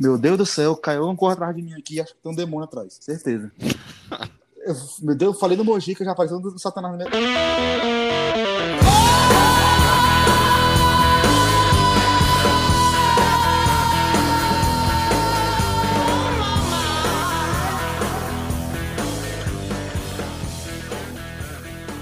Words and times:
Meu 0.00 0.16
Deus 0.16 0.38
do 0.38 0.46
céu, 0.46 0.74
caiu 0.74 1.06
um 1.06 1.14
corre 1.14 1.34
atrás 1.34 1.54
de 1.54 1.60
mim 1.60 1.74
aqui 1.74 2.00
acho 2.00 2.14
que 2.14 2.22
tem 2.22 2.32
um 2.32 2.34
demônio 2.34 2.64
atrás. 2.64 2.96
Certeza. 2.98 3.52
Eu, 4.62 4.74
meu 5.00 5.14
Deus, 5.16 5.34
eu 5.34 5.40
falei 5.40 5.56
no 5.56 5.64
Mojica, 5.64 6.04
já 6.04 6.12
apareceu 6.12 6.36
um 6.36 6.58
satanás 6.58 6.98
na 6.98 7.04
minha... 7.04 7.10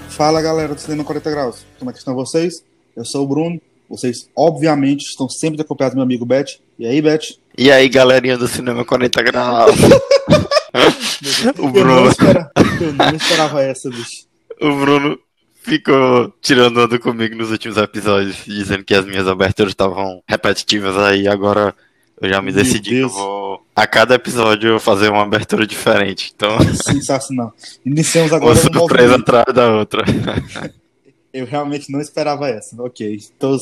Fala 0.09 0.41
galera 0.41 0.75
do 0.75 0.81
Cinema 0.81 1.05
40 1.05 1.31
Graus, 1.31 1.65
como 1.79 1.89
é 1.89 1.93
que 1.93 1.99
estão 1.99 2.13
vocês? 2.13 2.61
Eu 2.93 3.05
sou 3.05 3.23
o 3.23 3.27
Bruno, 3.27 3.59
vocês 3.89 4.29
obviamente 4.35 5.01
estão 5.01 5.27
sempre 5.27 5.61
acompanhados 5.61 5.95
do 5.95 5.97
meu 5.97 6.03
amigo 6.03 6.25
Beth. 6.25 6.59
E 6.77 6.85
aí, 6.85 7.01
Beth? 7.01 7.37
E 7.57 7.71
aí, 7.71 7.89
galerinha 7.89 8.37
do 8.37 8.47
Cinema 8.47 8.85
40 8.85 9.23
Graus? 9.23 9.75
o 11.57 11.69
Bruno. 11.69 11.91
Eu 11.91 12.01
não, 12.03 12.07
esperava, 12.09 12.51
eu 12.79 12.93
não 12.93 13.15
esperava 13.15 13.63
essa, 13.63 13.89
bicho. 13.89 14.25
O 14.61 14.75
Bruno 14.75 15.19
ficou 15.61 16.33
tirando 16.41 16.79
onda 16.79 16.99
comigo 16.99 17.35
nos 17.35 17.51
últimos 17.51 17.77
episódios, 17.77 18.37
dizendo 18.45 18.83
que 18.83 18.93
as 18.93 19.05
minhas 19.05 19.27
aberturas 19.27 19.71
estavam 19.71 20.21
repetitivas 20.27 20.95
aí, 20.97 21.27
agora 21.27 21.75
eu 22.21 22.29
já 22.29 22.41
me 22.41 22.51
decidi 22.51 22.89
que 22.91 22.97
eu 22.97 23.09
vou 23.09 23.65
a 23.75 23.87
cada 23.87 24.15
episódio 24.15 24.79
fazer 24.79 25.09
uma 25.09 25.23
abertura 25.23 25.65
diferente. 25.65 26.33
Então. 26.35 26.57
Sensacional. 26.75 27.53
Iniciamos 27.85 28.31
agora. 28.33 28.53
Uma 28.53 28.61
surpresa 28.61 29.13
um 29.13 29.19
atrás 29.19 29.53
da 29.53 29.71
outra. 29.71 30.03
Eu 31.33 31.45
realmente 31.45 31.91
não 31.91 31.99
esperava 31.99 32.49
essa. 32.49 32.81
Ok. 32.81 33.19
Então, 33.35 33.57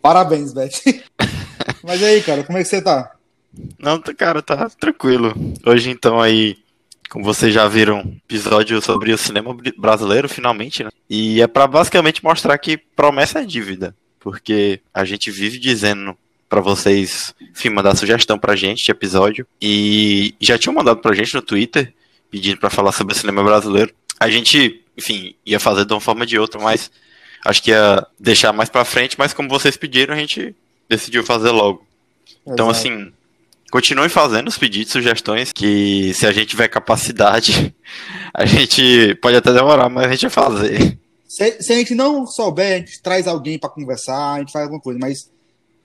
parabéns, 0.00 0.52
Beth. 0.52 0.70
Mas 1.82 2.02
aí, 2.02 2.22
cara, 2.22 2.44
como 2.44 2.58
é 2.58 2.62
que 2.62 2.68
você 2.68 2.80
tá? 2.80 3.12
Não, 3.78 4.00
cara, 4.00 4.42
tá 4.42 4.68
tranquilo. 4.70 5.34
Hoje, 5.66 5.90
então, 5.90 6.20
aí, 6.20 6.56
como 7.10 7.24
vocês 7.24 7.52
já 7.52 7.68
viram, 7.68 8.00
episódio 8.24 8.80
sobre 8.80 9.12
o 9.12 9.18
cinema 9.18 9.54
brasileiro, 9.76 10.28
finalmente, 10.28 10.82
né? 10.82 10.90
E 11.08 11.42
é 11.42 11.46
para 11.46 11.66
basicamente 11.66 12.24
mostrar 12.24 12.56
que 12.58 12.76
promessa 12.76 13.40
é 13.40 13.44
dívida. 13.44 13.94
Porque 14.18 14.80
a 14.94 15.04
gente 15.04 15.30
vive 15.30 15.58
dizendo 15.58 16.16
para 16.48 16.60
vocês, 16.60 17.34
enfim, 17.40 17.70
mandar 17.70 17.96
sugestão 17.96 18.38
pra 18.38 18.54
gente 18.54 18.84
de 18.84 18.90
episódio. 18.90 19.46
E 19.60 20.34
já 20.40 20.58
tinham 20.58 20.74
mandado 20.74 21.00
pra 21.00 21.14
gente 21.14 21.34
no 21.34 21.42
Twitter, 21.42 21.92
pedindo 22.30 22.58
para 22.58 22.70
falar 22.70 22.92
sobre 22.92 23.14
o 23.14 23.16
cinema 23.16 23.42
brasileiro. 23.42 23.92
A 24.20 24.30
gente, 24.30 24.81
enfim, 24.96 25.34
ia 25.44 25.60
fazer 25.60 25.84
de 25.84 25.92
uma 25.92 26.00
forma 26.00 26.22
ou 26.22 26.26
de 26.26 26.38
outra, 26.38 26.60
mas 26.60 26.90
acho 27.44 27.62
que 27.62 27.70
ia 27.70 28.06
deixar 28.18 28.52
mais 28.52 28.68
pra 28.68 28.84
frente, 28.84 29.16
mas 29.18 29.32
como 29.32 29.48
vocês 29.48 29.76
pediram, 29.76 30.14
a 30.14 30.18
gente 30.18 30.54
decidiu 30.88 31.24
fazer 31.24 31.50
logo. 31.50 31.86
Então, 32.46 32.70
Exato. 32.70 32.88
assim, 32.88 33.12
continuem 33.70 34.08
fazendo 34.08 34.48
os 34.48 34.58
pedidos, 34.58 34.92
sugestões, 34.92 35.52
que 35.52 36.12
se 36.14 36.26
a 36.26 36.32
gente 36.32 36.48
tiver 36.48 36.68
capacidade, 36.68 37.74
a 38.34 38.44
gente 38.44 39.14
pode 39.16 39.36
até 39.36 39.52
demorar, 39.52 39.88
mas 39.88 40.06
a 40.06 40.10
gente 40.10 40.22
vai 40.22 40.30
fazer. 40.30 40.98
Se, 41.26 41.62
se 41.62 41.72
a 41.72 41.76
gente 41.76 41.94
não 41.94 42.26
souber, 42.26 42.74
a 42.74 42.78
gente 42.78 43.00
traz 43.00 43.26
alguém 43.26 43.58
para 43.58 43.70
conversar, 43.70 44.34
a 44.34 44.38
gente 44.38 44.52
faz 44.52 44.64
alguma 44.64 44.80
coisa, 44.80 44.98
mas 45.00 45.30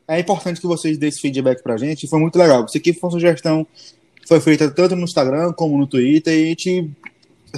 é 0.08 0.20
importante 0.20 0.60
que 0.60 0.68
vocês 0.68 0.98
deem 0.98 1.10
esse 1.10 1.22
feedback 1.22 1.62
pra 1.64 1.78
gente. 1.78 2.08
Foi 2.08 2.20
muito 2.20 2.38
legal. 2.38 2.66
Isso 2.66 2.78
aqui 2.78 2.94
foi 2.94 3.08
uma 3.10 3.12
sugestão 3.12 3.66
foi 4.28 4.42
feita 4.42 4.70
tanto 4.70 4.96
no 4.96 5.04
Instagram 5.04 5.54
como 5.54 5.78
no 5.78 5.88
Twitter 5.88 6.38
e 6.38 6.44
a 6.44 6.50
gente 6.50 6.92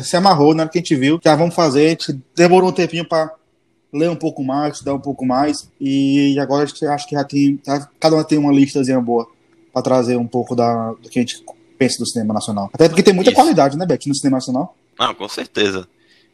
se 0.03 0.15
amarrou 0.15 0.53
na 0.53 0.63
hora 0.63 0.71
que 0.71 0.79
a 0.79 0.81
gente 0.81 0.95
viu. 0.95 1.19
Já 1.23 1.35
vamos 1.35 1.55
fazer. 1.55 1.85
A 1.85 1.89
gente 1.89 2.19
demorou 2.35 2.69
um 2.69 2.73
tempinho 2.73 3.07
para 3.07 3.31
ler 3.91 4.09
um 4.09 4.15
pouco 4.15 4.43
mais, 4.43 4.73
estudar 4.73 4.93
um 4.93 4.99
pouco 4.99 5.25
mais. 5.25 5.69
E 5.79 6.37
agora 6.39 6.63
a 6.63 6.65
gente 6.65 6.85
acha 6.85 7.07
que 7.07 7.15
já 7.15 7.23
tem. 7.23 7.59
Cada 7.99 8.15
uma 8.15 8.23
tem 8.23 8.37
uma 8.37 8.51
listazinha 8.51 8.99
boa 8.99 9.27
para 9.73 9.81
trazer 9.81 10.17
um 10.17 10.27
pouco 10.27 10.55
da, 10.55 10.93
do 10.93 11.09
que 11.09 11.19
a 11.19 11.21
gente 11.21 11.43
pensa 11.77 11.97
do 11.99 12.07
cinema 12.07 12.33
nacional. 12.33 12.69
Até 12.73 12.87
porque 12.87 13.03
tem 13.03 13.13
muita 13.13 13.31
Isso. 13.31 13.39
qualidade, 13.39 13.77
né, 13.77 13.85
Beck, 13.85 14.07
no 14.07 14.15
cinema 14.15 14.37
nacional. 14.37 14.75
Não, 14.99 15.13
com 15.15 15.27
certeza. 15.29 15.87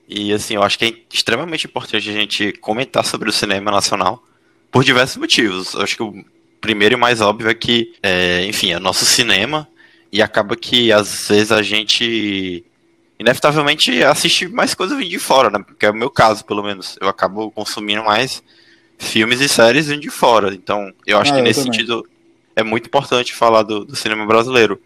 E 0.07 0.33
assim, 0.33 0.55
eu 0.55 0.63
acho 0.63 0.77
que 0.77 0.85
é 0.85 0.93
extremamente 1.13 1.67
importante 1.67 2.09
a 2.09 2.13
gente 2.13 2.51
comentar 2.53 3.05
sobre 3.05 3.29
o 3.29 3.33
cinema 3.33 3.71
nacional 3.71 4.23
por 4.71 4.83
diversos 4.83 5.17
motivos. 5.17 5.73
Eu 5.73 5.81
acho 5.81 5.95
que 5.95 6.03
o 6.03 6.25
primeiro 6.59 6.95
e 6.95 6.97
mais 6.97 7.21
óbvio 7.21 7.49
é 7.49 7.53
que, 7.53 7.93
é, 8.01 8.45
enfim, 8.45 8.71
é 8.71 8.79
nosso 8.79 9.05
cinema 9.05 9.67
e 10.11 10.21
acaba 10.21 10.55
que 10.55 10.91
às 10.91 11.27
vezes 11.27 11.51
a 11.51 11.61
gente 11.61 12.63
inevitavelmente 13.19 14.03
assiste 14.03 14.47
mais 14.47 14.73
coisas 14.73 14.97
vindo 14.97 15.09
de 15.09 15.19
fora, 15.19 15.49
né? 15.49 15.63
Porque 15.65 15.85
é 15.85 15.91
o 15.91 15.95
meu 15.95 16.09
caso, 16.09 16.45
pelo 16.45 16.63
menos. 16.63 16.97
Eu 17.01 17.07
acabo 17.07 17.49
consumindo 17.51 18.03
mais 18.03 18.43
filmes 18.97 19.41
e 19.41 19.49
séries 19.49 19.87
vindo 19.87 20.01
de 20.01 20.09
fora. 20.09 20.53
Então, 20.53 20.93
eu 21.05 21.17
acho 21.17 21.33
ah, 21.33 21.37
que 21.37 21.41
nesse 21.41 21.61
também. 21.61 21.73
sentido 21.73 22.07
é 22.55 22.63
muito 22.63 22.87
importante 22.87 23.33
falar 23.33 23.63
do, 23.63 23.85
do, 23.85 23.95
cinema 23.95 24.25
brasileiro. 24.25 24.81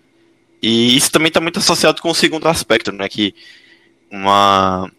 E 0.62 0.95
isso 0.95 1.12
também 1.12 1.29
está 1.29 1.39
muito 1.39 1.59
associado 1.59 2.01
com 2.01 2.09
o 2.09 2.16
segundo 2.16 2.47
aspecto, 2.47 2.91
né? 2.91 3.07
Que 3.07 3.34
uma 4.12 4.91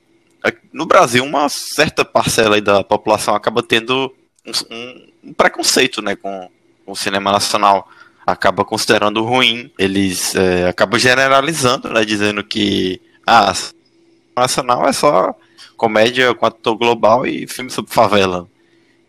no 0.73 0.87
Brasil 0.87 1.23
uma 1.23 1.49
certa 1.51 2.03
parcela 2.03 2.59
da 2.63 2.83
população 2.83 3.35
acaba 3.35 3.63
tendo 3.63 4.15
um, 4.47 5.09
um 5.23 5.35
preconceito 5.35 6.01
né, 6.01 6.17
com, 6.17 6.49
com, 6.87 6.93
o 6.93 6.97
cinema 6.97 7.31
nacional. 7.31 7.89
Acaba 8.27 8.65
considerando 8.65 9.23
ruim, 9.25 9.71
eles 9.79 10.35
é, 10.35 10.69
acabam 10.69 10.99
generalizando, 10.99 11.91
né, 11.91 12.05
dizendo 12.05 12.45
que 12.45 13.01
ah, 13.27 13.53
nacional 14.37 14.89
é 14.89 14.93
só 14.93 15.35
comédia 15.77 16.35
com 16.35 16.47
ator 16.47 16.77
global 16.77 17.27
e 17.27 17.47
filme 17.47 17.71
sobre 17.71 17.93
favela. 17.93 18.49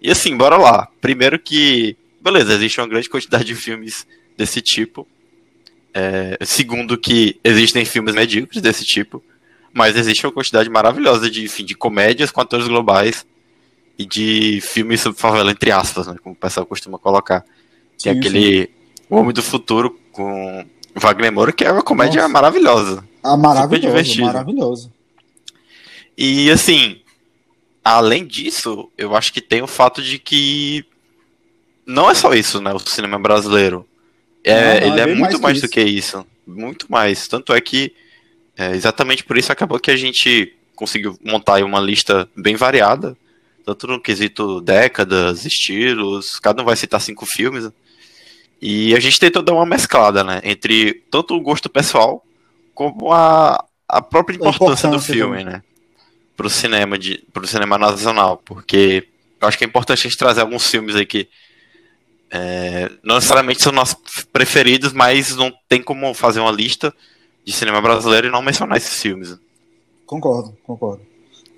E 0.01 0.09
assim, 0.09 0.35
bora 0.35 0.57
lá. 0.57 0.87
Primeiro 0.99 1.37
que, 1.37 1.95
beleza, 2.21 2.53
existe 2.53 2.79
uma 2.79 2.87
grande 2.87 3.09
quantidade 3.09 3.43
de 3.43 3.55
filmes 3.55 4.07
desse 4.37 4.61
tipo. 4.61 5.07
É, 5.93 6.37
segundo 6.45 6.97
que 6.97 7.37
existem 7.43 7.83
filmes 7.83 8.15
medíocres 8.15 8.61
desse 8.61 8.85
tipo. 8.85 9.23
Mas 9.73 9.95
existe 9.95 10.25
uma 10.25 10.31
quantidade 10.31 10.69
maravilhosa 10.69 11.29
de, 11.29 11.43
enfim, 11.43 11.63
de 11.63 11.75
comédias 11.75 12.31
com 12.31 12.41
atores 12.41 12.67
globais 12.67 13.25
e 13.97 14.05
de 14.05 14.59
filmes 14.61 15.01
sobre 15.01 15.19
favela, 15.19 15.51
entre 15.51 15.71
aspas, 15.71 16.07
né, 16.07 16.15
como 16.21 16.33
o 16.33 16.37
pessoal 16.37 16.65
costuma 16.65 16.97
colocar. 16.97 17.41
Tem 18.01 18.13
sim, 18.13 18.19
aquele 18.19 18.63
sim. 18.63 18.67
O 19.09 19.17
Homem 19.17 19.33
do 19.33 19.43
Futuro 19.43 19.99
com 20.11 20.65
Wagner 20.95 21.31
Moura, 21.31 21.51
que 21.51 21.65
é 21.65 21.71
uma 21.71 21.83
comédia 21.83 22.21
Nossa. 22.21 22.33
maravilhosa. 22.33 23.10
Ah, 23.23 23.37
maravilhoso, 23.37 24.21
maravilhoso. 24.21 24.91
E 26.17 26.49
assim, 26.49 27.01
além 27.83 28.25
disso, 28.25 28.89
eu 28.97 29.15
acho 29.15 29.31
que 29.31 29.41
tem 29.41 29.61
o 29.61 29.67
fato 29.67 30.01
de 30.01 30.19
que 30.19 30.85
não 31.85 32.09
é 32.09 32.13
só 32.13 32.33
isso, 32.33 32.61
né? 32.61 32.73
O 32.73 32.79
cinema 32.79 33.19
brasileiro. 33.19 33.87
É, 34.43 34.79
não, 34.79 34.87
não, 34.87 34.93
ele 34.93 34.99
é, 34.99 35.03
é 35.03 35.15
muito 35.15 35.33
mais, 35.33 35.39
mais 35.39 35.61
do 35.61 35.69
que 35.69 35.81
isso. 35.81 36.25
Muito 36.45 36.91
mais. 36.91 37.27
Tanto 37.27 37.53
é 37.53 37.61
que 37.61 37.93
é, 38.57 38.71
exatamente 38.71 39.23
por 39.23 39.37
isso 39.37 39.51
acabou 39.51 39.79
que 39.79 39.91
a 39.91 39.95
gente 39.95 40.55
conseguiu 40.75 41.17
montar 41.23 41.63
uma 41.63 41.79
lista 41.79 42.27
bem 42.35 42.55
variada 42.55 43.15
tanto 43.65 43.87
no 43.87 44.01
quesito 44.01 44.59
décadas, 44.61 45.45
estilos, 45.45 46.39
cada 46.39 46.61
um 46.61 46.65
vai 46.65 46.75
citar 46.75 46.99
cinco 46.99 47.25
filmes. 47.25 47.69
E 48.61 48.95
a 48.95 48.99
gente 48.99 49.19
tentou 49.19 49.41
dar 49.41 49.53
uma 49.53 49.65
mesclada, 49.65 50.23
né? 50.23 50.41
Entre 50.43 51.03
tanto 51.09 51.35
o 51.35 51.41
gosto 51.41 51.69
pessoal 51.69 52.23
como 52.73 53.11
a, 53.11 53.63
a 53.87 54.01
própria 54.01 54.35
importância, 54.35 54.89
do 54.89 54.99
filme, 54.99 55.43
né? 55.43 55.61
Pro 56.35 56.49
cinema, 56.49 56.97
de, 56.97 57.23
pro 57.31 57.47
cinema 57.47 57.77
nacional. 57.77 58.41
Porque 58.43 59.07
eu 59.39 59.47
acho 59.47 59.57
que 59.57 59.63
é 59.63 59.67
importante 59.67 59.99
a 59.99 60.03
gente 60.09 60.17
trazer 60.17 60.41
alguns 60.41 60.67
filmes 60.67 60.95
aí 60.95 61.05
que 61.05 61.27
é, 62.31 62.89
não 63.03 63.15
necessariamente 63.15 63.61
são 63.61 63.73
nossos 63.73 63.97
preferidos, 64.31 64.93
mas 64.93 65.35
não 65.35 65.51
tem 65.67 65.83
como 65.83 66.13
fazer 66.13 66.39
uma 66.39 66.51
lista 66.51 66.93
de 67.43 67.51
cinema 67.51 67.81
brasileiro 67.81 68.27
e 68.27 68.31
não 68.31 68.41
mencionar 68.41 68.77
esses 68.77 69.01
filmes. 69.01 69.35
Concordo, 70.05 70.57
concordo. 70.63 71.01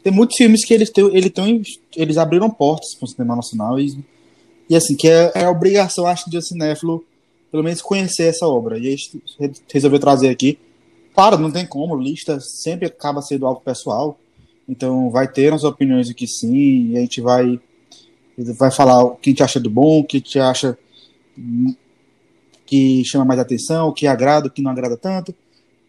Tem 0.04 0.12
muitos 0.12 0.36
filmes 0.36 0.66
que 0.66 0.74
eles, 0.74 0.90
têm, 0.90 1.06
eles, 1.16 1.32
têm, 1.32 1.62
eles 1.96 2.18
abriram 2.18 2.50
portas 2.50 2.94
para 2.96 3.06
o 3.06 3.08
cinema 3.08 3.36
nacional 3.36 3.80
e, 3.80 3.98
e 4.70 4.76
assim, 4.76 4.96
que 4.96 5.08
é, 5.08 5.32
é 5.36 5.46
a 5.46 5.52
obrigação, 5.52 6.06
acho, 6.06 6.30
de 6.30 6.38
um 6.38 6.42
cinéfilo, 6.42 7.06
pelo 7.52 7.64
menos, 7.64 7.82
conhecer 7.82 8.24
essa 8.24 8.48
obra. 8.48 8.78
E 8.78 8.88
a 8.88 8.90
gente 8.92 9.22
resolveu 9.72 10.00
trazer 10.00 10.30
aqui. 10.30 10.58
Claro, 11.14 11.38
não 11.38 11.52
tem 11.52 11.66
como, 11.66 11.96
lista 11.96 12.40
sempre 12.40 12.88
acaba 12.88 13.22
sendo 13.22 13.46
algo 13.46 13.62
pessoal, 13.62 14.18
então 14.68 15.10
vai 15.10 15.28
ter 15.28 15.54
as 15.54 15.64
opiniões 15.64 16.10
aqui 16.10 16.28
sim, 16.28 16.92
e 16.92 16.98
a 16.98 17.02
gente 17.02 17.22
vai, 17.22 17.60
vai 18.58 18.72
falar 18.72 19.04
o 19.04 19.16
que 19.16 19.30
a 19.30 19.32
gente 19.32 19.44
acha 19.44 19.60
do 19.60 19.70
bom, 19.70 20.00
o 20.00 20.04
que 20.04 20.18
a 20.18 20.20
gente 20.20 20.40
acha 20.40 20.78
que 22.66 23.04
chama 23.06 23.26
mais 23.26 23.40
atenção, 23.40 23.90
o 23.90 23.94
que 23.94 24.08
agrada, 24.08 24.48
o 24.48 24.50
que 24.50 24.62
não 24.62 24.72
agrada 24.72 24.98
tanto. 24.98 25.36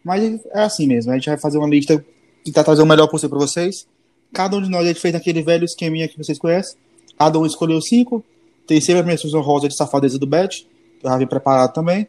Mas 0.03 0.45
é 0.53 0.61
assim 0.61 0.85
mesmo, 0.85 1.11
a 1.11 1.15
gente 1.15 1.27
vai 1.27 1.37
fazer 1.37 1.57
uma 1.57 1.67
lista, 1.67 2.05
tentar 2.43 2.63
trazer 2.63 2.83
o 2.83 2.85
melhor 2.85 3.07
possível 3.07 3.37
para 3.37 3.47
vocês. 3.47 3.87
Cada 4.31 4.55
um 4.55 4.61
de 4.61 4.69
nós 4.69 4.99
fez 4.99 5.15
aquele 5.15 5.41
velho 5.41 5.65
esqueminha 5.65 6.07
que 6.07 6.17
vocês 6.17 6.37
conhecem. 6.37 6.77
Cada 7.17 7.39
um 7.39 7.45
escolheu 7.45 7.81
cinco. 7.81 8.23
Tem 8.67 8.79
sempre 8.79 8.99
as 9.01 9.05
menções 9.07 9.33
rosa 9.33 9.67
de 9.67 9.75
safadeza 9.75 10.19
do 10.19 10.27
Bet, 10.27 10.67
que 10.99 11.05
eu 11.05 11.09
já 11.09 11.17
vim 11.17 11.25
preparado 11.25 11.73
também. 11.73 12.07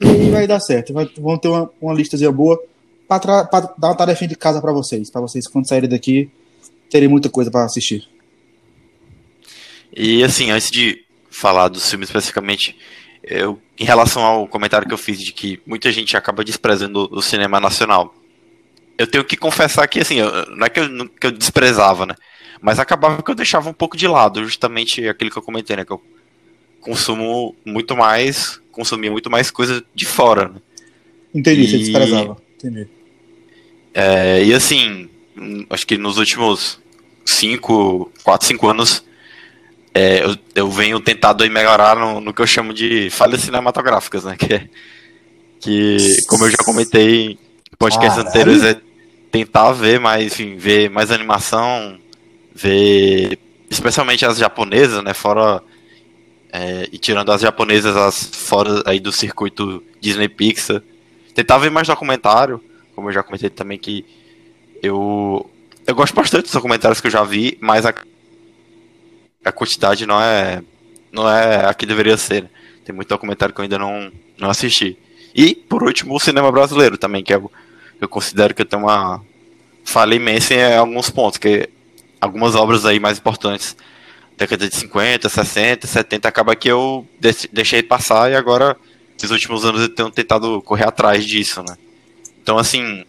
E 0.00 0.30
vai 0.30 0.46
dar 0.46 0.60
certo. 0.60 0.92
Vai, 0.92 1.08
vão 1.18 1.38
ter 1.38 1.48
uma, 1.48 1.70
uma 1.80 1.94
listazinha 1.94 2.32
boa 2.32 2.60
para 3.08 3.42
dar 3.78 3.88
uma 3.88 3.94
tarefa 3.94 4.26
de 4.26 4.36
casa 4.36 4.60
para 4.60 4.72
vocês. 4.72 5.10
Para 5.10 5.20
vocês, 5.20 5.46
quando 5.46 5.68
saírem 5.68 5.88
daqui, 5.88 6.30
terem 6.90 7.08
muita 7.08 7.28
coisa 7.28 7.50
para 7.50 7.64
assistir. 7.64 8.08
E 9.96 10.24
assim, 10.24 10.50
antes 10.50 10.70
de 10.70 11.04
falar 11.30 11.68
do 11.68 11.80
filme 11.80 12.04
especificamente, 12.04 12.76
eu, 13.22 13.60
em 13.78 13.84
relação 13.84 14.22
ao 14.22 14.46
comentário 14.46 14.86
que 14.86 14.94
eu 14.94 14.98
fiz 14.98 15.18
de 15.18 15.32
que 15.32 15.60
muita 15.66 15.90
gente 15.90 16.16
acaba 16.16 16.44
desprezando 16.44 17.08
o 17.10 17.22
cinema 17.22 17.60
nacional, 17.60 18.14
eu 18.98 19.06
tenho 19.06 19.24
que 19.24 19.36
confessar 19.36 19.86
que, 19.88 20.00
assim, 20.00 20.16
eu, 20.16 20.46
não 20.56 20.66
é 20.66 20.70
que 20.70 20.80
eu, 20.80 21.08
que 21.08 21.26
eu 21.26 21.32
desprezava, 21.32 22.06
né? 22.06 22.14
Mas 22.60 22.78
acabava 22.78 23.22
que 23.22 23.30
eu 23.30 23.34
deixava 23.34 23.68
um 23.68 23.72
pouco 23.72 23.96
de 23.96 24.06
lado, 24.06 24.44
justamente 24.44 25.06
aquilo 25.08 25.30
que 25.30 25.36
eu 25.36 25.42
comentei, 25.42 25.76
né? 25.76 25.84
Que 25.84 25.92
eu 25.92 26.02
consumo 26.84 27.56
muito 27.64 27.96
mais, 27.96 28.60
consumia 28.70 29.10
muito 29.10 29.30
mais 29.30 29.50
coisa 29.50 29.82
de 29.94 30.04
fora, 30.04 30.48
né? 30.48 30.60
Entendi, 31.34 31.62
e, 31.62 31.68
você 31.68 31.78
desprezava. 31.78 32.36
Entendi. 32.56 32.86
É, 33.94 34.44
e 34.44 34.52
assim, 34.52 35.08
acho 35.70 35.86
que 35.86 35.96
nos 35.96 36.18
últimos 36.18 36.78
5, 37.24 38.12
4, 38.22 38.46
5 38.48 38.68
anos, 38.68 39.04
é, 39.94 40.24
eu, 40.24 40.36
eu, 40.54 40.70
venho 40.70 41.00
tentado 41.00 41.48
melhorar 41.50 41.96
no, 41.96 42.20
no, 42.20 42.34
que 42.34 42.42
eu 42.42 42.46
chamo 42.46 42.74
de 42.74 43.08
falhas 43.10 43.40
cinematográficas, 43.40 44.24
né? 44.24 44.36
Que, 45.64 45.96
que 45.96 46.22
como 46.26 46.44
eu 46.44 46.50
já 46.50 46.58
comentei 46.58 47.30
em 47.30 47.38
podcasts 47.78 48.18
anteriores, 48.18 48.62
é 48.62 48.76
tentar 49.30 49.72
ver 49.72 49.98
mais, 49.98 50.26
enfim, 50.26 50.56
ver 50.56 50.90
mais 50.90 51.10
animação, 51.10 51.98
ver 52.54 53.38
especialmente 53.70 54.26
as 54.26 54.36
japonesas, 54.36 55.02
né? 55.02 55.14
Fora 55.14 55.62
é, 56.56 56.88
e 56.92 56.98
tirando 56.98 57.32
as 57.32 57.40
japonesas 57.40 57.96
as 57.96 58.26
fora 58.26 58.80
aí 58.86 59.00
do 59.00 59.10
circuito 59.10 59.82
Disney 60.00 60.28
Pixar, 60.28 60.80
tentar 61.34 61.58
ver 61.58 61.68
mais 61.68 61.88
documentário, 61.88 62.62
como 62.94 63.08
eu 63.08 63.12
já 63.12 63.24
comentei 63.24 63.50
também 63.50 63.76
que 63.76 64.06
eu 64.80 65.50
eu 65.84 65.94
gosto 65.96 66.14
bastante 66.14 66.44
dos 66.44 66.52
documentários 66.52 67.00
que 67.00 67.08
eu 67.08 67.10
já 67.10 67.24
vi, 67.24 67.58
mas 67.60 67.84
a, 67.84 67.92
a 69.44 69.50
quantidade 69.50 70.06
não 70.06 70.20
é 70.20 70.62
não 71.10 71.28
é 71.28 71.66
a 71.66 71.74
que 71.74 71.84
deveria 71.84 72.16
ser. 72.16 72.44
Né? 72.44 72.50
Tem 72.84 72.94
muito 72.94 73.08
documentário 73.08 73.52
que 73.52 73.60
eu 73.60 73.64
ainda 73.64 73.78
não 73.78 74.12
não 74.38 74.48
assisti. 74.48 74.96
E 75.34 75.56
por 75.56 75.82
último 75.82 76.14
o 76.14 76.20
cinema 76.20 76.52
brasileiro 76.52 76.96
também, 76.96 77.24
que 77.24 77.34
é, 77.34 77.42
eu 78.00 78.08
considero 78.08 78.54
que 78.54 78.62
eu 78.62 78.66
tenho 78.66 78.84
uma 78.84 79.20
falha 79.84 80.14
imensa 80.14 80.54
em 80.54 80.76
alguns 80.76 81.10
pontos, 81.10 81.36
que 81.36 81.68
algumas 82.20 82.54
obras 82.54 82.86
aí 82.86 83.00
mais 83.00 83.18
importantes, 83.18 83.76
década 84.36 84.68
de 84.68 84.74
50, 84.74 85.28
60, 85.28 85.86
70, 85.86 86.28
acaba 86.28 86.56
que 86.56 86.68
eu 86.68 87.06
deixei 87.52 87.82
passar 87.82 88.30
e 88.30 88.34
agora, 88.34 88.76
nesses 89.14 89.30
últimos 89.30 89.64
anos, 89.64 89.82
eu 89.82 89.88
tenho 89.88 90.10
tentado 90.10 90.60
correr 90.62 90.86
atrás 90.86 91.24
disso, 91.24 91.62
né? 91.62 91.76
Então, 92.42 92.58
assim, 92.58 93.04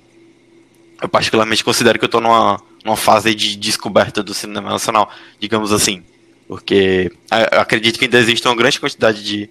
eu 1.01 1.09
particularmente 1.09 1.63
considero 1.63 1.97
que 1.97 2.05
eu 2.05 2.07
estou 2.07 2.21
numa, 2.21 2.61
numa 2.83 2.95
fase 2.95 3.33
de 3.33 3.55
descoberta 3.55 4.23
do 4.23 4.33
cinema 4.33 4.69
nacional, 4.69 5.11
digamos 5.39 5.71
assim, 5.71 6.03
porque 6.47 7.11
acredito 7.51 7.97
que 7.97 8.05
ainda 8.05 8.19
existe 8.19 8.47
uma 8.47 8.55
grande 8.55 8.79
quantidade 8.79 9.23
de, 9.23 9.49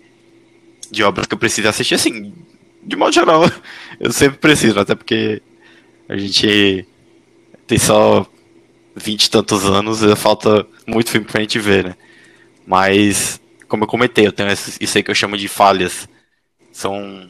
de 0.90 1.02
obras 1.02 1.26
que 1.26 1.34
eu 1.34 1.38
preciso 1.38 1.68
assistir, 1.68 1.96
assim, 1.96 2.32
de 2.82 2.96
modo 2.96 3.12
geral, 3.12 3.42
eu 3.98 4.12
sempre 4.12 4.38
preciso, 4.38 4.78
até 4.78 4.94
porque 4.94 5.42
a 6.08 6.16
gente 6.16 6.86
tem 7.66 7.78
só 7.78 8.26
vinte 8.94 9.24
e 9.24 9.30
tantos 9.30 9.64
anos, 9.64 10.00
falta 10.16 10.66
muito 10.86 11.10
filme 11.10 11.26
pra 11.26 11.40
gente 11.40 11.58
ver, 11.58 11.84
né? 11.84 11.96
Mas, 12.66 13.40
como 13.68 13.84
eu 13.84 13.88
comentei, 13.88 14.26
eu 14.26 14.32
tenho 14.32 14.50
isso 14.52 14.96
aí 14.96 15.02
que 15.02 15.10
eu 15.10 15.14
chamo 15.14 15.36
de 15.36 15.48
falhas. 15.48 16.08
São, 16.72 17.28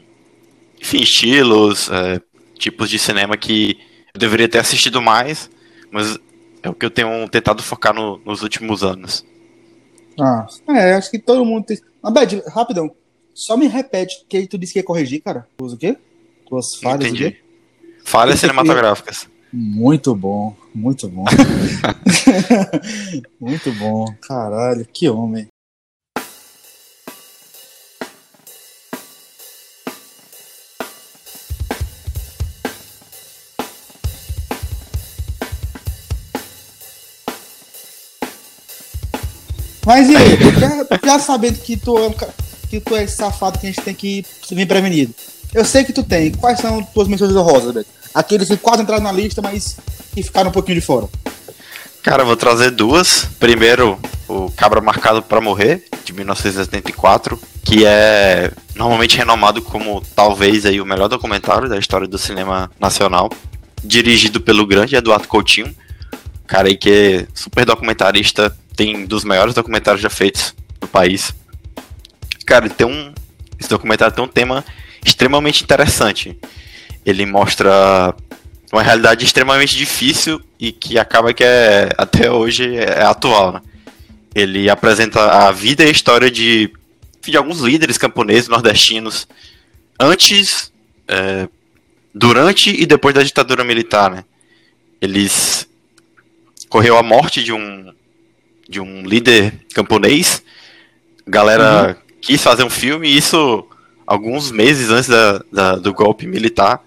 enfim, 0.80 1.00
estilos, 1.00 1.90
é, 1.90 2.20
tipos 2.58 2.88
de 2.88 2.98
cinema 2.98 3.36
que 3.36 3.78
eu 4.14 4.20
deveria 4.20 4.48
ter 4.48 4.58
assistido 4.58 5.02
mais, 5.02 5.50
mas 5.90 6.18
é 6.62 6.68
o 6.68 6.74
que 6.74 6.86
eu 6.86 6.90
tenho 6.90 7.28
tentado 7.28 7.62
focar 7.62 7.94
no, 7.94 8.20
nos 8.24 8.42
últimos 8.42 8.82
anos. 8.82 9.24
Ah, 10.18 10.46
é, 10.68 10.94
acho 10.94 11.10
que 11.10 11.18
todo 11.18 11.44
mundo 11.44 11.66
tem. 11.66 11.78
Abed, 12.02 12.42
rapidão. 12.48 12.94
Só 13.34 13.56
me 13.56 13.66
repete 13.66 14.24
que 14.28 14.46
tu 14.46 14.56
disse 14.56 14.72
que 14.72 14.78
ia 14.78 14.84
corrigir, 14.84 15.20
cara. 15.20 15.48
Usa 15.60 15.74
o 15.74 15.78
quê? 15.78 15.96
Tuas 16.48 16.76
falhas. 16.76 17.06
Entendi. 17.06 17.36
Falhas 18.04 18.38
cinematográficas. 18.38 19.28
Muito 19.56 20.16
bom, 20.16 20.52
muito 20.74 21.08
bom. 21.08 21.24
muito 23.40 23.72
bom, 23.74 24.04
caralho, 24.20 24.84
que 24.92 25.08
homem. 25.08 25.46
Mas 39.86 40.08
e 40.08 40.16
aí, 40.16 40.36
já, 40.58 40.98
já 41.06 41.18
sabendo 41.20 41.60
que 41.60 41.76
tu, 41.76 41.96
é 41.96 42.10
que 42.68 42.80
tu 42.80 42.96
é 42.96 43.06
safado 43.06 43.60
que 43.60 43.68
a 43.68 43.70
gente 43.70 43.82
tem 43.82 43.94
que 43.94 44.26
vir 44.50 44.66
prevenido. 44.66 45.14
Eu 45.54 45.64
sei 45.64 45.84
que 45.84 45.92
tu 45.92 46.02
tem. 46.02 46.32
Quais 46.32 46.58
são 46.58 46.82
tuas 46.82 47.06
menções 47.06 47.36
honrosas, 47.36 47.72
Beto? 47.72 48.03
Aqueles 48.14 48.48
que 48.48 48.56
quase 48.56 48.82
entraram 48.82 49.02
na 49.02 49.12
lista, 49.12 49.42
mas 49.42 49.76
que 50.14 50.22
ficaram 50.22 50.50
um 50.50 50.52
pouquinho 50.52 50.80
de 50.80 50.86
fora? 50.86 51.08
Cara, 52.02 52.24
vou 52.24 52.36
trazer 52.36 52.70
duas. 52.70 53.26
Primeiro, 53.40 53.98
o 54.28 54.50
Cabra 54.50 54.80
Marcado 54.80 55.22
para 55.22 55.40
Morrer, 55.40 55.84
de 56.04 56.12
1974, 56.12 57.40
que 57.64 57.84
é 57.84 58.52
normalmente 58.74 59.16
renomado 59.16 59.62
como 59.62 60.02
talvez 60.14 60.66
aí 60.66 60.80
o 60.80 60.86
melhor 60.86 61.08
documentário 61.08 61.68
da 61.68 61.78
história 61.78 62.06
do 62.06 62.18
cinema 62.18 62.70
nacional, 62.78 63.30
dirigido 63.82 64.40
pelo 64.40 64.66
grande 64.66 64.94
Eduardo 64.94 65.26
Coutinho, 65.26 65.74
cara 66.46 66.68
aí 66.68 66.76
que 66.76 66.90
é 66.90 67.26
super 67.34 67.64
documentarista, 67.64 68.54
tem 68.76 69.06
dos 69.06 69.24
maiores 69.24 69.54
documentários 69.54 70.02
já 70.02 70.10
feitos 70.10 70.54
no 70.80 70.86
país. 70.86 71.34
Cara, 72.44 72.68
tem 72.68 72.86
um 72.86 73.12
esse 73.58 73.70
documentário 73.70 74.14
tem 74.14 74.24
um 74.24 74.28
tema 74.28 74.64
extremamente 75.04 75.62
interessante 75.62 76.38
ele 77.04 77.26
mostra 77.26 78.14
uma 78.72 78.82
realidade 78.82 79.24
extremamente 79.24 79.76
difícil 79.76 80.40
e 80.58 80.72
que 80.72 80.98
acaba 80.98 81.32
que 81.32 81.44
é 81.44 81.90
até 81.96 82.30
hoje 82.30 82.76
é 82.76 83.02
atual. 83.02 83.52
Né? 83.52 83.62
Ele 84.34 84.68
apresenta 84.68 85.46
a 85.46 85.52
vida 85.52 85.84
e 85.84 85.88
a 85.88 85.90
história 85.90 86.30
de, 86.30 86.72
de 87.22 87.36
alguns 87.36 87.60
líderes 87.60 87.98
camponeses 87.98 88.48
nordestinos 88.48 89.28
antes, 90.00 90.72
é, 91.06 91.48
durante 92.12 92.70
e 92.70 92.84
depois 92.86 93.14
da 93.14 93.22
ditadura 93.22 93.62
militar. 93.62 94.10
Né? 94.10 94.24
Eles 95.00 95.68
correu 96.68 96.96
a 96.96 97.02
morte 97.02 97.42
de 97.42 97.52
um 97.52 97.92
de 98.68 98.80
um 98.80 99.02
líder 99.02 99.52
camponês. 99.74 100.42
A 101.26 101.30
galera 101.30 101.88
uhum. 101.88 102.16
quis 102.20 102.42
fazer 102.42 102.64
um 102.64 102.70
filme 102.70 103.08
e 103.08 103.16
isso 103.16 103.66
alguns 104.06 104.50
meses 104.50 104.90
antes 104.90 105.08
da, 105.08 105.44
da, 105.52 105.76
do 105.76 105.92
golpe 105.92 106.26
militar. 106.26 106.82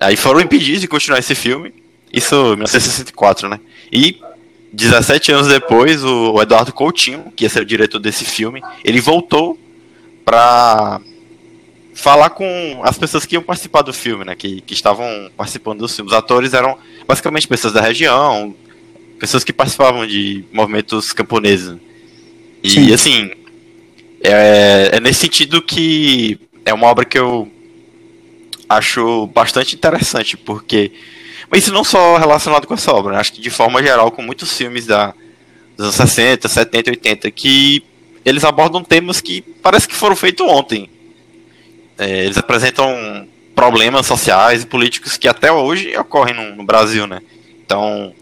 Aí 0.00 0.16
foram 0.16 0.40
impedidos 0.40 0.80
de 0.80 0.88
continuar 0.88 1.18
esse 1.18 1.34
filme. 1.34 1.72
Isso 2.12 2.34
em 2.34 2.56
1964, 2.56 3.48
né? 3.48 3.60
E 3.92 4.20
17 4.72 5.32
anos 5.32 5.48
depois, 5.48 6.04
o 6.04 6.40
Eduardo 6.40 6.72
Coutinho, 6.72 7.32
que 7.34 7.44
ia 7.44 7.50
ser 7.50 7.62
o 7.62 7.66
diretor 7.66 7.98
desse 7.98 8.24
filme, 8.24 8.62
ele 8.84 9.00
voltou 9.00 9.58
pra 10.24 11.00
falar 11.94 12.30
com 12.30 12.80
as 12.84 12.96
pessoas 12.96 13.26
que 13.26 13.34
iam 13.34 13.42
participar 13.42 13.82
do 13.82 13.92
filme, 13.92 14.24
né? 14.24 14.34
Que, 14.34 14.60
que 14.60 14.74
estavam 14.74 15.30
participando 15.36 15.80
dos 15.80 15.94
filmes. 15.94 16.12
Os 16.12 16.18
atores 16.18 16.54
eram 16.54 16.78
basicamente 17.06 17.48
pessoas 17.48 17.72
da 17.72 17.80
região, 17.80 18.54
pessoas 19.18 19.42
que 19.42 19.52
participavam 19.52 20.06
de 20.06 20.44
movimentos 20.52 21.12
camponeses. 21.12 21.76
E 22.62 22.70
Sim. 22.70 22.92
assim, 22.92 23.30
é, 24.22 24.90
é 24.94 25.00
nesse 25.00 25.20
sentido 25.20 25.60
que 25.60 26.38
é 26.64 26.72
uma 26.72 26.86
obra 26.86 27.04
que 27.04 27.18
eu 27.18 27.50
acho 28.68 29.26
bastante 29.28 29.74
interessante, 29.74 30.36
porque. 30.36 30.92
Mas 31.50 31.62
isso 31.62 31.72
não 31.72 31.84
só 31.84 32.18
relacionado 32.18 32.66
com 32.66 32.74
essa 32.74 32.92
obra, 32.92 33.14
né? 33.14 33.20
acho 33.20 33.32
que 33.32 33.40
de 33.40 33.48
forma 33.48 33.82
geral, 33.82 34.10
com 34.10 34.20
muitos 34.20 34.54
filmes 34.54 34.84
da, 34.84 35.14
dos 35.76 35.86
anos 35.86 35.94
60, 35.94 36.46
70, 36.46 36.90
80, 36.90 37.30
que 37.30 37.82
eles 38.22 38.44
abordam 38.44 38.84
temas 38.84 39.20
que 39.20 39.40
parece 39.62 39.88
que 39.88 39.94
foram 39.94 40.14
feitos 40.14 40.46
ontem. 40.46 40.90
É, 41.96 42.24
eles 42.24 42.36
apresentam 42.36 43.26
problemas 43.54 44.06
sociais 44.06 44.62
e 44.62 44.66
políticos 44.66 45.16
que 45.16 45.26
até 45.26 45.50
hoje 45.50 45.96
ocorrem 45.96 46.34
no, 46.34 46.56
no 46.56 46.64
Brasil, 46.64 47.06
né? 47.06 47.22
Então, 47.64 48.12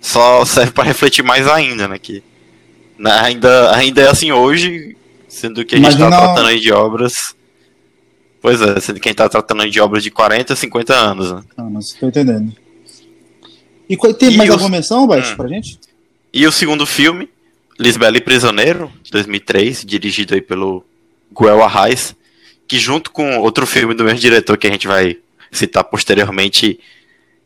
só 0.00 0.44
serve 0.44 0.70
para 0.70 0.84
refletir 0.84 1.24
mais 1.24 1.48
ainda, 1.48 1.88
né? 1.88 1.98
Que 1.98 2.22
né, 2.96 3.12
ainda, 3.22 3.76
ainda 3.76 4.02
é 4.02 4.08
assim 4.08 4.30
hoje, 4.30 4.96
sendo 5.28 5.64
que 5.64 5.74
a 5.74 5.78
gente 5.78 5.90
está 5.90 6.08
tratando 6.08 6.46
aí 6.46 6.60
de 6.60 6.72
obras 6.72 7.36
Pois 8.40 8.60
é, 8.60 8.78
sendo 8.80 9.00
que 9.00 9.08
a 9.08 9.10
gente 9.10 9.18
tá 9.18 9.28
tratando 9.28 9.68
de 9.68 9.80
obras 9.80 10.02
de 10.02 10.10
40, 10.10 10.54
50 10.54 10.94
anos. 10.94 11.32
Né? 11.32 11.42
Ah, 11.56 11.64
mas 11.64 11.92
tô 11.92 12.06
entendendo. 12.06 12.52
E 13.88 13.96
tem 14.14 14.32
e 14.32 14.36
mais 14.36 14.50
o... 14.50 14.52
alguma 14.52 14.70
menção, 14.70 15.06
Baixo, 15.06 15.32
hum. 15.32 15.36
pra 15.36 15.48
gente? 15.48 15.78
E 16.32 16.46
o 16.46 16.52
segundo 16.52 16.86
filme, 16.86 17.28
Lisbela 17.78 18.16
e 18.16 18.20
Prisioneiro, 18.20 18.92
de 19.02 19.10
2003, 19.10 19.84
dirigido 19.84 20.34
aí 20.34 20.40
pelo 20.40 20.84
Guel 21.32 21.62
Arraes, 21.62 22.14
que 22.66 22.78
junto 22.78 23.10
com 23.10 23.38
outro 23.38 23.66
filme 23.66 23.94
do 23.94 24.04
mesmo 24.04 24.20
diretor 24.20 24.56
que 24.58 24.66
a 24.66 24.70
gente 24.70 24.86
vai 24.86 25.16
citar 25.50 25.82
posteriormente, 25.84 26.78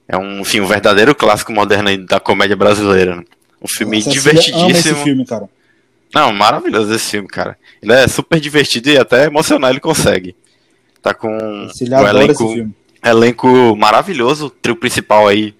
é 0.08 0.18
um 0.18 0.44
filme 0.44 0.66
um 0.66 0.68
verdadeiro 0.68 1.14
clássico 1.14 1.52
moderno 1.52 2.04
da 2.06 2.18
comédia 2.18 2.56
brasileira. 2.56 3.16
Né? 3.16 3.24
Um 3.62 3.68
filme 3.68 3.98
Nossa, 3.98 4.10
divertidíssimo. 4.10 4.70
Esse 4.70 4.94
filme, 4.94 5.24
cara. 5.24 5.48
Não, 6.12 6.32
maravilhoso 6.32 6.92
esse 6.92 7.12
filme, 7.12 7.28
cara. 7.28 7.56
Ele 7.80 7.92
é 7.92 8.06
super 8.08 8.38
divertido 8.40 8.90
e 8.90 8.98
até 8.98 9.26
emocional 9.26 9.70
ele 9.70 9.80
consegue. 9.80 10.34
Tá 11.02 11.12
com 11.12 11.36
um 11.36 12.06
elenco, 12.06 12.70
elenco 13.04 13.76
maravilhoso, 13.76 14.46
o 14.46 14.50
trio 14.50 14.76
principal 14.76 15.26
aí, 15.26 15.52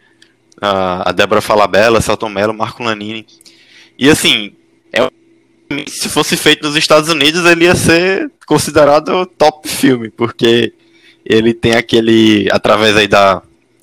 a 0.60 1.10
Débora 1.10 1.40
Falabella, 1.40 2.00
Celton 2.00 2.28
Mello, 2.28 2.54
Marco 2.54 2.82
Lanini. 2.82 3.26
E 3.98 4.08
assim, 4.08 4.52
é, 4.92 5.10
se 5.88 6.08
fosse 6.08 6.36
feito 6.36 6.62
nos 6.62 6.76
Estados 6.76 7.08
Unidos, 7.08 7.44
ele 7.44 7.64
ia 7.64 7.74
ser 7.74 8.30
considerado 8.46 9.26
top 9.26 9.68
filme, 9.68 10.10
porque 10.10 10.72
ele 11.24 11.52
tem 11.52 11.74
aquele, 11.74 12.48
através 12.52 12.96
aí 12.96 13.08
da, 13.08 13.42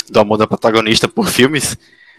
do 0.10 0.20
amor 0.20 0.38
da 0.38 0.48
protagonista 0.48 1.10
por 1.10 1.28
filmes, 1.28 1.78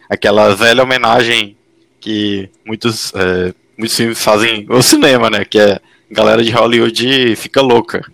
aquela 0.08 0.54
velha 0.54 0.82
homenagem 0.82 1.56
que 1.98 2.50
muitos, 2.64 3.12
é, 3.14 3.54
muitos 3.76 3.96
filmes 3.96 4.22
fazem 4.22 4.64
no 4.64 4.82
cinema, 4.82 5.30
né? 5.30 5.44
Que 5.44 5.58
é 5.58 5.80
galera 6.10 6.42
de 6.42 6.50
Hollywood 6.50 7.36
fica 7.36 7.60
louca. 7.60 8.04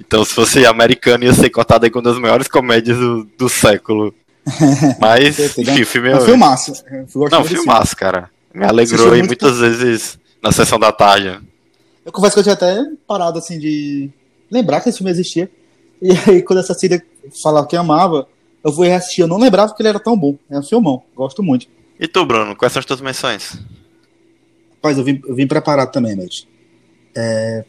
Então, 0.00 0.24
se 0.24 0.34
fosse 0.34 0.64
americano, 0.64 1.24
ia 1.24 1.34
ser 1.34 1.50
cotado 1.50 1.84
aí 1.84 1.90
com 1.90 1.98
uma 1.98 2.10
das 2.10 2.18
maiores 2.18 2.48
comédias 2.48 2.96
do, 2.96 3.24
do 3.36 3.48
século. 3.48 4.14
Mas, 4.98 5.38
enfim, 5.38 5.82
o 5.82 5.86
filme 5.86 6.08
é. 6.08 6.16
Um 6.16 6.20
filmaço. 6.22 6.72
Não, 7.30 7.44
filmaço, 7.44 7.94
cara. 7.94 8.30
Me 8.52 8.64
alegrou 8.64 9.12
aí 9.12 9.22
muitas 9.22 9.58
vezes 9.58 10.18
na 10.42 10.50
sessão 10.50 10.78
da 10.78 10.90
tarde. 10.90 11.38
Eu 12.04 12.10
confesso 12.10 12.34
que 12.34 12.40
eu 12.40 12.42
tinha 12.42 12.54
até 12.54 12.82
parado 13.06 13.38
assim 13.38 13.58
de 13.58 14.10
lembrar 14.50 14.80
que 14.80 14.88
esse 14.88 14.98
filme 14.98 15.10
existia. 15.10 15.50
E 16.00 16.10
aí, 16.26 16.42
quando 16.42 16.60
essa 16.60 16.72
Cida 16.72 17.00
falava 17.42 17.66
que 17.66 17.76
amava, 17.76 18.26
eu 18.64 18.72
fui 18.72 18.88
reassistir. 18.88 19.22
Eu 19.22 19.28
não 19.28 19.38
lembrava 19.38 19.74
que 19.74 19.82
ele 19.82 19.90
era 19.90 20.00
tão 20.00 20.18
bom. 20.18 20.36
É 20.48 20.58
um 20.58 20.62
filmão. 20.62 21.02
Gosto 21.14 21.42
muito. 21.42 21.66
E 21.98 22.08
tu, 22.08 22.24
Bruno? 22.24 22.56
Quais 22.56 22.72
são 22.72 22.80
as 22.80 22.86
tuas 22.86 23.02
menções? 23.02 23.58
Rapaz, 24.76 24.96
eu 24.96 25.04
vim, 25.04 25.20
eu 25.28 25.34
vim 25.34 25.46
preparado 25.46 25.92
também, 25.92 26.16
Matt. 26.16 26.44
É... 27.14 27.64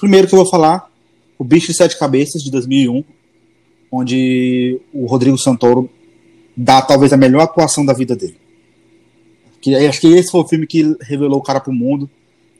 Primeiro 0.00 0.26
que 0.26 0.34
eu 0.34 0.40
vou 0.40 0.50
falar, 0.50 0.90
O 1.38 1.44
Bicho 1.44 1.68
de 1.68 1.76
Sete 1.76 1.98
Cabeças, 1.98 2.42
de 2.42 2.50
2001, 2.50 3.04
onde 3.90 4.80
o 4.92 5.06
Rodrigo 5.06 5.38
Santoro 5.38 5.90
dá 6.56 6.80
talvez 6.80 7.12
a 7.12 7.16
melhor 7.16 7.42
atuação 7.42 7.84
da 7.84 7.92
vida 7.92 8.16
dele. 8.16 8.36
Que, 9.60 9.74
acho 9.74 10.00
que 10.00 10.06
esse 10.08 10.30
foi 10.30 10.40
o 10.40 10.48
filme 10.48 10.66
que 10.66 10.96
revelou 11.02 11.38
o 11.38 11.42
cara 11.42 11.60
pro 11.60 11.72
mundo. 11.72 12.08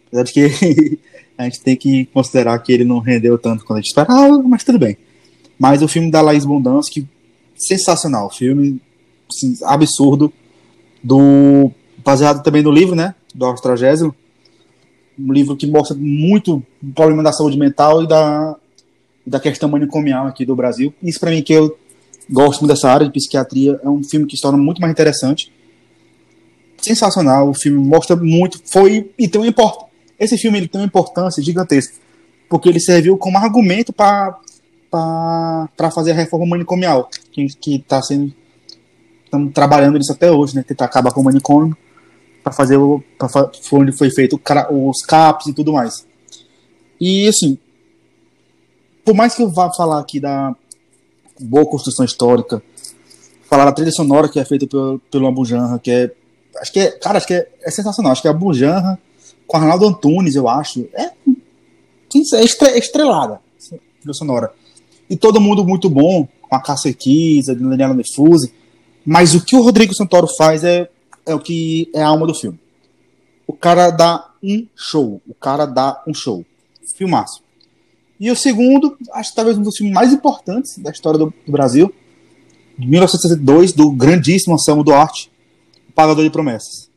Apesar 0.09 0.25
de 0.25 0.33
que 0.33 0.99
a 1.38 1.45
gente 1.45 1.61
tem 1.61 1.76
que 1.76 2.06
considerar 2.06 2.59
que 2.59 2.73
ele 2.73 2.85
não 2.85 2.99
rendeu 2.99 3.38
tanto 3.38 3.64
quanto 3.64 3.78
a 3.78 3.80
gente 3.80 3.88
esperava, 3.88 4.42
mas 4.42 4.64
tudo 4.64 4.78
bem. 4.78 4.97
Mas 5.59 5.83
o 5.83 5.88
filme 5.88 6.11
da 6.11 6.21
Laís 6.21 6.45
Bondansky, 6.45 7.06
sensacional. 7.56 8.30
Filme 8.30 8.80
assim, 9.30 9.56
absurdo. 9.64 10.33
do 11.02 11.71
Baseado 12.04 12.42
também 12.42 12.62
no 12.62 12.71
livro, 12.71 12.95
né? 12.95 13.14
Do 13.35 13.47
Austragésimo. 13.47 14.14
Um 15.18 15.33
livro 15.33 15.56
que 15.56 15.66
mostra 15.66 15.97
muito 15.97 16.62
o 16.83 16.92
problema 16.95 17.23
da 17.23 17.33
saúde 17.33 17.59
mental 17.59 18.02
e 18.02 18.06
da, 18.06 18.56
da 19.26 19.40
questão 19.40 19.68
manicomial 19.68 20.26
aqui 20.26 20.45
do 20.45 20.54
Brasil. 20.54 20.95
Isso 21.02 21.18
para 21.18 21.30
mim 21.30 21.42
que 21.42 21.52
eu 21.52 21.76
gosto 22.30 22.61
muito 22.61 22.73
dessa 22.73 22.90
área 22.90 23.06
de 23.06 23.12
psiquiatria. 23.12 23.80
É 23.83 23.88
um 23.88 24.02
filme 24.02 24.26
que 24.26 24.37
se 24.37 24.42
torna 24.42 24.59
muito 24.59 24.80
mais 24.80 24.92
interessante. 24.92 25.52
Sensacional. 26.80 27.50
O 27.50 27.54
filme 27.54 27.78
mostra 27.78 28.14
muito. 28.16 28.61
Foi 28.64 29.11
e 29.18 29.28
tem 29.28 29.40
um 29.40 29.45
import... 29.45 29.87
Esse 30.18 30.38
filme 30.38 30.59
ele 30.59 30.68
tem 30.68 30.80
uma 30.80 30.87
importância 30.87 31.42
gigantesca. 31.42 31.95
Porque 32.49 32.68
ele 32.68 32.80
serviu 32.80 33.18
como 33.18 33.37
argumento 33.38 33.92
para 33.92 34.38
para 34.90 35.90
fazer 35.90 36.12
a 36.12 36.14
reforma 36.14 36.47
manicomial, 36.47 37.11
que 37.33 37.75
está 37.75 38.00
sendo. 38.02 38.33
Estamos 39.25 39.52
trabalhando 39.52 39.99
nisso 39.99 40.12
até 40.12 40.30
hoje, 40.30 40.54
né? 40.54 40.62
Tentar 40.62 40.87
acabar 40.87 41.12
com 41.12 41.21
o 41.21 41.25
manicômio, 41.25 41.76
para 42.42 42.52
fazer 42.52 42.76
o. 42.76 43.02
Onde 43.73 43.92
foi 43.92 44.11
feito 44.11 44.40
os 44.71 45.02
CAPs 45.04 45.49
e 45.49 45.52
tudo 45.52 45.73
mais. 45.73 46.06
E, 47.00 47.28
assim. 47.28 47.59
Por 49.07 49.15
mais 49.15 49.35
que 49.35 49.43
eu 49.43 49.49
vá 49.49 49.73
falar 49.73 50.01
aqui 50.01 50.21
da 50.21 50.55
boa 51.41 51.65
construção 51.65 52.05
histórica, 52.05 52.63
falar 53.49 53.65
da 53.65 53.73
trilha 53.73 53.93
sonora 53.93 54.29
que 54.29 54.39
é 54.39 54.45
feita 54.45 54.67
pelo, 54.67 54.99
pelo 55.11 55.27
Abu 55.27 55.47
Janra, 55.47 55.79
que 55.79 55.91
é. 55.91 56.13
Acho 56.61 56.73
que 56.73 56.81
é. 56.81 56.91
Cara, 56.91 57.17
acho 57.17 57.27
que 57.27 57.35
é, 57.35 57.49
é 57.63 57.71
sensacional. 57.71 58.13
Acho 58.13 58.21
que 58.21 58.29
é 58.29 58.31
Abu 58.31 58.53
Janra 58.53 58.99
com 59.47 59.57
Arnaldo 59.57 59.87
Antunes, 59.87 60.35
eu 60.35 60.47
acho. 60.47 60.87
É. 60.93 61.11
É 62.35 62.79
estrelada. 62.79 63.41
Trilha 64.01 64.13
sonora 64.13 64.53
e 65.09 65.17
todo 65.17 65.41
mundo 65.41 65.65
muito 65.65 65.89
bom, 65.89 66.29
com 66.43 66.55
a 66.55 66.61
Cássia 66.61 66.93
Kiss, 66.93 67.51
a 67.51 67.55
Daniela 67.55 67.95
Defuse, 67.95 68.53
mas 69.05 69.35
o 69.35 69.45
que 69.45 69.57
o 69.57 69.63
Rodrigo 69.63 69.95
Santoro 69.95 70.27
faz 70.37 70.65
é, 70.65 70.89
é 71.25 71.35
o 71.35 71.39
que 71.39 71.91
é 71.95 72.03
a 72.03 72.09
alma 72.09 72.27
do 72.27 72.35
filme. 72.35 72.59
O 73.47 73.53
cara 73.53 73.91
dá 73.91 74.33
um 74.43 74.67
show, 74.75 75.21
o 75.27 75.35
cara 75.35 75.65
dá 75.65 76.03
um 76.07 76.13
show. 76.13 76.45
Filmaço. 76.97 77.43
E 78.19 78.31
o 78.31 78.37
segundo, 78.37 78.97
acho 79.13 79.31
que 79.31 79.37
talvez 79.37 79.59
um 79.59 79.63
dos 79.63 79.77
filmes 79.77 79.95
mais 79.95 80.13
importantes 80.13 80.79
da 80.79 80.91
história 80.91 81.19
do, 81.19 81.33
do 81.45 81.53
Brasil, 81.53 81.93
de 82.79 82.87
1962, 82.87 83.73
do 83.73 83.91
grandíssimo 83.91 84.55
Anselmo 84.55 84.83
Duarte, 84.83 85.31
O 85.89 85.93
Pagador 85.93 86.25
de 86.25 86.31
Promessas. 86.31 86.91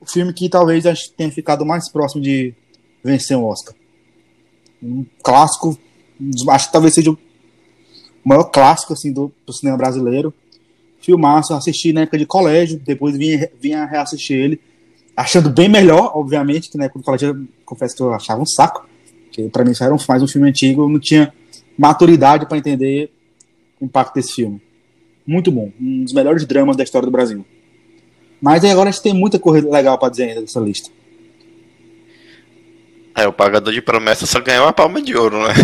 O 0.00 0.06
filme 0.06 0.32
que 0.32 0.48
talvez 0.48 0.86
a 0.86 0.94
gente 0.94 1.12
tenha 1.12 1.30
ficado 1.30 1.64
mais 1.64 1.88
próximo 1.90 2.22
de 2.22 2.54
vencer 3.02 3.36
um 3.36 3.44
Oscar. 3.44 3.74
Um 4.82 5.04
clássico 5.22 5.78
acho 6.48 6.66
que 6.66 6.72
talvez 6.72 6.94
seja 6.94 7.10
o 7.10 7.18
maior 8.24 8.44
clássico 8.44 8.92
assim, 8.92 9.12
do, 9.12 9.32
do 9.46 9.52
cinema 9.52 9.76
brasileiro. 9.76 10.32
Filmaço, 11.00 11.52
assisti 11.52 11.92
na 11.92 12.02
época 12.02 12.18
de 12.18 12.26
colégio, 12.26 12.78
depois 12.78 13.16
vim, 13.16 13.46
vim 13.60 13.70
reassistir 13.70 14.36
ele, 14.36 14.60
achando 15.14 15.50
bem 15.50 15.68
melhor, 15.68 16.12
obviamente, 16.14 16.70
que 16.70 16.78
na 16.78 16.84
época 16.84 17.00
do 17.00 17.04
colégio 17.04 17.48
confesso 17.64 17.94
que 17.94 18.02
eu 18.02 18.12
achava 18.12 18.40
um 18.40 18.46
saco, 18.46 18.88
que 19.34 19.48
para 19.48 19.64
mim 19.64 19.72
isso 19.72 19.82
era 19.82 19.92
um, 19.92 19.98
mais 20.08 20.22
um 20.22 20.28
filme 20.28 20.48
antigo, 20.48 20.82
eu 20.82 20.88
não 20.88 21.00
tinha 21.00 21.32
maturidade 21.76 22.46
para 22.46 22.56
entender 22.56 23.10
o 23.80 23.84
impacto 23.84 24.14
desse 24.14 24.32
filme. 24.32 24.62
Muito 25.26 25.50
bom, 25.50 25.72
um 25.80 26.04
dos 26.04 26.12
melhores 26.12 26.46
dramas 26.46 26.76
da 26.76 26.84
história 26.84 27.04
do 27.04 27.10
Brasil. 27.10 27.44
Mas 28.40 28.62
aí 28.62 28.70
agora 28.70 28.90
a 28.90 28.92
gente 28.92 29.02
tem 29.02 29.12
muita 29.12 29.38
coisa 29.38 29.68
legal 29.68 29.98
para 29.98 30.10
dizer 30.10 30.24
ainda 30.24 30.42
dessa 30.42 30.60
lista. 30.60 30.90
É, 33.16 33.26
o 33.26 33.32
Pagador 33.32 33.72
de 33.72 33.80
Promessas 33.80 34.28
só 34.28 34.40
ganhou 34.40 34.66
a 34.66 34.72
Palma 34.72 35.00
de 35.00 35.16
Ouro, 35.16 35.42
né? 35.46 35.54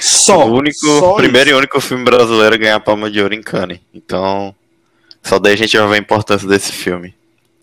Só. 0.00 0.46
O 0.46 0.54
único, 0.54 0.86
só 0.86 1.14
primeiro 1.14 1.50
isso. 1.50 1.56
e 1.56 1.58
único 1.58 1.80
filme 1.80 2.04
brasileiro 2.04 2.54
a 2.54 2.58
ganhar 2.58 2.76
a 2.76 2.80
Palma 2.80 3.10
de 3.10 3.20
Ouro 3.20 3.34
em 3.34 3.42
Cannes. 3.42 3.80
Então, 3.92 4.54
só 5.22 5.38
daí 5.38 5.54
a 5.54 5.56
gente 5.56 5.76
vai 5.76 5.88
ver 5.88 5.94
a 5.94 5.98
importância 5.98 6.48
desse 6.48 6.72
filme. 6.72 7.14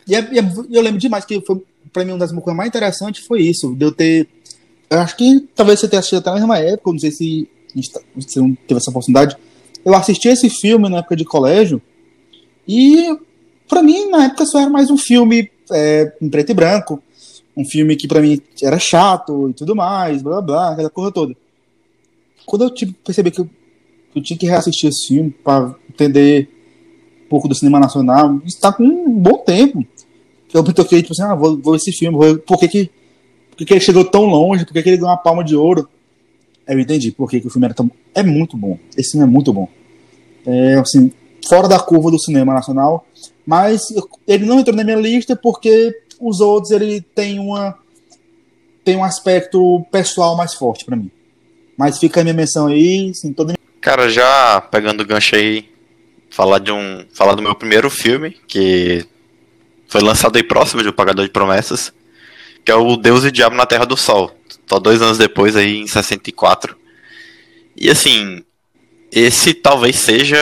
E, 0.08 0.16
é, 0.16 0.28
e 0.32 0.40
é, 0.40 0.44
eu 0.72 0.82
lembro 0.82 1.00
demais 1.00 1.24
que 1.24 1.40
foi, 1.42 1.62
pra 1.92 2.04
mim, 2.04 2.12
uma 2.12 2.20
das 2.20 2.32
coisas 2.32 2.56
mais 2.56 2.68
interessantes 2.68 3.26
foi 3.26 3.42
isso, 3.42 3.74
de 3.74 3.86
eu 3.86 3.92
ter. 3.92 4.28
Eu 4.90 5.00
acho 5.00 5.16
que 5.18 5.48
talvez 5.56 5.80
você 5.80 5.88
tenha 5.88 6.00
assistido 6.00 6.20
até 6.20 6.30
na 6.30 6.38
mesma 6.38 6.60
época, 6.60 6.92
não 6.92 7.00
sei 7.00 7.12
se 7.12 7.50
você 8.16 8.40
não 8.40 8.56
teve 8.68 8.80
essa 8.80 8.90
oportunidade. 8.90 9.36
Eu 9.84 9.94
assisti 9.94 10.28
esse 10.28 10.50
filme 10.50 10.90
na 10.90 11.00
época 11.00 11.16
de 11.16 11.26
colégio, 11.26 11.82
e 12.68 13.18
para 13.68 13.82
mim, 13.82 14.10
na 14.10 14.26
época, 14.26 14.46
só 14.46 14.60
era 14.60 14.70
mais 14.70 14.90
um 14.90 14.98
filme 14.98 15.52
é, 15.72 16.14
em 16.22 16.30
preto 16.30 16.52
e 16.52 16.54
branco 16.54 17.02
um 17.56 17.66
filme 17.66 17.96
que 17.96 18.08
para 18.08 18.22
mim 18.22 18.42
era 18.62 18.80
chato 18.80 19.50
e 19.50 19.54
tudo 19.54 19.76
mais, 19.76 20.22
blá 20.22 20.42
blá, 20.42 20.72
aquela 20.72 20.90
coisa 20.90 21.12
toda. 21.12 21.36
Quando 22.46 22.64
eu 22.64 22.70
tipo, 22.70 22.94
percebi 23.06 23.32
que 23.32 23.40
eu, 23.40 23.50
eu 24.16 24.22
tinha 24.22 24.38
que 24.38 24.46
reassistir 24.46 24.90
esse 24.90 25.08
filme 25.08 25.30
para 25.44 25.76
entender 25.90 26.50
um 27.26 27.30
pouco 27.30 27.48
do 27.48 27.56
cinema 27.56 27.80
nacional, 27.80 28.42
está 28.46 28.74
com 28.74 28.84
um 28.84 29.10
bom 29.10 29.38
tempo. 29.38 29.86
Eu 30.54 30.64
me 30.64 30.74
toquei, 30.74 31.02
tipo 31.02 31.14
assim, 31.14 31.24
ah, 31.24 31.36
vou, 31.36 31.58
vou 31.58 31.76
esse 31.76 31.92
filme, 31.92 32.18
vou, 32.18 32.38
por 32.40 32.60
que, 32.60 32.68
que, 32.68 32.92
que, 33.64 33.66
que 33.66 33.74
ele 33.74 33.80
chegou 33.80 34.04
tão 34.04 34.26
longe, 34.26 34.66
por 34.66 34.74
que, 34.74 34.84
que 34.84 34.90
ele 34.90 34.98
ganhou 34.98 35.12
uma 35.12 35.18
palma 35.18 35.44
de 35.44 35.56
ouro? 35.56 35.88
Eu 36.68 36.80
entendi 36.80 37.12
por 37.12 37.30
que, 37.30 37.42
que 37.42 37.48
o 37.48 37.50
filme 37.50 37.66
era 37.66 37.74
tão. 37.74 37.90
É 38.16 38.24
muito 38.24 38.56
bom. 38.56 38.78
Esse 38.98 39.12
filme 39.12 39.26
é 39.26 39.30
muito 39.30 39.52
bom. 39.52 39.68
É, 40.46 40.76
assim, 40.76 41.12
fora 41.48 41.68
da 41.68 41.80
curva 41.80 42.12
do 42.12 42.20
cinema 42.20 42.54
nacional, 42.54 43.06
mas 43.46 43.82
ele 44.28 44.46
não 44.46 44.60
entrou 44.60 44.76
na 44.76 44.84
minha 44.84 44.98
lista 44.98 45.36
porque 45.36 45.94
os 46.20 46.40
outros 46.40 46.72
ele 46.72 47.02
tem 47.02 47.40
uma 47.40 47.78
tem 48.84 48.98
um 48.98 49.04
aspecto 49.04 49.86
pessoal 49.92 50.36
mais 50.36 50.54
forte 50.54 50.84
para 50.84 50.96
mim. 50.96 51.10
Mas 51.78 51.98
fica 51.98 52.20
a 52.20 52.24
minha 52.24 52.34
menção 52.34 52.68
aí, 52.68 53.14
sim, 53.14 53.32
toda 53.34 53.54
Cara, 53.80 54.10
já 54.10 54.62
pegando 54.62 55.02
o 55.02 55.06
gancho 55.06 55.36
aí, 55.36 55.70
falar 56.30 56.60
de 56.60 56.72
um, 56.72 57.06
falar 57.14 57.36
do 57.36 57.42
meu 57.42 57.56
primeiro 57.56 57.90
filme 57.90 58.32
que 58.48 59.06
foi 59.88 60.02
lançado 60.02 60.38
aí 60.38 60.44
próximo 60.44 60.82
de 60.82 60.90
O 60.90 60.94
Pagador 60.94 61.26
de 61.26 61.32
Promessas, 61.32 61.94
que 62.64 62.72
é 62.72 62.76
o 62.76 62.96
Deus 62.96 63.24
e 63.24 63.28
o 63.28 63.32
Diabo 63.32 63.56
na 63.56 63.66
Terra 63.66 63.86
do 63.86 63.98
Sol, 63.98 64.32
só 64.68 64.80
dois 64.80 65.02
anos 65.02 65.18
depois 65.18 65.56
aí 65.56 65.82
em 65.82 65.88
64. 65.88 66.76
E 67.76 67.90
assim, 67.90 68.44
esse 69.12 69.54
talvez 69.54 69.96
seja, 69.98 70.38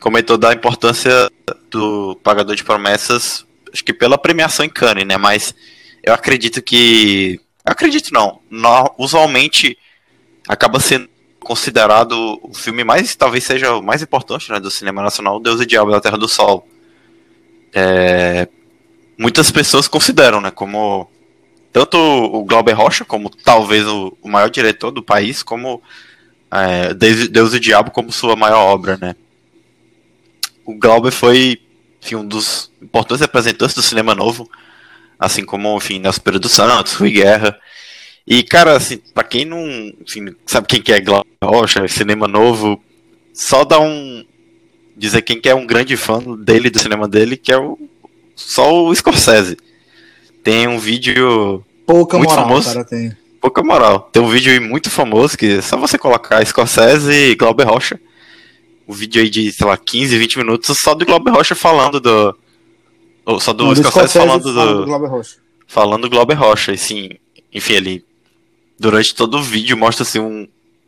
comentou 0.00 0.36
da 0.36 0.52
importância 0.52 1.30
do 1.70 2.18
Pagador 2.22 2.54
de 2.54 2.64
Promessas 2.64 3.44
acho 3.72 3.84
que 3.84 3.92
pela 3.92 4.18
premiação 4.18 4.64
em 4.64 4.68
Cannes, 4.68 5.06
né? 5.06 5.16
Mas 5.16 5.54
eu 6.02 6.12
acredito 6.12 6.62
que. 6.62 7.40
Acredito 7.64 8.12
não. 8.12 8.40
no, 8.50 8.94
usualmente 8.98 9.78
acaba 10.48 10.80
sendo 10.80 11.08
considerado 11.40 12.38
o 12.42 12.52
filme 12.52 12.84
mais. 12.84 13.16
Talvez 13.16 13.44
seja 13.44 13.74
o 13.74 13.82
mais 13.82 14.02
importante 14.02 14.50
né, 14.50 14.60
do 14.60 14.70
cinema 14.70 15.02
nacional, 15.02 15.40
Deus 15.40 15.60
e 15.60 15.66
Diabo 15.66 15.90
da 15.90 16.00
Terra 16.00 16.18
do 16.18 16.28
Sol. 16.28 16.66
É, 17.72 18.48
muitas 19.18 19.50
pessoas 19.50 19.88
consideram, 19.88 20.40
né? 20.40 20.50
Como 20.50 21.10
tanto 21.72 21.96
o 21.96 22.44
Glauber 22.44 22.72
Rocha, 22.72 23.04
como 23.04 23.30
talvez 23.30 23.86
o, 23.86 24.16
maior 24.24 24.50
diretor 24.50 24.90
do 24.90 25.02
país, 25.02 25.42
como 25.42 25.82
é, 26.50 26.92
Deus, 26.92 27.28
Deus 27.28 27.54
e 27.54 27.56
o 27.56 27.60
Diabo 27.60 27.90
como 27.90 28.12
sua 28.12 28.36
maior 28.36 28.58
obra, 28.58 28.98
né? 29.00 29.16
O 30.64 30.74
Glauber 30.74 31.10
foi 31.10 31.58
enfim, 32.02 32.16
um 32.16 32.26
dos 32.26 32.70
importantes 32.82 33.20
representantes 33.20 33.74
do 33.74 33.82
cinema 33.82 34.14
novo, 34.14 34.50
assim 35.18 35.44
como, 35.44 35.76
enfim, 35.76 36.00
Nelson 36.00 36.20
Pedro 36.20 36.40
dos 36.40 36.52
Santos, 36.52 36.94
Rui 36.94 37.12
Guerra. 37.12 37.58
E, 38.26 38.42
cara, 38.42 38.76
assim, 38.76 38.98
pra 39.14 39.24
quem 39.24 39.44
não 39.44 39.66
enfim, 40.00 40.34
sabe 40.44 40.66
quem 40.66 40.82
que 40.82 40.92
é 40.92 41.00
Glauber 41.00 41.28
Rocha, 41.42 41.86
cinema 41.88 42.26
novo, 42.26 42.82
só 43.32 43.64
dá 43.64 43.80
um. 43.80 44.24
dizer 44.96 45.22
quem 45.22 45.40
que 45.40 45.48
é 45.48 45.54
um 45.54 45.66
grande 45.66 45.96
fã 45.96 46.20
dele, 46.36 46.70
do 46.70 46.78
cinema 46.78 47.08
dele, 47.08 47.36
que 47.36 47.52
é 47.52 47.56
o. 47.56 47.78
só 48.34 48.84
o 48.84 48.94
Scorsese. 48.94 49.56
Tem 50.42 50.66
um 50.66 50.78
vídeo. 50.78 51.64
Pouca 51.86 52.16
muito 52.18 52.30
moral, 52.30 52.44
famoso. 52.46 52.68
cara, 52.68 52.84
tem. 52.84 53.16
Pouca 53.40 53.62
moral. 53.62 54.08
Tem 54.12 54.22
um 54.22 54.28
vídeo 54.28 54.60
muito 54.62 54.90
famoso 54.90 55.36
que 55.36 55.58
é 55.58 55.60
só 55.62 55.76
você 55.76 55.98
colocar 55.98 56.44
Scorsese 56.44 57.12
e 57.12 57.34
Glauber 57.34 57.64
Rocha. 57.66 58.00
Um 58.86 58.92
vídeo 58.92 59.22
aí 59.22 59.30
de, 59.30 59.50
sei 59.52 59.66
lá, 59.66 59.76
15, 59.76 60.16
20 60.16 60.38
minutos 60.38 60.76
só 60.78 60.94
do 60.94 61.04
Glauber 61.04 61.32
Rocha 61.32 61.54
falando 61.54 62.00
do. 62.00 62.36
ou 63.24 63.40
Só 63.40 63.52
do 63.52 63.64
Não, 63.66 63.74
Scorsese, 63.74 64.12
falando 64.18 64.54
fala 64.54 64.74
do. 64.74 64.84
Glauber 64.86 65.08
Rocha. 65.08 65.36
falando 65.66 66.02
do 66.02 66.10
Glauber 66.10 66.34
Rocha. 66.34 66.72
Assim, 66.72 67.10
enfim, 67.52 67.74
ele. 67.74 68.04
Durante 68.78 69.14
todo 69.14 69.38
o 69.38 69.42
vídeo 69.42 69.76
mostra 69.76 70.02
assim, 70.02 70.18
um, 70.18 70.46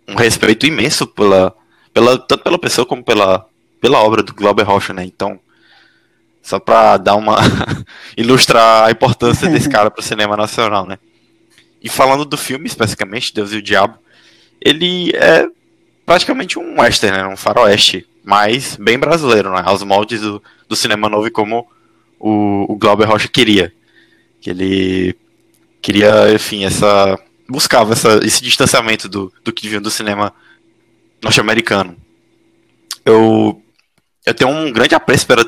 um 0.09 0.15
respeito 0.17 0.67
imenso 0.67 1.07
pela, 1.07 1.55
pela. 1.93 2.19
Tanto 2.19 2.43
pela 2.43 2.59
pessoa 2.59 2.85
como 2.87 3.05
pela, 3.05 3.47
pela 3.81 4.01
obra 4.03 4.23
do 4.23 4.35
Glauber 4.35 4.65
Rocha, 4.65 4.93
né? 4.93 5.05
Então. 5.05 5.39
Só 6.45 6.61
pra 6.61 6.99
dar 6.99 7.17
uma. 7.17 7.39
ilustrar 8.19 8.87
a 8.87 8.91
importância 8.91 9.49
desse 9.49 9.67
cara 9.71 9.91
pro 9.91 10.03
cinema 10.03 10.37
nacional, 10.37 10.87
né? 10.87 10.99
E 11.83 11.89
falando 11.89 12.27
do 12.27 12.37
filme, 12.37 12.67
especificamente, 12.67 13.33
Deus 13.33 13.51
e 13.51 13.57
o 13.57 13.63
Diabo, 13.63 13.99
ele 14.61 15.11
é 15.17 15.49
praticamente 16.05 16.59
um 16.59 16.79
western, 16.79 17.17
né? 17.17 17.27
Um 17.27 17.37
faroeste, 17.37 18.07
mas 18.23 18.77
bem 18.77 18.99
brasileiro, 18.99 19.51
né? 19.55 19.63
Aos 19.65 19.83
moldes 19.83 20.21
do, 20.21 20.43
do 20.69 20.77
cinema 20.77 21.09
novo 21.09 21.31
como 21.31 21.67
o, 22.21 22.71
o 22.71 22.77
Glauber 22.77 23.09
Rocha 23.09 23.27
queria. 23.27 23.73
Que 24.39 24.51
ele 24.51 25.17
queria, 25.81 26.31
enfim, 26.31 26.67
essa. 26.67 27.19
buscava 27.49 27.95
essa, 27.95 28.21
esse 28.23 28.43
distanciamento 28.43 29.09
do, 29.09 29.33
do 29.43 29.51
que 29.51 29.67
vinha 29.67 29.81
do 29.81 29.91
cinema 29.91 30.31
norte-americano. 31.23 31.97
Eu, 33.03 33.63
eu 34.27 34.35
tenho 34.35 34.51
um 34.51 34.71
grande 34.71 34.95
apreço 34.95 35.27
pela 35.27 35.43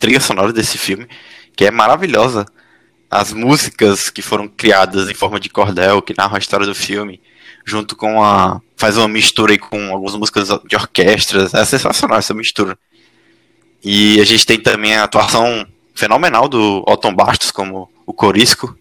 trilha 0.00 0.18
sonora 0.18 0.52
desse 0.52 0.78
filme, 0.78 1.06
que 1.54 1.64
é 1.64 1.70
maravilhosa. 1.70 2.44
As 3.08 3.32
músicas 3.32 4.08
que 4.08 4.22
foram 4.22 4.48
criadas 4.48 5.08
em 5.08 5.14
forma 5.14 5.38
de 5.38 5.50
cordel, 5.50 6.02
que 6.02 6.14
narram 6.16 6.36
a 6.36 6.38
história 6.38 6.66
do 6.66 6.74
filme, 6.74 7.20
junto 7.64 7.94
com 7.94 8.22
a. 8.24 8.60
faz 8.76 8.96
uma 8.96 9.06
mistura 9.06 9.52
aí 9.52 9.58
com 9.58 9.92
algumas 9.92 10.16
músicas 10.16 10.48
de 10.66 10.74
orquestras. 10.74 11.54
É 11.54 11.64
sensacional 11.64 12.18
essa 12.18 12.34
mistura. 12.34 12.78
E 13.84 14.20
a 14.20 14.24
gente 14.24 14.46
tem 14.46 14.58
também 14.58 14.96
a 14.96 15.04
atuação 15.04 15.66
fenomenal 15.94 16.48
do 16.48 16.82
Otton 16.86 17.14
Bastos 17.14 17.50
como 17.50 17.90
o 18.06 18.12
Corisco. 18.12 18.76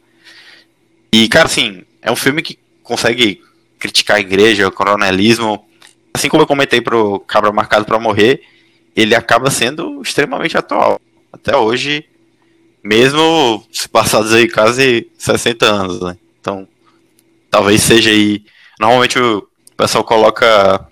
E, 1.11 1.27
cara, 1.27 1.45
assim, 1.45 1.83
é 2.01 2.11
um 2.11 2.15
filme 2.15 2.41
que 2.41 2.57
consegue 2.83 3.41
criticar 3.77 4.17
a 4.17 4.21
igreja, 4.21 4.67
o 4.67 4.71
coronelismo. 4.71 5.65
Assim 6.13 6.29
como 6.29 6.43
eu 6.43 6.47
comentei 6.47 6.81
pro 6.81 7.19
Cabra 7.21 7.51
Marcado 7.51 7.85
para 7.85 7.99
Morrer, 7.99 8.41
ele 8.95 9.15
acaba 9.15 9.49
sendo 9.49 10.01
extremamente 10.01 10.57
atual. 10.57 10.99
Até 11.31 11.55
hoje, 11.55 12.05
mesmo 12.83 13.63
se 13.71 13.87
passados 13.87 14.33
aí 14.33 14.49
quase 14.49 15.09
60 15.17 15.65
anos, 15.65 16.01
né? 16.01 16.17
Então, 16.39 16.67
talvez 17.49 17.81
seja 17.81 18.09
aí. 18.09 18.43
Normalmente 18.79 19.19
o 19.19 19.47
pessoal 19.75 20.03
coloca 20.03 20.87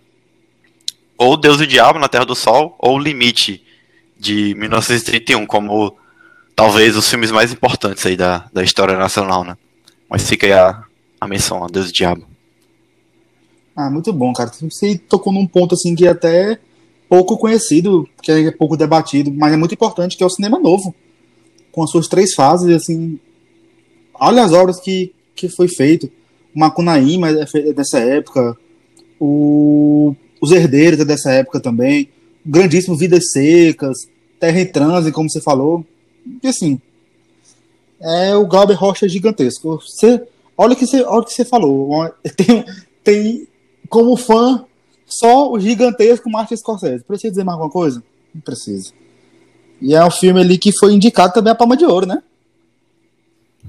ou 1.17 1.36
Deus 1.36 1.60
e 1.60 1.63
o 1.63 1.67
Diabo 1.67 1.98
na 1.98 2.08
Terra 2.08 2.25
do 2.25 2.36
Sol, 2.36 2.75
ou 2.77 3.00
Limite, 3.00 3.63
de 4.19 4.54
1931, 4.56 5.45
como 5.45 5.97
talvez 6.56 6.95
os 6.95 7.10
filmes 7.10 7.32
mais 7.32 7.52
importantes 7.52 8.06
aí 8.06 8.15
da, 8.15 8.45
da 8.54 8.63
história 8.63 8.97
nacional, 8.97 9.43
né? 9.43 9.58
Mas 10.10 10.28
fica 10.28 10.45
aí 10.45 10.54
a, 10.54 10.84
a 11.19 11.28
menção 11.28 11.63
a 11.63 11.67
Deus 11.67 11.88
e 11.88 11.89
o 11.89 11.93
Diabo. 11.93 12.28
Ah, 13.76 13.89
muito 13.89 14.12
bom, 14.13 14.32
cara. 14.34 14.52
Você 14.62 14.97
tocou 14.97 15.34
num 15.34 15.45
ponto 15.45 15.76
assim 15.76 15.95
que 15.95 16.08
até 16.08 16.60
pouco 17.10 17.38
conhecido, 17.38 18.08
que 18.22 18.32
é 18.32 18.52
pouco 18.52 18.78
debatido, 18.78 19.32
mas 19.32 19.54
é 19.54 19.58
muito 19.58 19.74
importante, 19.74 20.17
que 20.17 20.24
é 20.24 20.26
o 20.26 20.30
cinema 20.30 20.60
novo. 20.60 20.93
Com 21.72 21.84
as 21.84 21.91
suas 21.91 22.08
três 22.08 22.34
fases, 22.34 22.76
assim. 22.76 23.20
Olha 24.13 24.43
as 24.43 24.52
obras 24.52 24.80
que, 24.80 25.13
que 25.36 25.48
foi 25.48 25.67
feito. 25.67 26.12
O 26.56 26.60
Macunaíma 26.60 27.30
é 27.30 27.46
é 27.56 27.74
dessa 27.74 28.00
época. 28.00 28.58
O, 29.20 30.15
Os 30.41 30.52
Herdeiros 30.52 31.00
é 31.00 31.06
dessa 31.06 31.32
época 31.32 31.60
também. 31.60 32.10
Grandíssimo 32.46 32.98
Vidas 32.98 33.32
Secas. 33.32 34.08
Terra 34.39 34.60
em 34.60 34.65
Transe, 34.65 35.12
como 35.12 35.30
você 35.30 35.41
falou. 35.41 35.86
E 36.43 36.48
assim. 36.48 36.82
É 38.00 38.36
o 38.36 38.46
Glauber 38.46 38.76
Rocha 38.76 39.08
gigantesco. 39.08 39.80
Você, 39.80 40.22
olha 40.58 40.74
o 40.74 40.76
que 40.76 40.86
você, 40.86 41.02
olha 41.04 41.22
o 41.22 41.26
que 41.26 41.34
você 41.34 41.46
falou. 41.46 42.12
Tem, 42.36 42.65
tem 43.04 43.48
como 43.89 44.17
fã 44.17 44.65
só 45.08 45.52
o 45.52 45.60
gigantesco 45.60 46.30
Martin 46.30 46.56
Scorsese. 46.58 47.04
Precisa 47.04 47.32
dizer 47.32 47.43
mais 47.43 47.56
alguma 47.56 47.72
coisa? 47.72 48.04
Não 48.36 48.41
precisa. 48.41 48.91
E 49.82 49.96
é 49.96 50.04
um 50.04 50.12
filme 50.12 50.39
ali 50.41 50.58
que 50.58 50.72
foi 50.78 50.93
indicado 50.93 51.34
também 51.34 51.52
a 51.52 51.56
Palma 51.56 51.78
de 51.78 51.86
Ouro, 51.86 52.06
né? 52.06 52.22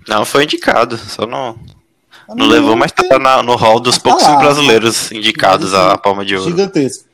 Não, 0.09 0.25
foi 0.25 0.45
indicado, 0.45 0.97
só 0.97 1.27
não, 1.27 1.59
não 2.35 2.47
levou, 2.47 2.77
mas 2.77 2.93
tá 2.93 3.19
na- 3.19 3.43
no 3.43 3.57
hall 3.57 3.79
dos 3.81 3.97
tá 3.97 4.03
poucos 4.05 4.23
lá. 4.23 4.37
brasileiros 4.37 5.13
indicados 5.13 5.75
à 5.75 5.97
Palma 5.99 6.25
de 6.25 6.35
Ouro. 6.37 6.51
Gigantesco. 6.51 7.05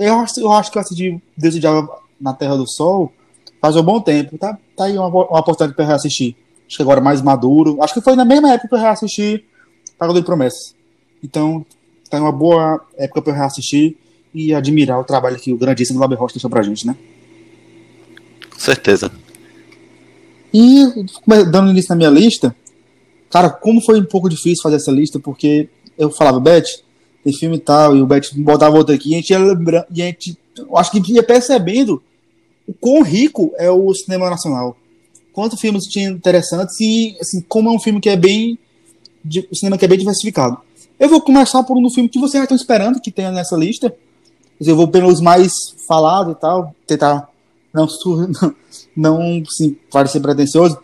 Eu 0.00 0.14
acho, 0.20 0.40
eu 0.40 0.52
acho 0.52 0.70
que 0.72 0.78
eu 0.78 0.82
assisti 0.82 1.22
Deus 1.36 1.54
e 1.54 1.60
Diabo 1.60 1.90
na 2.18 2.32
Terra 2.32 2.56
do 2.56 2.66
Sol 2.66 3.12
faz 3.60 3.76
um 3.76 3.82
bom 3.82 4.00
tempo. 4.00 4.38
Tá, 4.38 4.56
tá 4.76 4.84
aí 4.84 4.96
uma, 4.96 5.08
uma 5.08 5.40
oportunidade 5.40 5.74
pra 5.74 5.84
eu 5.84 5.88
reassistir. 5.88 6.36
Acho 6.66 6.76
que 6.76 6.82
agora 6.82 7.00
mais 7.02 7.20
maduro. 7.20 7.76
Acho 7.82 7.92
que 7.92 8.00
foi 8.00 8.16
na 8.16 8.24
mesma 8.24 8.50
época 8.52 8.68
que 8.68 8.74
eu 8.74 8.78
reassisti 8.78 9.44
Pagador 9.98 10.22
de 10.22 10.26
Promessas. 10.26 10.74
Então, 11.22 11.66
tá 12.18 12.22
uma 12.22 12.32
boa 12.32 12.80
época 12.96 13.22
pra 13.22 13.32
eu 13.32 13.36
reassistir 13.36 13.96
e 14.34 14.52
admirar 14.52 15.00
o 15.00 15.04
trabalho 15.04 15.38
que 15.38 15.52
o 15.52 15.56
grandíssimo 15.56 15.98
Glauber 15.98 16.16
Rocha 16.16 16.34
deixou 16.34 16.50
pra 16.50 16.62
gente, 16.62 16.86
né? 16.86 16.96
Com 18.52 18.58
certeza. 18.58 19.10
E 20.52 20.84
dando 21.50 21.70
início 21.70 21.90
na 21.90 21.96
minha 21.96 22.10
lista, 22.10 22.54
cara, 23.30 23.50
como 23.50 23.80
foi 23.80 24.00
um 24.00 24.04
pouco 24.04 24.28
difícil 24.28 24.62
fazer 24.62 24.76
essa 24.76 24.92
lista, 24.92 25.18
porque 25.18 25.68
eu 25.98 26.10
falava, 26.10 26.38
Beth, 26.38 26.64
tem 27.22 27.32
filme 27.32 27.56
e 27.56 27.60
tal, 27.60 27.96
e 27.96 28.02
o 28.02 28.06
Beth 28.06 28.30
botava 28.34 28.76
outro 28.76 28.94
aqui, 28.94 29.10
e 29.10 29.14
a 29.14 29.16
gente 29.18 29.30
ia 29.30 29.38
lembrando, 29.38 29.86
e 29.90 30.02
a 30.02 30.06
gente, 30.06 30.38
eu 30.56 30.76
acho 30.76 30.90
que 30.90 31.12
ia 31.12 31.22
percebendo 31.22 32.02
o 32.66 32.72
quão 32.72 33.02
rico 33.02 33.52
é 33.56 33.70
o 33.70 33.92
cinema 33.94 34.30
nacional. 34.30 34.76
Quantos 35.32 35.60
filmes 35.60 35.84
tinha 35.84 36.08
interessantes 36.08 36.78
e, 36.80 37.16
assim, 37.20 37.40
como 37.48 37.68
é 37.68 37.72
um 37.72 37.80
filme 37.80 38.00
que 38.00 38.08
é 38.08 38.16
bem, 38.16 38.58
o 39.50 39.56
cinema 39.56 39.76
que 39.76 39.84
é 39.84 39.88
bem 39.88 39.98
diversificado. 39.98 40.58
Eu 40.98 41.08
vou 41.08 41.20
começar 41.20 41.62
por 41.64 41.76
um 41.76 41.82
do 41.82 41.90
filme 41.90 42.08
que 42.08 42.18
vocês 42.18 42.40
já 42.40 42.44
estão 42.44 42.56
esperando 42.56 43.00
que 43.00 43.10
tenha 43.10 43.30
nessa 43.32 43.56
lista. 43.56 43.94
Eu 44.60 44.76
vou 44.76 44.88
pelos 44.88 45.20
mais 45.20 45.52
falados 45.86 46.32
e 46.32 46.36
tal, 46.36 46.74
tentar 46.86 47.28
não, 47.72 47.86
não 48.96 49.42
assim, 49.48 49.76
parecer 49.90 50.20
pretencioso, 50.20 50.78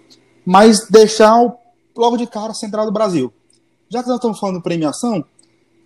mas 0.45 0.87
deixar 0.89 1.41
o- 1.41 1.53
logo 1.97 2.17
de 2.17 2.27
cara 2.27 2.53
Central 2.53 2.87
do 2.87 2.93
Brasil. 2.93 3.33
Já 3.89 4.03
que 4.03 4.09
nós 4.09 4.17
estamos 4.19 4.39
falando 4.39 4.61
premiação, 4.61 5.25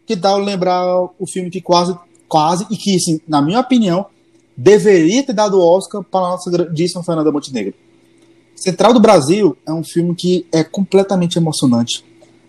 que 0.07 0.17
tal 0.17 0.39
lembrar 0.39 0.85
o 1.19 1.27
filme 1.27 1.51
que 1.51 1.61
quase, 1.61 1.97
quase, 2.29 2.67
e 2.71 2.77
que, 2.77 2.97
assim, 2.97 3.21
na 3.29 3.41
minha 3.43 3.61
opinião, 3.61 4.07
deveria 4.57 5.23
ter 5.23 5.33
dado 5.33 5.59
o 5.59 5.63
Oscar 5.67 6.03
para 6.03 6.27
a 6.27 6.31
nossa 6.31 6.51
grandíssima 6.51 7.03
Fernanda 7.03 7.31
Montenegro. 7.33 7.75
Central 8.57 8.93
do 8.93 9.01
Brasil 9.01 9.57
é 9.67 9.73
um 9.73 9.83
filme 9.83 10.15
que 10.15 10.47
é 10.53 10.63
completamente 10.63 11.37
emocionante. 11.37 12.05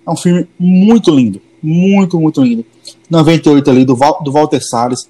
É 0.06 0.10
um 0.12 0.16
filme 0.16 0.48
muito 0.60 1.10
lindo. 1.12 1.42
Muito, 1.66 2.20
muito 2.20 2.44
lindo. 2.44 2.66
98 3.10 3.70
ali, 3.70 3.86
do, 3.86 3.96
Val, 3.96 4.22
do 4.24 4.32
Walter 4.32 4.62
Salles. 4.62 5.10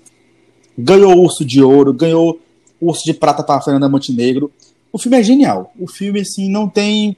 Ganhou 0.78 1.18
Urso 1.18 1.44
de 1.46 1.62
Ouro, 1.62 1.94
ganhou 1.94 2.40
Urso 2.82 3.04
de 3.06 3.14
Prata 3.14 3.44
para 3.44 3.62
Fernanda 3.62 3.90
Montenegro. 3.90 4.52
O 4.92 4.98
filme 4.98 5.18
é 5.18 5.24
genial. 5.24 5.72
O 5.80 5.88
filme, 5.88 6.22
assim, 6.22 6.50
não 6.50 6.68
tem. 6.70 7.16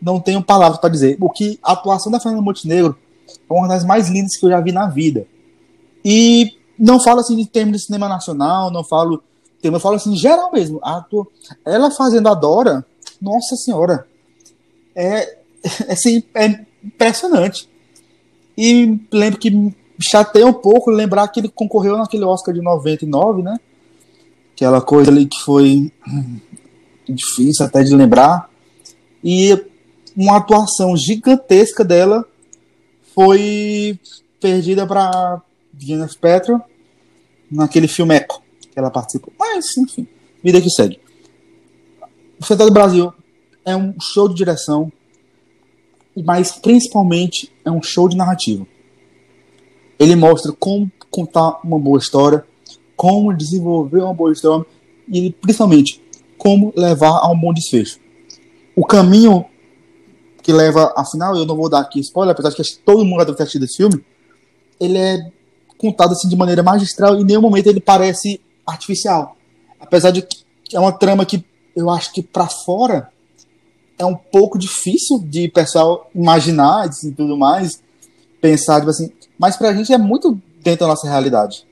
Não 0.00 0.20
tenho 0.20 0.42
palavras 0.42 0.80
para 0.80 0.90
dizer. 0.90 1.16
O 1.20 1.28
que 1.28 1.58
a 1.62 1.72
atuação 1.72 2.10
da 2.12 2.20
Fernanda 2.20 2.42
Montenegro 2.42 2.96
é 3.28 3.52
uma 3.52 3.66
das 3.66 3.84
mais 3.84 4.08
lindas 4.08 4.36
que 4.36 4.46
eu 4.46 4.50
já 4.50 4.60
vi 4.60 4.70
na 4.70 4.86
vida. 4.86 5.26
E 6.04 6.52
não 6.78 7.00
falo 7.00 7.20
assim 7.20 7.36
de 7.36 7.46
termos 7.46 7.78
de 7.78 7.86
cinema 7.86 8.08
nacional, 8.08 8.70
não 8.70 8.84
falo. 8.84 9.22
Eu 9.60 9.80
falo 9.80 9.96
assim, 9.96 10.12
em 10.12 10.16
geral 10.16 10.52
mesmo. 10.52 10.78
A 10.82 10.98
atua- 10.98 11.26
Ela 11.64 11.90
fazendo 11.90 12.28
a 12.28 12.34
Dora, 12.34 12.84
nossa 13.20 13.56
senhora. 13.56 14.06
É, 14.94 15.38
é, 15.88 15.92
assim, 15.92 16.22
é 16.34 16.60
impressionante. 16.84 17.68
E 18.60 19.00
lembro 19.12 19.38
que 19.38 19.72
chateia 20.00 20.44
um 20.44 20.52
pouco 20.52 20.90
lembrar 20.90 21.28
que 21.28 21.38
ele 21.38 21.48
concorreu 21.48 21.96
naquele 21.96 22.24
Oscar 22.24 22.52
de 22.52 22.60
99, 22.60 23.40
né? 23.40 23.56
Aquela 24.52 24.80
coisa 24.80 25.12
ali 25.12 25.26
que 25.26 25.38
foi 25.38 25.92
difícil 27.08 27.64
até 27.64 27.84
de 27.84 27.94
lembrar. 27.94 28.50
E 29.22 29.56
uma 30.16 30.38
atuação 30.38 30.96
gigantesca 30.96 31.84
dela 31.84 32.24
foi 33.14 33.96
perdida 34.40 34.84
para 34.88 35.40
Gwyneth 35.72 36.18
Paltrow 36.20 36.60
naquele 37.48 37.86
filme 37.86 38.16
Echo 38.16 38.42
que 38.72 38.76
ela 38.76 38.90
participou. 38.90 39.32
Mas, 39.38 39.76
enfim, 39.76 40.04
vida 40.42 40.60
que 40.60 40.68
segue. 40.68 40.98
O 42.40 42.44
Festival 42.44 42.66
do 42.66 42.74
Brasil 42.74 43.12
é 43.64 43.76
um 43.76 43.94
show 44.00 44.28
de 44.28 44.34
direção, 44.34 44.90
mas 46.16 46.52
principalmente 46.52 47.52
é 47.64 47.70
um 47.70 47.82
show 47.82 48.08
de 48.08 48.16
narrativa. 48.16 48.66
Ele 49.98 50.14
mostra 50.16 50.52
como 50.52 50.90
contar 51.10 51.60
uma 51.64 51.78
boa 51.78 51.98
história, 51.98 52.44
como 52.96 53.32
desenvolver 53.32 54.02
uma 54.02 54.14
boa 54.14 54.32
história 54.32 54.66
e 55.08 55.30
principalmente 55.30 56.02
como 56.36 56.72
levar 56.76 57.18
a 57.18 57.30
um 57.30 57.38
bom 57.38 57.52
desfecho. 57.52 57.98
O 58.76 58.84
caminho 58.84 59.44
que 60.42 60.52
leva, 60.52 60.92
afinal, 60.96 61.36
eu 61.36 61.44
não 61.44 61.56
vou 61.56 61.68
dar 61.68 61.80
aqui 61.80 62.00
spoiler, 62.00 62.32
apesar 62.32 62.50
de 62.50 62.56
que 62.56 62.78
todo 62.78 63.04
mundo 63.04 63.18
já 63.18 63.24
deve 63.24 63.36
ter 63.36 63.42
assistido 63.42 63.64
esse 63.64 63.76
filme, 63.76 64.04
ele 64.80 64.96
é 64.96 65.30
contado 65.76 66.12
assim 66.12 66.28
de 66.28 66.36
maneira 66.36 66.62
magistral 66.62 67.16
e 67.16 67.22
em 67.22 67.24
nenhum 67.24 67.40
momento 67.40 67.66
ele 67.66 67.80
parece 67.80 68.40
artificial. 68.66 69.36
Apesar 69.80 70.10
de 70.10 70.22
que 70.22 70.76
é 70.76 70.80
uma 70.80 70.92
trama 70.92 71.26
que 71.26 71.44
eu 71.74 71.90
acho 71.90 72.12
que 72.12 72.22
para 72.22 72.46
fora 72.46 73.10
é 73.98 74.06
um 74.06 74.14
pouco 74.14 74.58
difícil 74.58 75.18
de 75.18 75.48
pessoal 75.48 76.08
imaginar 76.14 76.86
e 76.86 76.88
assim, 76.88 77.12
tudo 77.12 77.36
mais, 77.36 77.82
pensar, 78.40 78.78
tipo 78.78 78.90
assim, 78.90 79.10
mas 79.38 79.56
pra 79.56 79.72
gente 79.72 79.92
é 79.92 79.98
muito 79.98 80.40
dentro 80.62 80.80
da 80.80 80.88
nossa 80.88 81.08
realidade. 81.08 81.66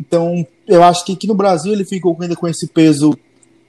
Então, 0.00 0.46
eu 0.66 0.82
acho 0.82 1.04
que 1.04 1.12
aqui 1.12 1.26
no 1.26 1.34
Brasil 1.34 1.72
ele 1.72 1.84
ficou 1.84 2.16
ainda 2.20 2.34
com 2.34 2.48
esse 2.48 2.66
peso 2.66 3.16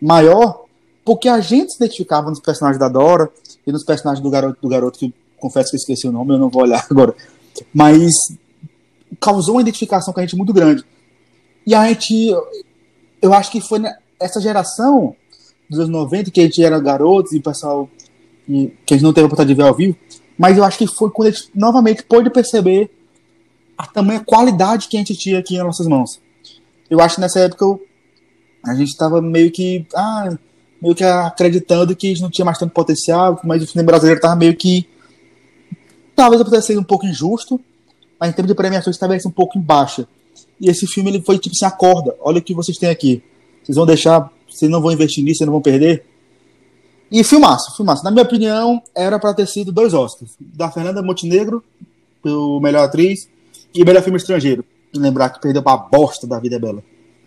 maior, 0.01 0.65
porque 1.05 1.29
a 1.29 1.39
gente 1.39 1.71
se 1.71 1.77
identificava 1.77 2.29
nos 2.29 2.39
personagens 2.39 2.79
da 2.79 2.89
Dora 2.89 3.29
e 3.65 3.71
nos 3.71 3.83
personagens 3.83 4.23
do 4.23 4.29
garoto, 4.29 4.59
do 4.61 4.67
garoto 4.67 4.99
que 4.99 5.13
confesso 5.37 5.69
que 5.69 5.75
eu 5.75 5.79
esqueci 5.79 6.07
o 6.07 6.11
nome, 6.11 6.33
eu 6.33 6.39
não 6.39 6.49
vou 6.49 6.63
olhar 6.63 6.85
agora. 6.89 7.13
Mas 7.73 8.11
causou 9.19 9.55
uma 9.55 9.61
identificação 9.61 10.13
com 10.13 10.19
a 10.19 10.23
gente 10.23 10.35
muito 10.35 10.53
grande. 10.53 10.83
E 11.67 11.75
a 11.75 11.87
gente, 11.87 12.33
eu 13.21 13.33
acho 13.33 13.51
que 13.51 13.61
foi 13.61 13.81
essa 14.19 14.41
geração 14.41 15.15
dos 15.69 15.79
anos 15.79 15.91
90, 15.91 16.31
que 16.31 16.41
a 16.41 16.43
gente 16.43 16.63
era 16.63 16.79
garotos 16.79 17.33
e 17.33 17.37
o 17.37 17.41
pessoal 17.41 17.89
que 18.45 18.93
a 18.93 18.93
gente 18.93 19.03
não 19.03 19.13
teve 19.13 19.23
a 19.23 19.27
oportunidade 19.27 19.55
de 19.55 19.61
ver 19.61 19.67
ao 19.67 19.75
vivo, 19.75 19.97
mas 20.37 20.57
eu 20.57 20.63
acho 20.63 20.77
que 20.77 20.87
foi 20.87 21.09
quando 21.09 21.29
a 21.29 21.31
gente 21.31 21.49
novamente 21.55 22.03
pôde 22.03 22.29
perceber 22.29 22.89
a 23.77 23.87
tamanha 23.87 24.19
qualidade 24.19 24.87
que 24.87 24.97
a 24.97 24.99
gente 24.99 25.15
tinha 25.15 25.39
aqui 25.39 25.57
nas 25.57 25.65
nossas 25.65 25.87
mãos. 25.87 26.19
Eu 26.89 26.99
acho 26.99 27.15
que 27.15 27.21
nessa 27.21 27.39
época 27.39 27.79
a 28.65 28.75
gente 28.75 28.89
estava 28.89 29.21
meio 29.21 29.51
que 29.51 29.85
ah, 29.95 30.37
meio 30.81 30.95
que 30.95 31.03
acreditando 31.03 31.95
que 31.95 32.07
a 32.07 32.09
gente 32.09 32.21
não 32.21 32.29
tinha 32.29 32.45
mais 32.45 32.57
tanto 32.57 32.73
potencial, 32.73 33.39
mas 33.43 33.63
o 33.63 33.67
cinema 33.67 33.87
brasileiro 33.87 34.17
estava 34.17 34.35
meio 34.35 34.55
que 34.55 34.87
talvez 36.15 36.39
eu 36.39 36.45
pudesse 36.45 36.67
ser 36.67 36.77
um 36.77 36.83
pouco 36.83 37.05
injusto, 37.05 37.59
mas 38.19 38.29
em 38.29 38.33
termos 38.33 38.51
de 38.51 38.55
premiações 38.55 38.97
talvez 38.97 39.25
um 39.25 39.31
pouco 39.31 39.57
em 39.57 39.61
baixa. 39.61 40.07
E 40.59 40.69
esse 40.69 40.85
filme 40.87 41.09
ele 41.09 41.21
foi 41.21 41.37
tipo 41.37 41.55
assim, 41.55 41.65
acorda, 41.65 42.15
olha 42.21 42.39
o 42.39 42.41
que 42.41 42.53
vocês 42.53 42.77
têm 42.77 42.89
aqui. 42.89 43.23
Vocês 43.63 43.75
vão 43.75 43.85
deixar, 43.85 44.31
vocês 44.53 44.71
não 44.71 44.81
vão 44.81 44.91
investir 44.91 45.23
nisso, 45.23 45.39
vocês 45.39 45.45
não 45.45 45.53
vão 45.53 45.61
perder. 45.61 46.05
E 47.11 47.23
filmaço, 47.23 47.75
filmaço. 47.75 48.03
Na 48.03 48.11
minha 48.11 48.23
opinião, 48.23 48.81
era 48.95 49.19
para 49.19 49.33
ter 49.33 49.47
sido 49.47 49.71
dois 49.71 49.93
Oscars. 49.93 50.31
Da 50.39 50.71
Fernanda 50.71 51.01
Montenegro, 51.01 51.63
pelo 52.23 52.59
melhor 52.59 52.85
atriz, 52.85 53.29
e 53.73 53.83
melhor 53.83 54.01
filme 54.01 54.17
estrangeiro. 54.17 54.65
E 54.93 54.97
lembrar 54.97 55.29
que 55.29 55.41
perdeu 55.41 55.61
pra 55.61 55.77
bosta 55.77 56.25
da 56.25 56.39
Vida 56.39 56.55
é 56.55 56.59
Bela. 56.59 56.83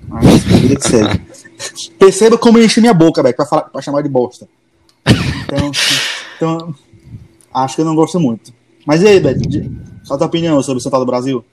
Mas, 0.09 0.45
vida 0.45 0.77
que 0.77 0.89
segue. 0.89 1.21
Perceba 1.99 2.39
como 2.39 2.59
eu 2.59 2.65
enchi 2.65 2.81
minha 2.81 2.95
boca, 2.95 3.23
velho, 3.23 3.35
pra, 3.35 3.47
falar, 3.47 3.63
pra 3.63 3.83
chamar 3.83 4.03
de 4.03 4.09
bosta. 4.09 4.49
Então, 5.45 5.71
então, 6.37 6.75
acho 7.53 7.77
que 7.77 7.81
eu 7.81 7.87
não 7.87 7.95
gosto 7.95 8.21
muito. 8.21 8.53
Mas 8.85 9.03
e 9.03 9.09
aí, 9.09 9.21
Beto? 9.21 9.41
Qual 10.07 10.15
a 10.15 10.19
tua 10.19 10.27
opinião 10.27 10.63
sobre 10.63 10.79
o 10.79 10.81
São 10.81 10.91
Paulo 10.91 11.07
Brasil? 11.07 11.45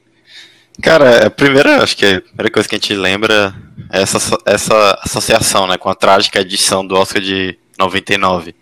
Cara, 0.81 1.27
a 1.27 1.29
primeira, 1.29 1.83
acho 1.83 1.95
que 1.95 2.05
a 2.05 2.21
primeira 2.21 2.51
coisa 2.51 2.67
que 2.67 2.75
a 2.75 2.77
gente 2.77 2.95
lembra 2.95 3.53
é 3.91 4.01
essa, 4.01 4.37
essa 4.45 4.99
associação, 5.03 5.67
né, 5.67 5.77
com 5.77 5.89
a 5.89 5.95
trágica 5.95 6.41
edição 6.41 6.85
do 6.85 6.95
Oscar 6.95 7.21
de 7.21 7.57
99, 7.77 8.55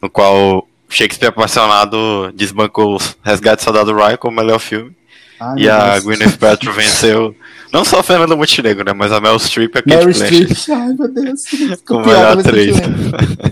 no 0.00 0.10
qual 0.10 0.68
Shakespeare 0.88 1.30
apaixonado 1.30 2.30
desbancou 2.34 2.98
Resgate 3.22 3.62
do 3.62 3.64
Soldado 3.64 3.94
Ryan 3.94 4.16
como 4.16 4.36
melhor 4.36 4.58
filme. 4.58 4.94
Ai, 5.40 5.54
e 5.56 5.68
a 5.70 5.92
Deus. 5.92 6.04
Gwyneth 6.04 6.38
Paltrow 6.38 6.74
venceu 6.74 7.34
não 7.72 7.84
só 7.84 8.00
a 8.00 8.02
Fernanda 8.02 8.36
Montenegro, 8.36 8.84
né, 8.84 8.92
mas 8.92 9.10
a 9.10 9.20
Mel 9.20 9.38
Streep 9.38 9.74
e 9.74 9.78
a 9.78 9.82
Kate 9.82 10.04
Blanchett. 10.04 10.72
Ai, 10.72 10.92
meu 10.92 11.08
Deus. 11.08 11.40
como 11.86 12.04
melhor 12.04 12.38
atriz. 12.38 12.76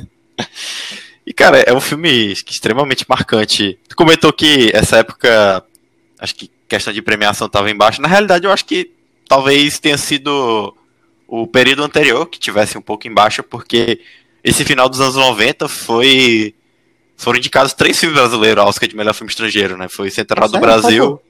e, 1.27 1.33
cara, 1.33 1.61
é 1.61 1.73
um 1.73 1.81
filme 1.81 2.33
extremamente 2.33 3.07
marcante. 3.09 3.79
Tu 3.89 3.97
comentou 3.97 4.31
que 4.33 4.71
essa 4.75 4.99
época, 4.99 5.65
acho 6.19 6.35
que 6.35 6.51
questão 6.71 6.93
de 6.93 7.03
premiação 7.03 7.49
estava 7.49 7.71
embaixo. 7.71 8.01
Na 8.01 8.09
realidade, 8.09 8.47
eu 8.47 8.53
acho 8.53 8.65
que 8.65 8.93
talvez 9.29 9.79
tenha 9.79 9.99
sido 9.99 10.75
o 11.27 11.47
período 11.47 11.83
anterior 11.83 12.27
que 12.27 12.39
tivesse 12.39 12.79
um 12.79 12.83
pouco 12.83 13.07
embaixo, 13.07 13.43
porque 13.43 14.01
esse 14.43 14.65
final 14.65 14.89
dos 14.89 15.01
anos 15.01 15.17
90 15.17 15.69
foi. 15.69 16.55
Foram 17.17 17.39
indicados 17.39 17.75
três 17.75 17.99
filmes 17.99 18.19
brasileiros 18.19 18.63
ao 18.63 18.69
Oscar 18.69 18.89
de 18.89 18.97
melhor 18.97 19.13
filme 19.13 19.31
estrangeiro, 19.31 19.77
né? 19.77 19.89
Foi 19.89 20.11
Central 20.11 20.49
do 20.49 20.59
Brasil, 20.59 21.21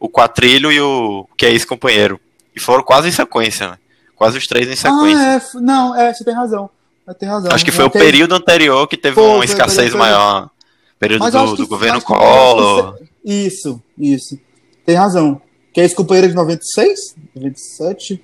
o 0.00 0.08
Quatrilho 0.08 0.72
e 0.72 0.80
o 0.80 1.28
Que 1.36 1.46
é 1.46 1.52
Esse 1.52 1.66
Companheiro. 1.66 2.18
E 2.56 2.60
foram 2.60 2.82
quase 2.82 3.08
em 3.08 3.12
sequência, 3.12 3.68
né? 3.72 3.78
Quase 4.16 4.38
os 4.38 4.46
três 4.46 4.68
em 4.68 4.76
sequência. 4.76 5.18
Ah, 5.18 5.34
é, 5.34 5.60
não, 5.60 5.94
é, 5.94 6.14
você 6.14 6.24
tem 6.24 6.32
razão. 6.32 6.70
Tem 7.18 7.28
razão. 7.28 7.52
Acho 7.52 7.64
que 7.64 7.72
foi 7.72 7.84
o 7.84 7.90
período 7.90 8.34
anterior 8.34 8.86
que 8.86 8.96
teve 8.96 9.16
Pô, 9.16 9.34
uma 9.34 9.44
escassez 9.44 9.92
maior. 9.92 10.48
Período 10.98 11.30
do, 11.30 11.56
do 11.56 11.66
governo 11.66 12.00
Collor. 12.00 12.96
Isso, 13.22 13.82
isso. 13.98 14.38
Tem 14.84 14.94
razão. 14.94 15.40
Que 15.72 15.80
é 15.80 15.84
esse 15.84 15.94
companheiro 15.94 16.28
de 16.28 16.34
96? 16.34 17.16
97? 17.34 18.22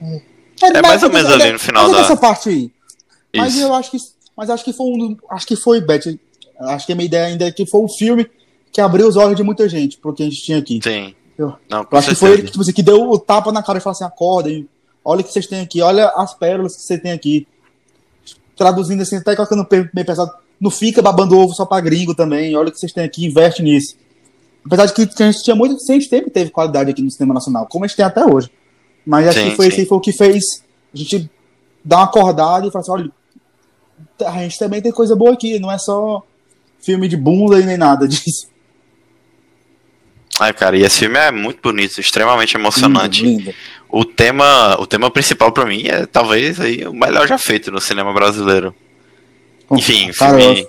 É, 0.00 0.78
é 0.78 0.82
mais 0.82 1.02
ou 1.02 1.10
menos 1.10 1.30
ali 1.32 1.52
no 1.52 1.58
final 1.58 1.90
da. 1.90 2.00
essa 2.00 2.16
parte 2.16 2.48
aí. 2.48 2.70
Mas 3.34 3.58
eu 3.58 3.72
acho 3.72 3.90
que. 3.90 3.98
Mas 4.36 4.50
acho 4.50 4.64
que 4.64 4.72
foi 4.72 4.86
um. 4.86 5.16
Acho 5.30 5.46
que 5.46 5.56
foi, 5.56 5.80
Beth. 5.80 6.18
Acho 6.60 6.86
que 6.86 6.92
a 6.92 6.96
minha 6.96 7.06
ideia 7.06 7.26
ainda 7.26 7.46
é 7.46 7.52
que 7.52 7.66
foi 7.66 7.80
um 7.80 7.88
filme 7.88 8.28
que 8.72 8.80
abriu 8.80 9.06
os 9.08 9.16
olhos 9.16 9.36
de 9.36 9.42
muita 9.42 9.68
gente 9.68 9.98
pro 9.98 10.12
que 10.12 10.22
a 10.22 10.26
gente 10.26 10.42
tinha 10.42 10.58
aqui. 10.58 10.80
Sim. 10.82 11.14
Eu, 11.38 11.54
Não, 11.70 11.86
eu 11.90 11.98
acho 11.98 12.08
que 12.08 12.14
foi 12.16 12.32
ele 12.32 12.42
que, 12.42 12.50
tipo 12.50 12.62
assim, 12.62 12.72
que 12.72 12.82
deu 12.82 13.08
o 13.10 13.18
tapa 13.18 13.52
na 13.52 13.62
cara 13.62 13.78
e 13.78 13.80
falou 13.80 13.92
assim: 13.92 14.04
acordem, 14.04 14.68
olha 15.04 15.20
o 15.20 15.24
que 15.24 15.32
vocês 15.32 15.46
têm 15.46 15.60
aqui, 15.60 15.80
olha 15.80 16.08
as 16.08 16.34
pérolas 16.34 16.76
que 16.76 16.82
vocês 16.82 17.00
têm 17.00 17.12
aqui. 17.12 17.46
Traduzindo 18.56 19.02
assim, 19.02 19.16
até 19.16 19.36
colocando 19.36 19.66
meio 19.70 20.04
pesado. 20.04 20.32
Não 20.60 20.70
fica 20.70 21.00
babando 21.00 21.38
ovo 21.38 21.54
só 21.54 21.64
pra 21.64 21.80
gringo 21.80 22.14
também. 22.14 22.56
Olha 22.56 22.68
o 22.68 22.72
que 22.72 22.78
vocês 22.78 22.92
têm 22.92 23.04
aqui, 23.04 23.24
investe 23.24 23.62
nisso. 23.62 23.96
Apesar 24.68 24.84
de 24.86 24.92
que 24.92 25.22
a 25.22 25.32
gente 25.32 25.42
tinha 25.42 25.56
muito, 25.56 25.78
gente 25.80 26.08
sempre 26.08 26.30
teve 26.30 26.50
qualidade 26.50 26.90
aqui 26.90 27.00
no 27.00 27.10
cinema 27.10 27.32
nacional, 27.32 27.66
como 27.66 27.84
a 27.84 27.88
gente 27.88 27.96
tem 27.96 28.04
até 28.04 28.24
hoje. 28.24 28.50
Mas 29.04 29.26
acho 29.28 29.38
sim, 29.38 29.50
que 29.50 29.56
foi 29.56 29.70
sim. 29.70 29.86
foi 29.86 29.96
o 29.96 30.00
que 30.00 30.12
fez 30.12 30.62
a 30.92 30.96
gente 30.96 31.30
dar 31.82 31.96
uma 31.96 32.04
acordada 32.04 32.66
e 32.66 32.70
falar 32.70 32.82
assim, 32.82 32.92
olha, 32.92 33.10
a 34.26 34.42
gente 34.42 34.58
também 34.58 34.82
tem 34.82 34.92
coisa 34.92 35.16
boa 35.16 35.32
aqui, 35.32 35.58
não 35.58 35.72
é 35.72 35.78
só 35.78 36.22
filme 36.80 37.08
de 37.08 37.16
bunda 37.16 37.58
e 37.58 37.64
nem 37.64 37.78
nada 37.78 38.06
disso. 38.06 38.46
Ai, 40.38 40.52
cara, 40.52 40.76
e 40.76 40.82
esse 40.82 40.98
filme 40.98 41.18
é 41.18 41.32
muito 41.32 41.60
bonito, 41.62 41.98
extremamente 41.98 42.54
emocionante. 42.54 43.24
Lindo, 43.24 43.44
lindo. 43.44 43.54
O 43.88 44.04
tema, 44.04 44.78
o 44.78 44.86
tema 44.86 45.10
principal 45.10 45.50
para 45.50 45.64
mim 45.64 45.86
é 45.86 46.04
talvez 46.04 46.60
aí 46.60 46.86
o 46.86 46.92
melhor 46.92 47.26
já 47.26 47.38
feito 47.38 47.72
no 47.72 47.80
cinema 47.80 48.12
brasileiro. 48.12 48.74
Enfim, 49.70 50.12
cara, 50.12 50.38
filme 50.38 50.68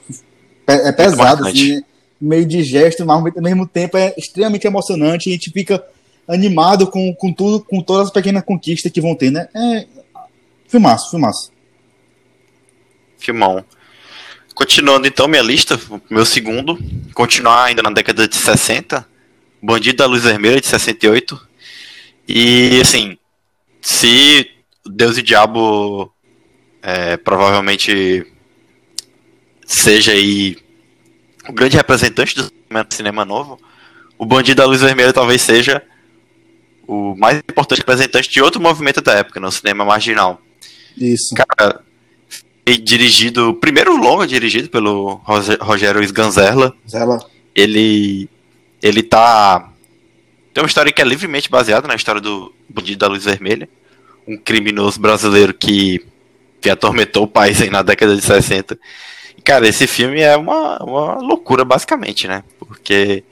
é, 0.65 0.89
é 0.89 0.91
pesado, 0.93 1.45
assim, 1.45 1.83
meio 2.19 2.45
de 2.45 2.63
gesto, 2.63 3.05
mas 3.05 3.17
ao 3.17 3.41
mesmo 3.41 3.67
tempo 3.67 3.97
é 3.97 4.13
extremamente 4.17 4.67
emocionante 4.67 5.29
e 5.29 5.31
a 5.31 5.35
gente 5.35 5.51
fica 5.51 5.83
animado 6.27 6.87
com, 6.87 7.13
com 7.15 7.33
tudo, 7.33 7.63
com 7.63 7.81
todas 7.81 8.07
as 8.07 8.13
pequenas 8.13 8.43
conquistas 8.43 8.91
que 8.91 9.01
vão 9.01 9.15
ter, 9.15 9.31
né? 9.31 9.47
É, 9.55 9.87
filmaço, 10.67 11.09
filmaço. 11.09 11.51
Filmão. 13.17 13.63
Continuando 14.53 15.07
então 15.07 15.27
minha 15.27 15.41
lista, 15.41 15.79
meu 16.09 16.25
segundo, 16.25 16.77
continuar 17.13 17.65
ainda 17.65 17.81
na 17.81 17.89
década 17.89 18.27
de 18.27 18.35
60, 18.35 19.07
Bandido 19.61 19.97
da 19.97 20.05
Luz 20.05 20.23
Vermelha 20.23 20.59
de 20.59 20.67
68. 20.67 21.47
E 22.27 22.79
assim, 22.81 23.17
se 23.81 24.51
Deus 24.85 25.17
e 25.17 25.21
Diabo 25.21 26.13
é, 26.81 27.17
provavelmente 27.17 28.25
seja 29.65 30.11
aí 30.11 30.57
o 31.49 31.53
grande 31.53 31.75
representante 31.75 32.35
do 32.35 32.51
cinema 32.91 33.25
novo, 33.25 33.59
o 34.17 34.25
Bandido 34.25 34.61
da 34.61 34.67
Luz 34.67 34.81
Vermelha 34.81 35.11
talvez 35.11 35.41
seja 35.41 35.81
o 36.87 37.15
mais 37.15 37.39
importante 37.39 37.79
representante 37.79 38.29
de 38.29 38.41
outro 38.41 38.61
movimento 38.61 39.01
da 39.01 39.13
época, 39.13 39.39
no 39.39 39.51
cinema 39.51 39.83
marginal. 39.83 40.41
Isso. 40.95 41.33
Cara, 41.35 41.81
dirigido, 42.83 43.55
primeiro 43.55 43.97
longa 43.97 44.27
dirigido 44.27 44.69
pelo 44.69 45.21
Rogério 45.59 46.03
Sganzerla. 46.03 46.75
Zela. 46.87 47.19
Ele 47.55 48.29
ele 48.81 49.03
tá 49.03 49.69
tem 50.53 50.63
uma 50.63 50.67
história 50.67 50.91
que 50.91 51.01
é 51.01 51.05
livremente 51.05 51.49
baseada 51.49 51.87
na 51.87 51.95
história 51.95 52.21
do 52.21 52.53
Bandido 52.67 52.99
da 52.99 53.07
Luz 53.07 53.23
Vermelha, 53.25 53.67
um 54.27 54.37
criminoso 54.37 54.99
brasileiro 54.99 55.53
que, 55.53 56.05
que 56.61 56.69
atormentou 56.69 57.23
o 57.23 57.27
país 57.27 57.61
aí 57.61 57.69
na 57.69 57.81
década 57.81 58.15
de 58.15 58.21
60 58.21 58.77
Cara, 59.43 59.67
esse 59.67 59.87
filme 59.87 60.21
é 60.21 60.35
uma, 60.35 60.77
uma 60.83 61.15
loucura, 61.15 61.63
basicamente, 61.63 62.27
né? 62.27 62.43
Porque 62.59 63.23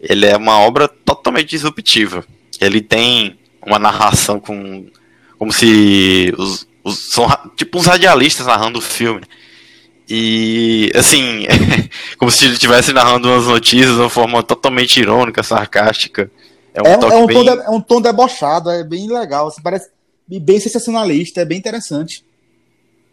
ele 0.00 0.26
é 0.26 0.36
uma 0.36 0.58
obra 0.58 0.88
totalmente 0.88 1.50
disruptiva. 1.50 2.24
Ele 2.60 2.80
tem 2.80 3.38
uma 3.64 3.78
narração 3.78 4.40
com. 4.40 4.86
como 5.38 5.52
se. 5.52 6.34
Os, 6.36 6.66
os, 6.82 7.12
são 7.12 7.28
tipo 7.56 7.78
uns 7.78 7.86
radialistas 7.86 8.46
narrando 8.46 8.78
o 8.78 8.82
filme. 8.82 9.22
E, 10.08 10.90
assim, 10.94 11.46
como 12.18 12.30
se 12.30 12.44
ele 12.44 12.54
estivesse 12.54 12.92
narrando 12.92 13.28
umas 13.28 13.46
notícias 13.46 13.94
de 13.94 14.00
uma 14.00 14.10
forma 14.10 14.42
totalmente 14.42 14.98
irônica, 14.98 15.42
sarcástica. 15.42 16.30
É 16.74 16.82
um, 16.82 16.86
é, 16.86 16.92
é 16.92 17.16
um, 17.16 17.26
bem... 17.26 17.36
tom, 17.36 17.44
de, 17.44 17.62
é 17.62 17.70
um 17.70 17.80
tom 17.80 18.00
debochado, 18.00 18.70
é 18.70 18.82
bem 18.82 19.08
legal. 19.08 19.48
Assim, 19.48 19.62
parece 19.62 19.88
bem 20.26 20.58
sensacionalista, 20.58 21.40
é 21.40 21.44
bem 21.44 21.58
interessante. 21.58 22.24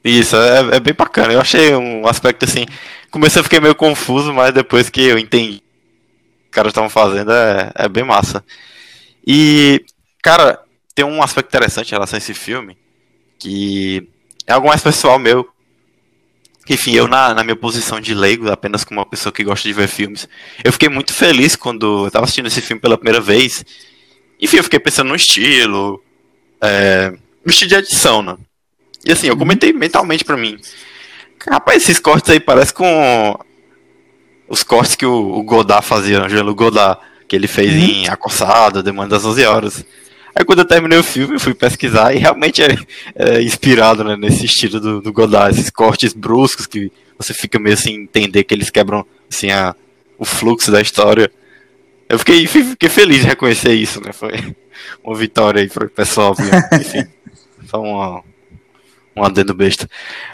Isso, 0.04 0.36
é, 0.36 0.78
é, 0.78 0.80
bem 0.80 0.94
bacana. 0.94 1.34
Eu 1.34 1.42
achei 1.42 1.76
um 1.76 2.08
aspecto 2.08 2.46
assim. 2.46 2.66
Comecei 3.12 3.42
a 3.42 3.44
ficar 3.44 3.60
meio 3.60 3.76
confuso, 3.76 4.34
mas 4.34 4.54
depois 4.54 4.90
que 4.90 5.02
eu 5.02 5.18
entendi 5.18 5.58
o 5.58 5.60
que 5.60 5.64
os 6.46 6.52
caras 6.52 6.72
estavam 6.72 6.90
fazendo, 6.90 7.32
é, 7.32 7.72
é 7.76 7.90
bem 7.90 8.04
massa. 8.04 8.44
E, 9.26 9.84
cara, 10.24 10.60
tem 10.96 11.06
um 11.06 11.22
aspecto 11.22 11.50
interessante 11.50 11.90
em 11.90 11.96
relação 11.96 12.18
a 12.18 12.20
esse 12.20 12.34
filme, 12.34 12.78
que 13.38 14.08
é 14.48 14.54
algo 14.54 14.68
mais 14.68 14.82
pessoal 14.82 15.20
meu. 15.20 15.48
Enfim, 16.70 16.94
eu 16.94 17.08
na, 17.08 17.34
na 17.34 17.44
minha 17.44 17.56
posição 17.56 18.00
de 18.00 18.14
leigo, 18.14 18.50
apenas 18.52 18.84
como 18.84 19.00
uma 19.00 19.06
pessoa 19.06 19.34
que 19.34 19.44
gosta 19.44 19.68
de 19.68 19.74
ver 19.74 19.88
filmes, 19.88 20.30
eu 20.64 20.72
fiquei 20.72 20.88
muito 20.88 21.14
feliz 21.14 21.56
quando 21.56 22.06
eu 22.06 22.12
tava 22.12 22.26
assistindo 22.26 22.46
esse 22.46 22.62
filme 22.62 22.80
pela 22.80 22.98
primeira 22.98 23.20
vez. 23.20 23.66
Enfim, 24.40 24.58
eu 24.58 24.64
fiquei 24.64 24.80
pensando 24.80 25.10
no 25.10 25.16
estilo, 25.16 26.02
é, 26.62 27.12
no 27.44 27.52
estilo 27.52 27.70
de 27.70 27.76
edição, 27.76 28.22
né? 28.22 28.38
E 29.10 29.12
assim, 29.12 29.26
eu 29.26 29.34
uhum. 29.34 29.40
comentei 29.40 29.74
mentalmente 29.74 30.24
pra 30.24 30.38
mim. 30.38 30.56
Rapaz, 31.50 31.82
esses 31.82 32.00
cortes 32.00 32.30
aí 32.30 32.40
parecem 32.40 32.76
com 32.76 33.40
os 34.48 34.62
cortes 34.62 34.96
que 34.96 35.06
o, 35.06 35.32
o 35.32 35.42
Godard 35.42 35.84
fazia, 35.84 36.24
Angelo 36.24 36.54
Godard, 36.54 37.02
que 37.28 37.36
ele 37.36 37.48
fez 37.48 37.74
uhum. 37.74 37.80
em 37.80 38.08
Acossado, 38.08 38.84
Demanda 38.84 39.16
das 39.16 39.26
11 39.26 39.46
Horas. 39.46 39.86
Aí 40.36 40.46
quando 40.46 40.60
eu 40.60 40.66
terminei 40.66 41.00
o 41.00 41.04
filme, 41.04 41.34
eu 41.34 41.40
fui 41.40 41.56
pesquisar 41.56 42.14
e 42.14 42.20
realmente 42.20 42.62
é, 42.62 42.78
é 43.16 43.42
inspirado 43.42 44.04
né, 44.04 44.16
nesse 44.16 44.46
estilo 44.46 44.80
do, 44.80 45.02
do, 45.02 45.12
Godard, 45.12 45.58
esses 45.58 45.72
cortes 45.72 46.14
bruscos 46.14 46.68
que 46.68 46.92
você 47.18 47.34
fica 47.34 47.58
meio 47.58 47.74
assim 47.74 48.04
entender 48.04 48.44
que 48.44 48.54
eles 48.54 48.70
quebram 48.70 49.04
assim 49.28 49.50
a, 49.50 49.76
o 50.20 50.26
fluxo 50.26 50.72
da 50.72 50.82
história. 50.82 51.32
Eu 52.08 52.20
fiquei, 52.20 52.46
fiquei 52.46 52.90
feliz 52.90 53.22
de 53.22 53.28
reconhecer 53.28 53.74
isso, 53.74 54.00
né? 54.02 54.14
Foi 54.14 54.34
uma 55.04 55.16
vitória 55.16 55.64
aí 55.64 55.68
pro 55.68 55.90
pessoal, 55.90 56.36
enfim. 56.80 57.08
Só 57.68 57.82
uma, 57.82 58.24
um 59.20 59.24
adendo 59.24 59.54
besta. 59.54 59.90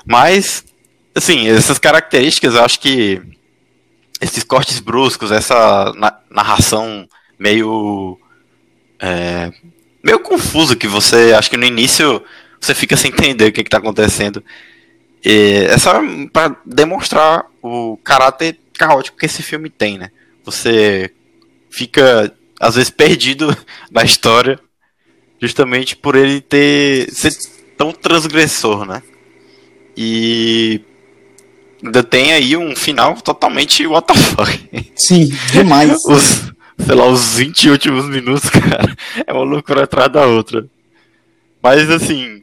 Mas, 0.05 0.63
assim, 1.13 1.47
essas 1.47 1.79
características, 1.79 2.55
eu 2.55 2.63
acho 2.63 2.79
que 2.79 3.21
esses 4.21 4.43
cortes 4.43 4.79
bruscos, 4.79 5.31
essa 5.31 5.93
narração 6.29 7.07
meio. 7.37 8.19
É, 8.99 9.51
meio 10.03 10.19
confusa 10.19 10.75
que 10.75 10.87
você. 10.87 11.33
Acho 11.33 11.49
que 11.49 11.57
no 11.57 11.65
início 11.65 12.23
você 12.59 12.73
fica 12.73 12.95
sem 12.95 13.11
entender 13.11 13.47
o 13.47 13.51
que, 13.51 13.61
está 13.61 13.77
acontecendo. 13.77 14.43
E 15.23 15.67
é 15.69 15.77
só 15.77 16.01
para 16.31 16.55
demonstrar 16.65 17.45
o 17.61 17.97
caráter 18.03 18.59
caótico 18.77 19.17
que 19.17 19.25
esse 19.25 19.41
filme 19.41 19.69
tem, 19.69 19.97
né? 19.97 20.11
Você 20.43 21.11
fica, 21.69 22.31
às 22.59 22.75
vezes, 22.75 22.89
perdido 22.89 23.55
na 23.91 24.03
história, 24.03 24.59
justamente 25.41 25.95
por 25.95 26.15
ele 26.15 26.41
ter. 26.41 27.11
ser 27.11 27.31
tão 27.77 27.91
transgressor, 27.91 28.85
né? 28.85 29.01
E 29.95 30.81
ainda 31.83 32.03
tem 32.03 32.33
aí 32.33 32.57
um 32.57 32.75
final 32.75 33.15
totalmente 33.21 33.85
what 33.87 34.07
the 34.07 34.13
fuck. 34.13 34.91
Sim, 34.95 35.31
demais. 35.51 36.03
os, 36.05 36.51
sei 36.79 36.95
lá, 36.95 37.05
os 37.05 37.35
20 37.37 37.69
últimos 37.69 38.09
minutos, 38.09 38.49
cara, 38.51 38.95
é 39.25 39.31
uma 39.31 39.43
loucura 39.43 39.83
atrás 39.83 40.11
da 40.11 40.25
outra. 40.25 40.67
Mas 41.61 41.89
assim, 41.89 42.41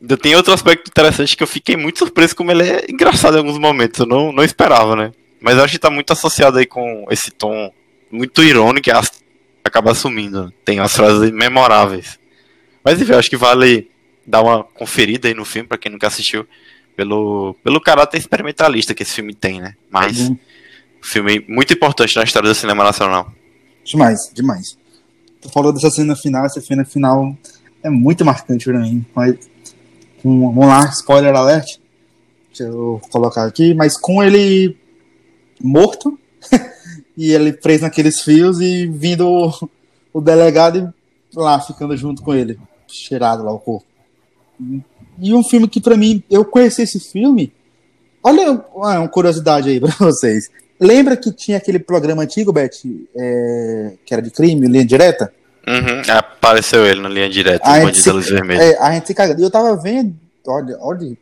ainda 0.00 0.16
tem 0.16 0.34
outro 0.34 0.52
aspecto 0.52 0.88
interessante 0.88 1.36
que 1.36 1.42
eu 1.42 1.46
fiquei 1.46 1.76
muito 1.76 1.98
surpreso 1.98 2.34
como 2.34 2.50
ele 2.50 2.62
é 2.62 2.86
engraçado 2.88 3.34
em 3.34 3.38
alguns 3.38 3.58
momentos, 3.58 4.00
eu 4.00 4.06
não, 4.06 4.32
não 4.32 4.42
esperava, 4.42 4.96
né? 4.96 5.12
Mas 5.40 5.56
eu 5.56 5.64
acho 5.64 5.74
que 5.74 5.78
tá 5.78 5.90
muito 5.90 6.12
associado 6.12 6.58
aí 6.58 6.66
com 6.66 7.06
esse 7.10 7.30
tom 7.30 7.70
muito 8.10 8.42
irônico 8.42 8.84
que 8.84 8.90
acaba 9.64 9.90
assumindo. 9.90 10.52
Tem 10.64 10.80
umas 10.80 10.94
frases 10.94 11.30
memoráveis. 11.30 12.18
Mas 12.82 13.00
enfim, 13.00 13.12
eu 13.12 13.18
acho 13.18 13.30
que 13.30 13.36
vale 13.36 13.88
dar 14.26 14.42
uma 14.42 14.64
conferida 14.64 15.28
aí 15.28 15.34
no 15.34 15.44
filme, 15.44 15.68
para 15.68 15.78
quem 15.78 15.92
nunca 15.92 16.06
assistiu, 16.06 16.46
pelo, 16.96 17.54
pelo 17.62 17.80
caráter 17.80 18.18
experimentalista 18.18 18.94
que 18.94 19.02
esse 19.02 19.14
filme 19.14 19.34
tem, 19.34 19.60
né? 19.60 19.74
Mas, 19.90 20.28
uhum. 20.28 20.38
filme 21.02 21.44
muito 21.48 21.72
importante 21.72 22.16
na 22.16 22.24
história 22.24 22.48
do 22.48 22.54
cinema 22.54 22.82
nacional. 22.82 23.30
Demais, 23.84 24.18
demais. 24.32 24.76
Tu 25.40 25.48
falou 25.50 25.72
dessa 25.72 25.90
cena 25.90 26.16
final, 26.16 26.44
essa 26.44 26.60
cena 26.60 26.84
final 26.84 27.36
é 27.82 27.90
muito 27.90 28.24
marcante 28.24 28.64
pra 28.64 28.80
mim. 28.80 29.04
Mas, 29.14 29.36
um, 30.24 30.52
vamos 30.52 30.66
lá, 30.66 30.86
spoiler 30.86 31.34
alert. 31.34 31.78
Deixa 32.48 32.64
eu 32.64 33.00
colocar 33.10 33.44
aqui, 33.44 33.74
mas 33.74 33.98
com 33.98 34.24
ele 34.24 34.76
morto 35.60 36.18
e 37.16 37.32
ele 37.32 37.52
preso 37.52 37.82
naqueles 37.82 38.22
fios 38.22 38.60
e 38.60 38.86
vindo 38.86 39.28
o, 39.28 39.70
o 40.12 40.20
delegado 40.20 40.92
lá 41.34 41.60
ficando 41.60 41.96
junto 41.96 42.22
com 42.22 42.34
ele, 42.34 42.58
cheirado 42.88 43.44
lá 43.44 43.52
o 43.52 43.58
corpo. 43.58 43.86
E 45.18 45.34
um 45.34 45.42
filme 45.42 45.68
que, 45.68 45.80
para 45.80 45.96
mim, 45.96 46.22
eu 46.30 46.44
conheci 46.44 46.82
esse 46.82 47.00
filme. 47.00 47.52
Olha 48.22 48.64
uma 48.74 49.08
curiosidade 49.08 49.68
aí 49.68 49.80
para 49.80 49.94
vocês. 49.98 50.50
Lembra 50.78 51.16
que 51.16 51.32
tinha 51.32 51.56
aquele 51.56 51.78
programa 51.78 52.22
antigo, 52.22 52.52
Beth, 52.52 52.70
é, 53.16 53.92
que 54.04 54.12
era 54.12 54.20
de 54.20 54.30
crime, 54.30 54.66
linha 54.66 54.84
direta? 54.84 55.32
Uhum, 55.66 56.02
apareceu 56.14 56.86
ele 56.86 57.00
na 57.00 57.08
linha 57.08 57.28
direta, 57.28 57.66
a 57.66 57.80
Bandido 57.80 58.04
da 58.04 58.12
Luz 58.12 58.28
Vermelha. 58.28 58.62
É, 58.62 58.78
a 58.78 58.92
gente 58.92 59.06
se 59.08 59.14
caga. 59.14 59.34
E 59.38 59.42
eu 59.42 59.50
tava 59.50 59.74
vendo, 59.76 60.14
olha, 60.46 60.76
olha, 60.80 61.16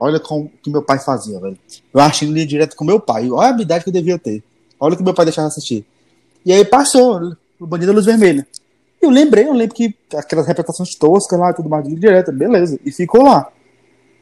olha 0.00 0.20
como 0.20 0.50
que 0.62 0.70
meu 0.70 0.82
pai 0.82 0.98
fazia, 0.98 1.38
velho. 1.40 1.58
Eu 1.92 2.00
achei 2.00 2.28
linha 2.28 2.46
direta 2.46 2.74
com 2.76 2.84
meu 2.84 3.00
pai. 3.00 3.28
Olha 3.30 3.48
a 3.48 3.50
habilidade 3.50 3.84
que 3.84 3.90
eu 3.90 3.92
devia 3.92 4.18
ter. 4.18 4.42
Olha 4.80 4.94
o 4.94 4.96
que 4.96 5.02
meu 5.02 5.12
pai 5.12 5.26
deixava 5.26 5.48
assistir. 5.48 5.84
E 6.46 6.52
aí 6.52 6.64
passou 6.64 7.36
o 7.60 7.66
Bandido 7.66 7.92
da 7.92 7.96
Luz 7.96 8.06
Vermelha. 8.06 8.46
Eu 9.00 9.10
lembrei, 9.10 9.44
eu 9.44 9.52
lembro 9.52 9.74
que 9.74 9.94
aquelas 10.14 10.46
representações 10.46 10.94
toscas 10.94 11.38
lá, 11.38 11.52
tudo 11.52 11.68
mais 11.68 11.86
direta, 11.86 12.32
beleza. 12.32 12.78
E 12.84 12.90
ficou 12.90 13.22
lá. 13.22 13.50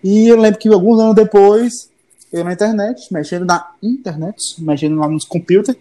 E 0.04 0.28
eu 0.28 0.36
lembro 0.36 0.58
que 0.58 0.68
alguns 0.68 1.00
anos 1.00 1.14
depois, 1.14 1.90
eu 2.32 2.44
na 2.44 2.52
internet, 2.52 3.12
mexendo 3.12 3.46
na 3.46 3.72
internet, 3.82 4.36
mexendo 4.58 4.96
lá 4.96 5.08
nos 5.08 5.24
computers, 5.24 5.76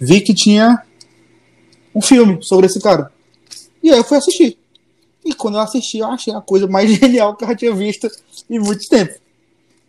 vi 0.00 0.20
que 0.20 0.34
tinha 0.34 0.82
um 1.94 2.00
filme 2.00 2.38
sobre 2.42 2.66
esse 2.66 2.80
cara. 2.80 3.12
E 3.82 3.90
aí 3.90 3.98
eu 3.98 4.04
fui 4.04 4.16
assistir. 4.16 4.58
E 5.24 5.34
quando 5.34 5.56
eu 5.56 5.60
assisti, 5.60 5.98
eu 5.98 6.06
achei 6.06 6.34
a 6.34 6.40
coisa 6.40 6.66
mais 6.66 6.90
genial 6.98 7.36
que 7.36 7.44
eu 7.44 7.48
já 7.48 7.54
tinha 7.54 7.74
visto 7.74 8.08
em 8.48 8.58
muito 8.58 8.88
tempo. 8.88 9.14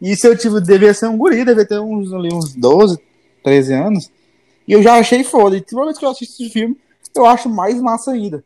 E 0.01 0.11
isso 0.11 0.27
eu 0.27 0.37
tive, 0.37 0.59
devia 0.59 0.93
ser 0.93 1.07
um 1.07 1.17
guri, 1.17 1.45
devia 1.45 1.65
ter 1.65 1.79
uns, 1.79 2.11
ali, 2.11 2.33
uns 2.33 2.53
12, 2.53 2.99
13 3.43 3.73
anos. 3.73 4.11
E 4.67 4.73
eu 4.73 4.83
já 4.83 4.95
achei 4.95 5.23
foda. 5.23 5.55
E 5.55 5.61
toda 5.61 5.85
vez 5.85 5.97
que 5.97 6.05
eu 6.05 6.09
assisto 6.09 6.41
esse 6.41 6.51
filme, 6.51 6.75
eu 7.15 7.25
acho 7.25 7.49
mais 7.49 7.79
massa 7.81 8.11
ainda. 8.11 8.43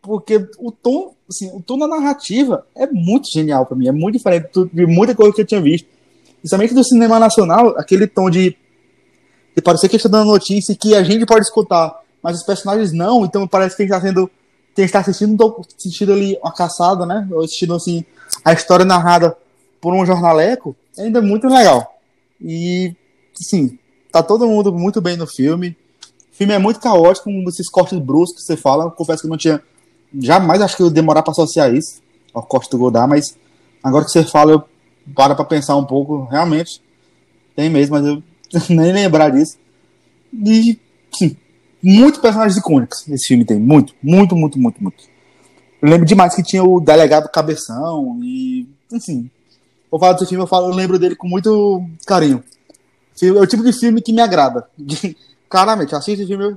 Porque 0.00 0.48
o 0.58 0.70
tom, 0.70 1.14
assim, 1.28 1.50
o 1.52 1.60
tom 1.60 1.78
da 1.78 1.88
narrativa 1.88 2.64
é 2.74 2.86
muito 2.86 3.30
genial 3.30 3.66
para 3.66 3.76
mim, 3.76 3.88
é 3.88 3.92
muito 3.92 4.16
diferente 4.16 4.48
de 4.72 4.86
muita 4.86 5.14
coisa 5.14 5.34
que 5.34 5.40
eu 5.40 5.46
tinha 5.46 5.60
visto. 5.60 5.88
Principalmente 6.38 6.74
do 6.74 6.84
cinema 6.84 7.18
nacional, 7.18 7.70
aquele 7.76 8.06
tom 8.06 8.30
de, 8.30 8.56
de 9.54 9.62
parecer 9.62 9.88
que 9.88 9.96
está 9.96 10.08
dando 10.08 10.30
notícia 10.30 10.76
que 10.76 10.94
a 10.94 11.02
gente 11.02 11.26
pode 11.26 11.40
escutar, 11.40 12.00
mas 12.22 12.36
os 12.36 12.44
personagens 12.44 12.92
não, 12.92 13.24
então 13.24 13.46
parece 13.48 13.76
que 13.76 13.82
está 13.82 14.00
sendo. 14.00 14.30
Quem 14.74 14.84
está 14.84 15.00
assistindo, 15.00 15.64
assistindo 15.76 16.12
ali 16.12 16.38
uma 16.42 16.52
caçada, 16.52 17.06
né? 17.06 17.26
Ou 17.32 17.40
assistindo 17.42 17.74
assim, 17.74 18.04
a 18.44 18.52
história 18.52 18.84
narrada 18.84 19.36
por 19.80 19.94
um 19.94 20.04
jornaleco, 20.04 20.76
é 20.98 21.04
ainda 21.04 21.22
muito 21.22 21.48
legal. 21.48 21.98
E, 22.40 22.94
sim, 23.34 23.78
tá 24.12 24.22
todo 24.22 24.46
mundo 24.46 24.72
muito 24.72 25.00
bem 25.00 25.16
no 25.16 25.26
filme. 25.26 25.76
Filme 26.36 26.52
é 26.52 26.58
muito 26.58 26.78
caótico, 26.80 27.30
um 27.30 27.44
desses 27.44 27.68
cortes 27.70 27.98
bruscos 27.98 28.42
que 28.42 28.46
você 28.46 28.56
fala. 28.58 28.84
Eu 28.84 28.90
confesso 28.90 29.22
que 29.22 29.26
eu 29.26 29.30
não 29.30 29.38
tinha. 29.38 29.62
Jamais 30.18 30.60
acho 30.60 30.76
que 30.76 30.82
eu 30.82 30.90
demorar 30.90 31.22
pra 31.22 31.32
associar 31.32 31.74
isso 31.74 32.02
ao 32.34 32.42
corte 32.42 32.70
do 32.70 32.76
Godard, 32.76 33.08
mas 33.08 33.38
agora 33.82 34.04
que 34.04 34.10
você 34.10 34.22
fala, 34.22 34.52
eu 34.52 34.62
paro 35.14 35.34
pra 35.34 35.46
pensar 35.46 35.76
um 35.76 35.84
pouco. 35.84 36.24
Realmente, 36.24 36.82
tem 37.54 37.70
mesmo, 37.70 37.96
mas 37.96 38.04
eu 38.04 38.22
nem 38.68 38.92
lembrar 38.92 39.30
disso. 39.30 39.56
E, 40.30 40.78
sim, 41.10 41.34
muitos 41.82 42.20
personagens 42.20 42.58
icônicos 42.58 43.08
esse 43.08 43.28
filme 43.28 43.44
tem. 43.44 43.58
Muito, 43.58 43.94
muito, 44.02 44.36
muito, 44.36 44.58
muito, 44.58 44.82
muito. 44.82 45.04
Eu 45.80 45.88
lembro 45.88 46.04
demais 46.04 46.34
que 46.34 46.42
tinha 46.42 46.62
o 46.62 46.80
delegado 46.80 47.30
Cabeção 47.30 48.20
e, 48.22 48.68
enfim. 48.92 49.30
Vou 49.90 49.98
falar 49.98 50.12
desse 50.12 50.26
filme, 50.26 50.44
eu, 50.44 50.48
falo, 50.48 50.68
eu 50.68 50.74
lembro 50.74 50.98
dele 50.98 51.16
com 51.16 51.26
muito 51.26 51.82
carinho. 52.06 52.44
É 53.22 53.26
o 53.30 53.46
tipo 53.46 53.62
de 53.62 53.72
filme 53.72 54.02
que 54.02 54.12
me 54.12 54.20
agrada. 54.20 54.68
Claramente, 55.48 55.94
assiste 55.94 56.24
o 56.24 56.26
filme, 56.26 56.56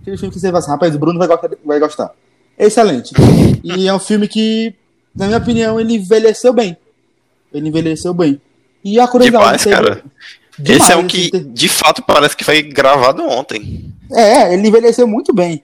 aquele 0.00 0.16
filme 0.16 0.32
que 0.32 0.40
você 0.40 0.50
vai 0.50 0.58
assim, 0.58 0.70
rapaz, 0.70 0.94
o 0.94 0.98
Bruno 0.98 1.18
vai 1.18 1.28
gostar, 1.28 1.50
vai 1.64 1.80
gostar. 1.80 2.12
Excelente. 2.58 3.12
E 3.62 3.86
é 3.86 3.94
um 3.94 3.98
filme 3.98 4.26
que, 4.26 4.74
na 5.14 5.26
minha 5.26 5.38
opinião, 5.38 5.78
ele 5.78 5.94
envelheceu 5.94 6.52
bem. 6.52 6.76
Ele 7.52 7.68
envelheceu 7.68 8.14
bem. 8.14 8.40
E 8.82 8.98
a 8.98 9.06
curiosidade. 9.06 9.44
Demais, 9.44 9.64
cara. 9.64 10.02
Demais, 10.58 10.82
Esse 10.82 10.92
é 10.92 10.96
um 10.96 11.06
que, 11.06 11.30
de 11.30 11.68
fato, 11.68 12.02
parece 12.02 12.36
que 12.36 12.44
foi 12.44 12.62
gravado 12.62 13.22
ontem. 13.22 13.92
É, 14.12 14.54
ele 14.54 14.68
envelheceu 14.68 15.06
muito 15.06 15.34
bem. 15.34 15.62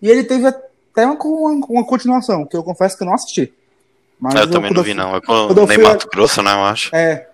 E 0.00 0.08
ele 0.08 0.24
teve 0.24 0.46
até 0.46 1.06
uma, 1.06 1.16
uma, 1.68 1.84
continuação, 1.84 2.44
que 2.44 2.56
eu 2.56 2.62
confesso 2.62 2.96
que 2.96 3.04
eu 3.04 3.06
não 3.06 3.14
assisti. 3.14 3.52
Mas 4.18 4.34
eu, 4.34 4.40
eu 4.42 4.50
também 4.50 4.72
não 4.72 4.82
vi, 4.82 4.94
não. 4.94 5.14
É 5.14 5.20
quando, 5.20 5.56
eu 5.56 5.66
nem 5.66 5.76
fui, 5.76 5.86
Mato 5.86 6.08
Grosso, 6.08 6.42
né, 6.42 6.52
eu 6.52 6.64
acho. 6.64 6.94
É. 6.94 7.28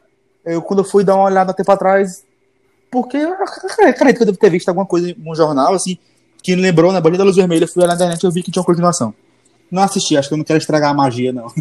Eu, 0.45 0.63
quando 0.63 0.81
eu 0.81 0.85
fui 0.85 1.03
dar 1.03 1.15
uma 1.15 1.25
olhada 1.25 1.55
tempo 1.55 1.71
atrás, 1.73 2.25
porque 2.91 3.17
eu 3.17 3.35
acredito 3.35 4.17
que 4.17 4.23
eu 4.23 4.27
devo 4.27 4.39
ter 4.39 4.51
visto 4.51 4.69
alguma 4.69 4.87
coisa 4.87 5.11
em 5.11 5.17
um 5.25 5.35
jornal, 5.35 5.75
assim, 5.75 5.99
que 6.43 6.55
lembrou 6.55 6.93
na 6.93 7.01
Bandeira 7.01 7.19
da 7.19 7.25
Luz 7.25 7.37
Vermelha. 7.37 7.65
Eu 7.65 7.69
fui 7.69 7.83
lá 7.83 7.89
na 7.89 7.95
internet 7.95 8.23
e 8.23 8.27
eu 8.27 8.33
vi 8.33 8.43
que 8.43 8.51
tinha 8.51 8.61
uma 8.61 8.67
continuação. 8.67 9.15
Não 9.71 9.83
assisti, 9.83 10.17
acho 10.17 10.29
que 10.29 10.35
eu 10.35 10.39
não 10.39 10.45
quero 10.45 10.59
estragar 10.59 10.91
a 10.91 10.95
magia, 10.95 11.33
não. 11.33 11.53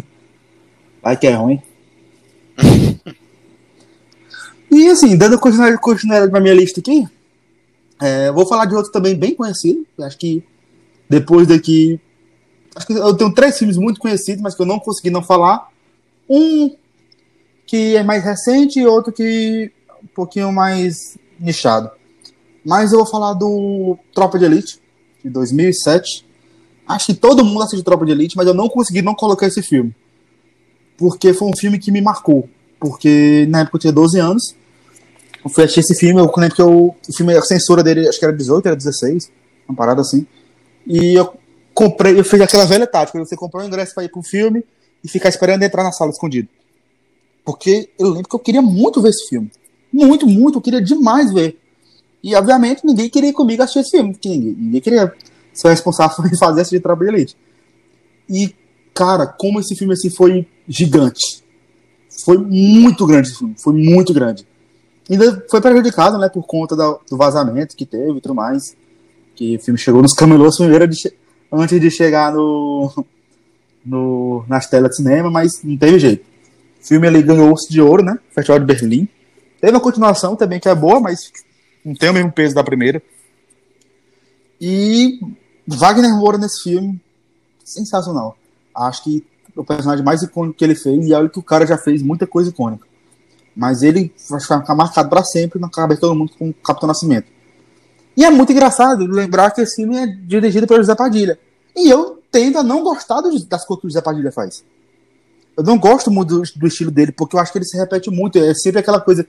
Vai 1.02 1.16
que 1.16 1.26
é 1.26 1.34
ruim. 1.34 1.62
e 4.70 4.88
assim, 4.88 5.16
dando 5.16 5.38
continuidade 5.38 6.30
pra 6.30 6.40
minha 6.40 6.54
lista 6.54 6.80
aqui, 6.80 7.06
é, 8.00 8.30
vou 8.32 8.46
falar 8.46 8.64
de 8.64 8.74
outro 8.74 8.90
também 8.90 9.14
bem 9.14 9.34
conhecido. 9.34 9.86
Acho 10.00 10.16
que 10.16 10.42
depois 11.08 11.46
daqui. 11.46 12.00
Acho 12.74 12.86
que 12.86 12.92
eu 12.92 13.16
tenho 13.16 13.34
três 13.34 13.58
filmes 13.58 13.76
muito 13.76 14.00
conhecidos, 14.00 14.40
mas 14.40 14.54
que 14.54 14.62
eu 14.62 14.66
não 14.66 14.78
consegui 14.78 15.10
não 15.10 15.22
falar. 15.22 15.68
Um 16.28 16.74
que 17.66 17.96
é 17.96 18.02
mais 18.02 18.24
recente 18.24 18.80
e 18.80 18.86
outro 18.86 19.12
que 19.12 19.70
pouquinho 20.18 20.50
mais 20.52 21.16
nichado. 21.38 21.92
Mas 22.64 22.90
eu 22.90 22.98
vou 22.98 23.06
falar 23.06 23.34
do 23.34 23.96
Tropa 24.12 24.36
de 24.36 24.46
Elite, 24.46 24.80
de 25.22 25.30
2007. 25.30 26.26
Acho 26.88 27.06
que 27.06 27.14
todo 27.14 27.44
mundo 27.44 27.62
assistiu 27.62 27.84
Tropa 27.84 28.04
de 28.04 28.10
Elite, 28.10 28.36
mas 28.36 28.48
eu 28.48 28.52
não 28.52 28.68
consegui 28.68 29.00
não 29.00 29.14
colocar 29.14 29.46
esse 29.46 29.62
filme. 29.62 29.94
Porque 30.96 31.32
foi 31.32 31.46
um 31.46 31.56
filme 31.56 31.78
que 31.78 31.92
me 31.92 32.00
marcou. 32.00 32.48
Porque 32.80 33.46
na 33.48 33.60
época 33.60 33.76
eu 33.76 33.80
tinha 33.80 33.92
12 33.92 34.18
anos. 34.18 34.56
Eu 35.44 35.50
fui 35.50 35.62
assistir 35.62 35.80
esse 35.80 35.94
filme, 35.94 36.20
eu 36.20 36.32
lembro 36.36 36.56
que 36.56 36.62
eu, 36.62 36.96
o 37.08 37.12
filme, 37.16 37.32
a 37.36 37.42
censura 37.42 37.80
dele, 37.80 38.08
acho 38.08 38.18
que 38.18 38.24
era 38.24 38.36
18, 38.36 38.66
era 38.66 38.74
16, 38.74 39.30
uma 39.68 39.76
parada 39.76 40.00
assim. 40.00 40.26
E 40.84 41.14
eu 41.14 41.32
comprei, 41.72 42.18
eu 42.18 42.24
fiz 42.24 42.40
aquela 42.40 42.64
velha 42.64 42.88
tática, 42.88 43.16
você 43.20 43.36
comprou 43.36 43.62
um 43.62 43.66
ingresso 43.66 43.94
para 43.94 44.02
ir 44.02 44.08
pro 44.08 44.20
filme 44.20 44.64
e 45.02 45.08
ficar 45.08 45.28
esperando 45.28 45.62
entrar 45.62 45.84
na 45.84 45.92
sala 45.92 46.10
escondido. 46.10 46.48
Porque 47.44 47.88
eu 47.96 48.08
lembro 48.08 48.28
que 48.28 48.34
eu 48.34 48.40
queria 48.40 48.60
muito 48.60 49.00
ver 49.00 49.10
esse 49.10 49.28
filme. 49.28 49.48
Muito, 49.92 50.26
muito, 50.26 50.58
eu 50.58 50.62
queria 50.62 50.82
demais 50.82 51.32
ver. 51.32 51.58
E 52.22 52.34
obviamente 52.34 52.84
ninguém 52.84 53.08
queria 53.08 53.30
ir 53.30 53.32
comigo 53.32 53.62
assistir 53.62 53.80
esse 53.80 53.90
filme, 53.90 54.16
ninguém, 54.22 54.56
ninguém 54.58 54.80
queria 54.80 55.12
ser 55.52 55.68
responsável 55.68 56.16
por 56.22 56.38
fazer 56.38 56.62
esse 56.62 56.70
de 56.70 56.80
trabalho 56.80 57.10
elite. 57.10 57.36
E, 58.28 58.54
cara, 58.94 59.26
como 59.26 59.60
esse 59.60 59.74
filme 59.74 59.94
assim 59.94 60.10
foi 60.10 60.46
gigante. 60.68 61.42
Foi 62.24 62.36
muito 62.36 63.06
grande 63.06 63.28
esse 63.28 63.38
filme, 63.38 63.54
foi 63.56 63.72
muito 63.72 64.12
grande. 64.12 64.46
Ainda 65.08 65.44
foi 65.50 65.60
prejudicado, 65.60 66.18
né, 66.18 66.28
por 66.28 66.46
conta 66.46 66.76
do 66.76 67.16
vazamento 67.16 67.74
que 67.74 67.86
teve 67.86 68.18
e 68.18 68.20
tudo 68.20 68.34
mais. 68.34 68.76
Que 69.34 69.56
o 69.56 69.60
filme 69.60 69.78
chegou 69.78 70.02
nos 70.02 70.12
camelôs 70.12 70.56
primeiro 70.56 70.86
de, 70.86 70.96
antes 71.50 71.80
de 71.80 71.90
chegar 71.90 72.32
no, 72.32 72.92
no, 73.84 74.44
nas 74.46 74.68
telas 74.68 74.90
de 74.90 74.96
cinema, 74.96 75.30
mas 75.30 75.62
não 75.62 75.76
teve 75.76 75.98
jeito. 75.98 76.24
O 76.82 76.86
filme 76.86 77.06
ali 77.06 77.22
ganhou 77.22 77.52
Osso 77.52 77.70
de 77.70 77.80
Ouro, 77.80 78.02
né? 78.02 78.18
Festival 78.34 78.58
de 78.58 78.66
Berlim. 78.66 79.08
Teve 79.60 79.72
uma 79.72 79.80
continuação 79.80 80.36
também 80.36 80.60
que 80.60 80.68
é 80.68 80.74
boa, 80.74 81.00
mas 81.00 81.32
não 81.84 81.94
tem 81.94 82.10
o 82.10 82.14
mesmo 82.14 82.32
peso 82.32 82.54
da 82.54 82.64
primeira. 82.64 83.02
E 84.60 85.20
Wagner 85.66 86.14
Moura 86.14 86.38
nesse 86.38 86.62
filme, 86.62 87.00
sensacional. 87.64 88.36
Acho 88.74 89.04
que 89.04 89.24
o 89.56 89.64
personagem 89.64 90.04
mais 90.04 90.22
icônico 90.22 90.56
que 90.56 90.64
ele 90.64 90.74
fez, 90.74 91.06
e 91.06 91.12
olha 91.12 91.28
que 91.28 91.38
o 91.38 91.42
cara 91.42 91.66
já 91.66 91.76
fez 91.76 92.02
muita 92.02 92.26
coisa 92.26 92.50
icônica. 92.50 92.86
Mas 93.56 93.82
ele 93.82 94.12
vai 94.30 94.40
ficar 94.40 94.74
marcado 94.74 95.08
para 95.08 95.24
sempre 95.24 95.60
na 95.60 95.68
cabeça 95.68 95.96
de 95.96 96.00
todo 96.02 96.14
mundo 96.14 96.32
com 96.38 96.50
o 96.50 96.54
Capitão 96.54 96.86
Nascimento. 96.86 97.26
E 98.16 98.24
é 98.24 98.30
muito 98.30 98.52
engraçado 98.52 99.06
lembrar 99.06 99.50
que 99.50 99.60
esse 99.60 99.76
filme 99.76 99.96
é 99.96 100.06
dirigido 100.06 100.66
pelo 100.66 100.80
José 100.80 100.94
Padilha. 100.94 101.38
E 101.76 101.88
eu 101.88 102.20
tendo 102.30 102.58
a 102.58 102.62
não 102.62 102.82
gostar 102.82 103.20
das 103.20 103.64
coisas 103.64 103.80
que 103.80 103.86
o 103.86 103.90
José 103.90 104.00
Padilha 104.00 104.32
faz. 104.32 104.64
Eu 105.56 105.64
não 105.64 105.78
gosto 105.78 106.10
muito 106.10 106.40
do, 106.40 106.42
do, 106.56 106.66
estilo 106.66 106.90
dele, 106.90 107.10
porque 107.10 107.34
eu 107.34 107.40
acho 107.40 107.50
que 107.50 107.58
ele 107.58 107.64
se 107.64 107.76
repete 107.76 108.10
muito. 108.10 108.38
É 108.38 108.54
sempre 108.54 108.80
aquela 108.80 109.00
coisa, 109.00 109.26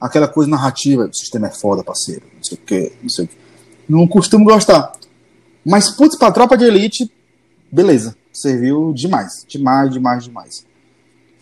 aquela 0.00 0.26
coisa 0.26 0.50
narrativa. 0.50 1.06
O 1.06 1.14
sistema 1.14 1.48
é 1.48 1.50
foda, 1.50 1.84
parceiro. 1.84 2.22
Não 2.34 2.42
sei 2.42 2.56
o 2.56 2.60
que, 2.60 2.92
não 3.02 3.08
sei 3.10 3.24
o 3.24 3.28
que. 3.28 3.36
Não 3.88 4.08
costumo 4.08 4.44
gostar. 4.44 4.92
Mas, 5.64 5.90
putz, 5.90 6.16
pra 6.16 6.32
tropa 6.32 6.56
de 6.56 6.64
elite, 6.64 7.12
beleza. 7.70 8.16
Serviu 8.32 8.92
demais. 8.94 9.44
Demais, 9.46 9.92
demais, 9.92 10.24
demais. 10.24 10.66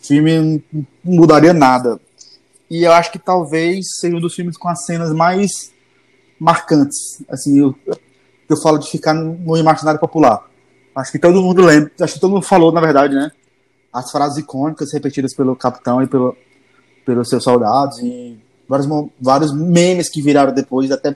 O 0.01 0.07
filme 0.07 0.63
não 0.73 0.85
mudaria 1.03 1.53
nada. 1.53 1.99
E 2.69 2.83
eu 2.83 2.91
acho 2.91 3.11
que 3.11 3.19
talvez 3.19 3.85
seja 3.99 4.15
um 4.15 4.19
dos 4.19 4.35
filmes 4.35 4.57
com 4.57 4.67
as 4.67 4.85
cenas 4.85 5.13
mais 5.13 5.71
marcantes. 6.39 7.23
Assim, 7.29 7.59
eu, 7.59 7.75
eu 8.47 8.57
falo 8.57 8.77
de 8.77 8.89
ficar 8.89 9.13
no 9.13 9.57
imaginário 9.57 9.99
popular. 9.99 10.47
Acho 10.95 11.11
que 11.11 11.19
todo 11.19 11.41
mundo 11.41 11.61
lembra, 11.61 11.91
acho 12.01 12.15
que 12.15 12.19
todo 12.19 12.31
mundo 12.31 12.45
falou, 12.45 12.71
na 12.71 12.81
verdade, 12.81 13.15
né? 13.15 13.31
As 13.91 14.11
frases 14.11 14.37
icônicas 14.37 14.91
repetidas 14.91 15.33
pelo 15.33 15.55
capitão 15.55 16.01
e 16.01 16.07
pelo, 16.07 16.35
pelos 17.05 17.29
seus 17.29 17.43
soldados 17.43 17.99
e 17.99 18.37
vários, 18.69 18.87
vários 19.19 19.53
memes 19.53 20.09
que 20.09 20.21
viraram 20.21 20.53
depois, 20.53 20.91
até 20.91 21.15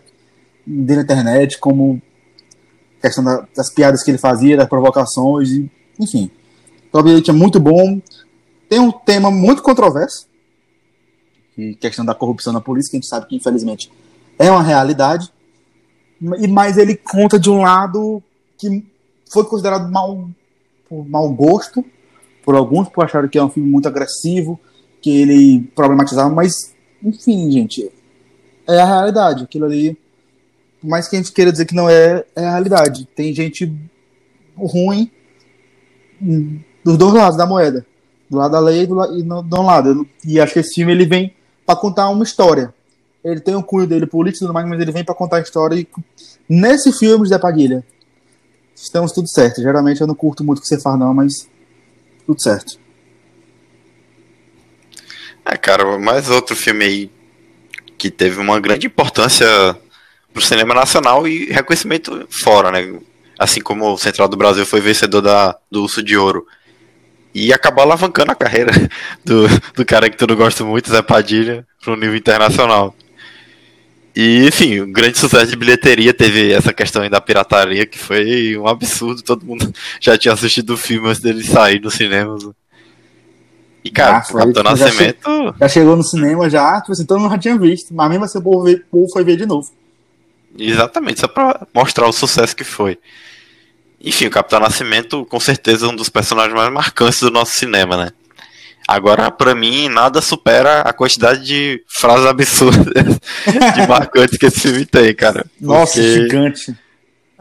na 0.65 1.01
internet, 1.01 1.59
como 1.59 2.01
questão 3.01 3.23
da, 3.23 3.47
das 3.55 3.71
piadas 3.71 4.03
que 4.03 4.11
ele 4.11 4.17
fazia, 4.17 4.57
das 4.57 4.67
provocações, 4.67 5.49
e, 5.51 5.71
enfim. 5.99 6.29
O 6.91 6.99
Elite 6.99 7.29
é 7.29 7.33
muito 7.33 7.59
bom. 7.59 8.01
Tem 8.67 8.79
um 8.79 8.91
tema 8.91 9.29
muito 9.29 9.61
controverso, 9.61 10.27
que 11.55 11.75
questão 11.75 12.03
da 12.03 12.15
corrupção 12.15 12.51
na 12.51 12.61
polícia, 12.61 12.89
que 12.89 12.97
a 12.97 12.99
gente 12.99 13.09
sabe 13.09 13.27
que 13.27 13.35
infelizmente 13.35 13.91
é 14.39 14.49
uma 14.49 14.63
realidade, 14.63 15.31
mas 16.19 16.77
ele 16.77 16.95
conta 16.95 17.39
de 17.39 17.49
um 17.49 17.61
lado 17.61 18.23
que 18.57 18.83
foi 19.31 19.45
considerado 19.45 19.91
mal, 19.91 20.27
por 20.89 21.07
mau 21.07 21.31
gosto 21.31 21.85
por 22.43 22.55
alguns, 22.55 22.89
por 22.89 23.03
acharem 23.03 23.29
que 23.29 23.37
é 23.37 23.43
um 23.43 23.49
filme 23.49 23.69
muito 23.69 23.87
agressivo, 23.87 24.59
que 25.01 25.09
ele 25.09 25.61
problematizava, 25.75 26.33
mas, 26.33 26.72
enfim, 27.03 27.51
gente, 27.51 27.91
é 28.67 28.79
a 28.79 28.85
realidade. 28.85 29.43
Aquilo 29.43 29.65
ali, 29.65 29.97
por 30.79 30.87
mais 30.87 31.07
que 31.07 31.15
a 31.15 31.19
gente 31.19 31.31
queira 31.31 31.51
dizer 31.51 31.65
que 31.65 31.75
não 31.75 31.89
é, 31.89 32.23
é 32.35 32.45
a 32.45 32.51
realidade. 32.51 33.07
Tem 33.15 33.33
gente 33.33 33.71
ruim 34.55 35.11
dos 36.83 36.97
dois 36.97 37.13
lados 37.13 37.37
da 37.37 37.45
moeda, 37.45 37.85
do 38.29 38.37
lado 38.37 38.51
da 38.51 38.59
lei 38.59 38.83
e 38.83 38.87
do, 38.87 39.19
e 39.19 39.23
do, 39.23 39.41
do 39.41 39.61
lado. 39.61 40.07
E 40.25 40.39
acho 40.39 40.53
que 40.53 40.59
esse 40.59 40.75
filme 40.75 40.91
ele 40.91 41.05
vem 41.05 41.33
para 41.65 41.75
contar 41.75 42.09
uma 42.09 42.23
história 42.23 42.73
ele 43.23 43.39
tem 43.39 43.55
o 43.55 43.63
cunho 43.63 43.87
dele 43.87 44.05
político 44.05 44.43
e 44.43 44.45
tudo 44.45 44.53
mais, 44.53 44.67
mas 44.67 44.79
ele 44.79 44.91
vem 44.91 45.03
para 45.03 45.15
contar 45.15 45.37
a 45.37 45.41
história. 45.41 45.79
E 45.79 45.87
nesse 46.47 46.91
filme, 46.91 47.25
José 47.25 47.39
Padilha, 47.39 47.83
estamos 48.75 49.13
tudo 49.13 49.29
certo. 49.29 49.61
Geralmente 49.61 50.01
eu 50.01 50.07
não 50.07 50.15
curto 50.15 50.43
muito 50.43 50.59
o 50.59 50.61
que 50.61 50.67
você 50.67 50.79
faz, 50.79 50.99
não, 50.99 51.13
mas 51.13 51.47
tudo 52.25 52.41
certo. 52.41 52.77
É, 55.45 55.57
cara, 55.57 55.97
mais 55.99 56.29
outro 56.29 56.55
filme 56.55 56.85
aí 56.85 57.11
que 57.97 58.09
teve 58.09 58.39
uma 58.39 58.59
grande 58.59 58.87
importância 58.87 59.47
pro 60.33 60.41
cinema 60.41 60.73
nacional 60.73 61.27
e 61.27 61.45
reconhecimento 61.45 62.27
fora, 62.29 62.71
né? 62.71 62.99
Assim 63.37 63.61
como 63.61 63.93
o 63.93 63.97
Central 63.97 64.27
do 64.27 64.37
Brasil 64.37 64.65
foi 64.65 64.81
vencedor 64.81 65.21
da, 65.21 65.57
do 65.69 65.83
Urso 65.83 66.01
de 66.01 66.17
Ouro. 66.17 66.45
E 67.33 67.51
acabou 67.51 67.83
alavancando 67.83 68.31
a 68.31 68.35
carreira 68.35 68.71
do, 69.23 69.47
do 69.75 69.85
cara 69.85 70.09
que 70.09 70.17
tu 70.17 70.27
não 70.27 70.35
gosta 70.35 70.63
muito, 70.63 70.89
Zé 70.89 71.01
Padilha, 71.01 71.65
pro 71.81 71.95
nível 71.95 72.15
internacional. 72.15 72.95
E, 74.15 74.45
enfim, 74.47 74.81
um 74.81 74.91
grande 74.91 75.17
sucesso 75.17 75.47
de 75.47 75.55
bilheteria 75.55 76.13
teve 76.13 76.53
essa 76.53 76.71
questão 76.71 77.01
aí 77.01 77.09
da 77.09 77.19
pirataria, 77.19 77.85
que 77.85 77.97
foi 77.97 78.55
um 78.57 78.67
absurdo. 78.67 79.23
Todo 79.23 79.45
mundo 79.45 79.73
já 79.99 80.17
tinha 80.17 80.33
assistido 80.33 80.71
o 80.71 80.77
filme 80.77 81.09
antes 81.09 81.21
dele 81.21 81.43
sair 81.43 81.81
no 81.81 81.89
cinema. 81.89 82.37
E, 83.83 83.91
cara, 83.91 84.17
ah, 84.17 84.33
o 84.33 84.37
Capitão 84.37 84.63
Nascimento. 84.63 85.19
Já, 85.23 85.51
che 85.51 85.59
já, 85.59 85.67
chegou 85.67 85.95
no 85.95 86.03
cinema, 86.03 86.49
já, 86.49 86.79
tipo 86.79 86.93
assim, 86.93 87.05
todo 87.05 87.19
mundo 87.19 87.31
já 87.31 87.37
tinha 87.37 87.57
visto. 87.57 87.93
Mas 87.93 88.09
mesmo 88.09 88.25
assim, 88.25 88.37
o 88.37 88.41
povo, 88.41 88.69
o 88.69 88.79
povo 88.79 89.11
foi 89.11 89.23
ver 89.23 89.35
de 89.35 89.45
novo. 89.45 89.69
Exatamente, 90.57 91.19
só 91.19 91.27
pra 91.27 91.67
mostrar 91.73 92.07
o 92.07 92.13
sucesso 92.13 92.55
que 92.55 92.63
foi. 92.63 92.97
Enfim, 93.99 94.27
o 94.27 94.31
Capitão 94.31 94.59
Nascimento, 94.59 95.25
com 95.25 95.39
certeza, 95.39 95.85
é 95.85 95.89
um 95.89 95.95
dos 95.95 96.09
personagens 96.09 96.53
mais 96.53 96.71
marcantes 96.71 97.19
do 97.21 97.31
nosso 97.31 97.53
cinema, 97.53 97.97
né? 97.97 98.11
Agora, 98.87 99.31
para 99.31 99.55
mim, 99.55 99.87
nada 99.87 100.21
supera 100.21 100.81
a 100.81 100.91
quantidade 100.91 101.45
de 101.45 101.81
frases 101.87 102.25
absurdas 102.25 103.19
de 103.75 103.87
marcantes 103.87 104.37
que 104.37 104.45
esse 104.45 104.59
filme 104.59 104.85
tem, 104.85 105.15
cara. 105.15 105.45
Nossa, 105.59 106.01
gigante. 106.01 106.75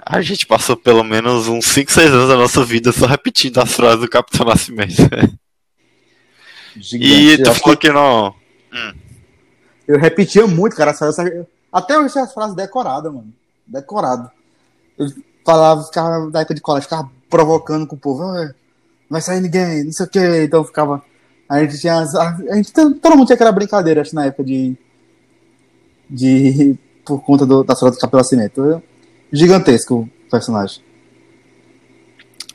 A 0.04 0.20
gente 0.20 0.46
passou 0.46 0.76
pelo 0.76 1.02
menos 1.02 1.48
uns 1.48 1.66
5, 1.66 1.90
6 1.90 2.10
anos 2.10 2.28
da 2.28 2.36
nossa 2.36 2.64
vida 2.64 2.92
só 2.92 3.06
repetindo 3.06 3.58
as 3.58 3.72
frases 3.72 4.00
do 4.00 4.08
Capitão 4.08 4.46
Nascimento. 4.46 4.94
Gigante. 6.76 7.14
E 7.14 7.42
tu 7.42 7.54
falou 7.54 7.76
que... 7.76 7.86
que 7.86 7.92
não. 7.92 8.34
Hum. 8.72 8.94
Eu 9.86 9.98
repetia 9.98 10.46
muito, 10.46 10.76
cara. 10.76 10.94
Até 11.72 11.98
hoje 11.98 12.18
as 12.18 12.32
frases 12.32 12.54
decoradas, 12.54 13.12
mano. 13.12 13.32
Decorado. 13.66 14.30
Eu 14.98 15.08
falava, 15.44 15.82
ficava 15.84 16.30
da 16.30 16.40
época 16.40 16.54
de 16.54 16.60
colégio, 16.60 16.88
ficava 16.88 17.10
provocando 17.28 17.86
com 17.86 17.96
o 17.96 17.98
povo. 17.98 18.22
Ah, 18.22 18.52
vai 19.08 19.20
sair 19.20 19.40
ninguém, 19.40 19.84
não 19.84 19.92
sei 19.92 20.06
o 20.06 20.08
que. 20.08 20.44
Então 20.44 20.60
eu 20.60 20.64
ficava 20.64 21.02
A 21.48 21.60
gente 21.60 21.78
tinha. 21.78 21.98
A 22.00 22.56
gente, 22.56 22.72
todo 22.72 23.16
mundo 23.16 23.26
tinha 23.26 23.34
aquela 23.34 23.52
brincadeira, 23.52 24.02
acho, 24.02 24.14
na 24.14 24.26
época 24.26 24.44
de. 24.44 24.76
de 26.08 26.78
por 27.04 27.20
conta 27.22 27.44
do, 27.44 27.64
da 27.64 27.72
história 27.72 27.94
do 27.94 28.00
Capela 28.00 28.24
Cimento. 28.24 28.82
Gigantesco 29.32 29.94
o 29.96 30.30
personagem. 30.30 30.82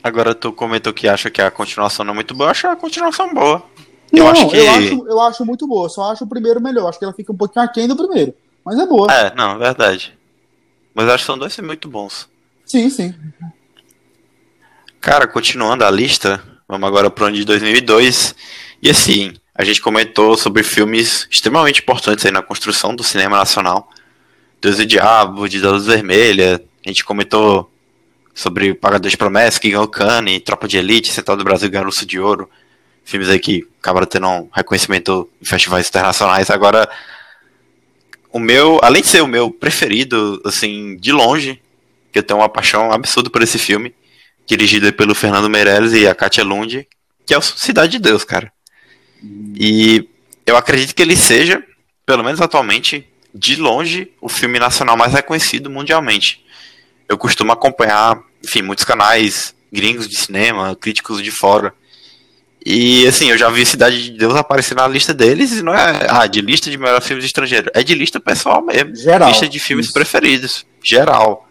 Agora 0.02 0.34
tu 0.34 0.52
comentou 0.52 0.92
que 0.92 1.08
acha 1.08 1.28
que 1.28 1.42
a 1.42 1.50
continuação 1.50 2.04
não 2.04 2.12
é 2.12 2.14
muito 2.14 2.34
boa. 2.34 2.48
Eu 2.48 2.50
acho 2.52 2.66
a 2.68 2.76
continuação 2.76 3.34
boa. 3.34 3.62
Eu 4.12 4.24
não, 4.24 4.30
acho 4.30 4.48
que. 4.48 4.56
Eu 4.56 4.70
acho, 4.70 5.08
eu 5.08 5.20
acho 5.20 5.44
muito 5.44 5.66
boa, 5.66 5.88
só 5.88 6.12
acho 6.12 6.24
o 6.24 6.28
primeiro 6.28 6.60
melhor. 6.60 6.88
Acho 6.88 6.98
que 6.98 7.04
ela 7.04 7.14
fica 7.14 7.32
um 7.32 7.36
pouquinho 7.36 7.64
aquém 7.64 7.86
do 7.86 7.96
primeiro. 7.96 8.34
Mas 8.64 8.78
é 8.78 8.86
boa. 8.86 9.12
É, 9.12 9.34
não, 9.34 9.52
é 9.52 9.58
verdade. 9.58 10.16
Mas 10.94 11.06
eu 11.06 11.14
acho 11.14 11.22
que 11.22 11.26
são 11.26 11.38
dois 11.38 11.56
muito 11.58 11.88
bons. 11.88 12.28
Sim, 12.66 12.90
sim. 12.90 13.14
Cara, 15.00 15.26
continuando 15.26 15.84
a 15.84 15.90
lista, 15.90 16.42
vamos 16.66 16.86
agora 16.88 17.10
pro 17.10 17.26
ano 17.26 17.36
de 17.36 17.44
2002. 17.44 18.34
E 18.82 18.90
assim, 18.90 19.34
a 19.54 19.64
gente 19.64 19.80
comentou 19.80 20.36
sobre 20.36 20.62
filmes 20.62 21.26
extremamente 21.30 21.80
importantes 21.80 22.24
aí 22.26 22.32
na 22.32 22.42
construção 22.42 22.94
do 22.94 23.02
cinema 23.02 23.38
nacional. 23.38 23.88
Deus 24.60 24.78
e 24.78 24.86
Diabo, 24.86 25.48
de 25.48 25.60
Luz 25.60 25.86
Vermelha. 25.86 26.62
A 26.84 26.88
gente 26.88 27.04
comentou 27.04 27.70
sobre 28.34 28.74
Pagador 28.74 29.10
de 29.10 29.16
Promessas, 29.16 29.58
que 29.58 29.70
ganhou 29.70 29.88
Cannes, 29.88 30.42
Tropa 30.44 30.68
de 30.68 30.76
Elite, 30.76 31.12
Central 31.12 31.36
do 31.36 31.44
Brasil 31.44 31.70
Urso 31.84 32.06
de 32.06 32.18
Ouro. 32.20 32.48
Filmes 33.08 33.30
aí 33.30 33.38
que 33.38 33.66
acabaram 33.80 34.06
tendo 34.06 34.28
um 34.28 34.50
reconhecimento 34.52 35.30
em 35.40 35.44
festivais 35.46 35.88
internacionais. 35.88 36.50
Agora, 36.50 36.86
o 38.30 38.38
meu, 38.38 38.78
além 38.82 39.00
de 39.00 39.08
ser 39.08 39.22
o 39.22 39.26
meu 39.26 39.50
preferido, 39.50 40.38
assim, 40.44 40.94
de 40.98 41.10
longe, 41.10 41.58
que 42.12 42.18
eu 42.18 42.22
tenho 42.22 42.38
uma 42.38 42.50
paixão 42.50 42.92
absurda 42.92 43.30
por 43.30 43.42
esse 43.42 43.58
filme, 43.58 43.94
dirigido 44.46 44.92
pelo 44.92 45.14
Fernando 45.14 45.48
Meirelles 45.48 45.94
e 45.94 46.06
a 46.06 46.14
Katia 46.14 46.44
Lund, 46.44 46.86
que 47.24 47.32
é 47.32 47.38
o 47.38 47.40
Cidade 47.40 47.92
de 47.92 47.98
Deus, 47.98 48.24
cara. 48.24 48.52
E 49.58 50.06
eu 50.44 50.58
acredito 50.58 50.94
que 50.94 51.00
ele 51.00 51.16
seja, 51.16 51.64
pelo 52.04 52.22
menos 52.22 52.42
atualmente, 52.42 53.08
de 53.34 53.56
longe, 53.56 54.12
o 54.20 54.28
filme 54.28 54.58
nacional 54.58 54.98
mais 54.98 55.14
reconhecido 55.14 55.70
mundialmente. 55.70 56.44
Eu 57.08 57.16
costumo 57.16 57.52
acompanhar, 57.52 58.20
enfim, 58.44 58.60
muitos 58.60 58.84
canais 58.84 59.54
gringos 59.72 60.06
de 60.06 60.18
cinema, 60.18 60.76
críticos 60.76 61.22
de 61.22 61.30
fora. 61.30 61.72
E 62.64 63.06
assim, 63.06 63.30
eu 63.30 63.38
já 63.38 63.48
vi 63.50 63.64
Cidade 63.64 64.02
de 64.02 64.18
Deus 64.18 64.34
aparecer 64.34 64.74
na 64.74 64.86
lista 64.86 65.14
deles 65.14 65.52
e 65.52 65.62
não 65.62 65.72
é 65.74 66.06
ah, 66.08 66.26
de 66.26 66.40
lista 66.40 66.70
de 66.70 66.76
melhores 66.76 67.06
filmes 67.06 67.24
estrangeiros, 67.24 67.70
é 67.74 67.82
de 67.82 67.94
lista 67.94 68.18
pessoal 68.20 68.62
mesmo. 68.62 68.94
Geral. 68.96 69.28
Lista 69.28 69.48
de 69.48 69.58
filmes 69.58 69.86
Isso. 69.86 69.94
preferidos, 69.94 70.66
geral. 70.82 71.48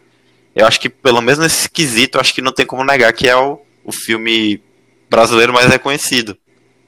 Eu 0.55 0.65
acho 0.65 0.79
que, 0.79 0.89
pelo 0.89 1.21
menos 1.21 1.39
nesse 1.39 1.69
quesito, 1.69 2.19
acho 2.19 2.33
que 2.33 2.41
não 2.41 2.51
tem 2.51 2.65
como 2.65 2.83
negar 2.83 3.13
que 3.13 3.27
é 3.27 3.35
o, 3.35 3.59
o 3.83 3.91
filme 3.91 4.61
brasileiro 5.09 5.53
mais 5.53 5.67
reconhecido 5.67 6.37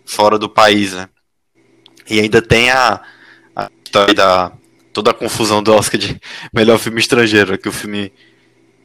fora 0.05 0.38
do 0.38 0.49
país, 0.49 0.93
né? 0.93 1.07
E 2.09 2.20
ainda 2.20 2.41
tem 2.41 2.72
a, 2.72 3.01
a 3.55 3.70
história 3.86 4.13
da 4.13 4.51
toda 4.91 5.11
a 5.11 5.13
confusão 5.13 5.61
do 5.61 5.74
Oscar 5.74 5.99
de 5.99 6.20
melhor 6.51 6.78
filme 6.80 6.99
estrangeiro, 6.99 7.57
que 7.57 7.70
o 7.70 7.72
filme 7.72 8.11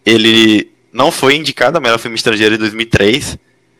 ele 0.04 0.70
não 0.92 1.10
foi 1.10 1.34
indicado 1.34 1.78
a 1.78 1.80
melhor 1.80 1.98
filme 1.98 2.16
estrangeiro 2.16 2.54
em 2.54 2.58
2003, 2.58 3.38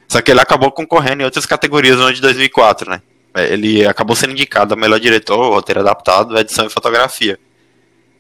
só 0.09 0.21
que 0.21 0.31
ele 0.31 0.41
acabou 0.41 0.71
concorrendo 0.71 1.23
em 1.23 1.25
outras 1.25 1.47
categorias 1.47 1.97
no 1.97 2.05
ano 2.05 2.15
de 2.15 2.21
2004, 2.21 2.91
né? 2.91 3.03
É, 3.35 3.53
ele 3.53 3.85
acabou 3.85 4.15
sendo 4.15 4.33
indicado 4.33 4.75
a 4.75 4.77
melhor 4.77 5.01
diretor, 5.01 5.53
roteiro 5.53 5.81
adaptado, 5.81 6.39
edição 6.39 6.67
e 6.67 6.71
fotografia. 6.71 7.39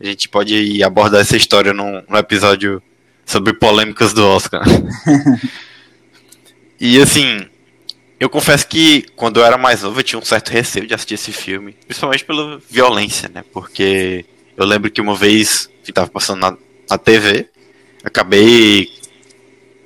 A 0.00 0.04
gente 0.04 0.28
pode 0.28 0.82
abordar 0.82 1.20
essa 1.20 1.36
história 1.36 1.72
num, 1.72 2.02
num 2.08 2.16
episódio 2.16 2.82
sobre 3.24 3.54
polêmicas 3.54 4.12
do 4.12 4.26
Oscar. 4.26 4.62
e 6.80 7.00
assim, 7.00 7.46
eu 8.18 8.28
confesso 8.28 8.66
que 8.66 9.02
quando 9.14 9.38
eu 9.38 9.44
era 9.44 9.56
mais 9.56 9.82
novo 9.82 10.00
eu 10.00 10.04
tinha 10.04 10.18
um 10.18 10.24
certo 10.24 10.48
receio 10.48 10.86
de 10.86 10.94
assistir 10.94 11.14
esse 11.14 11.32
filme, 11.32 11.76
principalmente 11.86 12.24
pela 12.24 12.60
violência, 12.68 13.30
né? 13.32 13.44
Porque 13.52 14.24
eu 14.56 14.66
lembro 14.66 14.90
que 14.90 15.00
uma 15.00 15.14
vez 15.14 15.68
que 15.84 15.90
estava 15.90 16.08
passando 16.08 16.40
na, 16.40 16.56
na 16.90 16.98
TV, 16.98 17.48
acabei 18.02 18.88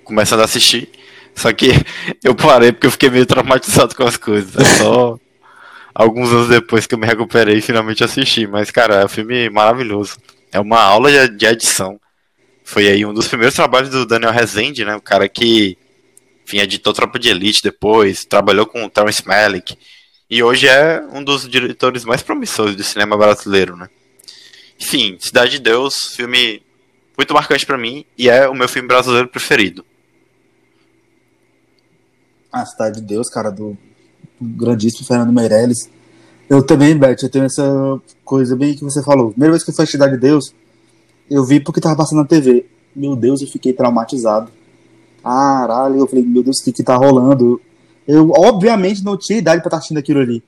começando 0.05 0.41
a 0.41 0.45
assistir 0.45 0.89
só 1.39 1.53
que 1.53 1.71
eu 2.23 2.35
parei 2.35 2.73
porque 2.73 2.87
eu 2.87 2.91
fiquei 2.91 3.11
meio 3.11 3.27
traumatizado 3.27 3.95
com 3.95 4.05
as 4.05 4.17
coisas. 4.17 4.57
É 4.57 4.65
só 4.65 5.19
alguns 5.95 6.31
anos 6.31 6.49
depois 6.49 6.87
que 6.87 6.95
eu 6.95 6.99
me 6.99 7.07
recuperei 7.07 7.59
e 7.59 7.63
finalmente 7.63 8.05
assisti. 8.05 8.47
Mas, 8.47 8.71
cara, 8.71 8.97
é 8.97 9.05
um 9.05 9.09
filme 9.09 9.49
maravilhoso. 9.49 10.17
É 10.53 10.61
uma 10.61 10.81
aula 10.81 11.29
de 11.29 11.47
edição. 11.47 12.01
Foi 12.65 12.87
aí 12.87 13.05
um 13.07 13.15
dos 13.15 13.29
primeiros 13.29 13.55
trabalhos 13.55 13.91
do 13.91 14.05
Daniel 14.05 14.33
Rezende, 14.33 14.85
né? 14.85 14.95
O 14.95 15.01
cara 15.01 15.29
que, 15.29 15.79
enfim, 16.47 16.59
editou 16.59 16.93
Tropa 16.93 17.19
de 17.19 17.31
Elite 17.31 17.63
depois, 17.63 18.25
trabalhou 18.25 18.67
com 18.67 18.85
o 18.85 18.91
Terrence 18.91 19.27
Malick. 19.27 19.77
E 20.31 20.43
hoje 20.43 20.69
é 20.69 21.03
um 21.13 21.25
dos 21.25 21.49
diretores 21.49 22.05
mais 22.05 22.23
promissores 22.23 22.77
do 22.77 22.85
cinema 22.85 23.17
brasileiro, 23.17 23.75
né? 23.77 23.89
Enfim, 24.79 25.17
Cidade 25.19 25.53
de 25.53 25.59
Deus, 25.61 26.15
filme 26.15 26.63
muito 27.17 27.35
marcante 27.35 27.67
para 27.67 27.77
mim 27.77 28.05
e 28.17 28.29
é 28.29 28.49
o 28.49 28.55
meu 28.55 28.69
filme 28.69 28.87
brasileiro 28.87 29.27
preferido. 29.29 29.85
A 32.53 32.65
Cidade 32.65 33.01
de 33.01 33.07
Deus, 33.07 33.29
cara, 33.29 33.51
do, 33.51 33.77
grandíssimo 34.41 35.07
Fernando 35.07 35.33
Meirelles. 35.33 35.89
Eu 36.49 36.63
também, 36.63 36.97
Beth, 36.97 37.17
eu 37.23 37.29
tenho 37.29 37.45
essa 37.45 38.01
coisa 38.25 38.57
bem 38.57 38.75
que 38.75 38.83
você 38.83 39.03
falou. 39.03 39.31
Primeira 39.31 39.53
vez 39.53 39.65
que 39.65 39.71
eu 39.71 39.75
fui 39.75 39.85
a 39.85 39.87
Cidade 39.87 40.13
de 40.13 40.21
Deus, 40.21 40.55
eu 41.31 41.45
vi 41.45 41.61
porque 41.61 41.81
tava 41.81 41.97
passando 41.97 42.19
na 42.19 42.25
TV. 42.25 42.67
Meu 42.97 43.15
Deus, 43.15 43.43
eu 43.43 43.49
fiquei 43.49 43.73
traumatizado. 43.73 44.51
Caralho, 45.23 45.99
eu 45.99 46.07
falei, 46.07 46.25
meu 46.25 46.43
Deus, 46.43 46.59
o 46.61 46.65
que 46.65 46.73
que 46.73 46.83
tá 46.83 46.97
rolando? 46.97 47.61
Eu, 48.07 48.31
obviamente, 48.31 49.05
não 49.05 49.17
tinha 49.17 49.39
idade 49.39 49.61
pra 49.61 49.69
estar 49.69 49.77
assistindo 49.77 49.99
aquilo 49.99 50.21
ali. 50.21 50.43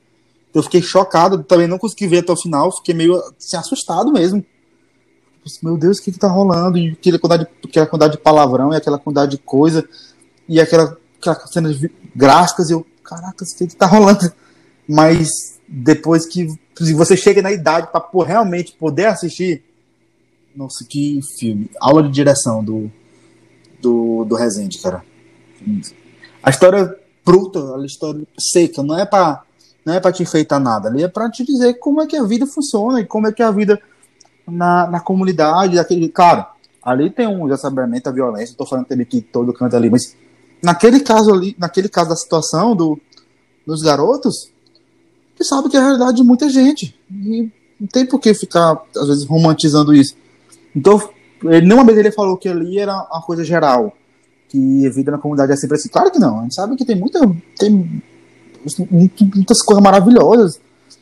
Eu 0.53 0.63
fiquei 0.63 0.81
chocado, 0.81 1.43
também 1.43 1.67
não 1.67 1.77
consegui 1.77 2.07
ver 2.07 2.19
até 2.19 2.33
o 2.33 2.37
final, 2.37 2.75
fiquei 2.75 2.95
meio 2.95 3.15
assim, 3.15 3.55
assustado 3.55 4.11
mesmo. 4.11 4.43
Meu 5.61 5.77
Deus, 5.77 5.97
o 5.97 6.03
que 6.03 6.11
que 6.11 6.19
tá 6.19 6.27
rolando? 6.27 6.77
E 6.77 6.91
aquela 6.91 7.19
quantidade, 7.19 7.47
aquela 7.63 7.85
quantidade 7.85 8.13
de 8.13 8.19
palavrão 8.19 8.73
e 8.73 8.75
aquela 8.75 8.99
quantidade 8.99 9.31
de 9.31 9.37
coisa 9.37 9.87
e 10.47 10.59
aquela 10.59 10.97
cenas 11.47 11.77
gráficas 12.15 12.69
eu, 12.69 12.85
caraca, 13.03 13.43
o 13.43 13.67
que 13.67 13.75
tá 13.75 13.85
rolando? 13.85 14.31
Mas 14.87 15.59
depois 15.67 16.25
que 16.25 16.47
você 16.93 17.15
chega 17.15 17.41
na 17.41 17.51
idade 17.51 17.87
para 17.91 18.03
realmente 18.25 18.73
poder 18.73 19.05
assistir, 19.05 19.63
nossa, 20.55 20.83
que 20.83 21.19
filme. 21.37 21.69
Aula 21.79 22.03
de 22.03 22.09
direção 22.09 22.63
do, 22.63 22.91
do, 23.81 24.25
do 24.25 24.35
Rezende, 24.35 24.79
cara. 24.79 25.03
A 26.43 26.49
história 26.49 26.97
bruta, 27.23 27.59
a 27.75 27.85
história 27.85 28.25
seca, 28.37 28.83
não 28.83 28.99
é 28.99 29.05
para 29.05 29.43
não 29.83 29.95
é 29.95 29.99
para 29.99 30.11
te 30.11 30.21
enfeitar 30.21 30.59
nada, 30.59 30.89
ali 30.89 31.03
é 31.03 31.07
para 31.07 31.27
te 31.29 31.43
dizer 31.43 31.73
como 31.75 32.03
é 32.03 32.05
que 32.05 32.15
a 32.15 32.23
vida 32.23 32.45
funciona 32.45 33.01
e 33.01 33.05
como 33.05 33.25
é 33.25 33.31
que 33.31 33.41
a 33.41 33.49
vida 33.49 33.81
na, 34.47 34.85
na 34.87 34.99
comunidade, 34.99 35.79
aquele, 35.79 36.07
cara, 36.07 36.51
ali 36.83 37.09
tem 37.09 37.27
um 37.27 37.47
exacerbamento 37.47 38.03
da 38.03 38.11
violência, 38.11 38.55
tô 38.55 38.65
falando 38.65 38.85
também 38.85 39.05
que 39.05 39.21
todo 39.21 39.53
canto 39.53 39.75
ali, 39.75 39.89
mas 39.89 40.15
naquele 40.61 40.99
caso 40.99 41.33
ali, 41.33 41.55
naquele 41.57 41.89
caso 41.89 42.09
da 42.09 42.15
situação 42.15 42.75
do, 42.75 42.99
dos 43.65 43.81
garotos, 43.81 44.51
que 45.35 45.43
sabe 45.43 45.69
que 45.69 45.77
é 45.77 45.79
a 45.79 45.83
realidade 45.83 46.17
de 46.17 46.23
muita 46.23 46.49
gente. 46.49 46.95
E 47.09 47.49
não 47.79 47.87
tem 47.87 48.05
por 48.05 48.19
que 48.19 48.33
ficar, 48.33 48.79
às 48.95 49.07
vezes, 49.07 49.25
romantizando 49.25 49.93
isso. 49.93 50.15
Então, 50.75 51.01
ele, 51.43 51.65
nenhuma 51.65 51.83
vez 51.83 51.97
ele 51.97 52.11
falou 52.11 52.37
que 52.37 52.47
ali 52.47 52.77
era 52.77 52.93
uma 52.93 53.21
coisa 53.21 53.43
geral, 53.43 53.95
que 54.49 54.85
a 54.85 54.89
vida 54.91 55.11
na 55.11 55.17
comunidade 55.17 55.51
é 55.51 55.55
sempre 55.55 55.77
assim. 55.77 55.89
Claro 55.89 56.11
que 56.11 56.19
não, 56.19 56.39
a 56.39 56.43
gente 56.43 56.55
sabe 56.55 56.75
que 56.75 56.85
tem 56.85 56.95
muita. 56.95 57.19
Tem 57.57 58.01
muitas 58.91 59.61
coisas 59.63 59.83
maravilhosas, 59.83 60.61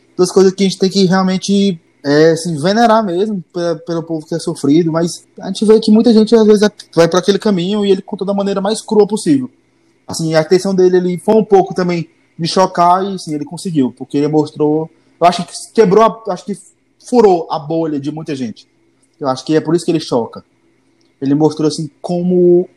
muitas 0.09 0.33
coisas 0.33 0.53
que 0.53 0.63
a 0.63 0.67
gente 0.69 0.79
tem 0.79 0.89
que 0.89 1.05
realmente 1.05 1.77
é, 2.03 2.35
se 2.35 2.55
venerar 2.57 3.03
mesmo 3.03 3.43
pelo 3.85 4.03
povo 4.03 4.25
que 4.25 4.35
é 4.35 4.39
sofrido, 4.39 4.91
mas 4.91 5.25
a 5.39 5.47
gente 5.47 5.65
vê 5.65 5.79
que 5.79 5.91
muita 5.91 6.13
gente 6.13 6.33
às 6.35 6.45
vezes 6.45 6.69
vai 6.93 7.07
para 7.07 7.19
aquele 7.19 7.39
caminho 7.39 7.85
e 7.85 7.91
ele 7.91 8.01
conta 8.01 8.23
da 8.23 8.33
maneira 8.33 8.61
mais 8.61 8.81
crua 8.81 9.05
possível. 9.05 9.49
Assim, 10.07 10.33
a 10.33 10.39
atenção 10.39 10.73
dele 10.73 10.97
ele 10.97 11.19
foi 11.19 11.35
um 11.35 11.45
pouco 11.45 11.73
também 11.73 12.09
de 12.37 12.47
chocar 12.47 13.03
e 13.03 13.19
sim, 13.19 13.33
ele 13.35 13.45
conseguiu, 13.45 13.93
porque 13.97 14.17
ele 14.17 14.27
mostrou, 14.27 14.89
eu 15.19 15.27
acho 15.27 15.45
que 15.45 15.53
quebrou, 15.73 16.03
a, 16.03 16.33
acho 16.33 16.45
que 16.45 16.57
furou 17.05 17.47
a 17.51 17.59
bolha 17.59 17.99
de 17.99 18.11
muita 18.11 18.35
gente. 18.35 18.67
Eu 19.19 19.27
acho 19.27 19.43
que 19.43 19.55
é 19.55 19.61
por 19.61 19.75
isso 19.75 19.85
que 19.85 19.91
ele 19.91 19.99
choca. 19.99 20.43
Ele 21.21 21.35
mostrou 21.35 21.67
assim 21.67 21.89
como 22.01 22.69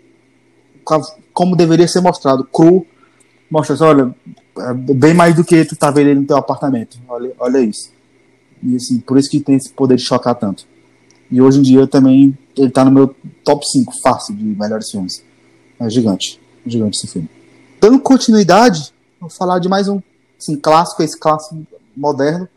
como 1.32 1.54
deveria 1.54 1.86
ser 1.86 2.00
mostrado, 2.00 2.42
cru, 2.44 2.84
mostra 3.48 3.74
assim, 3.74 3.84
olha, 3.84 4.14
é 4.58 4.74
bem 4.74 5.14
mais 5.14 5.34
do 5.34 5.44
que 5.44 5.64
tu 5.64 5.76
tá 5.76 5.92
vendo 5.92 6.20
no 6.20 6.26
teu 6.26 6.36
apartamento. 6.36 6.98
Olha, 7.08 7.32
olha 7.38 7.60
isso. 7.60 7.92
E 8.62 8.76
assim, 8.76 9.00
por 9.00 9.18
isso 9.18 9.30
que 9.30 9.40
tem 9.40 9.56
esse 9.56 9.70
poder 9.72 9.96
de 9.96 10.02
chocar 10.02 10.34
tanto. 10.34 10.66
E 11.30 11.40
hoje 11.40 11.58
em 11.58 11.62
dia 11.62 11.86
também 11.86 12.36
ele 12.56 12.70
tá 12.70 12.84
no 12.84 12.90
meu 12.90 13.14
top 13.44 13.66
5 13.66 14.00
fácil 14.00 14.36
de 14.36 14.44
melhores 14.44 14.90
filmes. 14.90 15.24
É 15.80 15.88
gigante. 15.88 16.40
Gigante 16.64 16.98
esse 16.98 17.08
filme. 17.08 17.28
Dando 17.80 17.98
continuidade, 17.98 18.92
vou 19.20 19.30
falar 19.30 19.58
de 19.58 19.68
mais 19.68 19.88
um 19.88 20.00
assim, 20.38 20.56
clássico, 20.56 21.02
esse 21.02 21.18
clássico 21.18 21.66
moderno 21.96 22.48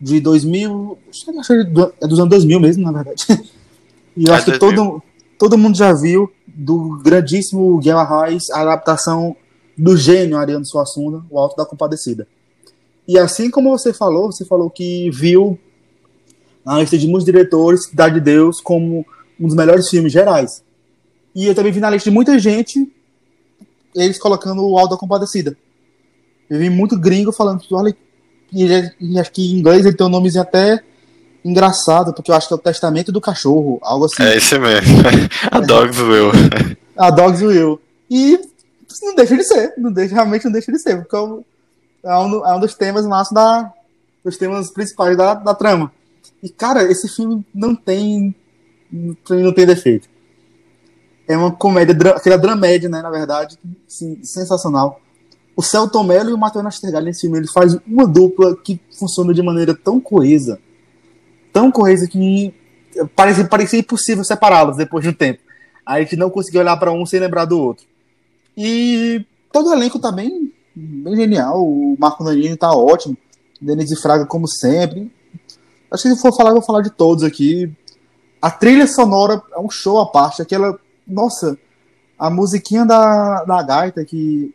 de 0.00 0.20
2000, 0.20 0.98
acho 1.08 1.46
que 1.46 1.52
é 1.52 2.06
dos 2.06 2.18
anos 2.18 2.30
2000 2.30 2.60
mesmo, 2.60 2.84
na 2.84 2.92
verdade. 2.92 3.24
E 4.16 4.24
eu 4.24 4.32
é 4.32 4.36
acho 4.36 4.46
que 4.46 4.58
todo, 4.58 5.02
todo 5.38 5.58
mundo 5.58 5.76
já 5.76 5.92
viu 5.92 6.32
do 6.46 6.98
grandíssimo 7.02 7.76
Guilherme 7.76 8.00
Arraes 8.00 8.48
a 8.48 8.62
adaptação 8.62 9.36
do 9.76 9.94
gênio 9.94 10.38
Ariano 10.38 10.64
Suassuna, 10.64 11.22
O 11.28 11.38
Alto 11.38 11.54
da 11.54 11.66
Compadecida. 11.66 12.26
E 13.06 13.18
assim 13.18 13.50
como 13.50 13.70
você 13.70 13.92
falou, 13.92 14.32
você 14.32 14.44
falou 14.44 14.68
que 14.68 15.10
viu 15.10 15.58
na 16.64 16.80
lista 16.80 16.98
de 16.98 17.06
muitos 17.06 17.24
diretores 17.24 17.86
Cidade 17.86 18.14
de 18.14 18.20
Deus 18.20 18.60
como 18.60 19.06
um 19.38 19.46
dos 19.46 19.54
melhores 19.54 19.88
filmes 19.88 20.12
gerais. 20.12 20.62
E 21.34 21.46
eu 21.46 21.54
também 21.54 21.70
vi 21.70 21.80
na 21.80 21.90
lista 21.90 22.10
de 22.10 22.14
muita 22.14 22.38
gente 22.38 22.90
eles 23.94 24.18
colocando 24.18 24.66
o 24.66 24.78
Alto 24.78 24.90
da 24.90 24.96
Compadecida. 24.96 25.56
Eu 26.50 26.58
vi 26.58 26.68
muito 26.68 26.98
gringo 26.98 27.32
falando, 27.32 27.62
olha, 27.72 27.96
e, 28.52 29.18
acho 29.18 29.32
que 29.32 29.42
em 29.42 29.58
inglês 29.58 29.84
ele 29.84 29.96
tem 29.96 30.06
um 30.06 30.10
nomezinho 30.10 30.42
até 30.42 30.82
engraçado, 31.44 32.12
porque 32.12 32.30
eu 32.30 32.34
acho 32.34 32.48
que 32.48 32.54
é 32.54 32.56
o 32.56 32.60
Testamento 32.60 33.10
do 33.10 33.20
Cachorro, 33.20 33.78
algo 33.82 34.04
assim. 34.04 34.22
É 34.22 34.36
esse 34.36 34.58
mesmo. 34.58 34.98
A 35.50 35.60
Dogs 35.60 36.02
Will. 36.02 36.30
A 36.96 37.10
Dogs 37.10 37.44
Will. 37.44 37.80
E 38.10 38.38
não 39.02 39.14
deixa 39.14 39.36
de 39.36 39.44
ser, 39.44 39.74
não 39.76 39.92
deixa, 39.92 40.14
realmente 40.14 40.44
não 40.44 40.52
deixa 40.52 40.70
de 40.70 40.78
ser, 40.78 40.98
porque 40.98 41.16
é, 41.16 41.44
é 42.06 42.16
um, 42.18 42.46
é 42.46 42.54
um 42.54 42.60
dos 42.60 42.74
temas 42.74 43.04
máximos 43.04 43.34
da, 43.34 43.72
dos 44.24 44.36
temas 44.36 44.70
principais 44.70 45.16
da, 45.16 45.34
da 45.34 45.54
trama. 45.54 45.92
E, 46.42 46.48
cara, 46.48 46.84
esse 46.84 47.08
filme 47.08 47.44
não 47.52 47.74
tem. 47.74 48.34
Não 48.92 49.52
tem 49.52 49.66
defeito. 49.66 50.08
É 51.26 51.36
uma 51.36 51.50
comédia, 51.50 51.94
aquela 52.10 52.38
dramédia, 52.38 52.88
né? 52.88 53.02
Na 53.02 53.10
verdade, 53.10 53.58
assim, 53.88 54.22
sensacional. 54.22 55.00
O 55.56 55.62
Celton 55.62 56.04
Mello 56.04 56.30
e 56.30 56.32
o 56.32 56.38
Matheus 56.38 56.62
Nastergalli 56.62 57.06
nesse 57.06 57.22
filme, 57.22 57.38
ele 57.38 57.48
faz 57.48 57.76
uma 57.86 58.06
dupla 58.06 58.56
que 58.56 58.80
funciona 58.96 59.34
de 59.34 59.42
maneira 59.42 59.74
tão 59.74 59.98
coesa, 59.98 60.60
tão 61.52 61.72
coesa 61.72 62.06
que 62.06 62.54
parecia, 63.16 63.44
parecia 63.46 63.80
impossível 63.80 64.22
separá-los 64.22 64.76
depois 64.76 65.02
de 65.02 65.10
um 65.10 65.14
tempo. 65.14 65.40
A 65.84 65.98
gente 65.98 66.14
não 66.14 66.30
conseguia 66.30 66.60
olhar 66.60 66.76
para 66.76 66.92
um 66.92 67.04
sem 67.06 67.18
lembrar 67.18 67.46
do 67.46 67.58
outro. 67.58 67.86
E 68.56 69.24
todo 69.50 69.70
o 69.70 69.72
elenco 69.72 69.98
tá 69.98 70.12
bem, 70.12 70.52
bem 70.76 71.16
genial. 71.16 71.64
O 71.64 71.96
Marco 71.98 72.22
Nanini 72.22 72.56
tá 72.56 72.70
ótimo. 72.72 73.16
Denise 73.60 73.96
Fraga, 73.96 74.26
como 74.26 74.46
sempre. 74.46 75.10
Acho 75.90 76.02
que 76.02 76.14
se 76.14 76.20
for 76.20 76.36
falar, 76.36 76.50
eu 76.50 76.56
vou 76.56 76.62
falar 76.62 76.82
de 76.82 76.90
todos 76.90 77.24
aqui. 77.24 77.74
A 78.40 78.50
trilha 78.50 78.86
sonora 78.86 79.42
é 79.52 79.58
um 79.58 79.70
show 79.70 79.98
à 79.98 80.06
parte. 80.06 80.42
Aquela. 80.42 80.78
Nossa, 81.06 81.58
a 82.18 82.28
musiquinha 82.28 82.84
da, 82.84 83.44
da 83.44 83.62
gaita 83.62 84.04
que, 84.04 84.54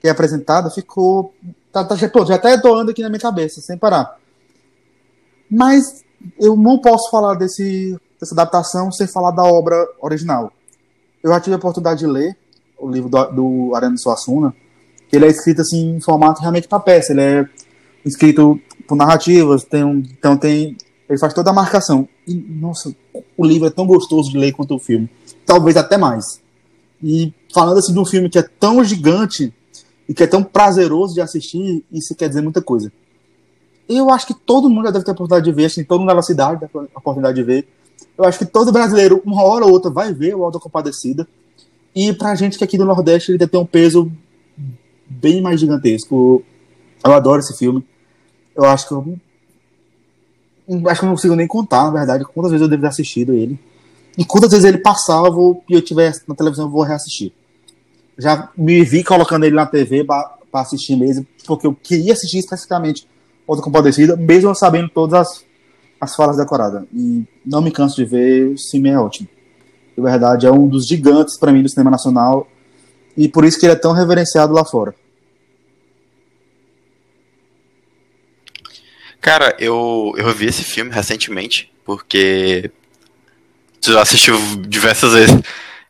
que 0.00 0.08
é 0.08 0.10
apresentada 0.10 0.70
ficou. 0.70 1.32
Tá, 1.70 1.84
tá, 1.84 1.96
pô, 2.08 2.24
já 2.24 2.36
até 2.36 2.56
doando 2.56 2.90
aqui 2.90 3.02
na 3.02 3.08
minha 3.08 3.20
cabeça, 3.20 3.60
sem 3.60 3.76
parar. 3.76 4.18
Mas 5.50 6.04
eu 6.38 6.56
não 6.56 6.78
posso 6.78 7.10
falar 7.10 7.34
desse, 7.34 7.98
dessa 8.18 8.34
adaptação 8.34 8.90
sem 8.90 9.06
falar 9.06 9.30
da 9.30 9.44
obra 9.44 9.76
original. 10.00 10.52
Eu 11.22 11.30
já 11.30 11.40
tive 11.40 11.54
a 11.54 11.58
oportunidade 11.58 12.00
de 12.00 12.06
ler 12.06 12.36
o 12.78 12.88
livro 12.88 13.08
do, 13.08 13.24
do 13.26 13.74
Ariano 13.74 13.98
Suassuna, 13.98 14.54
ele 15.14 15.26
é 15.26 15.28
escrito 15.28 15.60
assim 15.60 15.96
em 15.96 16.00
formato 16.00 16.40
realmente 16.40 16.68
para 16.68 16.80
peça. 16.80 17.12
Ele 17.12 17.20
é 17.20 17.48
escrito 18.04 18.60
por 18.86 18.96
narrativas, 18.96 19.64
tem 19.64 19.84
um, 19.84 19.98
então 19.98 20.36
tem 20.36 20.76
ele 21.08 21.18
faz 21.18 21.32
toda 21.32 21.50
a 21.50 21.52
marcação. 21.52 22.08
E, 22.26 22.34
nossa, 22.34 22.94
o 23.36 23.44
livro 23.44 23.68
é 23.68 23.70
tão 23.70 23.86
gostoso 23.86 24.30
de 24.30 24.38
ler 24.38 24.52
quanto 24.52 24.74
o 24.74 24.78
filme, 24.78 25.08
talvez 25.44 25.76
até 25.76 25.96
mais. 25.96 26.40
E 27.02 27.32
falando 27.52 27.78
assim 27.78 27.92
de 27.92 27.98
um 27.98 28.04
filme 28.04 28.28
que 28.28 28.38
é 28.38 28.42
tão 28.42 28.82
gigante 28.82 29.52
e 30.08 30.14
que 30.14 30.22
é 30.22 30.26
tão 30.26 30.42
prazeroso 30.42 31.14
de 31.14 31.20
assistir, 31.20 31.84
isso 31.92 32.14
quer 32.14 32.28
dizer 32.28 32.42
muita 32.42 32.62
coisa. 32.62 32.92
Eu 33.88 34.10
acho 34.10 34.26
que 34.26 34.34
todo 34.34 34.70
mundo 34.70 34.86
já 34.86 34.92
deve 34.92 35.04
ter 35.04 35.10
a 35.10 35.14
oportunidade 35.14 35.44
de 35.44 35.52
ver, 35.52 35.66
assim, 35.66 35.84
todo 35.84 36.00
mundo 36.00 36.14
na 36.14 36.22
cidade 36.22 36.60
deve 36.60 36.72
ter 36.72 36.78
a 36.78 36.98
oportunidade 36.98 37.36
de 37.36 37.42
ver. 37.42 37.68
Eu 38.16 38.24
acho 38.24 38.38
que 38.38 38.46
todo 38.46 38.72
brasileiro, 38.72 39.20
uma 39.24 39.42
hora 39.42 39.66
ou 39.66 39.72
outra, 39.72 39.90
vai 39.90 40.12
ver 40.12 40.34
o 40.34 40.44
Alto 40.44 40.58
Compadecida. 40.58 41.28
E 41.94 42.12
pra 42.12 42.34
gente 42.34 42.56
que 42.56 42.64
aqui 42.64 42.78
do 42.78 42.84
Nordeste 42.84 43.30
ele 43.30 43.38
deve 43.38 43.52
ter 43.52 43.58
um 43.58 43.66
peso 43.66 44.10
bem 45.20 45.40
mais 45.40 45.60
gigantesco. 45.60 46.42
Eu 47.04 47.12
adoro 47.12 47.40
esse 47.40 47.56
filme. 47.56 47.84
Eu 48.54 48.64
acho 48.64 48.88
que 48.88 48.94
eu. 48.94 49.18
Acho 50.88 51.00
que 51.00 51.04
eu 51.04 51.08
não 51.08 51.16
consigo 51.16 51.34
nem 51.34 51.46
contar, 51.46 51.84
na 51.84 51.90
verdade, 51.90 52.24
quantas 52.24 52.50
vezes 52.50 52.62
eu 52.62 52.68
devo 52.68 52.82
ter 52.82 52.88
assistido 52.88 53.34
ele. 53.34 53.58
E 54.16 54.24
quantas 54.24 54.50
vezes 54.50 54.64
ele 54.64 54.78
passava 54.78 55.28
e 55.68 55.74
eu 55.74 55.82
tiver 55.82 56.12
na 56.26 56.34
televisão, 56.34 56.66
eu 56.66 56.70
vou 56.70 56.82
reassistir. 56.82 57.32
Já 58.16 58.48
me 58.56 58.82
vi 58.84 59.02
colocando 59.02 59.44
ele 59.44 59.56
na 59.56 59.66
TV 59.66 60.04
para 60.04 60.38
assistir 60.54 60.96
mesmo, 60.96 61.26
porque 61.46 61.66
eu 61.66 61.74
queria 61.74 62.12
assistir 62.12 62.38
especificamente 62.38 63.06
Outra 63.46 63.62
Compadecida, 63.62 64.16
mesmo 64.16 64.54
sabendo 64.54 64.88
todas 64.88 65.14
as, 65.20 65.44
as 66.00 66.16
falas 66.16 66.36
decoradas. 66.36 66.84
E 66.94 67.24
não 67.44 67.60
me 67.60 67.70
canso 67.70 67.96
de 67.96 68.04
ver, 68.04 68.54
o 68.54 68.54
filme 68.70 68.88
é 68.88 68.98
ótimo. 68.98 69.28
De 69.96 70.02
verdade, 70.02 70.46
é 70.46 70.50
um 70.50 70.66
dos 70.66 70.86
gigantes 70.86 71.36
para 71.36 71.52
mim 71.52 71.62
do 71.62 71.68
cinema 71.68 71.90
nacional 71.90 72.46
e 73.16 73.28
por 73.28 73.44
isso 73.44 73.58
que 73.58 73.66
ele 73.66 73.74
é 73.74 73.76
tão 73.76 73.92
reverenciado 73.92 74.52
lá 74.52 74.64
fora. 74.64 74.94
Cara, 79.24 79.56
eu, 79.58 80.12
eu 80.18 80.34
vi 80.34 80.44
esse 80.44 80.62
filme 80.62 80.90
recentemente, 80.90 81.72
porque 81.82 82.70
tu 83.80 83.98
assistiu 83.98 84.38
diversas 84.68 85.14
vezes, 85.14 85.34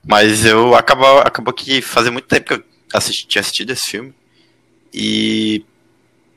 mas 0.06 0.44
eu 0.44 0.72
acabo, 0.76 1.04
acabou 1.18 1.52
que 1.52 1.82
fazia 1.82 2.12
muito 2.12 2.28
tempo 2.28 2.46
que 2.46 2.54
eu 2.54 2.64
assisti, 2.92 3.26
tinha 3.26 3.40
assistido 3.40 3.72
esse 3.72 3.90
filme. 3.90 4.14
E 4.92 5.64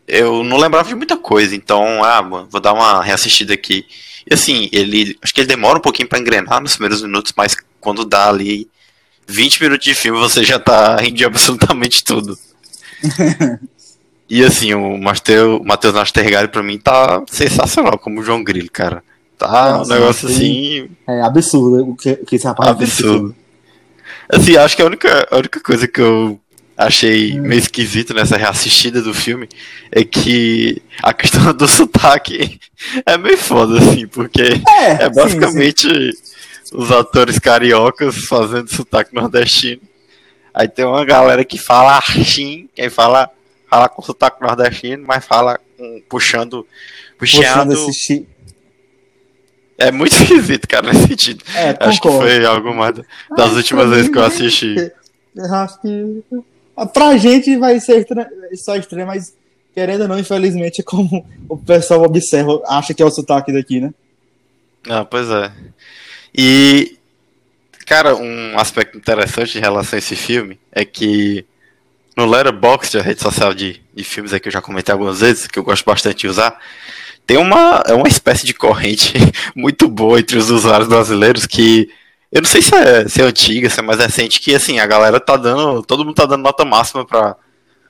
eu 0.08 0.43
não 0.43 0.58
lembrava 0.58 0.89
de 0.89 0.95
muita 0.95 1.16
coisa, 1.16 1.56
então, 1.56 2.04
ah, 2.04 2.20
vou 2.50 2.60
dar 2.60 2.74
uma 2.74 3.04
reassistida 3.04 3.54
aqui. 3.54 3.86
E 4.28 4.34
assim, 4.34 4.68
ele. 4.72 5.16
Acho 5.22 5.32
que 5.32 5.41
ele 5.41 5.48
demora 5.48 5.78
um 5.78 5.84
pouquinho 5.84 6.10
para 6.10 6.18
engrenar 6.18 6.60
nos 6.60 6.78
primeiros 6.78 7.04
minutos, 7.04 7.32
mas 7.38 7.56
quando 7.80 8.06
dá 8.06 8.28
ali 8.28 8.68
20 9.28 9.62
minutos 9.62 9.86
de 9.86 9.93
filme, 9.93 10.18
você 10.18 10.43
já 10.43 10.58
tá 10.58 10.95
rindo 10.95 11.24
absolutamente 11.24 12.04
tudo. 12.04 12.36
e 14.30 14.44
assim, 14.44 14.74
o 14.74 14.98
Matheus 14.98 15.94
Nastergalli 15.94 16.48
pra 16.48 16.64
mim 16.64 16.78
tá 16.78 17.24
sensacional 17.28 17.98
como 17.98 18.20
o 18.20 18.24
João 18.24 18.44
Grilo, 18.44 18.70
cara. 18.72 19.04
Tá 19.38 19.78
Nossa, 19.78 19.94
um 19.94 19.96
negócio 19.96 20.28
assim. 20.28 20.90
É 21.08 21.22
absurdo 21.22 21.92
o 21.92 21.96
que, 21.96 22.16
que 22.16 22.36
esse 22.36 22.46
rapaz 22.46 22.70
Absurdo. 22.70 23.36
Assim, 24.28 24.58
acho 24.58 24.76
que 24.76 24.82
a 24.82 24.86
única, 24.86 25.28
a 25.32 25.38
única 25.38 25.60
coisa 25.62 25.88
que 25.88 26.02
eu 26.02 26.40
achei 26.76 27.40
hum. 27.40 27.44
meio 27.44 27.60
esquisito 27.60 28.14
nessa 28.14 28.38
reassistida 28.38 29.02
do 29.02 29.14
filme 29.14 29.48
é 29.92 30.04
que 30.04 30.82
a 31.02 31.14
questão 31.14 31.52
do 31.54 31.68
sotaque 31.68 32.60
é 33.06 33.18
meio 33.18 33.38
foda, 33.38 33.80
assim, 33.80 34.08
porque 34.08 34.62
é, 34.68 35.04
é 35.04 35.10
basicamente 35.10 35.88
sim, 35.88 36.12
sim. 36.64 36.78
os 36.78 36.92
atores 36.92 37.40
cariocas 37.40 38.16
fazendo 38.26 38.70
sotaque 38.70 39.16
nordestino. 39.16 39.82
Aí 40.54 40.68
tem 40.68 40.86
uma 40.86 41.06
galera 41.06 41.46
que 41.46 41.58
fala 41.58 41.96
archim, 41.96 42.68
quem 42.76 42.90
fala, 42.90 43.30
fala 43.70 43.89
com 43.89 44.01
sotaque 44.01 44.41
nordestino, 44.41 45.05
mas 45.07 45.26
fala 45.26 45.59
puxando, 46.09 46.65
puxando. 47.18 47.76
puxando 47.76 48.28
é 49.78 49.91
muito 49.91 50.13
esquisito, 50.18 50.68
cara, 50.68 50.91
nesse 50.91 51.07
sentido. 51.07 51.43
É, 51.55 51.76
Acho 51.80 52.01
que 52.01 52.09
foi 52.09 52.43
algo 52.45 52.74
mais 52.74 52.95
das 53.36 53.53
últimas 53.53 53.89
vezes 53.89 54.09
que 54.09 54.18
eu 54.18 54.24
assisti. 54.24 54.91
Eu 55.36 55.53
acho 55.53 55.80
que 55.82 56.24
Pra 56.93 57.18
gente 57.18 57.57
vai 57.57 57.80
ser 57.80 58.05
só 58.55 58.76
estranho, 58.76 59.07
mas 59.07 59.36
querendo 59.74 60.01
ou 60.01 60.07
não, 60.07 60.20
infelizmente, 60.20 60.82
é 60.82 60.84
como 60.84 61.26
o 61.49 61.57
pessoal 61.57 62.03
observa, 62.03 62.61
acha 62.68 62.93
que 62.93 63.01
é 63.01 63.05
o 63.05 63.09
sotaque 63.09 63.51
daqui, 63.51 63.80
né? 63.80 63.91
Ah, 64.88 65.03
pois 65.03 65.28
é. 65.30 65.51
E, 66.36 66.97
cara, 67.86 68.15
um 68.15 68.59
aspecto 68.59 68.95
interessante 68.95 69.57
em 69.57 69.61
relação 69.61 69.97
a 69.97 69.99
esse 69.99 70.15
filme 70.15 70.59
é 70.72 70.86
que 70.86 71.45
no 72.18 72.26
Letterboxd, 72.26 72.97
a 72.97 73.03
rede 73.03 73.22
social 73.22 73.53
de, 73.53 73.80
de 73.93 74.03
filmes 74.03 74.34
aqui 74.34 74.43
que 74.43 74.47
eu 74.49 74.53
já 74.53 74.61
comentei 74.61 74.91
algumas 74.91 75.20
vezes, 75.20 75.45
que 75.47 75.59
eu 75.59 75.63
gosto 75.63 75.86
bastante 75.86 76.22
de 76.22 76.28
usar, 76.28 76.59
tem 77.28 77.38
uma, 77.38 77.84
é 77.86 77.93
uma 77.93 78.07
espécie 78.07 78.45
de 78.45 78.53
corrente 78.53 79.13
muito 79.55 79.88
boa 79.88 80.20
entre 80.20 80.38
os 80.38 80.49
usuários 80.49 80.88
brasileiros 80.89 81.45
que 81.45 81.88
eu 82.32 82.41
não 82.41 82.49
sei 82.49 82.61
se 82.61 82.76
é, 82.76 83.07
se 83.07 83.22
é 83.22 83.26
antiga, 83.26 83.70
se 83.70 83.80
é 83.80 83.84
mais 83.84 83.99
recente, 83.99 84.41
que 84.41 84.53
assim, 84.53 84.80
a 84.80 84.86
galera 84.86 85.20
tá 85.20 85.38
dando. 85.38 85.82
Todo 85.82 86.03
mundo 86.03 86.15
tá 86.15 86.26
dando 86.26 86.43
nota 86.43 86.65
máxima 86.65 87.05
pra 87.05 87.38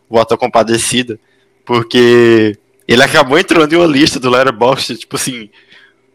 Bota 0.10 0.38
Compadecida. 0.38 1.20
Porque 1.66 2.58
ele 2.88 3.04
acabou 3.04 3.38
entrando 3.38 3.74
em 3.74 3.76
uma 3.76 3.88
lista 3.88 4.20
do 4.20 4.30
Letterboxd, 4.30 5.00
tipo 5.00 5.16
assim, 5.16 5.50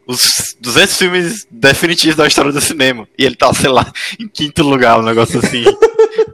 os 0.07 0.57
200 0.61 0.97
filmes 0.97 1.47
definitivos 1.51 2.17
da 2.17 2.27
história 2.27 2.53
do 2.53 2.61
cinema. 2.61 3.09
E 3.19 3.25
ele 3.25 3.35
tá, 3.35 3.53
sei 3.53 3.71
lá, 3.71 3.93
em 4.19 4.29
quinto 4.29 4.63
lugar, 4.63 5.01
um 5.01 5.03
negócio 5.03 5.41
assim. 5.41 5.65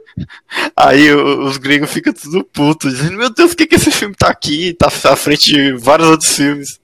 Aí 0.75 1.13
os 1.13 1.57
gringos 1.57 1.91
ficam 1.91 2.13
tudo 2.13 2.43
putos, 2.43 2.93
dizendo: 2.93 3.17
Meu 3.17 3.33
Deus, 3.33 3.51
por 3.51 3.57
que, 3.57 3.67
que 3.67 3.75
esse 3.75 3.91
filme 3.91 4.15
tá 4.15 4.27
aqui? 4.27 4.73
Tá 4.73 4.87
à 4.87 5.15
frente 5.15 5.51
de 5.51 5.73
vários 5.73 6.07
outros 6.07 6.35
filmes. 6.35 6.79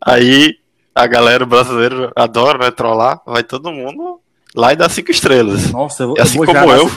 Aí 0.00 0.56
a 0.94 1.06
galera 1.06 1.44
brasileira 1.44 2.12
adora, 2.14 2.58
né? 2.58 2.70
Trollar, 2.70 3.20
vai 3.26 3.42
todo 3.42 3.72
mundo 3.72 4.20
lá 4.54 4.72
e 4.72 4.76
dá 4.76 4.88
cinco 4.88 5.10
estrelas. 5.10 5.70
Nossa, 5.72 6.04
eu, 6.04 6.14
assim 6.18 6.38
eu 6.38 6.44
como 6.44 6.72
eu. 6.72 6.90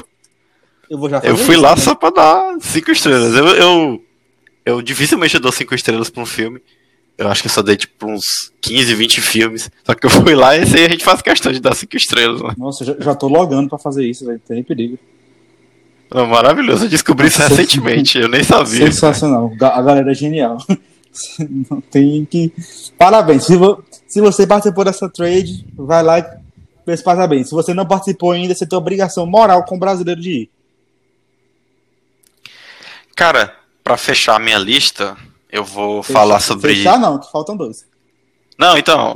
Eu, 0.89 0.97
vou 0.97 1.09
já 1.09 1.19
eu 1.19 1.35
fui 1.35 1.55
isso, 1.55 1.63
lá 1.63 1.75
né? 1.75 1.81
só 1.81 1.95
pra 1.95 2.09
dar 2.11 2.57
cinco 2.61 2.91
estrelas. 2.91 3.35
Eu, 3.35 3.47
eu, 3.47 4.03
eu 4.65 4.81
dificilmente 4.81 5.39
dou 5.39 5.51
cinco 5.51 5.73
estrelas 5.75 6.09
pra 6.09 6.21
um 6.21 6.25
filme. 6.25 6.61
Eu 7.17 7.27
acho 7.29 7.41
que 7.41 7.47
eu 7.47 7.51
só 7.51 7.63
dei 7.63 7.75
tipo 7.75 8.05
uns 8.05 8.53
15, 8.61 8.93
20 8.93 9.21
filmes. 9.21 9.71
Só 9.83 9.95
que 9.95 10.05
eu 10.05 10.09
fui 10.09 10.35
lá 10.35 10.55
e 10.55 10.61
esse 10.61 10.77
aí 10.77 10.85
a 10.85 10.89
gente 10.89 11.03
faz 11.03 11.21
questão 11.21 11.51
de 11.51 11.59
dar 11.59 11.73
cinco 11.73 11.97
estrelas. 11.97 12.41
Né? 12.41 12.53
Nossa, 12.57 12.85
já, 12.85 12.95
já 12.99 13.15
tô 13.15 13.27
logando 13.27 13.67
pra 13.67 13.79
fazer 13.79 14.05
isso, 14.05 14.23
velho. 14.25 14.39
Tem 14.47 14.63
perigo. 14.63 14.99
Maravilhoso, 16.13 16.85
eu 16.85 16.89
descobri 16.89 17.27
isso 17.27 17.41
recentemente, 17.47 18.17
eu 18.17 18.29
nem 18.29 18.43
sabia. 18.43 18.85
Sensacional, 18.85 19.51
a 19.59 19.81
galera 19.81 20.11
é 20.11 20.15
genial. 20.15 20.57
Não 21.69 21.81
tem 21.81 22.25
que. 22.25 22.53
Parabéns. 22.97 23.45
Se, 23.45 23.55
vo... 23.55 23.83
Se 24.07 24.21
você 24.21 24.45
participou 24.45 24.85
dessa 24.85 25.09
trade, 25.09 25.65
vai 25.75 26.03
lá 26.03 26.19
e 26.19 26.25
meus 26.85 27.01
parabéns. 27.01 27.49
Se 27.49 27.55
você 27.55 27.73
não 27.73 27.87
participou 27.87 28.31
ainda, 28.31 28.53
você 28.53 28.67
tem 28.67 28.77
obrigação 28.77 29.25
moral 29.25 29.65
com 29.65 29.75
o 29.75 29.79
brasileiro 29.79 30.21
de 30.21 30.31
ir. 30.43 30.49
Cara, 33.15 33.55
para 33.83 33.97
fechar 33.97 34.35
a 34.35 34.39
minha 34.39 34.59
lista, 34.59 35.17
eu 35.51 35.63
vou 35.63 36.03
fechar, 36.03 36.19
falar 36.19 36.39
sobre. 36.39 36.75
Fechar 36.75 36.99
não, 36.99 37.17
que 37.17 37.31
faltam 37.31 37.57
dois. 37.57 37.86
Não, 38.57 38.77
então. 38.77 39.13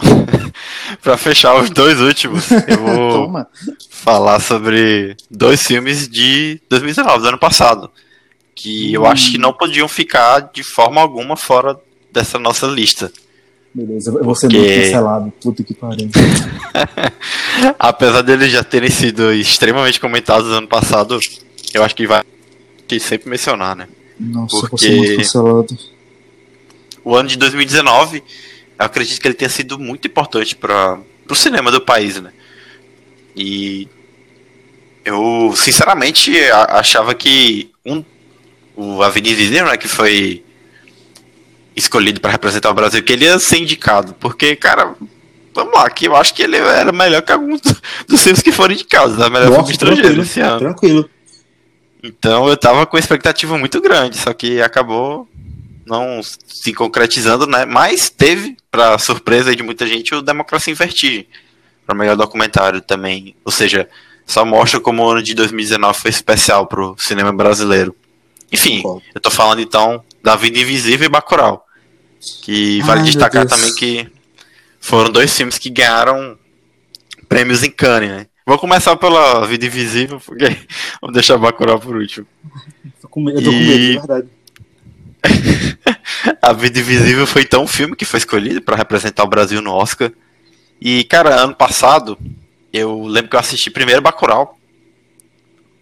para 1.01 1.17
fechar 1.17 1.55
os 1.55 1.69
dois 1.69 1.99
últimos, 1.99 2.49
eu 2.51 2.77
vou 3.29 3.45
falar 3.89 4.39
sobre 4.39 5.15
dois 5.29 5.61
filmes 5.61 6.07
de 6.07 6.61
2019, 6.69 7.19
do 7.19 7.27
ano 7.29 7.39
passado. 7.39 7.89
Que 8.53 8.89
hum. 8.89 9.01
eu 9.01 9.05
acho 9.05 9.31
que 9.31 9.37
não 9.37 9.53
podiam 9.53 9.87
ficar 9.87 10.51
de 10.53 10.63
forma 10.63 11.01
alguma 11.01 11.35
fora 11.35 11.79
dessa 12.11 12.37
nossa 12.37 12.67
lista. 12.67 13.11
Beleza, 13.73 14.11
eu 14.11 14.23
vou 14.23 14.35
ser 14.35 14.49
muito 14.49 14.67
cancelado. 14.67 15.33
Puta 15.41 15.63
que 15.63 15.73
pariu. 15.73 16.09
Apesar 17.79 18.21
deles 18.21 18.51
já 18.51 18.63
terem 18.63 18.89
sido 18.89 19.31
extremamente 19.33 19.99
comentados 19.99 20.49
no 20.49 20.55
ano 20.55 20.67
passado, 20.67 21.17
eu 21.73 21.81
acho 21.83 21.95
que 21.95 22.05
vai 22.05 22.21
sempre 22.99 23.29
mencionar, 23.29 23.73
né? 23.75 23.87
Nossa, 24.19 24.59
Porque... 24.59 24.65
eu 24.65 24.69
vou 24.69 24.77
ser 24.77 24.97
muito 24.97 25.15
cancelado. 25.15 25.77
O 27.03 27.15
ano 27.15 27.29
de 27.29 27.37
2019, 27.37 28.21
eu 28.81 28.85
acredito 28.85 29.21
que 29.21 29.27
ele 29.27 29.35
tenha 29.35 29.49
sido 29.49 29.77
muito 29.77 30.07
importante 30.07 30.55
para 30.55 30.99
o 31.29 31.35
cinema 31.35 31.71
do 31.71 31.79
país, 31.79 32.19
né? 32.19 32.31
E 33.35 33.87
eu, 35.05 35.53
sinceramente, 35.55 36.31
achava 36.49 37.13
que 37.13 37.69
um, 37.85 38.03
o 38.75 39.03
Avenida 39.03 39.35
Invisível, 39.35 39.65
né, 39.67 39.77
que 39.77 39.87
foi 39.87 40.43
escolhido 41.75 42.19
para 42.19 42.31
representar 42.31 42.71
o 42.71 42.73
Brasil, 42.73 43.03
que 43.03 43.13
ele 43.13 43.25
ia 43.25 43.37
ser 43.37 43.59
indicado. 43.59 44.15
Porque, 44.15 44.55
cara, 44.55 44.95
vamos 45.53 45.73
lá, 45.73 45.87
que 45.89 46.07
eu 46.07 46.15
acho 46.15 46.33
que 46.33 46.41
ele 46.41 46.57
era 46.57 46.91
melhor 46.91 47.21
que 47.21 47.31
alguns 47.31 47.61
dos 48.09 48.23
filmes 48.23 48.41
que 48.41 48.51
foram 48.51 48.73
indicados, 48.73 49.15
né? 49.15 49.29
Melhor 49.29 49.49
Nossa, 49.49 49.59
filme 49.59 49.71
estrangeiro 49.73 50.21
esse 50.23 50.39
ano. 50.39 50.59
Tranquilo. 50.59 51.09
Então 52.03 52.49
eu 52.49 52.57
tava 52.57 52.85
com 52.87 52.97
expectativa 52.97 53.55
muito 53.59 53.79
grande, 53.79 54.17
só 54.17 54.33
que 54.33 54.59
acabou 54.59 55.29
não 55.85 56.21
se 56.23 56.73
concretizando, 56.73 57.47
né? 57.47 57.65
Mas 57.65 58.09
teve, 58.09 58.57
para 58.69 58.97
surpresa 58.97 59.55
de 59.55 59.63
muita 59.63 59.85
gente, 59.87 60.13
o 60.13 60.21
Democracia 60.21 60.71
em 60.71 60.75
Vertigem, 60.75 61.27
para 61.85 61.95
melhor 61.95 62.15
documentário 62.15 62.81
também. 62.81 63.35
Ou 63.43 63.51
seja, 63.51 63.89
só 64.25 64.45
mostra 64.45 64.79
como 64.79 65.03
o 65.03 65.09
ano 65.09 65.23
de 65.23 65.33
2019 65.33 65.99
foi 65.99 66.09
especial 66.09 66.67
pro 66.67 66.95
cinema 66.97 67.33
brasileiro. 67.33 67.95
Enfim, 68.51 68.83
eu 69.15 69.21
tô 69.21 69.31
falando 69.31 69.61
então 69.61 70.03
da 70.21 70.35
Vida 70.35 70.59
Invisível 70.59 71.05
e 71.05 71.09
Bacurau. 71.09 71.65
Que 72.43 72.81
vale 72.81 73.01
Ai, 73.01 73.05
destacar 73.05 73.47
também 73.47 73.73
que 73.73 74.07
foram 74.79 75.09
dois 75.09 75.35
filmes 75.35 75.57
que 75.57 75.69
ganharam 75.69 76.37
prêmios 77.27 77.63
em 77.63 77.71
Cannes, 77.71 78.09
né? 78.09 78.27
Vou 78.45 78.57
começar 78.57 78.95
pela 78.97 79.45
Vida 79.47 79.65
Invisível, 79.65 80.19
porque 80.19 80.45
vamos 81.01 81.13
deixar 81.13 81.37
Bacurau 81.37 81.79
por 81.79 81.95
último. 81.95 82.27
Eu 82.85 82.91
tô 83.01 83.07
com 83.07 83.21
medo, 83.21 83.41
de 83.41 83.93
verdade. 83.97 84.27
a 86.41 86.53
Vida 86.53 86.79
Invisível 86.79 87.27
foi 87.27 87.43
então 87.43 87.63
um 87.63 87.67
filme 87.67 87.95
que 87.95 88.05
foi 88.05 88.17
escolhido 88.17 88.61
para 88.61 88.75
representar 88.75 89.23
o 89.23 89.29
Brasil 89.29 89.61
no 89.61 89.71
Oscar. 89.71 90.11
E, 90.79 91.03
cara, 91.03 91.41
ano 91.41 91.55
passado, 91.55 92.17
eu 92.73 93.03
lembro 93.03 93.29
que 93.29 93.35
eu 93.35 93.39
assisti 93.39 93.69
primeiro 93.69 94.01
Bacurau. 94.01 94.57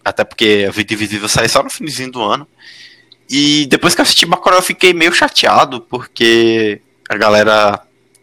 Até 0.04 0.24
porque 0.24 0.66
a 0.68 0.72
Vida 0.72 0.94
Invisível 0.94 1.28
saiu 1.28 1.48
só 1.48 1.62
no 1.62 1.70
finzinho 1.70 2.12
do 2.12 2.22
ano. 2.22 2.46
E 3.28 3.66
depois 3.66 3.94
que 3.94 4.00
eu 4.00 4.02
assisti 4.02 4.26
Bacurau, 4.26 4.58
eu 4.58 4.62
fiquei 4.62 4.92
meio 4.92 5.12
chateado, 5.12 5.80
porque 5.82 6.80
a 7.08 7.16
galera 7.16 7.80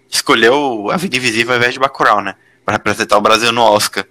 escolheu 0.09 0.89
A 0.91 0.97
Vida 0.97 1.17
Invisível 1.17 1.53
ao 1.53 1.57
invés 1.57 1.73
de 1.73 1.79
Bacurau, 1.79 2.21
né? 2.21 2.35
Pra 2.65 2.75
representar 2.75 3.17
o 3.17 3.21
Brasil 3.21 3.51
no 3.51 3.61
Oscar. 3.61 4.05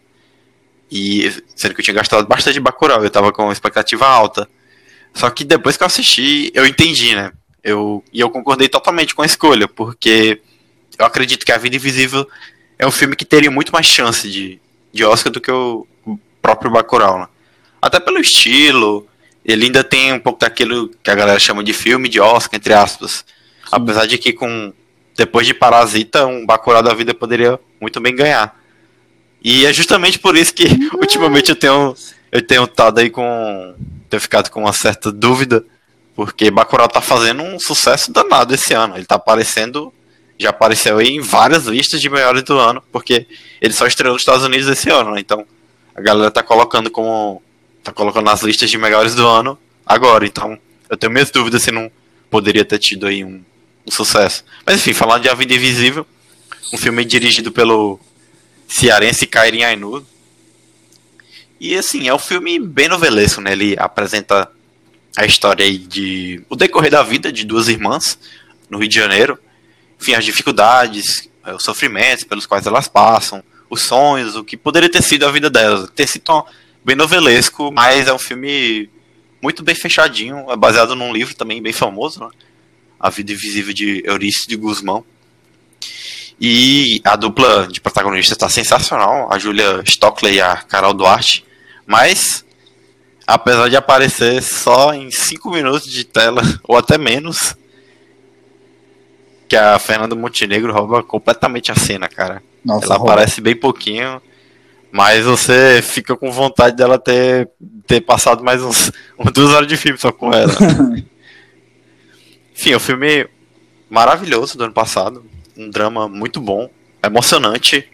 E 0.90 1.30
sendo 1.54 1.74
que 1.74 1.80
eu 1.80 1.84
tinha 1.84 1.94
gastado 1.94 2.26
bastante 2.26 2.54
de 2.54 2.60
Bacurau, 2.60 3.02
eu 3.02 3.10
tava 3.10 3.32
com 3.32 3.52
expectativa 3.52 4.06
alta. 4.06 4.48
Só 5.16 5.30
que 5.30 5.44
depois 5.44 5.78
que 5.78 5.82
eu 5.82 5.86
assisti, 5.86 6.52
eu 6.54 6.66
entendi, 6.66 7.14
né? 7.14 7.32
Eu, 7.64 8.04
e 8.12 8.20
eu 8.20 8.28
concordei 8.28 8.68
totalmente 8.68 9.14
com 9.14 9.22
a 9.22 9.26
escolha, 9.26 9.66
porque 9.66 10.42
eu 10.98 11.06
acredito 11.06 11.46
que 11.46 11.50
A 11.50 11.56
Vida 11.56 11.74
Invisível 11.74 12.28
é 12.78 12.86
um 12.86 12.90
filme 12.90 13.16
que 13.16 13.24
teria 13.24 13.50
muito 13.50 13.72
mais 13.72 13.86
chance 13.86 14.30
de, 14.30 14.60
de 14.92 15.04
Oscar 15.04 15.32
do 15.32 15.40
que 15.40 15.50
o 15.50 15.86
próprio 16.42 16.70
Bacurau, 16.70 17.18
né? 17.18 17.28
Até 17.80 17.98
pelo 17.98 18.18
estilo, 18.18 19.06
ele 19.42 19.64
ainda 19.64 19.82
tem 19.82 20.12
um 20.12 20.20
pouco 20.20 20.38
daquilo 20.38 20.90
que 21.02 21.10
a 21.10 21.14
galera 21.14 21.38
chama 21.38 21.64
de 21.64 21.72
filme 21.72 22.10
de 22.10 22.20
Oscar, 22.20 22.58
entre 22.58 22.74
aspas. 22.74 23.12
Sim. 23.12 23.24
Apesar 23.72 24.04
de 24.04 24.18
que 24.18 24.34
com 24.34 24.70
depois 25.16 25.46
de 25.46 25.54
Parasita, 25.54 26.26
um 26.26 26.44
Bacurau 26.44 26.82
da 26.82 26.92
vida 26.92 27.14
poderia 27.14 27.58
muito 27.80 27.98
bem 28.02 28.14
ganhar. 28.14 28.54
E 29.42 29.64
é 29.64 29.72
justamente 29.72 30.18
por 30.18 30.36
isso 30.36 30.52
que 30.52 30.66
ultimamente 30.92 31.48
eu 31.48 31.56
tenho 31.56 31.94
eu 32.30 32.46
tenho 32.46 32.64
estado 32.64 32.98
aí 32.98 33.08
com 33.08 33.74
tenho 34.06 34.20
ficado 34.20 34.50
com 34.50 34.60
uma 34.60 34.72
certa 34.72 35.10
dúvida, 35.12 35.64
porque 36.14 36.50
Bacurau 36.50 36.88
tá 36.88 37.00
fazendo 37.00 37.42
um 37.42 37.58
sucesso 37.58 38.12
danado 38.12 38.54
esse 38.54 38.72
ano. 38.74 38.96
Ele 38.96 39.04
tá 39.04 39.16
aparecendo, 39.16 39.92
já 40.38 40.50
apareceu 40.50 40.98
aí 40.98 41.08
em 41.08 41.20
várias 41.20 41.66
listas 41.66 42.00
de 42.00 42.08
melhores 42.08 42.42
do 42.42 42.58
ano, 42.58 42.82
porque 42.90 43.26
ele 43.60 43.72
só 43.72 43.86
estreou 43.86 44.14
nos 44.14 44.22
Estados 44.22 44.44
Unidos 44.44 44.68
esse 44.68 44.90
ano, 44.90 45.12
né? 45.12 45.20
Então, 45.20 45.44
a 45.94 46.00
galera 46.00 46.30
tá 46.30 46.42
colocando 46.42 46.90
como 46.90 47.42
tá 47.82 47.92
colocando 47.92 48.24
nas 48.24 48.42
listas 48.42 48.68
de 48.70 48.78
melhores 48.78 49.14
do 49.14 49.26
ano 49.26 49.58
agora. 49.84 50.26
Então, 50.26 50.58
eu 50.88 50.96
tenho 50.96 51.12
minhas 51.12 51.30
dúvidas 51.30 51.62
se 51.62 51.70
não 51.70 51.90
poderia 52.30 52.64
ter 52.64 52.78
tido 52.78 53.06
aí 53.06 53.24
um, 53.24 53.42
um 53.86 53.90
sucesso. 53.90 54.44
Mas 54.64 54.76
enfim, 54.76 54.92
falando 54.92 55.22
de 55.22 55.28
A 55.28 55.34
Vida 55.34 55.54
Invisível, 55.54 56.06
um 56.72 56.76
filme 56.76 57.04
dirigido 57.04 57.52
pelo 57.52 58.00
cearense 58.68 59.26
Kairin 59.26 59.62
Ainu. 59.62 60.04
E 61.58 61.74
assim, 61.74 62.06
é 62.08 62.14
um 62.14 62.18
filme 62.18 62.58
bem 62.58 62.88
novelesco, 62.88 63.40
né? 63.40 63.52
Ele 63.52 63.76
apresenta 63.78 64.50
a 65.16 65.24
história 65.24 65.66
de 65.78 66.42
o 66.48 66.56
decorrer 66.56 66.90
da 66.90 67.02
vida 67.02 67.32
de 67.32 67.44
duas 67.44 67.68
irmãs 67.68 68.18
no 68.68 68.78
Rio 68.78 68.88
de 68.88 68.94
Janeiro. 68.94 69.38
Enfim, 69.98 70.14
as 70.14 70.24
dificuldades, 70.24 71.28
eh, 71.44 71.54
os 71.54 71.62
sofrimentos 71.62 72.24
pelos 72.24 72.44
quais 72.44 72.66
elas 72.66 72.86
passam, 72.86 73.42
os 73.70 73.82
sonhos, 73.82 74.36
o 74.36 74.44
que 74.44 74.56
poderia 74.56 74.90
ter 74.90 75.02
sido 75.02 75.24
a 75.24 75.30
vida 75.30 75.48
delas. 75.48 75.88
Ter 75.90 76.06
sido 76.06 76.44
bem 76.84 76.94
novelesco, 76.94 77.72
mas 77.72 78.06
é 78.06 78.12
um 78.12 78.18
filme 78.18 78.90
muito 79.42 79.62
bem 79.62 79.74
fechadinho, 79.74 80.50
é 80.50 80.56
baseado 80.56 80.94
num 80.94 81.12
livro 81.12 81.34
também 81.34 81.62
bem 81.62 81.72
famoso, 81.72 82.20
né? 82.20 82.28
A 83.00 83.08
Vida 83.08 83.32
Invisível 83.32 83.72
de 83.72 84.02
Eurício 84.04 84.48
de 84.48 84.56
Guzmão. 84.56 85.04
E 86.38 87.00
a 87.02 87.16
dupla 87.16 87.66
de 87.66 87.80
protagonistas 87.80 88.32
está 88.32 88.48
sensacional, 88.48 89.32
a 89.32 89.38
Julia 89.38 89.82
Stockley 89.86 90.34
e 90.34 90.40
a 90.40 90.56
Carol 90.56 90.92
Duarte. 90.92 91.45
Mas, 91.86 92.44
apesar 93.26 93.68
de 93.68 93.76
aparecer 93.76 94.42
só 94.42 94.92
em 94.92 95.10
5 95.10 95.50
minutos 95.50 95.90
de 95.90 96.04
tela, 96.04 96.42
ou 96.64 96.76
até 96.76 96.98
menos, 96.98 97.56
que 99.48 99.56
a 99.56 99.78
Fernanda 99.78 100.14
Montenegro 100.14 100.72
rouba 100.72 101.02
completamente 101.02 101.70
a 101.70 101.76
cena, 101.76 102.08
cara. 102.08 102.42
Nossa, 102.64 102.86
Ela 102.86 102.96
aparece 102.96 103.40
bem 103.40 103.54
pouquinho 103.54 104.20
mas 104.96 105.26
você 105.26 105.82
fica 105.82 106.16
com 106.16 106.30
vontade 106.30 106.74
dela 106.74 106.98
ter, 106.98 107.50
ter 107.86 108.00
passado 108.00 108.42
mais 108.42 108.62
uns, 108.62 108.90
uns 109.18 109.30
duas 109.32 109.52
horas 109.52 109.68
de 109.68 109.76
filme 109.76 109.98
só 109.98 110.10
com 110.10 110.32
ela. 110.32 110.52
Enfim, 112.56 112.72
é 112.72 112.76
um 112.76 112.80
filme 112.80 113.28
maravilhoso 113.90 114.56
do 114.56 114.64
ano 114.64 114.72
passado. 114.72 115.22
Um 115.54 115.68
drama 115.68 116.08
muito 116.08 116.40
bom, 116.40 116.70
emocionante. 117.04 117.86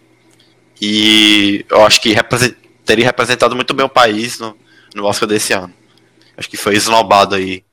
E 0.80 1.66
eu 1.68 1.84
acho 1.84 2.00
que 2.00 2.12
represent, 2.12 2.54
teria 2.84 3.04
representado 3.04 3.54
muito 3.54 3.74
bem 3.74 3.86
o 3.86 3.88
país 3.88 4.38
no, 4.38 4.56
no 4.94 5.04
Oscar 5.04 5.28
desse 5.28 5.52
ano. 5.52 5.72
Acho 6.36 6.48
que 6.48 6.56
foi 6.56 6.74
esnobado 6.74 7.34
aí. 7.34 7.64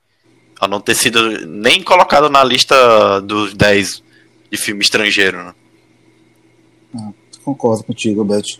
A 0.60 0.68
não 0.68 0.82
ter 0.82 0.96
sido 0.96 1.48
nem 1.48 1.82
colocado 1.82 2.30
na 2.30 2.44
lista 2.44 3.22
dos 3.22 3.54
10 3.54 4.04
de 4.52 4.58
filme 4.58 4.82
estrangeiro. 4.82 5.38
Né? 5.38 5.54
Ah, 6.96 7.12
concordo 7.44 7.84
contigo, 7.84 8.26
Beth. 8.26 8.60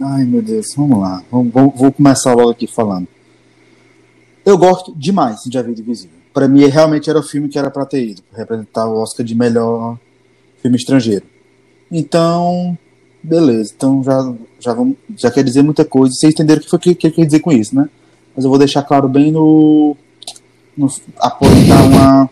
Ai, 0.00 0.24
meu 0.24 0.42
Deus, 0.42 0.74
vamos 0.76 0.98
lá. 0.98 1.22
Vamos, 1.30 1.52
vou 1.52 1.92
começar 1.92 2.34
logo 2.34 2.50
aqui 2.50 2.66
falando. 2.66 3.06
Eu 4.44 4.58
gosto 4.58 4.92
demais 4.96 5.40
de 5.44 5.56
A 5.56 5.62
Vida 5.62 5.80
Invisível. 5.80 6.18
Para 6.32 6.48
mim, 6.48 6.66
realmente 6.66 7.08
era 7.08 7.18
o 7.18 7.22
filme 7.22 7.48
que 7.48 7.58
era 7.58 7.70
para 7.70 7.86
ter 7.86 8.04
ido, 8.04 8.22
representar 8.32 8.88
o 8.88 9.00
Oscar 9.00 9.24
de 9.24 9.36
melhor 9.36 9.96
filme 10.60 10.76
estrangeiro. 10.76 11.24
Então, 11.90 12.76
beleza. 13.24 13.72
Então 13.74 14.02
já, 14.04 14.34
já, 14.60 14.74
vamos, 14.74 14.96
já 15.16 15.30
quer 15.30 15.42
dizer 15.42 15.62
muita 15.62 15.84
coisa. 15.84 16.14
Vocês 16.14 16.32
entenderam 16.32 16.60
o 16.60 16.64
que 16.64 16.70
foi 16.70 16.78
que, 16.78 16.94
que 16.94 17.10
quer 17.10 17.24
dizer 17.24 17.40
com 17.40 17.50
isso, 17.50 17.74
né? 17.74 17.88
Mas 18.36 18.44
eu 18.44 18.50
vou 18.50 18.58
deixar 18.58 18.82
claro 18.82 19.08
bem 19.08 19.32
no. 19.32 19.96
no 20.76 20.88
apontar 21.18 21.86
uma 21.86 22.30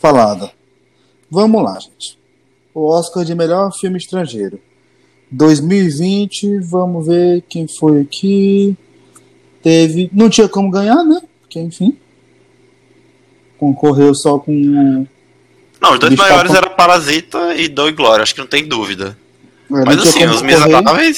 falada. 0.00 0.50
Vamos 1.30 1.62
lá, 1.62 1.78
gente. 1.78 2.18
O 2.74 2.86
Oscar 2.86 3.24
de 3.24 3.34
melhor 3.34 3.72
filme 3.72 3.98
estrangeiro. 3.98 4.60
2020, 5.30 6.58
vamos 6.60 7.06
ver 7.06 7.42
quem 7.48 7.68
foi 7.68 8.00
aqui. 8.00 8.76
Teve. 9.62 10.10
Não 10.12 10.28
tinha 10.28 10.48
como 10.48 10.70
ganhar, 10.70 11.04
né? 11.04 11.20
Porque, 11.40 11.60
enfim. 11.60 11.96
Concorreu 13.58 14.14
só 14.14 14.38
com. 14.38 15.06
Não, 15.80 15.92
os 15.92 15.98
dois 15.98 16.14
maiores 16.16 16.52
Papão. 16.52 16.56
eram 16.56 16.76
Parasita 16.76 17.54
e 17.54 17.68
Dor 17.68 17.88
e 17.88 17.92
Glória, 17.92 18.22
acho 18.22 18.34
que 18.34 18.40
não 18.40 18.46
tem 18.46 18.66
dúvida. 18.66 19.16
Mas 19.70 19.98
assim, 19.98 20.24
Os. 20.26 20.42
Miseráveis. 20.42 21.16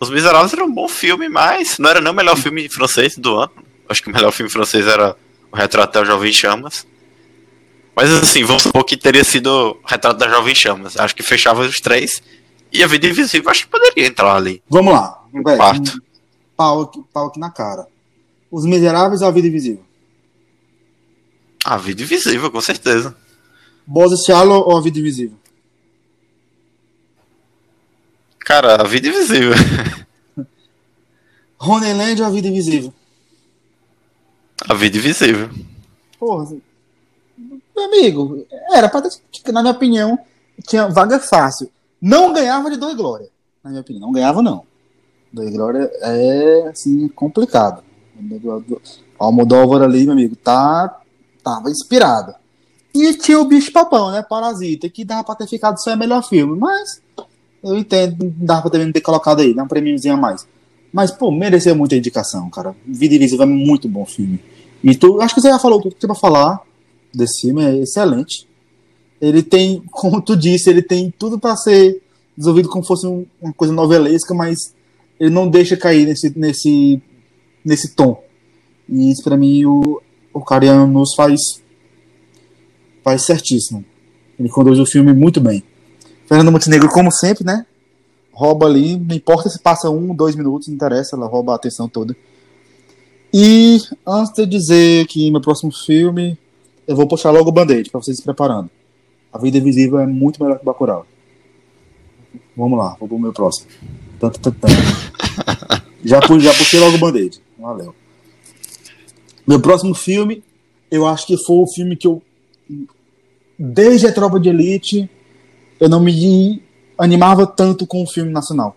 Os 0.00 0.10
Miseráveis 0.10 0.52
era 0.52 0.64
um 0.64 0.72
bom 0.72 0.88
filme, 0.88 1.28
mas 1.28 1.78
não 1.78 1.88
era 1.90 2.00
nem 2.00 2.12
o 2.12 2.16
melhor 2.16 2.36
filme 2.36 2.68
francês 2.68 3.16
do 3.16 3.36
ano. 3.36 3.52
Acho 3.88 4.02
que 4.02 4.10
o 4.10 4.12
melhor 4.12 4.32
filme 4.32 4.50
francês 4.50 4.86
era 4.86 5.14
O 5.52 5.56
Retrato 5.56 5.92
da 5.92 6.04
Jovem 6.04 6.32
Chamas. 6.32 6.86
Mas 7.94 8.10
assim, 8.10 8.42
vamos 8.42 8.62
supor 8.62 8.84
que 8.84 8.96
teria 8.96 9.22
sido 9.22 9.48
o 9.48 9.86
Retrato 9.86 10.18
da 10.18 10.28
Jovem 10.28 10.54
Chamas. 10.54 10.96
Acho 10.98 11.14
que 11.14 11.22
fechava 11.22 11.60
os 11.62 11.80
três. 11.80 12.22
E 12.72 12.82
a 12.82 12.86
Vida 12.86 13.06
Invisível 13.06 13.50
acho 13.50 13.64
que 13.64 13.70
poderia 13.70 14.06
entrar 14.06 14.34
ali. 14.34 14.62
Vamos 14.68 14.94
lá. 14.94 15.22
Velho, 15.32 15.56
Quarto. 15.56 15.92
um 15.96 16.00
pau, 16.56 16.82
aqui- 16.82 17.04
pau 17.12 17.26
aqui 17.28 17.38
na 17.38 17.50
cara. 17.50 17.86
Os 18.50 18.64
Miseráveis 18.64 19.20
ou 19.22 19.28
A 19.28 19.30
Vida 19.30 19.46
Invisível? 19.48 19.84
A 21.64 21.76
Vida 21.76 22.02
Invisível, 22.02 22.50
com 22.50 22.60
certeza. 22.60 23.14
Bozo 23.86 24.16
Shallow 24.24 24.68
ou 24.68 24.76
A 24.76 24.80
Vida 24.80 24.98
Invisível? 24.98 25.36
Cara, 28.44 28.82
A 28.82 28.84
Vida 28.84 29.08
Invisível. 29.08 29.52
Honeyland 31.58 32.20
ou 32.20 32.26
A 32.26 32.30
Vida 32.30 32.48
Invisível? 32.48 32.92
A 34.68 34.74
Vida 34.74 34.96
Invisível. 34.98 35.50
Porra, 36.18 36.44
assim, 36.44 36.60
meu 37.74 37.84
amigo, 37.86 38.46
era 38.72 38.88
pra 38.88 39.02
ter, 39.02 39.10
na 39.52 39.62
minha 39.62 39.74
opinião, 39.74 40.18
tinha 40.66 40.88
vaga 40.88 41.18
fácil. 41.18 41.70
Não 42.00 42.32
ganhava 42.32 42.70
de 42.70 42.76
Dor 42.76 42.90
e 42.92 42.94
Glória. 42.94 43.28
Na 43.62 43.70
minha 43.70 43.80
opinião, 43.80 44.02
não 44.02 44.12
ganhava, 44.12 44.42
não. 44.42 44.64
Dor 45.32 45.48
e 45.48 45.50
Glória 45.50 45.90
é, 46.00 46.68
assim, 46.68 47.08
complicado. 47.08 47.82
O 48.16 48.62
Almodóvar 49.18 49.82
ali, 49.82 50.04
meu 50.04 50.12
amigo, 50.12 50.36
tá, 50.36 51.00
tava 51.42 51.70
inspirado. 51.70 52.34
E 52.94 53.14
tinha 53.14 53.40
o 53.40 53.46
Bicho 53.46 53.72
Papão, 53.72 54.12
né? 54.12 54.22
Parasita, 54.22 54.88
que 54.88 55.04
dava 55.04 55.24
pra 55.24 55.34
ter 55.34 55.48
ficado 55.48 55.82
só 55.82 55.94
o 55.94 55.98
melhor 55.98 56.22
filme, 56.22 56.58
mas 56.58 57.01
eu 57.62 57.76
entendo, 57.76 58.32
dava 58.36 58.62
pra 58.62 58.70
também 58.70 58.90
ter 58.92 59.00
colocado 59.00 59.40
aí, 59.40 59.54
dá 59.54 59.62
um 59.62 59.68
prêmiozinho 59.68 60.14
a 60.14 60.16
mais. 60.16 60.46
Mas, 60.92 61.10
pô, 61.10 61.30
mereceu 61.30 61.74
muita 61.74 61.96
indicação, 61.96 62.50
cara. 62.50 62.74
Vida 62.86 63.14
Invisível 63.14 63.44
é 63.44 63.48
muito 63.48 63.88
bom 63.88 64.04
filme. 64.04 64.38
E 64.84 64.94
tu, 64.96 65.20
acho 65.20 65.34
que 65.34 65.40
você 65.40 65.48
já 65.48 65.58
falou 65.58 65.80
tudo 65.80 65.94
que 65.94 66.00
tinha 66.00 66.08
pra 66.08 66.16
falar 66.20 66.60
desse 67.14 67.42
filme, 67.42 67.62
é 67.64 67.76
excelente. 67.78 68.46
Ele 69.20 69.42
tem, 69.42 69.82
como 69.90 70.20
tu 70.20 70.36
disse, 70.36 70.68
ele 70.68 70.82
tem 70.82 71.12
tudo 71.16 71.38
pra 71.38 71.56
ser 71.56 72.02
desenvolvido 72.36 72.68
como 72.68 72.84
fosse 72.84 73.06
um- 73.06 73.24
uma 73.40 73.52
coisa 73.52 73.72
novelesca, 73.72 74.34
mas 74.34 74.74
ele 75.20 75.30
não 75.30 75.48
deixa 75.48 75.76
cair 75.76 76.06
nesse, 76.06 76.36
nesse, 76.38 77.00
nesse 77.64 77.94
tom. 77.94 78.22
E 78.88 79.10
isso 79.10 79.22
pra 79.22 79.36
mim 79.36 79.64
o, 79.64 80.02
o 80.34 80.40
Cariano 80.40 80.86
nos 80.86 81.14
faz, 81.14 81.40
faz 83.02 83.24
certíssimo. 83.24 83.84
Ele 84.38 84.48
conduz 84.48 84.78
o 84.78 84.86
filme 84.86 85.12
muito 85.12 85.40
bem. 85.40 85.62
Fernando 86.32 86.50
Montenegro, 86.50 86.88
como 86.88 87.12
sempre, 87.12 87.44
né? 87.44 87.66
Rouba 88.32 88.64
ali, 88.64 88.96
não 88.96 89.14
importa 89.14 89.50
se 89.50 89.58
passa 89.58 89.90
um, 89.90 90.14
dois 90.14 90.34
minutos, 90.34 90.66
não 90.66 90.74
interessa, 90.74 91.14
ela 91.14 91.26
rouba 91.26 91.52
a 91.52 91.56
atenção 91.56 91.86
toda. 91.86 92.16
E 93.34 93.76
antes 94.06 94.32
de 94.32 94.46
dizer 94.46 95.06
que 95.08 95.30
meu 95.30 95.42
próximo 95.42 95.70
filme, 95.70 96.38
eu 96.88 96.96
vou 96.96 97.06
puxar 97.06 97.30
logo 97.32 97.50
o 97.50 97.52
band-aid 97.52 97.90
pra 97.90 98.00
vocês 98.00 98.16
se 98.16 98.22
preparando. 98.22 98.70
A 99.30 99.36
Vida 99.38 99.58
Invisível 99.58 99.98
é 99.98 100.06
muito 100.06 100.42
melhor 100.42 100.58
que 100.58 100.64
Bacurau. 100.64 101.04
Vamos 102.56 102.78
lá, 102.78 102.96
vou 102.98 103.06
pro 103.06 103.18
meu 103.18 103.32
próximo. 103.34 103.68
Tanto, 104.18 104.40
tanto, 104.40 104.58
tanto. 104.58 104.72
Já, 106.02 106.18
pu- 106.20 106.40
já 106.40 106.52
puxei 106.54 106.80
logo 106.80 106.96
o 106.96 106.98
band-aid. 106.98 107.40
Valeu. 107.58 107.94
Meu 109.46 109.60
próximo 109.60 109.94
filme, 109.94 110.42
eu 110.90 111.06
acho 111.06 111.26
que 111.26 111.36
foi 111.44 111.56
o 111.56 111.66
filme 111.66 111.94
que 111.94 112.06
eu. 112.08 112.22
Desde 113.58 114.06
a 114.06 114.12
Tropa 114.12 114.40
de 114.40 114.48
Elite, 114.48 115.08
eu 115.82 115.88
não 115.88 115.98
me 115.98 116.62
animava 116.96 117.44
tanto 117.44 117.84
com 117.88 118.04
o 118.04 118.06
filme 118.06 118.30
nacional. 118.30 118.76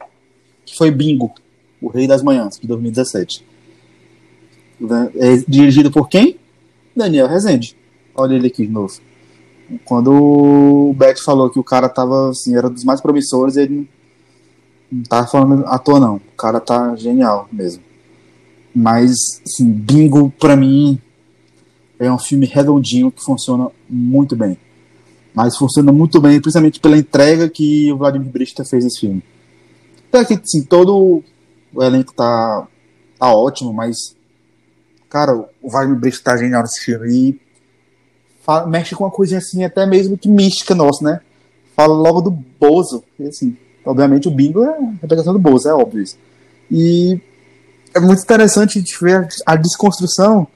Que 0.66 0.76
foi 0.76 0.90
Bingo, 0.90 1.32
O 1.80 1.88
Rei 1.88 2.08
das 2.08 2.24
Manhãs, 2.24 2.60
de 2.60 2.68
2017. 2.68 3.46
Né? 4.80 5.12
É 5.16 5.38
dirigido 5.48 5.92
por 5.92 6.10
quem? 6.10 6.40
Daniel 6.96 7.28
Rezende. 7.28 7.78
Olha 8.16 8.34
ele 8.34 8.48
aqui 8.48 8.66
de 8.66 8.74
novo. 8.74 9.00
Quando 9.84 10.12
o 10.12 10.96
Beck 10.96 11.24
falou 11.24 11.52
que 11.52 11.60
o 11.60 11.64
cara 11.64 11.88
tava, 11.88 12.32
assim, 12.32 12.58
era 12.58 12.72
dos 12.72 12.84
mais 12.84 13.00
promissores, 13.00 13.56
ele 13.56 13.88
não 14.92 15.04
tava 15.04 15.28
falando 15.28 15.64
à 15.68 15.78
toa, 15.78 16.00
não. 16.00 16.16
O 16.16 16.36
cara 16.36 16.60
tá 16.60 16.96
genial 16.96 17.48
mesmo. 17.52 17.84
Mas, 18.76 19.44
assim, 19.46 19.72
Bingo, 19.72 20.34
pra 20.40 20.56
mim, 20.56 21.00
é 22.00 22.12
um 22.12 22.18
filme 22.18 22.48
redondinho 22.48 23.12
que 23.12 23.24
funciona 23.24 23.70
muito 23.88 24.36
bem. 24.36 24.58
Mas 25.36 25.58
funciona 25.58 25.92
muito 25.92 26.22
bem, 26.22 26.40
principalmente 26.40 26.80
pela 26.80 26.98
entrega 26.98 27.50
que 27.50 27.92
o 27.92 27.98
Vladimir 27.98 28.30
Brista 28.32 28.64
fez 28.64 28.84
nesse 28.86 29.02
filme. 29.02 29.22
Até 30.08 30.24
que, 30.24 30.34
assim, 30.42 30.64
todo 30.64 31.22
o 31.74 31.84
elenco 31.84 32.14
tá, 32.14 32.66
tá 33.20 33.34
ótimo, 33.36 33.74
mas, 33.74 34.16
cara, 35.10 35.36
o 35.62 35.70
Vladimir 35.70 36.00
Brista 36.00 36.32
tá 36.32 36.38
genial 36.38 36.62
nesse 36.62 36.80
filme. 36.80 37.08
E 37.14 37.42
fala- 38.42 38.66
mexe 38.66 38.96
com 38.96 39.04
uma 39.04 39.12
coisinha 39.12 39.40
assim, 39.40 39.64
até 39.66 39.86
mesmo 39.86 40.18
que 40.18 40.30
mística 40.30 40.74
nossa, 40.74 41.04
né? 41.04 41.20
Fala 41.76 41.94
logo 41.94 42.22
do 42.22 42.32
Bozo. 42.32 43.04
E, 43.20 43.28
assim, 43.28 43.58
obviamente 43.86 44.30
o 44.30 44.32
Bingo 44.32 44.64
é 44.64 44.70
a 44.70 44.92
representação 45.02 45.34
do 45.34 45.40
Bozo, 45.40 45.68
é 45.68 45.74
óbvio 45.74 46.02
isso. 46.02 46.18
E 46.72 47.20
é 47.94 48.00
muito 48.00 48.22
interessante 48.24 48.82
de 48.82 48.98
ver 48.98 49.28
a 49.46 49.58
desconstrução 49.58 50.48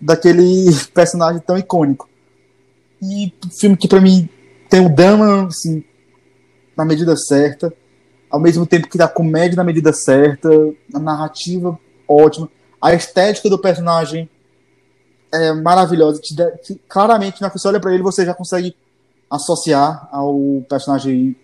daquele 0.00 0.64
personagem 0.94 1.42
tão 1.46 1.58
icônico. 1.58 2.08
E 3.04 3.32
filme 3.50 3.76
que 3.76 3.86
pra 3.88 4.00
mim 4.00 4.28
tem 4.70 4.84
o 4.84 4.88
drama 4.88 5.46
assim, 5.46 5.84
na 6.76 6.84
medida 6.84 7.14
certa, 7.16 7.72
ao 8.30 8.40
mesmo 8.40 8.66
tempo 8.66 8.88
que 8.88 8.96
dá 8.98 9.06
comédia 9.06 9.56
na 9.56 9.64
medida 9.64 9.92
certa, 9.92 10.48
a 10.92 10.98
narrativa 10.98 11.78
ótima, 12.08 12.48
a 12.80 12.94
estética 12.94 13.48
do 13.50 13.58
personagem 13.58 14.28
é 15.32 15.52
maravilhosa. 15.52 16.20
Te 16.20 16.34
dá- 16.34 16.50
te- 16.52 16.80
claramente, 16.88 17.40
na 17.40 17.46
hora 17.46 17.52
que 17.52 17.58
você 17.60 17.68
olha 17.68 17.80
pra 17.80 17.92
ele, 17.92 18.02
você 18.02 18.24
já 18.24 18.32
consegue 18.34 18.74
associar 19.30 20.08
ao 20.12 20.64
personagem 20.68 21.36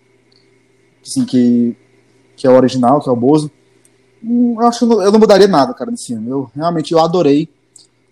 assim, 1.05 1.25
que, 1.25 1.75
que 2.35 2.47
é 2.47 2.49
o 2.49 2.55
original, 2.55 2.99
que 3.01 3.09
é 3.09 3.11
o 3.11 3.15
Bozo. 3.15 3.51
Hum, 4.23 4.55
Eu 4.59 4.67
acho 4.67 4.85
eu 5.01 5.11
não 5.11 5.19
mudaria 5.19 5.47
nada, 5.47 5.73
cara, 5.73 5.91
nesse 5.91 6.07
filme. 6.07 6.29
Eu 6.29 6.49
realmente 6.55 6.91
eu 6.91 6.99
adorei. 6.99 7.49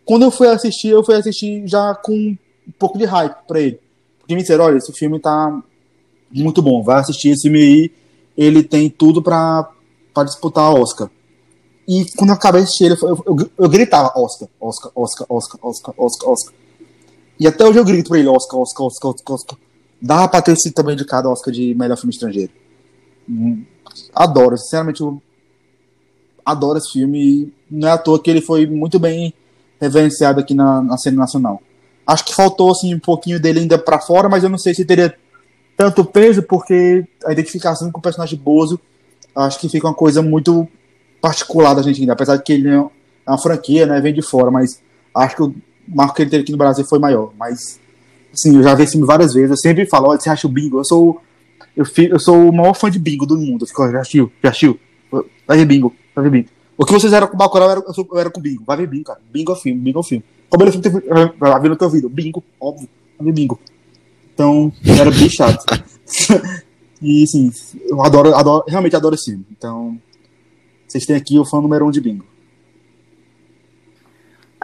Quando 0.06 0.24
eu 0.24 0.32
fui 0.32 0.48
assistir, 0.48 0.90
eu 0.90 1.04
fui 1.04 1.16
assistir 1.16 1.68
já 1.68 1.94
com 1.96 2.36
um 2.70 2.72
pouco 2.78 2.98
de 2.98 3.06
hype 3.06 3.36
pra 3.48 3.60
ele. 3.60 3.80
Porque 4.20 4.36
me 4.36 4.42
disseram, 4.42 4.66
olha, 4.66 4.78
esse 4.78 4.94
filme 4.94 5.20
tá 5.20 5.62
muito 6.32 6.62
bom, 6.62 6.84
vai 6.84 7.00
assistir 7.00 7.30
esse 7.30 7.42
filme 7.44 7.62
aí, 7.62 7.92
ele 8.38 8.64
tem 8.64 8.90
tudo 8.90 9.22
pra 9.22 9.68
disputar 10.26 10.74
Oscar. 10.74 11.10
E 11.88 12.06
quando 12.16 12.30
eu 12.30 12.36
acabei 12.36 12.62
de 12.62 12.68
assistir 12.68 12.86
ele, 12.86 12.96
eu, 13.02 13.24
eu, 13.26 13.52
eu 13.58 13.70
gritava 13.70 14.12
Oscar, 14.16 14.48
Oscar, 14.62 14.92
Oscar, 14.96 15.26
Oscar, 15.28 15.60
Oscar, 15.64 15.96
Oscar, 15.98 16.30
Oscar. 16.30 16.54
E 17.40 17.48
até 17.48 17.66
hoje 17.66 17.80
eu 17.80 17.86
grito 17.86 18.10
pra 18.10 18.20
ele 18.20 18.28
Oscar, 18.28 18.60
Oscar, 18.60 18.86
Oscar, 18.86 19.08
Oscar, 19.08 19.36
Oscar. 19.36 19.58
Dá 20.02 20.28
pra 20.28 20.42
ter 20.42 20.56
sido 20.56 20.74
também 20.74 20.94
indicado 20.94 21.30
Oscar 21.30 21.52
de 21.54 21.74
melhor 21.74 21.98
filme 21.98 22.14
estrangeiro. 22.14 22.52
Hum, 23.28 23.64
Adoro, 24.14 24.58
sinceramente, 24.58 25.02
eu 25.02 25.22
adoro 26.46 26.78
esse 26.78 26.92
filme. 26.92 27.20
e 27.20 27.54
Não 27.70 27.88
é 27.88 27.92
à 27.92 27.98
toa 27.98 28.22
que 28.22 28.30
ele 28.30 28.42
foi 28.42 28.66
muito 28.66 29.00
bem 29.00 29.34
reverenciado 29.80 30.40
aqui 30.40 30.54
na, 30.54 30.82
na 30.82 30.98
cena 30.98 31.18
nacional. 31.18 31.62
Acho 32.10 32.26
que 32.26 32.34
faltou 32.34 32.72
assim, 32.72 32.96
um 32.96 33.00
pouquinho 33.00 33.40
dele 33.40 33.60
ainda 33.60 33.78
pra 33.78 34.00
fora, 34.00 34.28
mas 34.28 34.44
eu 34.44 34.50
não 34.50 34.58
sei 34.58 34.74
se 34.74 34.84
teria 34.84 35.14
tanto 35.78 36.04
peso, 36.04 36.42
porque 36.42 37.06
a 37.24 37.32
identificação 37.32 37.92
com 37.92 38.00
o 38.00 38.02
personagem 38.02 38.36
Bozo 38.36 38.80
acho 39.36 39.60
que 39.60 39.70
fica 39.70 39.86
uma 39.88 39.94
coisa 39.94 40.20
muito 40.20 40.68
particular 41.22 41.76
da 41.76 41.84
gente 41.84 42.02
ainda, 42.02 42.14
apesar 42.14 42.38
de 42.38 42.44
que 42.44 42.54
ele 42.54 42.68
é 42.68 42.84
uma 43.28 43.38
franquia, 43.38 43.86
né, 43.86 44.02
vem 44.02 44.12
de 44.12 44.24
fora, 44.24 44.50
mas 44.50 44.82
acho 45.14 45.36
que 45.36 45.44
o 45.44 45.56
marco 45.88 46.16
que 46.16 46.24
ele 46.24 46.32
teve 46.32 46.42
aqui 46.42 46.52
no 46.52 46.58
Brasil 46.58 46.84
foi 46.84 46.98
maior. 46.98 47.32
Mas, 47.38 47.80
assim, 48.34 48.56
eu 48.56 48.64
já 48.64 48.74
vi 48.74 48.84
esse 48.84 48.94
filme 48.94 49.06
várias 49.06 49.32
vezes, 49.32 49.52
eu 49.52 49.58
sempre 49.58 49.86
falo, 49.86 50.08
olha, 50.08 50.20
você 50.20 50.32
acha 50.32 50.48
o 50.48 50.50
Bingo? 50.50 50.80
Eu 50.80 50.86
sou, 50.86 51.22
eu, 51.78 51.86
eu 52.10 52.20
sou 52.20 52.50
o 52.50 52.52
maior 52.52 52.74
fã 52.74 52.90
de 52.90 52.98
Bingo 52.98 53.28
do 53.28 53.38
mundo. 53.38 53.64
Eu 53.64 53.68
fico, 53.68 53.84
"Ó, 53.84 53.92
já 53.92 54.00
assistiu? 54.00 54.32
Já 54.44 54.50
assistiu? 54.50 54.80
Vai 55.48 55.58
ver 55.58 55.66
Bingo, 55.66 55.96
vai 56.16 56.24
ver 56.24 56.32
Bingo. 56.32 56.50
O 56.76 56.86
que 56.86 56.92
vocês 56.94 57.14
eram 57.14 57.28
com 57.28 57.38
Bacurau, 57.38 57.68
eu 57.68 57.72
era, 57.72 57.82
eu, 57.86 58.08
eu 58.12 58.20
era 58.20 58.32
com 58.32 58.42
Bingo. 58.42 58.64
Vai 58.66 58.78
ver 58.78 58.88
Bingo, 58.88 59.04
cara. 59.04 59.20
Bingo 59.32 59.52
é 59.52 59.56
filme, 59.56 59.80
Bingo 59.80 60.00
é 60.00 60.04
filme. 60.04 60.24
Como 60.50 60.64
ele 60.64 60.72
filme, 60.72 60.90
vai 61.38 61.62
ver 61.62 61.70
no 61.70 61.76
teu 61.76 61.88
ouvido. 61.88 62.10
Bingo, 62.10 62.44
óbvio. 62.60 62.90
Ver 63.20 63.32
Bingo. 63.32 63.60
Então, 64.34 64.74
era 64.86 65.12
bem 65.12 65.30
chato. 65.30 65.64
e, 67.02 67.24
assim, 67.24 67.52
eu 67.88 68.02
adoro, 68.02 68.34
adoro, 68.34 68.66
realmente 68.68 68.96
adoro 68.96 69.16
esse 69.16 69.26
filme. 69.26 69.46
Então, 69.52 70.00
vocês 70.88 71.06
têm 71.06 71.16
aqui 71.16 71.38
o 71.38 71.46
fã 71.46 71.62
número 71.62 71.86
um 71.86 71.92
de 71.92 72.02
Bingo. 72.02 72.26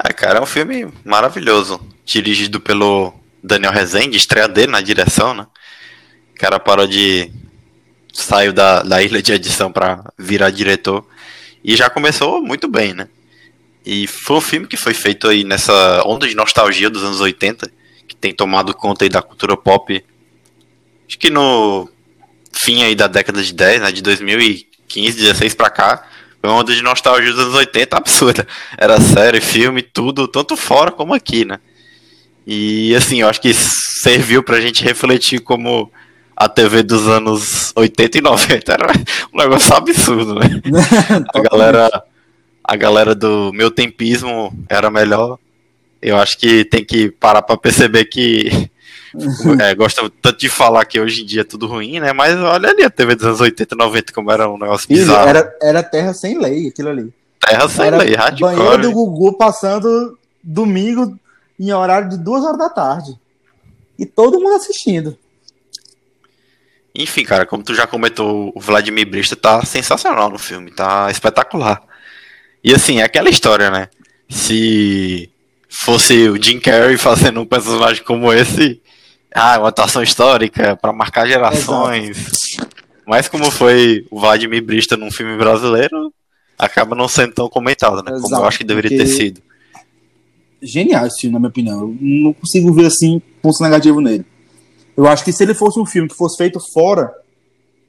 É, 0.04 0.12
cara, 0.12 0.40
é 0.40 0.42
um 0.42 0.46
filme 0.46 0.92
maravilhoso. 1.04 1.80
Dirigido 2.04 2.60
pelo 2.60 3.14
Daniel 3.44 3.72
Rezende, 3.72 4.18
estreia 4.18 4.48
dele 4.48 4.72
na 4.72 4.82
direção, 4.82 5.34
né? 5.34 5.48
O 6.34 6.40
cara 6.40 6.60
parou 6.60 6.88
de. 6.88 7.32
saiu 8.12 8.52
da, 8.52 8.82
da 8.82 9.02
ilha 9.02 9.22
de 9.22 9.32
edição 9.32 9.72
pra 9.72 10.12
virar 10.18 10.50
diretor. 10.50 11.06
E 11.64 11.76
já 11.76 11.90
começou 11.90 12.42
muito 12.42 12.68
bem, 12.68 12.94
né? 12.94 13.08
E 13.86 14.08
foi 14.08 14.38
um 14.38 14.42
filme 14.42 14.68
que 14.68 14.76
foi 14.76 14.94
feito 14.94 15.28
aí 15.28 15.44
nessa 15.44 16.04
onda 16.06 16.28
de 16.28 16.36
nostalgia 16.36 16.90
dos 16.90 17.04
anos 17.04 17.22
80, 17.22 17.72
que 18.08 18.16
tem 18.16 18.34
tomado 18.34 18.74
conta 18.74 19.06
aí 19.06 19.10
da 19.10 19.22
cultura 19.22 19.56
pop. 19.56 20.04
Acho 21.08 21.20
que 21.20 21.30
no 21.30 21.88
fim 22.52 22.84
aí 22.84 22.96
da 22.96 23.06
década 23.06 23.44
de 23.44 23.54
10, 23.54 23.82
né, 23.82 23.92
de 23.92 24.02
2015, 24.02 25.18
16 25.18 25.54
pra 25.54 25.70
cá, 25.70 26.08
foi 26.42 26.50
uma 26.50 26.60
onda 26.60 26.74
de 26.74 26.82
nostalgia 26.82 27.32
dos 27.32 27.42
anos 27.42 27.54
80 27.54 27.96
absurda. 27.96 28.48
Era 28.76 29.00
série, 29.00 29.40
filme, 29.40 29.84
tudo, 29.84 30.28
tanto 30.28 30.58
fora 30.58 30.92
como 30.92 31.14
aqui, 31.14 31.46
né? 31.46 31.60
E 32.48 32.96
assim, 32.96 33.22
eu 33.22 33.30
acho 33.30 33.42
que 33.42 33.54
serviu 33.54 34.42
pra 34.44 34.62
gente 34.62 34.84
refletir 34.84 35.40
como 35.40 35.92
a 36.36 36.50
TV 36.50 36.84
dos 36.84 37.08
anos 37.08 37.72
80 37.76 38.18
e 38.18 38.22
90 38.22 38.72
era 38.74 38.88
um 39.34 39.38
negócio 39.38 39.76
absurdo, 39.76 40.36
né? 40.36 40.62
a 41.34 41.40
galera 41.50 42.04
a 42.68 42.76
galera 42.76 43.14
do 43.14 43.52
meu 43.54 43.70
tempismo 43.70 44.52
era 44.68 44.90
melhor. 44.90 45.38
Eu 46.02 46.18
acho 46.18 46.38
que 46.38 46.66
tem 46.66 46.84
que 46.84 47.10
parar 47.12 47.42
para 47.42 47.58
perceber 47.58 48.06
que 48.06 48.70
é, 49.62 49.76
gosta 49.76 50.10
tanto 50.22 50.40
de 50.40 50.50
falar 50.50 50.84
que 50.86 51.00
hoje 51.00 51.22
em 51.22 51.26
dia 51.26 51.42
é 51.42 51.46
tudo 51.46 51.68
ruim, 51.68 52.00
né? 52.00 52.12
Mas 52.12 52.36
olha 52.38 52.70
ali 52.70 52.84
a 52.84 52.90
TV 52.90 53.16
dos 53.16 53.26
anos 53.26 53.42
80 53.42 53.76
e 53.76 53.78
90 53.78 54.14
como 54.14 54.32
era 54.32 54.50
um 54.50 54.58
negócio 54.58 54.88
bizarro. 54.88 55.30
Era, 55.30 55.56
era 55.62 55.84
terra 55.84 56.14
sem 56.14 56.40
lei, 56.40 56.68
aquilo 56.68 56.90
ali. 56.90 57.14
Terra 57.40 57.70
sem 57.70 57.86
era 57.86 57.98
lei, 57.98 58.16
radical. 58.16 58.56
Banheiro 58.56 58.82
do 58.82 58.92
Gugu 58.92 59.38
passando 59.38 60.18
domingo 60.44 61.18
em 61.60 61.72
horário 61.72 62.10
de 62.10 62.18
duas 62.18 62.44
horas 62.44 62.58
da 62.58 62.70
tarde. 62.70 63.18
E 63.98 64.06
todo 64.06 64.40
mundo 64.40 64.56
assistindo. 64.56 65.18
Enfim, 66.94 67.24
cara, 67.24 67.46
como 67.46 67.64
tu 67.64 67.76
já 67.76 67.86
comentou, 67.86 68.52
o 68.56 68.60
Vladimir 68.60 69.08
Brista 69.08 69.36
tá 69.36 69.64
sensacional 69.66 70.30
no 70.30 70.38
filme, 70.38 70.72
tá 70.72 71.10
espetacular. 71.12 71.85
E 72.66 72.74
assim, 72.74 72.98
é 72.98 73.04
aquela 73.04 73.30
história, 73.30 73.70
né? 73.70 73.90
Se 74.28 75.30
fosse 75.70 76.28
o 76.30 76.42
Jim 76.42 76.60
Carrey 76.60 76.98
fazendo 76.98 77.40
um 77.40 77.46
personagem 77.46 78.04
como 78.04 78.34
esse, 78.34 78.82
ah, 79.36 79.60
uma 79.60 79.70
atuação 79.70 80.02
histórica 80.02 80.76
para 80.76 80.92
marcar 80.92 81.28
gerações. 81.28 82.18
Exato. 82.18 82.76
Mas 83.06 83.28
como 83.28 83.52
foi 83.52 84.04
o 84.10 84.20
Vladimir 84.20 84.64
Brista 84.64 84.98
num 84.98 85.12
filme 85.12 85.38
brasileiro, 85.38 86.12
acaba 86.58 86.96
não 86.96 87.08
sendo 87.08 87.36
tão 87.36 87.48
comentado, 87.48 87.98
né? 87.98 88.14
Exato, 88.14 88.22
como 88.24 88.36
eu 88.38 88.46
acho 88.48 88.58
que 88.58 88.64
deveria 88.64 88.98
ter 88.98 89.06
sido. 89.06 89.44
Genial 90.60 91.06
esse 91.06 91.22
filme, 91.22 91.34
na 91.34 91.40
minha 91.40 91.50
opinião. 91.50 91.82
Eu 91.82 91.96
não 92.02 92.34
consigo 92.34 92.74
ver 92.74 92.88
assim 92.88 93.22
ponto 93.44 93.62
negativo 93.62 94.02
nele. 94.02 94.26
Eu 94.98 95.06
acho 95.06 95.24
que 95.24 95.32
se 95.32 95.44
ele 95.44 95.54
fosse 95.54 95.80
um 95.80 95.86
filme 95.86 96.10
que 96.10 96.16
fosse 96.16 96.36
feito 96.36 96.60
fora, 96.74 97.14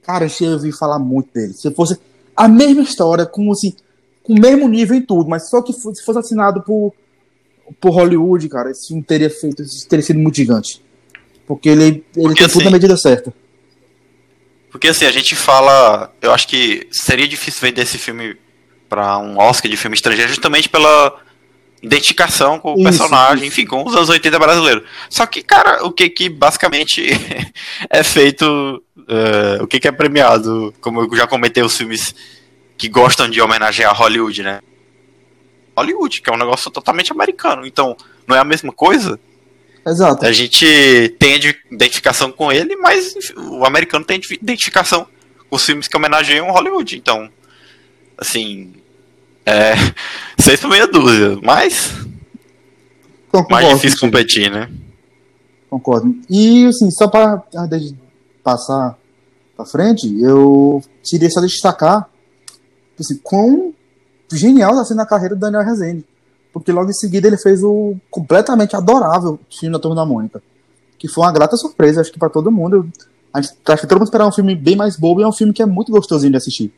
cara, 0.03 0.27
gente 0.27 0.43
ia 0.43 0.51
ouvir 0.51 0.71
falar 0.71 0.99
muito 0.99 1.33
dele. 1.33 1.53
Se 1.53 1.73
fosse 1.73 1.99
a 2.35 2.47
mesma 2.47 2.83
história, 2.83 3.25
com 3.25 3.51
assim, 3.51 3.73
com 4.27 4.33
o 4.33 4.39
mesmo 4.39 4.67
nível 4.67 4.97
em 4.97 5.01
tudo, 5.01 5.29
mas 5.29 5.49
só 5.49 5.61
que 5.61 5.71
se 5.71 6.03
fosse 6.03 6.19
assinado 6.19 6.61
por, 6.61 6.93
por 7.79 7.91
Hollywood, 7.91 8.49
cara, 8.49 8.69
esse 8.69 8.89
filme 8.89 9.01
teria 9.01 9.29
feito, 9.29 9.63
teria 9.87 10.03
sido 10.03 10.19
muito 10.19 10.35
gigante. 10.35 10.83
Porque 11.47 11.69
ele, 11.69 11.85
ele 11.85 12.03
Porque, 12.13 12.35
tem 12.35 12.45
assim, 12.45 12.53
tudo 12.59 12.65
na 12.65 12.71
medida 12.71 12.97
certa. 12.97 13.33
Porque 14.69 14.89
assim, 14.89 15.05
a 15.05 15.11
gente 15.11 15.33
fala. 15.33 16.13
Eu 16.21 16.33
acho 16.33 16.45
que 16.45 16.87
seria 16.91 17.25
difícil 17.25 17.61
vender 17.61 17.83
esse 17.83 17.97
filme 17.97 18.35
para 18.89 19.17
um 19.17 19.37
Oscar 19.37 19.71
de 19.71 19.77
filme 19.77 19.95
estrangeiro 19.95 20.29
justamente 20.29 20.67
pela 20.67 21.15
identificação 21.81 22.59
com 22.59 22.73
o 22.73 22.75
Isso. 22.75 22.83
personagem, 22.83 23.47
enfim, 23.47 23.65
com 23.65 23.85
os 23.85 23.95
anos 23.95 24.09
80 24.09 24.37
brasileiros. 24.37 24.83
Só 25.09 25.25
que, 25.25 25.41
cara, 25.41 25.85
o 25.85 25.91
que 25.91 26.09
que 26.09 26.27
basicamente 26.27 27.07
é 27.89 28.03
feito, 28.03 28.45
uh, 28.97 29.63
o 29.63 29.67
que 29.67 29.79
que 29.79 29.87
é 29.87 29.91
premiado, 29.91 30.73
como 30.81 31.01
eu 31.01 31.15
já 31.15 31.25
comentei, 31.27 31.63
os 31.63 31.77
filmes 31.77 32.13
que 32.77 32.87
gostam 32.87 33.29
de 33.29 33.41
homenagear 33.41 33.95
Hollywood, 33.95 34.43
né? 34.43 34.61
Hollywood, 35.75 36.21
que 36.21 36.29
é 36.29 36.33
um 36.33 36.37
negócio 36.37 36.71
totalmente 36.71 37.11
americano. 37.11 37.65
Então, 37.65 37.95
não 38.25 38.35
é 38.35 38.39
a 38.39 38.43
mesma 38.43 38.71
coisa? 38.71 39.19
Exato. 39.85 40.25
A 40.25 40.31
gente 40.31 41.15
tem 41.17 41.39
identificação 41.71 42.31
com 42.31 42.51
ele, 42.51 42.75
mas 42.75 43.15
o 43.35 43.65
americano 43.65 44.03
tem 44.03 44.19
identificação 44.31 45.07
com 45.49 45.55
os 45.55 45.65
filmes 45.65 45.87
que 45.87 45.95
homenageiam 45.95 46.51
Hollywood. 46.51 46.97
Então, 46.97 47.29
assim, 48.17 48.73
é, 49.45 49.75
seis 50.37 50.59
por 50.59 50.69
meia 50.69 50.87
dúzia, 50.87 51.39
mas 51.41 51.93
Concordo, 53.31 53.51
mais 53.51 53.69
difícil 53.69 53.99
competir, 53.99 54.51
né? 54.51 54.69
Concordo. 55.69 56.15
E 56.29 56.65
assim, 56.65 56.91
só 56.91 57.07
para 57.07 57.43
passar 58.43 58.97
para 59.55 59.65
frente, 59.65 60.07
eu 60.21 60.81
queria 61.03 61.29
só 61.29 61.41
destacar 61.41 62.09
assim, 63.01 63.19
quão 63.23 63.73
genial 64.31 64.71
está 64.71 64.85
sendo 64.85 65.01
a 65.01 65.05
carreira 65.05 65.35
do 65.35 65.39
Daniel 65.39 65.63
Rezende. 65.63 66.05
Porque 66.51 66.71
logo 66.71 66.89
em 66.89 66.93
seguida 66.93 67.27
ele 67.27 67.37
fez 67.37 67.63
o 67.63 67.95
completamente 68.09 68.75
adorável 68.75 69.39
filme 69.49 69.73
da 69.73 69.79
Turma 69.79 69.95
da 69.95 70.05
Mônica. 70.05 70.41
Que 70.97 71.07
foi 71.07 71.23
uma 71.23 71.31
grata 71.31 71.55
surpresa, 71.55 72.01
acho 72.01 72.11
que 72.11 72.19
para 72.19 72.29
todo 72.29 72.51
mundo. 72.51 72.89
Gente, 73.35 73.49
acho 73.67 73.81
que 73.81 73.87
todo 73.87 73.99
mundo 73.99 74.07
esperava 74.07 74.29
um 74.29 74.33
filme 74.33 74.55
bem 74.55 74.75
mais 74.75 74.97
bobo 74.97 75.21
e 75.21 75.23
é 75.23 75.27
um 75.27 75.31
filme 75.31 75.53
que 75.53 75.61
é 75.61 75.65
muito 75.65 75.91
gostosinho 75.91 76.31
de 76.31 76.37
assistir. 76.37 76.73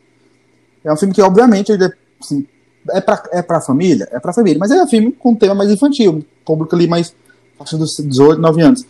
É 0.84 0.92
um 0.92 0.98
filme 0.98 1.14
que, 1.14 1.22
obviamente, 1.22 1.72
ele 1.72 1.86
é, 1.86 1.92
assim, 2.22 2.46
é 2.90 3.00
pra, 3.00 3.24
é 3.32 3.42
pra 3.42 3.62
família? 3.62 4.08
É 4.12 4.20
pra 4.20 4.34
família, 4.34 4.60
mas 4.60 4.72
é 4.72 4.84
um 4.84 4.88
filme 4.88 5.12
com 5.12 5.32
um 5.32 5.36
tema 5.36 5.56
mais 5.56 5.72
infantil, 5.72 6.26
público 6.46 6.76
ali 6.76 6.88
mais 6.88 7.16
faixa 7.58 7.78
dos 7.78 7.96
18, 7.98 8.42
9 8.42 8.62
anos. 8.62 8.86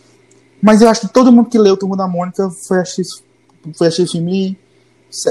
Mas 0.62 0.82
eu 0.82 0.88
acho 0.88 1.02
que 1.02 1.08
todo 1.08 1.32
mundo 1.32 1.48
que 1.48 1.58
leu 1.58 1.74
o 1.74 1.76
Turma 1.76 1.96
da 1.96 2.06
Mônica 2.06 2.50
foi 2.50 2.80
assistir, 2.80 3.22
foi 3.74 3.88
assistir 3.88 4.02
o 4.02 4.10
filme 4.10 4.58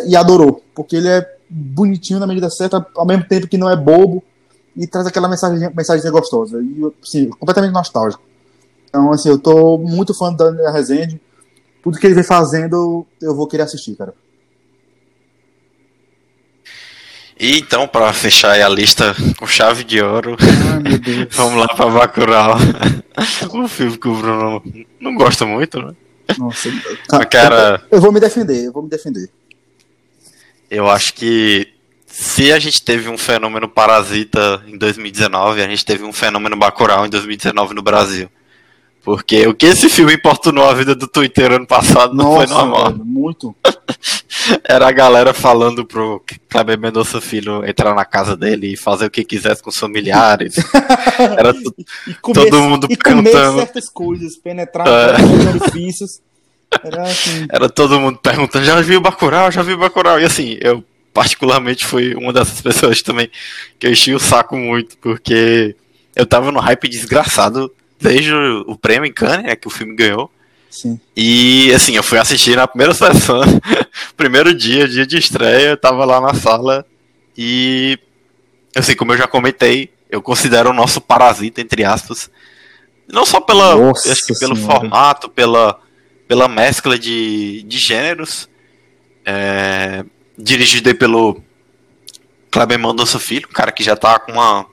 e, 0.05 0.11
e 0.11 0.15
adorou, 0.15 0.63
porque 0.73 0.95
ele 0.95 1.07
é 1.07 1.38
bonitinho 1.49 2.19
na 2.19 2.27
medida 2.27 2.49
certa, 2.49 2.85
ao 2.95 3.05
mesmo 3.05 3.27
tempo 3.27 3.47
que 3.47 3.57
não 3.57 3.69
é 3.69 3.75
bobo 3.75 4.23
e 4.75 4.85
traz 4.85 5.07
aquela 5.07 5.27
mensagem, 5.27 5.69
mensagem 5.75 6.11
gostosa 6.11 6.61
e 6.61 6.93
assim, 7.01 7.29
completamente 7.29 7.73
nostálgico. 7.73 8.23
Então, 8.87 9.11
assim, 9.11 9.29
eu 9.29 9.37
tô 9.37 9.77
muito 9.77 10.13
fã 10.13 10.33
da 10.33 10.49
Daniel 10.49 10.73
Rezende. 10.73 11.21
Tudo 11.83 11.97
que 11.97 12.07
ele 12.07 12.15
vem 12.15 12.23
fazendo, 12.23 13.05
eu 13.21 13.35
vou 13.35 13.47
querer 13.47 13.63
assistir, 13.63 13.95
cara. 13.95 14.13
E 17.39 17.57
então, 17.57 17.87
para 17.87 18.11
fechar 18.11 18.59
a 18.59 18.67
lista 18.67 19.15
com 19.37 19.47
chave 19.47 19.85
de 19.85 20.01
ouro, 20.01 20.35
Ai, 20.41 21.27
vamos 21.31 21.57
lá 21.57 21.67
para 21.69 21.89
Bacurau. 21.89 22.57
um 23.53 23.67
filme 23.67 23.97
que 23.97 24.07
o 24.09 24.15
Bruno 24.15 24.61
não 24.99 25.15
gosta 25.15 25.45
muito, 25.45 25.81
né? 25.81 25.95
Nossa, 26.37 26.69
tá, 27.07 27.25
cara, 27.25 27.81
eu, 27.89 27.97
eu, 27.97 28.01
vou 28.01 28.11
me 28.11 28.19
defender, 28.19 28.65
eu 28.65 28.73
vou 28.73 28.83
me 28.83 28.89
defender. 28.89 29.29
Eu 30.69 30.89
acho 30.89 31.13
que 31.13 31.67
se 32.05 32.51
a 32.51 32.59
gente 32.59 32.81
teve 32.81 33.09
um 33.09 33.17
fenômeno 33.17 33.67
parasita 33.67 34.63
em 34.67 34.77
2019, 34.77 35.61
a 35.61 35.67
gente 35.67 35.85
teve 35.85 36.03
um 36.03 36.13
fenômeno 36.13 36.57
Bacurau 36.57 37.05
em 37.05 37.09
2019 37.09 37.73
no 37.73 37.81
Brasil. 37.81 38.29
Porque 39.03 39.47
o 39.47 39.55
que 39.55 39.65
esse 39.65 39.89
filme 39.89 40.13
importunou 40.13 40.69
a 40.69 40.73
vida 40.73 40.93
do 40.93 41.07
Twitter 41.07 41.53
ano 41.53 41.65
passado 41.65 42.13
não 42.13 42.33
Nossa, 42.33 42.47
foi 42.47 42.55
normal. 42.55 42.91
Velho, 42.91 43.05
muito. 43.05 43.55
Era 44.63 44.87
a 44.87 44.91
galera 44.91 45.33
falando 45.33 45.85
pro 45.85 46.21
Kleber 46.49 46.77
Mendonça 46.77 47.21
Filho 47.21 47.65
entrar 47.65 47.95
na 47.95 48.05
casa 48.05 48.35
dele 48.35 48.73
e 48.73 48.77
fazer 48.77 49.05
o 49.05 49.09
que 49.09 49.23
quisesse 49.23 49.63
com 49.63 49.69
os 49.69 49.77
familiares. 49.77 50.55
Era 51.37 51.53
comer, 52.21 52.49
todo 52.49 52.61
mundo 52.61 52.87
e 52.89 52.97
perguntando. 52.97 53.59
certas 53.59 53.89
coisas, 53.89 54.35
penetrar 54.37 54.87
é. 54.87 55.49
orifícios. 55.49 56.21
Era, 56.83 57.03
assim... 57.03 57.47
Era 57.49 57.69
todo 57.69 57.99
mundo 57.99 58.19
perguntando, 58.19 58.65
já 58.65 58.79
viu 58.81 59.01
Bacurau, 59.01 59.51
já 59.51 59.61
viu 59.61 59.77
Bacurau. 59.77 60.19
E 60.19 60.25
assim, 60.25 60.57
eu 60.61 60.83
particularmente 61.13 61.85
fui 61.85 62.13
uma 62.15 62.31
dessas 62.31 62.61
pessoas 62.61 63.01
também 63.01 63.29
que 63.77 63.87
eu 63.87 63.91
enchi 63.91 64.13
o 64.13 64.19
saco 64.19 64.55
muito, 64.55 64.97
porque 64.97 65.75
eu 66.15 66.25
tava 66.25 66.51
no 66.51 66.59
hype 66.59 66.87
desgraçado 66.87 67.71
desde 67.99 68.33
o 68.33 68.77
prêmio 68.77 69.07
em 69.07 69.13
Cannes, 69.13 69.51
é 69.51 69.55
que 69.55 69.67
o 69.67 69.71
filme 69.71 69.95
ganhou. 69.95 70.31
Sim. 70.69 70.99
E 71.17 71.71
assim, 71.73 71.95
eu 71.95 72.03
fui 72.03 72.17
assistir 72.19 72.55
na 72.55 72.67
primeira 72.67 72.93
sessão, 72.95 73.41
primeiro 74.15 74.53
dia, 74.53 74.87
dia 74.87 75.05
de 75.05 75.17
estreia, 75.17 75.69
eu 75.69 75.77
tava 75.77 76.05
lá 76.05 76.21
na 76.21 76.33
sala 76.33 76.85
e 77.37 77.97
assim, 78.75 78.95
como 78.95 79.13
eu 79.13 79.17
já 79.17 79.27
comentei, 79.27 79.89
eu 80.09 80.21
considero 80.21 80.69
o 80.69 80.73
nosso 80.73 81.01
parasita, 81.01 81.61
entre 81.61 81.83
aspas. 81.83 82.29
Não 83.07 83.25
só 83.25 83.41
pela. 83.41 83.75
Nossa 83.75 84.11
acho 84.11 84.25
que 84.27 84.39
pelo 84.39 84.55
senhora. 84.55 84.79
formato, 84.79 85.29
pela, 85.29 85.79
pela 86.29 86.47
mescla 86.47 86.97
de, 86.99 87.63
de 87.63 87.79
gêneros. 87.79 88.47
É, 89.25 90.05
dirigido 90.37 90.93
pelo 90.95 91.43
Kleber 92.51 92.77
Mendonça 92.77 93.19
Filho, 93.19 93.49
um 93.49 93.53
cara 93.53 93.71
que 93.71 93.83
já 93.83 93.95
tá 93.95 94.19
com 94.19 94.33
uma, 94.33 94.65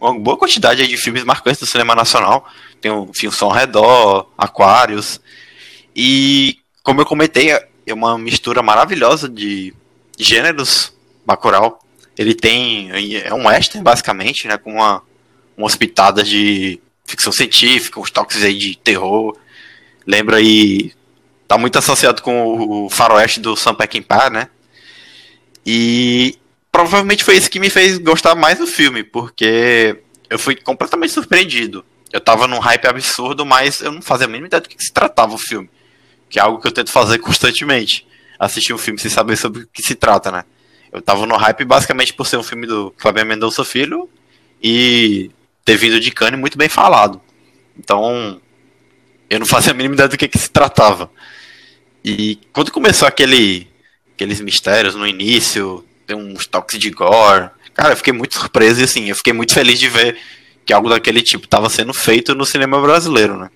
uma 0.00 0.18
boa 0.18 0.36
quantidade 0.36 0.86
de 0.86 0.96
filmes 0.96 1.22
marcantes 1.22 1.60
do 1.60 1.66
cinema 1.66 1.94
nacional. 1.94 2.44
Tem 2.80 2.90
o 2.90 3.08
filme 3.14 3.34
Som 3.34 3.50
Redor, 3.50 4.28
Aquários. 4.36 5.20
E, 5.94 6.58
como 6.82 7.00
eu 7.00 7.06
comentei, 7.06 7.50
é 7.52 7.94
uma 7.94 8.18
mistura 8.18 8.60
maravilhosa 8.60 9.28
de 9.28 9.72
gêneros 10.18 10.92
Bacurau. 11.24 11.78
Ele 12.16 12.34
tem. 12.34 12.90
É 13.14 13.32
um 13.32 13.46
western, 13.46 13.84
basicamente, 13.84 14.48
né? 14.48 14.58
Com 14.58 14.72
uma, 14.74 15.02
uma 15.56 15.66
hospitada 15.68 16.24
de 16.24 16.80
ficção 17.06 17.30
científica, 17.30 18.00
uns 18.00 18.10
toques 18.10 18.42
aí 18.42 18.58
de 18.58 18.76
terror. 18.76 19.38
Lembra 20.08 20.38
aí. 20.38 20.92
Tá 21.46 21.58
muito 21.58 21.78
associado 21.78 22.22
com 22.22 22.86
o 22.86 22.90
faroeste 22.90 23.40
do 23.40 23.54
Sam 23.54 23.74
Peckinpah, 23.74 24.30
né? 24.30 24.48
E 25.64 26.38
provavelmente 26.72 27.24
foi 27.24 27.36
isso 27.36 27.50
que 27.50 27.60
me 27.60 27.68
fez 27.68 27.98
gostar 27.98 28.34
mais 28.34 28.58
do 28.58 28.66
filme, 28.66 29.02
porque 29.04 29.98
eu 30.30 30.38
fui 30.38 30.56
completamente 30.56 31.12
surpreendido. 31.12 31.84
Eu 32.10 32.20
tava 32.20 32.46
num 32.46 32.58
hype 32.58 32.86
absurdo, 32.86 33.44
mas 33.44 33.82
eu 33.82 33.92
não 33.92 34.00
fazia 34.00 34.26
a 34.26 34.28
mínima 34.28 34.46
ideia 34.46 34.62
do 34.62 34.68
que 34.68 34.82
se 34.82 34.92
tratava 34.92 35.34
o 35.34 35.38
filme. 35.38 35.68
Que 36.30 36.38
é 36.38 36.42
algo 36.42 36.60
que 36.60 36.66
eu 36.66 36.72
tento 36.72 36.90
fazer 36.90 37.18
constantemente. 37.20 38.06
Assistir 38.38 38.72
um 38.72 38.78
filme 38.78 38.98
sem 38.98 39.10
saber 39.10 39.36
sobre 39.36 39.64
o 39.64 39.68
que 39.70 39.82
se 39.82 39.94
trata, 39.94 40.30
né? 40.30 40.44
Eu 40.90 41.02
tava 41.02 41.26
no 41.26 41.36
hype 41.36 41.64
basicamente 41.64 42.14
por 42.14 42.26
ser 42.26 42.38
um 42.38 42.42
filme 42.42 42.66
do 42.66 42.94
Cláudio 42.96 43.26
Mendonça 43.26 43.62
Filho 43.62 44.08
e 44.62 45.30
ter 45.64 45.76
vindo 45.76 46.00
de 46.00 46.10
Cannes 46.10 46.40
muito 46.40 46.56
bem 46.56 46.68
falado. 46.68 47.20
Então, 47.78 48.40
eu 49.28 49.38
não 49.38 49.46
fazia 49.46 49.72
a 49.72 49.74
mínima 49.74 49.94
ideia 49.94 50.08
do 50.08 50.16
que, 50.16 50.28
que 50.28 50.38
se 50.38 50.50
tratava. 50.50 51.10
E 52.04 52.38
quando 52.52 52.72
começou 52.72 53.06
aquele, 53.06 53.68
aqueles 54.14 54.40
mistérios 54.40 54.94
no 54.94 55.06
início, 55.06 55.84
tem 56.06 56.16
uns 56.16 56.46
toques 56.46 56.78
de 56.78 56.90
gore, 56.90 57.50
cara, 57.74 57.92
eu 57.92 57.96
fiquei 57.96 58.12
muito 58.12 58.38
surpreso 58.38 58.80
e 58.80 58.84
assim, 58.84 59.08
eu 59.08 59.16
fiquei 59.16 59.32
muito 59.32 59.52
feliz 59.52 59.78
de 59.78 59.88
ver 59.88 60.18
que 60.64 60.72
algo 60.72 60.88
daquele 60.88 61.22
tipo 61.22 61.44
estava 61.44 61.68
sendo 61.68 61.94
feito 61.94 62.34
no 62.34 62.44
cinema 62.44 62.80
brasileiro, 62.80 63.38
né? 63.38 63.50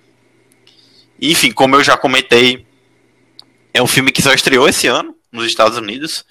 Enfim, 1.21 1.51
como 1.51 1.75
eu 1.75 1.83
já 1.83 1.95
comentei, 1.95 2.65
é 3.73 3.81
um 3.81 3.87
filme 3.87 4.11
que 4.11 4.21
só 4.21 4.33
estreou 4.33 4.67
esse 4.67 4.87
ano 4.87 5.15
nos 5.31 5.45
Estados 5.45 5.77
Unidos 5.77 6.25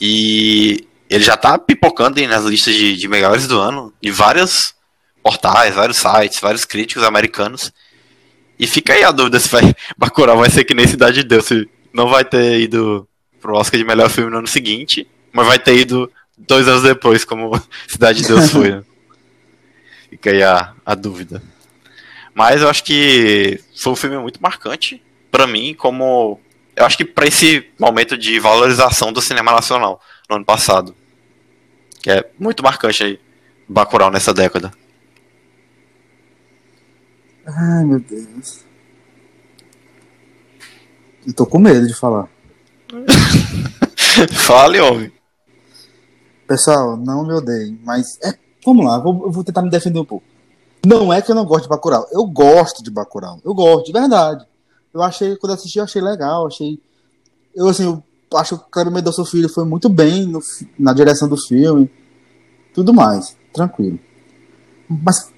e 0.00 0.86
ele 1.08 1.22
já 1.24 1.36
tá 1.36 1.58
pipocando 1.58 2.20
nas 2.26 2.44
listas 2.44 2.74
de, 2.74 2.96
de 2.96 3.08
melhores 3.08 3.46
do 3.46 3.60
ano, 3.60 3.92
de 4.00 4.10
vários 4.10 4.74
portais, 5.22 5.74
vários 5.74 5.98
sites, 5.98 6.40
vários 6.40 6.64
críticos 6.64 7.02
americanos. 7.02 7.72
E 8.60 8.66
fica 8.66 8.92
aí 8.92 9.02
a 9.02 9.10
dúvida 9.10 9.40
se 9.40 9.48
vai 9.48 9.74
Bacurau 9.96 10.36
vai 10.36 10.50
ser 10.50 10.64
que 10.64 10.74
nem 10.74 10.86
Cidade 10.86 11.22
de 11.22 11.24
Deus, 11.24 11.46
se 11.46 11.66
não 11.94 12.08
vai 12.10 12.22
ter 12.22 12.60
ido 12.60 13.08
pro 13.40 13.56
Oscar 13.56 13.78
de 13.78 13.86
melhor 13.86 14.10
filme 14.10 14.30
no 14.30 14.36
ano 14.36 14.46
seguinte, 14.46 15.08
mas 15.32 15.46
vai 15.46 15.58
ter 15.58 15.78
ido 15.78 16.12
dois 16.36 16.68
anos 16.68 16.82
depois, 16.82 17.24
como 17.24 17.50
Cidade 17.88 18.20
de 18.20 18.28
Deus 18.28 18.50
foi. 18.50 18.72
Né? 18.72 18.84
Fica 20.10 20.30
aí 20.30 20.42
a, 20.42 20.74
a 20.84 20.94
dúvida. 20.94 21.42
Mas 22.34 22.60
eu 22.60 22.68
acho 22.68 22.84
que 22.84 23.58
foi 23.74 23.94
um 23.94 23.96
filme 23.96 24.18
muito 24.18 24.42
marcante 24.42 25.02
para 25.30 25.46
mim, 25.46 25.72
como 25.72 26.38
eu 26.76 26.84
acho 26.84 26.98
que 26.98 27.04
para 27.04 27.26
esse 27.26 27.66
momento 27.78 28.16
de 28.16 28.38
valorização 28.38 29.10
do 29.10 29.22
cinema 29.22 29.52
nacional 29.52 30.02
no 30.28 30.36
ano 30.36 30.44
passado, 30.44 30.94
que 32.02 32.10
é 32.10 32.28
muito 32.38 32.62
marcante 32.62 33.02
aí 33.02 33.20
Bacurau 33.66 34.10
nessa 34.10 34.34
década. 34.34 34.70
Ai, 37.46 37.84
meu 37.84 38.00
Deus. 38.00 38.64
Eu 41.26 41.34
tô 41.34 41.46
com 41.46 41.58
medo 41.58 41.86
de 41.86 41.94
falar. 41.94 42.28
Fale, 44.32 44.80
homem. 44.80 45.12
Pessoal, 46.46 46.96
não 46.96 47.24
me 47.24 47.32
odeiem, 47.32 47.78
mas 47.84 48.18
é, 48.24 48.34
vamos 48.64 48.84
lá, 48.84 48.98
vou, 48.98 49.30
vou 49.30 49.44
tentar 49.44 49.62
me 49.62 49.70
defender 49.70 50.00
um 50.00 50.04
pouco. 50.04 50.24
Não 50.84 51.12
é 51.12 51.22
que 51.22 51.30
eu 51.30 51.34
não 51.34 51.44
gosto 51.44 51.64
de 51.64 51.68
Bacurau, 51.68 52.06
eu 52.10 52.24
gosto 52.26 52.82
de 52.82 52.90
Bacurau, 52.90 53.38
eu 53.44 53.54
gosto, 53.54 53.86
de 53.86 53.92
verdade. 53.92 54.44
Eu 54.92 55.00
achei, 55.02 55.36
quando 55.36 55.52
assisti, 55.52 55.78
eu 55.78 55.84
achei 55.84 56.02
legal, 56.02 56.46
achei... 56.46 56.80
Eu, 57.54 57.68
assim, 57.68 57.84
eu 57.84 58.02
acho 58.38 58.58
que 58.58 58.64
o 58.64 58.68
Cleber 58.68 58.92
Mendonça 58.92 59.24
Filho 59.24 59.48
foi 59.48 59.64
muito 59.64 59.88
bem 59.88 60.26
no, 60.26 60.40
na 60.76 60.92
direção 60.92 61.28
do 61.28 61.36
filme, 61.36 61.88
tudo 62.74 62.92
mais, 62.92 63.36
tranquilo. 63.52 64.00
Mas 64.88 65.32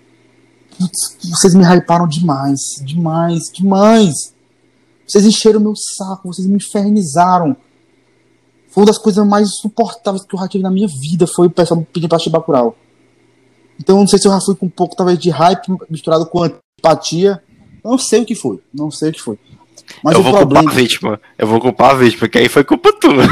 vocês 0.79 1.55
me 1.55 1.65
hyparam 1.65 2.07
demais, 2.07 2.61
demais, 2.83 3.51
demais. 3.53 4.35
Vocês 5.07 5.25
encheram 5.25 5.61
meu 5.61 5.75
saco, 5.77 6.33
vocês 6.33 6.47
me 6.47 6.57
infernizaram. 6.57 7.57
Foi 8.69 8.83
uma 8.83 8.87
das 8.87 8.99
coisas 8.99 9.27
mais 9.27 9.49
insuportáveis 9.49 10.25
que 10.25 10.35
eu 10.35 10.41
já 10.41 10.49
tive 10.49 10.65
na 10.65 10.71
minha 10.71 10.89
vida, 10.89 11.27
foi 11.27 11.47
o 11.47 11.51
pessoal 11.51 11.87
pedir 11.93 12.09
pra 12.09 12.17
assistir 12.17 12.31
Bacurau. 12.31 12.75
Então 13.79 13.99
não 13.99 14.07
sei 14.07 14.19
se 14.19 14.27
eu 14.27 14.33
já 14.33 14.41
fui 14.41 14.55
com 14.55 14.67
um 14.67 14.71
pouco, 14.71 14.97
talvez, 14.97 15.19
de 15.19 15.29
hype 15.29 15.77
misturado 15.91 16.25
com 16.27 16.43
antipatia. 16.43 17.43
Não 17.85 17.99
sei 17.99 18.23
o 18.23 18.25
que 18.25 18.35
foi, 18.35 18.61
não 18.73 18.91
sei 18.91 19.11
o 19.11 19.13
que 19.13 19.21
foi. 19.21 19.39
Mas 20.03 20.15
eu 20.15 20.23
vou 20.23 20.33
problema... 20.33 20.63
culpar 20.63 20.75
a 20.75 20.83
vítima, 20.83 21.21
eu 21.37 21.47
vou 21.47 21.61
culpar 21.61 21.91
a 21.91 21.95
vítima, 21.95 22.21
porque 22.21 22.39
aí 22.39 22.49
foi 22.49 22.65
culpa 22.65 22.93
tua. 22.93 23.25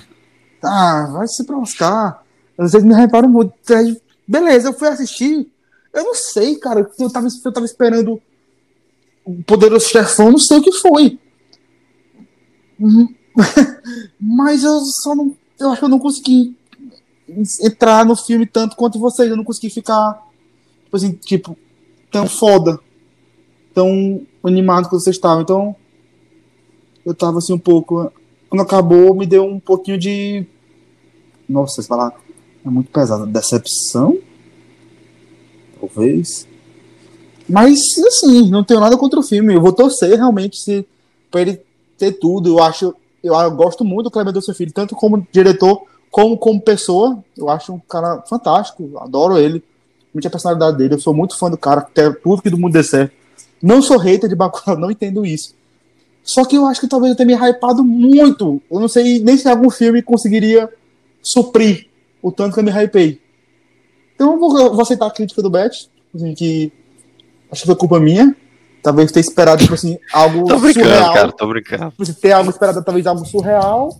ah, 0.62 1.10
vai 1.12 1.26
se 1.26 1.44
proscar. 1.44 2.22
Vocês 2.56 2.82
me 2.82 2.94
hyparam 2.94 3.28
muito. 3.28 3.52
Beleza, 4.26 4.68
eu 4.68 4.72
fui 4.72 4.88
assistir. 4.88 5.48
Eu 5.92 6.04
não 6.04 6.14
sei, 6.14 6.56
cara. 6.56 6.88
Eu 6.98 7.10
tava, 7.10 7.28
eu 7.44 7.52
tava 7.52 7.66
esperando 7.66 8.20
o 9.24 9.42
poderoso 9.42 9.88
chefão, 9.88 10.30
não 10.30 10.38
sei 10.38 10.58
o 10.58 10.62
que 10.62 10.72
foi. 10.72 11.18
Uhum. 12.78 13.14
Mas 14.20 14.64
eu 14.64 14.80
só 14.80 15.14
não. 15.14 15.36
Eu 15.58 15.70
acho 15.70 15.80
que 15.80 15.84
eu 15.84 15.88
não 15.88 15.98
consegui 15.98 16.56
entrar 17.62 18.04
no 18.04 18.16
filme 18.16 18.46
tanto 18.46 18.76
quanto 18.76 18.98
vocês. 18.98 19.28
Eu 19.28 19.36
não 19.36 19.44
consegui 19.44 19.70
ficar. 19.70 20.26
Tipo 20.84 20.96
assim, 20.96 21.12
tipo, 21.12 21.56
tão 22.10 22.26
foda. 22.26 22.78
Tão 23.74 24.22
animado 24.42 24.88
que 24.88 24.94
vocês 24.94 25.16
estavam. 25.16 25.42
Então. 25.42 25.76
Eu 27.04 27.14
tava 27.14 27.38
assim 27.38 27.52
um 27.52 27.58
pouco. 27.58 28.12
Quando 28.48 28.62
acabou, 28.62 29.14
me 29.14 29.26
deu 29.26 29.44
um 29.44 29.60
pouquinho 29.60 29.98
de. 29.98 30.46
Nossa, 31.48 31.76
vocês 31.76 31.86
falar. 31.86 32.12
É 32.64 32.70
muito 32.70 32.90
pesado. 32.90 33.26
Decepção? 33.26 34.18
Talvez. 35.80 36.46
Mas, 37.48 37.80
assim, 38.06 38.50
não 38.50 38.62
tenho 38.62 38.80
nada 38.80 38.96
contra 38.96 39.18
o 39.18 39.22
filme. 39.22 39.54
Eu 39.54 39.60
vou 39.60 39.72
torcer 39.72 40.16
realmente 40.16 40.58
se, 40.58 40.86
pra 41.30 41.40
ele 41.40 41.60
ter 41.96 42.12
tudo. 42.12 42.50
Eu 42.50 42.62
acho. 42.62 42.94
Eu, 43.22 43.34
eu 43.34 43.50
gosto 43.52 43.84
muito 43.84 44.04
do 44.04 44.10
Cleber 44.10 44.40
seu 44.42 44.54
filho, 44.54 44.72
tanto 44.72 44.94
como 44.94 45.26
diretor 45.32 45.82
como 46.10 46.36
como 46.36 46.60
pessoa. 46.60 47.22
Eu 47.36 47.48
acho 47.48 47.72
um 47.72 47.78
cara 47.78 48.22
fantástico. 48.28 48.90
Adoro 48.98 49.38
ele. 49.38 49.62
Muito 50.12 50.26
a 50.26 50.30
personalidade 50.30 50.76
dele. 50.76 50.94
Eu 50.94 51.00
sou 51.00 51.14
muito 51.14 51.38
fã 51.38 51.50
do 51.50 51.56
cara. 51.56 51.82
Quero 51.82 52.16
tudo 52.22 52.42
que 52.42 52.50
do 52.50 52.58
mundo 52.58 52.72
dê 52.72 52.82
certo. 52.82 53.12
Não 53.62 53.82
sou 53.82 53.98
hater 53.98 54.28
de 54.28 54.36
Bacurau, 54.36 54.76
não 54.78 54.90
entendo 54.90 55.24
isso. 55.24 55.54
Só 56.22 56.44
que 56.44 56.56
eu 56.56 56.66
acho 56.66 56.80
que 56.80 56.88
talvez 56.88 57.10
eu 57.10 57.16
tenha 57.16 57.26
me 57.26 57.50
hypado 57.50 57.82
muito. 57.82 58.60
Eu 58.70 58.80
não 58.80 58.88
sei 58.88 59.18
nem 59.20 59.36
se 59.36 59.48
algum 59.48 59.70
filme 59.70 60.02
conseguiria 60.02 60.68
suprir 61.22 61.86
o 62.22 62.30
tanto 62.30 62.54
que 62.54 62.60
eu 62.60 62.64
me 62.64 62.70
hypei. 62.70 63.20
Então 64.18 64.32
eu 64.32 64.38
vou, 64.40 64.58
eu 64.58 64.72
vou 64.72 64.82
aceitar 64.82 65.06
a 65.06 65.12
crítica 65.12 65.40
do 65.40 65.48
Bet, 65.48 65.88
assim, 66.12 66.34
que 66.34 66.72
acho 67.52 67.60
que 67.60 67.66
foi 67.68 67.76
culpa 67.76 68.00
minha. 68.00 68.36
Talvez 68.82 69.12
ter 69.12 69.20
esperado, 69.20 69.62
tipo 69.62 69.74
assim, 69.74 69.96
algo 70.12 70.44
tô 70.44 70.58
brincando, 70.58 70.88
surreal. 70.88 71.14
cara, 71.14 71.32
tô 71.32 71.46
brincando. 71.46 71.90
Tipo, 71.90 72.02
assim, 72.02 72.12
ter 72.14 72.32
algo 72.32 72.50
esperado, 72.50 72.82
talvez 72.82 73.06
algo 73.06 73.24
surreal. 73.24 73.96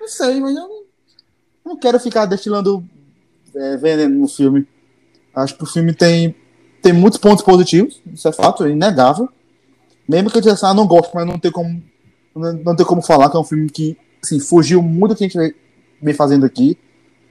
Não 0.00 0.08
sei, 0.08 0.40
mas 0.40 0.56
eu 0.56 0.62
não, 0.62 0.82
não 1.66 1.76
quero 1.76 2.00
ficar 2.00 2.26
destilando 2.26 2.84
é, 3.54 3.76
veneno 3.76 4.22
no 4.22 4.26
filme. 4.26 4.66
Acho 5.32 5.56
que 5.56 5.62
o 5.62 5.66
filme 5.68 5.94
tem, 5.94 6.34
tem 6.82 6.92
muitos 6.92 7.20
pontos 7.20 7.44
positivos, 7.44 8.02
isso 8.12 8.26
é 8.26 8.32
fato, 8.32 8.64
é 8.64 8.70
inegável. 8.70 9.28
Mesmo 10.08 10.30
que 10.30 10.36
eu 10.36 10.42
dissesse, 10.42 10.66
ah, 10.66 10.74
não 10.74 10.86
gosto, 10.86 11.12
mas 11.14 11.24
não 11.24 11.38
tem 11.38 11.52
como, 11.52 11.80
não, 12.34 12.52
não 12.54 12.74
tem 12.74 12.84
como 12.84 13.02
falar 13.02 13.30
que 13.30 13.36
é 13.36 13.40
um 13.40 13.44
filme 13.44 13.70
que 13.70 13.96
assim, 14.20 14.40
fugiu 14.40 14.82
muito 14.82 15.14
do 15.14 15.16
que 15.16 15.24
a 15.24 15.28
gente 15.28 15.56
vem 16.02 16.14
fazendo 16.14 16.44
aqui. 16.44 16.76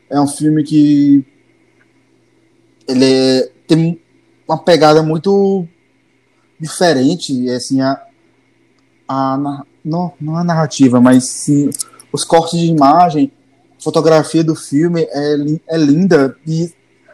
É 0.10 0.20
um 0.22 0.28
filme 0.28 0.64
que 0.64 1.26
ele 2.88 3.50
tem 3.68 4.00
uma 4.48 4.58
pegada 4.58 5.02
muito 5.02 5.66
diferente, 6.60 7.50
assim, 7.50 7.82
a, 7.82 8.02
a 9.08 9.64
não, 9.84 10.14
não 10.20 10.38
a 10.38 10.44
narrativa, 10.44 11.02
mas 11.02 11.26
sim 11.26 11.70
os 12.12 12.24
cortes 12.24 12.60
de 12.60 12.68
imagem, 12.68 13.32
fotografia 13.80 14.44
do 14.44 14.56
filme 14.56 15.02
é, 15.02 15.36
é 15.68 15.78
linda 15.78 16.38
e 16.48 16.72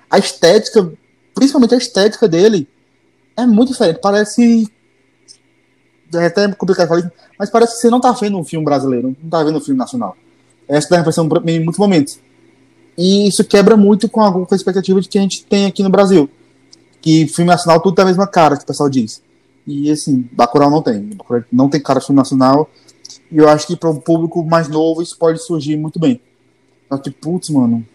a 0.09 0.19
estética, 0.19 0.91
principalmente 1.33 1.73
a 1.73 1.77
estética 1.77 2.27
dele, 2.27 2.67
é 3.37 3.45
muito 3.45 3.71
diferente. 3.71 3.99
Parece 4.01 4.67
é 6.13 6.25
até 6.25 6.51
complicado 6.53 6.87
falar 6.87 7.01
isso, 7.01 7.11
mas 7.37 7.49
parece 7.49 7.75
que 7.75 7.81
você 7.81 7.89
não 7.89 7.99
está 7.99 8.11
vendo 8.11 8.37
um 8.37 8.43
filme 8.43 8.65
brasileiro, 8.65 9.15
não 9.19 9.25
está 9.25 9.43
vendo 9.43 9.57
um 9.57 9.61
filme 9.61 9.77
nacional. 9.77 10.17
Essa 10.67 10.89
dá 10.89 10.97
a 10.97 10.99
impressão 10.99 11.29
em 11.45 11.59
muitos 11.59 11.79
momentos. 11.79 12.19
E 13.01 13.29
isso 13.29 13.45
quebra 13.45 13.77
muito 13.77 14.09
com 14.09 14.21
a, 14.21 14.29
com 14.29 14.45
a 14.51 14.55
expectativa 14.55 14.99
de 14.99 15.07
que 15.07 15.17
a 15.17 15.21
gente 15.21 15.45
tem 15.45 15.65
aqui 15.65 15.81
no 15.81 15.89
Brasil. 15.89 16.29
Que 17.01 17.25
filme 17.27 17.49
nacional 17.49 17.79
tudo 17.79 17.95
tem 17.95 18.03
a 18.03 18.07
mesma 18.09 18.27
cara, 18.27 18.57
que 18.57 18.63
o 18.63 18.67
pessoal 18.67 18.89
diz. 18.89 19.23
E 19.65 19.89
assim, 19.89 20.27
Bacurau 20.33 20.69
não 20.69 20.81
tem. 20.81 21.03
Bacurau 21.15 21.41
não 21.49 21.69
tem 21.69 21.81
cara 21.81 22.01
de 22.01 22.05
filme 22.05 22.19
nacional. 22.19 22.69
E 23.31 23.37
eu 23.37 23.47
acho 23.47 23.65
que 23.67 23.77
para 23.77 23.89
um 23.89 23.95
público 23.95 24.43
mais 24.43 24.67
novo 24.67 25.01
isso 25.01 25.17
pode 25.17 25.41
surgir 25.41 25.77
muito 25.77 25.97
bem. 25.97 26.19
Eu 26.91 26.99
tipo, 26.99 27.21
putz, 27.21 27.49
mano. 27.51 27.87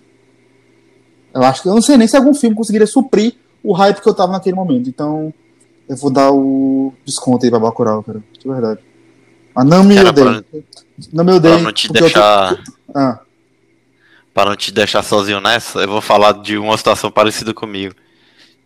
Eu 1.35 1.43
acho 1.43 1.61
que 1.61 1.69
eu 1.69 1.75
não 1.75 1.83
sei 1.83 1.99
nem 1.99 2.09
se 2.09 2.17
algum 2.17 2.33
filme 2.33 2.57
conseguiria 2.57 2.87
suprir 2.87 3.35
o 3.63 3.75
hype 3.75 4.01
que 4.01 4.09
eu 4.09 4.15
tava 4.15 4.33
naquele 4.33 4.57
momento. 4.57 4.89
Então, 4.89 5.35
eu 5.87 5.99
vou 5.99 6.11
dar 6.11 6.33
o 6.33 6.95
desconto 7.05 7.45
aí 7.45 7.51
pra 7.51 7.61
Bacurau, 7.61 8.03
cara. 8.03 8.25
De 8.41 8.49
verdade. 8.49 8.81
Mas 9.55 9.67
não 9.67 9.85
me 9.85 9.99
odeio. 9.99 10.43
Pra... 10.43 10.63
Não 11.13 11.25
me 11.25 11.33
odeio. 11.33 11.57
Pra 11.57 11.63
não 11.65 11.73
te 11.73 11.93
deixar. 11.93 12.57
Tô... 12.57 12.73
Ah 12.95 13.21
para 14.35 14.51
não 14.51 14.57
te 14.57 14.73
deixar 14.73 15.03
sozinho 15.05 15.41
nessa, 15.41 15.79
eu 15.79 15.89
vou 15.89 16.01
falar 16.01 16.33
de 16.33 16.59
uma 16.59 16.77
situação 16.77 17.11
parecida 17.11 17.55
comigo. 17.55 17.95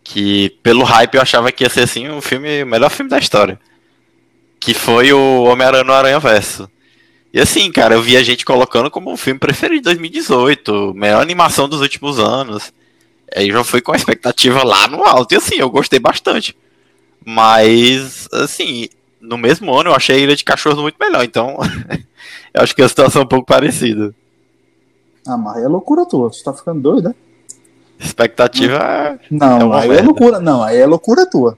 Que 0.03 0.49
pelo 0.63 0.83
hype 0.83 1.15
eu 1.15 1.21
achava 1.21 1.51
que 1.51 1.63
ia 1.63 1.69
ser 1.69 1.81
assim 1.81 2.09
o 2.09 2.19
filme, 2.19 2.63
o 2.63 2.67
melhor 2.67 2.89
filme 2.89 3.09
da 3.09 3.19
história. 3.19 3.59
Que 4.59 4.73
foi 4.73 5.13
o 5.13 5.43
Homem-Aranha 5.43 5.83
no 5.83 5.93
Aranha 5.93 6.19
Verso. 6.19 6.69
E 7.31 7.39
assim, 7.39 7.71
cara, 7.71 7.93
eu 7.93 8.01
vi 8.01 8.17
a 8.17 8.23
gente 8.23 8.43
colocando 8.43 8.89
como 8.89 9.11
um 9.11 9.17
filme 9.17 9.39
preferido 9.39 9.81
de 9.81 9.83
2018, 9.83 10.93
melhor 10.95 11.21
animação 11.21 11.69
dos 11.69 11.81
últimos 11.81 12.19
anos. 12.19 12.73
Aí 13.35 13.51
já 13.51 13.63
foi 13.63 13.81
com 13.81 13.91
a 13.91 13.95
expectativa 13.95 14.63
lá 14.63 14.87
no 14.87 15.05
alto. 15.05 15.33
E 15.33 15.37
assim, 15.37 15.57
eu 15.57 15.69
gostei 15.69 15.99
bastante. 15.99 16.57
Mas, 17.23 18.27
assim, 18.33 18.89
no 19.21 19.37
mesmo 19.37 19.71
ano 19.75 19.91
eu 19.91 19.95
achei 19.95 20.15
a 20.15 20.19
Ilha 20.19 20.35
de 20.35 20.43
Cachorros 20.43 20.81
muito 20.81 20.97
melhor. 20.99 21.23
Então, 21.23 21.59
eu 22.51 22.63
acho 22.63 22.75
que 22.75 22.81
a 22.81 22.89
situação 22.89 23.21
é 23.21 23.25
um 23.25 23.27
pouco 23.27 23.45
parecida. 23.45 24.15
Ah, 25.27 25.37
mas 25.37 25.63
é 25.63 25.67
loucura 25.67 26.05
tua. 26.05 26.29
Você 26.31 26.43
tá 26.43 26.53
ficando 26.53 26.81
doido, 26.81 27.09
né? 27.09 27.15
Expectativa 27.99 29.19
Não, 29.29 29.73
é 29.73 29.81
aí 29.81 29.97
é 29.97 30.01
loucura. 30.01 30.39
Não, 30.39 30.63
aí 30.63 30.77
é 30.77 30.85
loucura 30.85 31.25
tua. 31.29 31.57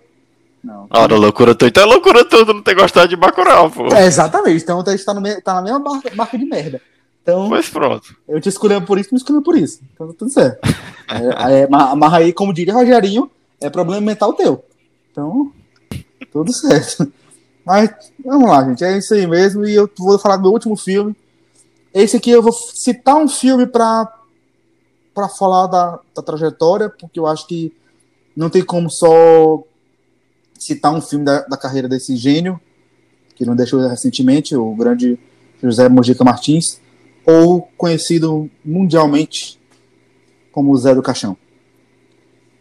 Não. 0.64 0.88
Ora, 0.90 1.16
loucura 1.16 1.54
tua. 1.54 1.68
Então 1.68 1.84
é 1.84 1.86
loucura 1.86 2.26
tua 2.26 2.46
não 2.46 2.62
ter 2.62 2.76
gostado 2.76 3.08
de 3.08 3.16
Bacurau, 3.16 3.70
pô. 3.70 3.94
É, 3.94 4.06
exatamente. 4.06 4.64
Então 4.64 4.84
a 4.86 4.92
gente 4.92 5.06
tá, 5.06 5.14
no 5.14 5.42
tá 5.42 5.54
na 5.56 5.62
mesma 5.62 5.80
marca, 5.80 6.12
marca 6.16 6.38
de 6.38 6.46
merda. 6.46 6.82
Então, 7.22 7.50
Pois 7.50 7.70
pronto. 7.70 8.16
eu 8.28 8.42
te 8.42 8.50
escolhi 8.50 8.82
por 8.82 8.98
isso, 8.98 9.10
tu 9.10 9.14
me 9.14 9.20
escolheu 9.20 9.42
por 9.44 9.56
isso. 9.56 9.80
Então 9.94 10.08
tá 10.08 10.14
tudo 10.18 10.32
certo. 10.32 10.60
é, 11.10 11.62
é, 11.62 11.68
mas 11.70 12.14
aí, 12.14 12.34
como 12.34 12.54
diria 12.54 12.74
Rogerinho, 12.74 13.30
é 13.60 13.70
problema 13.70 14.02
mental 14.02 14.34
teu. 14.34 14.64
Então, 15.12 15.52
tudo 16.32 16.52
certo. 16.52 17.12
Mas, 17.64 17.92
vamos 18.26 18.50
lá, 18.50 18.64
gente. 18.64 18.84
É 18.84 18.98
isso 18.98 19.14
aí 19.14 19.28
mesmo. 19.28 19.66
E 19.66 19.76
eu 19.76 19.90
vou 19.98 20.18
falar 20.18 20.38
do 20.38 20.44
meu 20.44 20.52
último 20.52 20.76
filme. 20.76 21.16
Esse 21.94 22.18
aqui 22.18 22.32
eu 22.32 22.42
vou 22.42 22.54
citar 22.54 23.18
um 23.18 23.28
filme 23.28 23.68
pra, 23.68 24.12
pra 25.14 25.28
falar 25.28 25.68
da, 25.68 26.00
da 26.16 26.22
trajetória, 26.22 26.90
porque 26.90 27.20
eu 27.20 27.28
acho 27.28 27.46
que 27.48 27.74
não 28.36 28.50
tem 28.50 28.64
como 28.64 28.90
só 28.90 29.62
citar 30.58 30.94
um 30.94 31.02
filme 31.02 31.26
da, 31.26 31.42
da 31.42 31.58
carreira 31.58 31.90
desse 31.90 32.16
gênio, 32.16 32.60
que 33.36 33.46
não 33.46 33.56
deixou 33.56 33.80
recentemente, 33.88 34.56
o 34.56 34.74
grande 34.76 35.20
José 35.62 35.90
Mojica 35.90 36.24
Martins, 36.24 36.80
ou 37.26 37.68
conhecido 37.78 38.50
mundialmente 38.64 39.60
como 40.52 40.76
Zé 40.78 40.96
do 40.96 41.02
Caixão. 41.02 41.36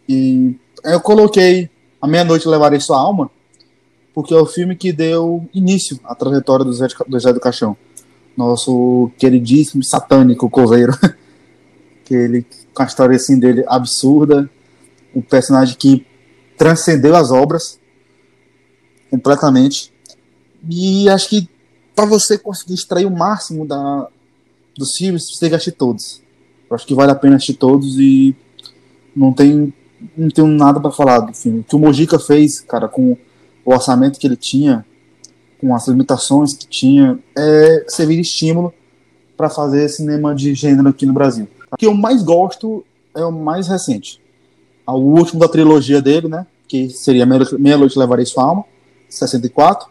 E 0.07 0.55
eu 0.83 0.99
coloquei 0.99 1.69
A 2.01 2.07
Meia-Noite 2.07 2.47
Levarei 2.47 2.79
Sua 2.79 2.99
Alma, 2.99 3.29
porque 4.13 4.33
é 4.33 4.37
o 4.37 4.45
filme 4.45 4.75
que 4.75 4.91
deu 4.91 5.47
início 5.53 5.99
à 6.03 6.13
trajetória 6.13 6.65
do 6.65 6.73
Zé, 6.73 6.87
do 7.07 7.19
Zé 7.19 7.31
do 7.31 7.39
Caixão. 7.39 7.77
Nosso 8.35 9.11
queridíssimo 9.17 9.83
satânico 9.83 10.49
coveiro. 10.49 10.93
que 12.05 12.13
ele, 12.13 12.45
com 12.73 12.83
a 12.83 12.85
história 12.85 13.15
assim 13.15 13.39
dele 13.39 13.63
absurda, 13.67 14.49
um 15.15 15.21
personagem 15.21 15.75
que 15.77 16.05
transcendeu 16.57 17.15
as 17.15 17.31
obras 17.31 17.79
completamente. 19.09 19.93
E 20.69 21.09
acho 21.09 21.29
que 21.29 21.49
para 21.95 22.05
você 22.05 22.37
conseguir 22.37 22.73
extrair 22.73 23.05
o 23.05 23.11
máximo 23.11 23.65
da, 23.65 24.07
dos 24.77 24.95
filmes, 24.95 25.29
você 25.29 25.39
tem 25.39 25.49
que 25.49 25.55
assistir 25.55 25.73
todos. 25.73 26.21
Eu 26.69 26.75
acho 26.75 26.85
que 26.85 26.95
vale 26.95 27.11
a 27.11 27.15
pena 27.15 27.35
assistir 27.35 27.55
todos 27.55 27.99
e 27.99 28.35
não 29.15 29.33
tem 29.33 29.73
não 30.17 30.29
tenho 30.29 30.47
nada 30.47 30.79
para 30.79 30.91
falar 30.91 31.19
do 31.19 31.33
filme. 31.33 31.59
O 31.59 31.63
que 31.63 31.75
o 31.75 31.79
Mojica 31.79 32.17
fez, 32.17 32.59
cara, 32.59 32.87
com 32.87 33.15
o 33.63 33.73
orçamento 33.73 34.19
que 34.19 34.25
ele 34.25 34.35
tinha, 34.35 34.85
com 35.61 35.75
as 35.75 35.87
limitações 35.87 36.55
que 36.55 36.67
tinha, 36.67 37.19
é 37.37 37.85
servir 37.87 38.15
de 38.15 38.21
estímulo 38.21 38.73
para 39.37 39.47
fazer 39.47 39.87
cinema 39.87 40.33
de 40.33 40.55
gênero 40.55 40.89
aqui 40.89 41.05
no 41.05 41.13
Brasil. 41.13 41.47
O 41.71 41.77
que 41.77 41.85
eu 41.85 41.93
mais 41.93 42.23
gosto 42.23 42.83
é 43.15 43.23
o 43.23 43.31
mais 43.31 43.67
recente. 43.67 44.19
O 44.87 44.97
último 44.97 45.39
da 45.39 45.47
trilogia 45.47 46.01
dele, 46.01 46.27
né? 46.27 46.47
Que 46.67 46.89
seria 46.89 47.25
Meia 47.25 47.77
Noite 47.77 47.97
Levarei 47.97 48.25
Sua 48.25 48.43
Alma, 48.43 48.65
64. 49.07 49.87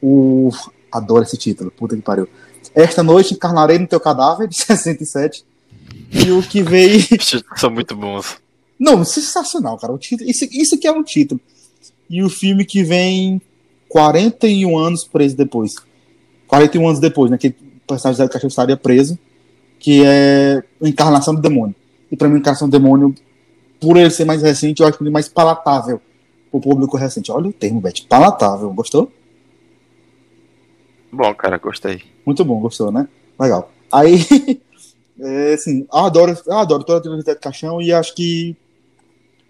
O... 0.00 0.50
Adoro 0.90 1.24
esse 1.24 1.36
título, 1.36 1.72
puta 1.72 1.96
que 1.96 2.02
pariu. 2.02 2.28
Esta 2.72 3.02
Noite 3.02 3.34
Encarnarei 3.34 3.78
no 3.78 3.86
Teu 3.86 3.98
Cadáver, 3.98 4.46
de 4.46 4.54
67. 4.56 5.44
E 6.12 6.30
o 6.30 6.40
que 6.42 6.62
veio. 6.62 7.02
São 7.56 7.70
muito 7.70 7.96
bons. 7.96 8.36
Não, 8.78 9.04
sensacional, 9.04 9.76
cara. 9.76 9.92
O 9.92 9.98
título, 9.98 10.30
isso, 10.30 10.46
isso 10.52 10.78
que 10.78 10.86
é 10.86 10.92
um 10.92 11.02
título. 11.02 11.40
E 12.08 12.22
o 12.22 12.30
filme 12.30 12.64
que 12.64 12.84
vem 12.84 13.40
41 13.94 14.76
anos 14.76 15.04
preso 15.04 15.36
depois. 15.36 15.76
41 16.48 16.88
anos 16.88 16.98
depois, 16.98 17.30
né? 17.30 17.38
Que 17.38 17.46
o 17.46 17.54
personagem 17.86 18.16
Zé 18.16 18.24
do 18.24 18.30
Caixão 18.30 18.48
estaria 18.48 18.76
preso. 18.76 19.16
Que 19.78 20.02
é 20.04 20.64
a 20.82 20.88
encarnação 20.88 21.32
do 21.32 21.40
demônio. 21.40 21.76
E 22.10 22.16
pra 22.16 22.26
mim, 22.26 22.34
a 22.34 22.38
encarnação 22.38 22.68
do 22.68 22.72
demônio, 22.72 23.14
por 23.80 23.96
ele 23.96 24.10
ser 24.10 24.24
mais 24.24 24.42
recente, 24.42 24.82
eu 24.82 24.88
acho 24.88 25.00
ele 25.00 25.10
mais 25.10 25.28
palatável 25.28 26.00
pro 26.50 26.60
público 26.60 26.96
recente. 26.96 27.30
Olha 27.30 27.48
o 27.48 27.52
termo, 27.52 27.80
Beth. 27.80 28.02
Palatável. 28.08 28.68
Gostou? 28.72 29.12
Bom, 31.12 31.32
cara, 31.32 31.56
gostei. 31.58 32.02
Muito 32.26 32.44
bom, 32.44 32.58
gostou, 32.58 32.90
né? 32.90 33.06
Legal. 33.38 33.70
Aí, 33.92 34.18
é, 35.20 35.54
assim, 35.54 35.86
eu 35.92 35.98
adoro, 36.00 36.36
eu 36.44 36.58
adoro 36.58 36.82
toda 36.82 36.98
a 36.98 37.00
trilogia 37.00 37.32
de 37.32 37.40
Caixão 37.40 37.80
e 37.80 37.92
acho 37.92 38.12
que 38.16 38.56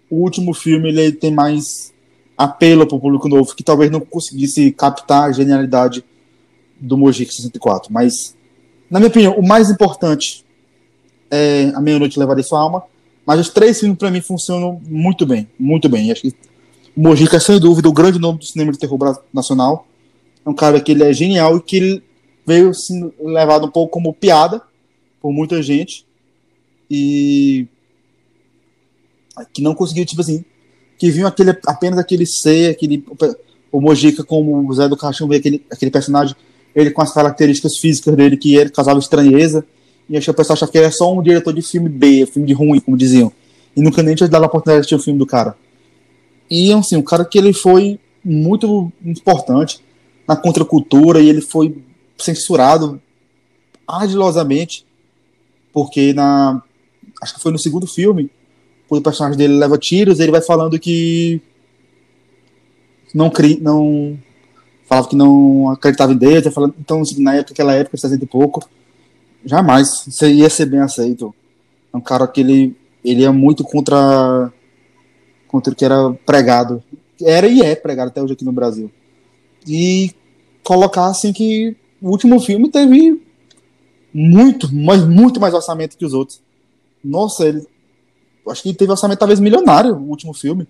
o 0.07 0.17
último 0.17 0.53
filme 0.53 0.89
ele 0.89 1.11
tem 1.13 1.33
mais 1.33 1.94
apelo 2.37 2.85
para 2.85 2.95
o 2.95 2.99
público 2.99 3.29
novo, 3.29 3.55
que 3.55 3.63
talvez 3.63 3.89
não 3.89 3.99
conseguisse 3.99 4.71
captar 4.71 5.29
a 5.29 5.31
genialidade 5.31 6.03
do 6.79 6.97
Mojica 6.97 7.31
64. 7.31 7.91
Mas, 7.91 8.35
na 8.89 8.99
minha 8.99 9.09
opinião, 9.09 9.33
o 9.33 9.47
mais 9.47 9.69
importante 9.69 10.45
é 11.31 11.71
A 11.75 11.81
Meia-Noite 11.81 12.19
Levarei 12.19 12.43
Sua 12.43 12.59
Alma, 12.59 12.83
mas 13.25 13.39
os 13.39 13.49
três 13.49 13.79
filmes 13.79 13.97
para 13.97 14.11
mim 14.11 14.21
funcionam 14.21 14.81
muito 14.87 15.25
bem, 15.25 15.47
muito 15.57 15.89
bem. 15.89 16.11
Acho 16.11 16.21
que 16.21 16.35
Mojica 16.95 17.37
é, 17.37 17.39
sem 17.39 17.59
dúvida, 17.59 17.89
o 17.89 17.93
grande 17.93 18.19
nome 18.19 18.39
do 18.39 18.45
cinema 18.45 18.71
de 18.71 18.77
terror 18.77 19.19
nacional. 19.33 19.87
É 20.45 20.49
um 20.49 20.53
cara 20.53 20.79
que 20.79 20.91
ele 20.91 21.03
é 21.03 21.11
genial 21.11 21.57
e 21.57 21.61
que 21.61 21.77
ele 21.77 22.03
veio 22.45 22.73
sendo 22.73 23.13
levado 23.19 23.65
um 23.65 23.71
pouco 23.71 23.91
como 23.91 24.13
piada 24.13 24.61
por 25.19 25.33
muita 25.33 25.61
gente 25.61 26.05
e 26.89 27.67
que 29.51 29.61
não 29.61 29.73
conseguiu, 29.73 30.05
tipo 30.05 30.21
assim, 30.21 30.45
que 30.97 31.09
viu 31.11 31.27
aquele, 31.27 31.55
apenas 31.65 31.99
aquele 31.99 32.25
ser, 32.25 32.71
aquele, 32.71 33.03
o 33.71 33.81
Mojica 33.81 34.23
como 34.23 34.67
o 34.67 34.73
Zé 34.73 34.87
do 34.87 34.97
Caixão, 34.97 35.29
aquele, 35.31 35.63
aquele 35.71 35.91
personagem, 35.91 36.35
ele 36.75 36.91
com 36.91 37.01
as 37.01 37.13
características 37.13 37.77
físicas 37.77 38.15
dele 38.15 38.37
que 38.37 38.55
ele 38.55 38.69
causava 38.69 38.99
estranheza, 38.99 39.65
e 40.09 40.17
achou 40.17 40.33
o 40.33 40.37
pessoal 40.37 40.55
achava 40.55 40.71
que 40.71 40.77
ele 40.77 40.85
era 40.85 40.93
só 40.93 41.11
um 41.13 41.21
diretor 41.21 41.53
de 41.53 41.61
filme 41.61 41.89
B, 41.89 42.25
filme 42.25 42.47
de 42.47 42.53
ruim, 42.53 42.79
como 42.79 42.97
diziam, 42.97 43.31
e 43.75 43.81
nunca 43.81 44.03
nem 44.03 44.15
tinha 44.15 44.29
dado 44.29 44.43
a 44.43 44.47
oportunidade 44.47 44.81
de 44.81 44.81
assistir 44.81 44.95
o 44.95 45.03
filme 45.03 45.19
do 45.19 45.25
cara. 45.25 45.55
E, 46.49 46.71
assim, 46.73 46.95
um 46.95 47.01
cara 47.01 47.25
que 47.25 47.37
ele 47.37 47.53
foi 47.53 47.99
muito 48.23 48.91
importante 49.03 49.79
na 50.27 50.35
contracultura, 50.35 51.19
e 51.19 51.29
ele 51.29 51.41
foi 51.41 51.75
censurado 52.17 53.01
ardilosamente, 53.87 54.85
porque 55.73 56.13
na 56.13 56.61
acho 57.21 57.35
que 57.35 57.41
foi 57.41 57.51
no 57.51 57.59
segundo 57.59 57.87
filme, 57.87 58.29
o 58.89 59.01
personagem 59.01 59.37
dele 59.37 59.57
leva 59.57 59.77
tiros, 59.77 60.19
ele 60.19 60.31
vai 60.31 60.41
falando 60.41 60.79
que 60.79 61.41
não 63.13 63.29
cri, 63.29 63.59
não 63.61 64.17
falava 64.85 65.07
que 65.07 65.15
não 65.15 65.69
acreditava 65.69 66.13
em 66.13 66.17
Deus, 66.17 66.53
falando, 66.53 66.75
então 66.79 67.01
na 67.17 67.35
época, 67.35 67.53
aquela 67.53 67.73
época, 67.73 67.97
60 67.97 68.23
e 68.23 68.27
pouco, 68.27 68.67
jamais 69.43 70.05
isso 70.07 70.25
ia 70.25 70.49
ser 70.49 70.65
bem 70.65 70.79
aceito. 70.79 71.33
É 71.93 71.97
um 71.97 72.01
cara 72.01 72.27
que 72.27 72.41
ele, 72.41 72.75
ele 73.03 73.23
é 73.23 73.31
muito 73.31 73.63
contra 73.63 74.51
contra 75.47 75.71
o 75.71 75.75
que 75.75 75.85
era 75.85 76.13
pregado. 76.25 76.83
Era 77.21 77.47
e 77.47 77.61
é 77.61 77.75
pregado 77.75 78.09
até 78.09 78.21
hoje 78.21 78.33
aqui 78.33 78.43
no 78.43 78.51
Brasil. 78.51 78.91
E 79.65 80.11
colocar 80.63 81.07
assim 81.07 81.31
que 81.31 81.75
o 82.01 82.09
último 82.09 82.39
filme 82.39 82.69
teve 82.69 83.21
muito, 84.13 84.73
mas 84.73 85.05
muito 85.05 85.39
mais 85.39 85.53
orçamento 85.53 85.97
que 85.97 86.05
os 86.05 86.13
outros. 86.13 86.41
Nossa, 87.03 87.47
ele 87.47 87.65
acho 88.49 88.63
que 88.63 88.73
teve 88.73 88.91
orçamento 88.91 89.19
talvez 89.19 89.39
milionário 89.39 89.95
o 89.95 90.09
último 90.09 90.33
filme. 90.33 90.67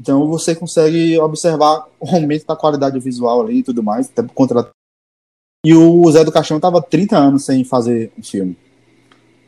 Então 0.00 0.28
você 0.28 0.54
consegue 0.54 1.18
observar 1.18 1.86
o 1.98 2.08
aumento 2.08 2.46
da 2.46 2.56
qualidade 2.56 2.98
visual 3.00 3.40
ali 3.40 3.58
e 3.58 3.62
tudo 3.62 3.82
mais, 3.82 4.08
até 4.08 4.22
da... 4.22 4.70
E 5.64 5.74
o 5.74 6.10
Zé 6.10 6.24
do 6.24 6.32
Caixão 6.32 6.60
tava 6.60 6.80
30 6.80 7.16
anos 7.16 7.44
sem 7.44 7.64
fazer 7.64 8.12
um 8.16 8.22
filme. 8.22 8.56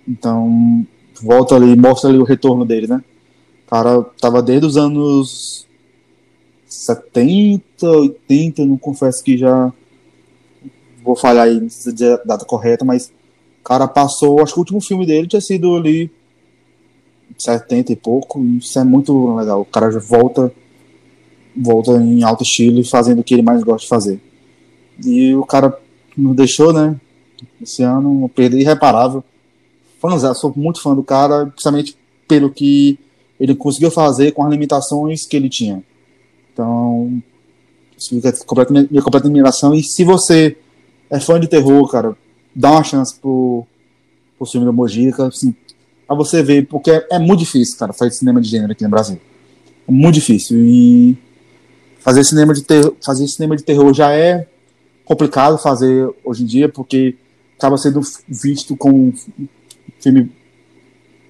Então, 0.06 0.84
volta 1.22 1.54
ali, 1.54 1.76
mostra 1.76 2.10
ali 2.10 2.18
o 2.18 2.24
retorno 2.24 2.64
dele, 2.64 2.88
né? 2.88 3.04
O 3.64 3.70
cara 3.70 4.02
tava 4.20 4.42
desde 4.42 4.66
os 4.66 4.76
anos 4.76 5.68
70, 6.66 7.86
80, 7.86 8.64
não 8.64 8.76
confesso 8.76 9.22
que 9.22 9.38
já 9.38 9.72
vou 11.02 11.14
falhar 11.14 11.46
aí, 11.46 11.60
não 11.60 11.70
sei 11.70 11.92
dizer 11.92 12.14
a 12.14 12.24
data 12.24 12.44
correta, 12.44 12.84
mas 12.84 13.12
o 13.60 13.64
cara 13.64 13.86
passou, 13.86 14.42
acho 14.42 14.52
que 14.52 14.58
o 14.58 14.62
último 14.62 14.80
filme 14.80 15.06
dele 15.06 15.28
tinha 15.28 15.40
sido 15.40 15.76
ali 15.76 16.10
70 17.42 17.92
e 17.92 17.96
pouco, 17.96 18.42
isso 18.42 18.78
é 18.78 18.84
muito 18.84 19.34
legal. 19.34 19.60
O 19.60 19.64
cara 19.64 19.90
volta 19.98 20.52
volta 21.56 21.92
em 21.92 22.22
alto 22.22 22.42
estilo 22.42 22.80
e 22.80 22.84
fazendo 22.84 23.20
o 23.20 23.24
que 23.24 23.34
ele 23.34 23.42
mais 23.42 23.62
gosta 23.62 23.82
de 23.82 23.88
fazer. 23.88 24.20
E 25.04 25.34
o 25.34 25.44
cara 25.44 25.76
nos 26.16 26.36
deixou, 26.36 26.72
né? 26.72 26.96
Esse 27.60 27.82
ano, 27.82 28.10
uma 28.10 28.28
perda 28.28 28.56
irreparável. 28.56 29.24
Fãzão, 30.00 30.34
sou 30.34 30.52
muito 30.56 30.80
fã 30.80 30.94
do 30.94 31.02
cara, 31.02 31.46
principalmente 31.46 31.96
pelo 32.26 32.50
que 32.50 32.98
ele 33.38 33.54
conseguiu 33.54 33.90
fazer 33.90 34.32
com 34.32 34.44
as 34.44 34.50
limitações 34.50 35.26
que 35.26 35.36
ele 35.36 35.48
tinha. 35.48 35.82
Então, 36.52 37.22
isso 37.96 38.10
fica 38.10 38.66
minha 38.70 39.02
completa 39.02 39.26
admiração. 39.26 39.74
E 39.74 39.82
se 39.82 40.04
você 40.04 40.56
é 41.08 41.18
fã 41.18 41.40
de 41.40 41.48
terror, 41.48 41.88
cara, 41.90 42.16
dá 42.54 42.72
uma 42.72 42.84
chance 42.84 43.18
pro, 43.18 43.66
pro 44.38 44.46
filme 44.46 44.66
da 44.66 44.72
Mojica, 44.72 45.26
assim, 45.26 45.54
pra 46.16 46.24
você 46.24 46.42
ver, 46.42 46.66
porque 46.66 46.90
é, 46.90 47.18
muito 47.18 47.38
difícil, 47.38 47.78
cara, 47.78 47.92
fazer 47.92 48.10
cinema 48.10 48.40
de 48.40 48.48
gênero 48.48 48.72
aqui 48.72 48.82
no 48.82 48.90
Brasil. 48.90 49.20
É 49.86 49.92
muito 49.92 50.16
difícil. 50.16 50.58
E 50.58 51.16
fazer 52.00 52.24
cinema 52.24 52.52
de 52.52 52.62
terror, 52.62 52.94
fazer 53.04 53.28
cinema 53.28 53.56
de 53.56 53.62
terror 53.62 53.94
já 53.94 54.12
é 54.12 54.46
complicado 55.04 55.56
fazer 55.58 56.08
hoje 56.24 56.42
em 56.42 56.46
dia, 56.46 56.68
porque 56.68 57.14
acaba 57.56 57.76
sendo 57.76 58.00
visto 58.28 58.76
como 58.76 59.14
filme 60.00 60.32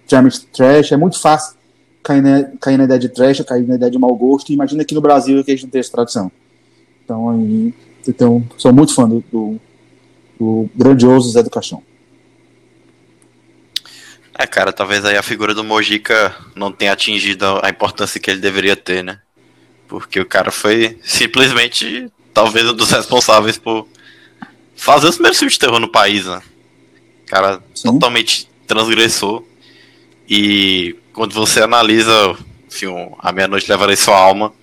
geralmente 0.07 0.47
trash, 0.47 0.93
é 0.93 0.97
muito 0.97 1.21
fácil 1.21 1.57
cair 2.03 2.23
na, 2.23 2.45
cair 2.59 2.79
na 2.79 2.85
ideia 2.85 2.99
de 2.99 3.09
trash, 3.09 3.41
cair 3.43 3.67
na 3.67 3.75
ideia 3.75 3.91
de 3.91 3.99
mau 3.99 4.15
gosto. 4.17 4.53
Imagina 4.53 4.83
aqui 4.83 4.95
no 4.95 5.01
Brasil 5.01 5.45
que 5.45 5.51
a 5.51 5.55
gente 5.55 5.65
não 5.65 5.71
tem 5.71 5.81
essa 5.81 5.93
tradição. 5.93 6.33
Então, 7.05 7.29
aí, 7.29 7.75
então 8.09 8.43
sou 8.57 8.73
muito 8.73 8.95
fã 8.95 9.09
do, 9.09 9.23
do, 9.31 9.61
do 10.39 10.71
grandioso 10.75 11.31
Zé 11.31 11.43
do 11.43 11.51
Caixão. 11.51 11.83
É, 14.41 14.47
cara, 14.47 14.73
talvez 14.73 15.05
aí 15.05 15.19
a 15.19 15.23
figura 15.23 15.53
do 15.53 15.63
Mojica 15.63 16.35
não 16.57 16.73
tenha 16.73 16.95
atingido 16.95 17.61
a 17.63 17.69
importância 17.69 18.19
que 18.19 18.31
ele 18.31 18.41
deveria 18.41 18.75
ter, 18.75 19.05
né? 19.05 19.21
Porque 19.87 20.19
o 20.19 20.25
cara 20.25 20.51
foi 20.51 20.99
simplesmente, 21.05 22.11
talvez, 22.33 22.67
um 22.67 22.73
dos 22.73 22.91
responsáveis 22.91 23.59
por 23.59 23.87
fazer 24.75 25.09
os 25.09 25.17
primeiros 25.17 25.39
filmes 25.39 25.53
de 25.53 25.59
terror 25.59 25.79
no 25.79 25.93
país, 25.93 26.25
né? 26.25 26.41
O 27.23 27.27
cara 27.27 27.63
Sim. 27.75 27.93
totalmente 27.93 28.49
transgressor. 28.67 29.45
E 30.27 30.97
quando 31.13 31.35
você 31.35 31.61
analisa 31.61 32.31
o 32.31 32.39
filme 32.71 33.15
A 33.19 33.33
Meia-Noite 33.33 33.69
Levarei 33.69 33.97
Sua 33.97 34.17
Alma, 34.17 34.55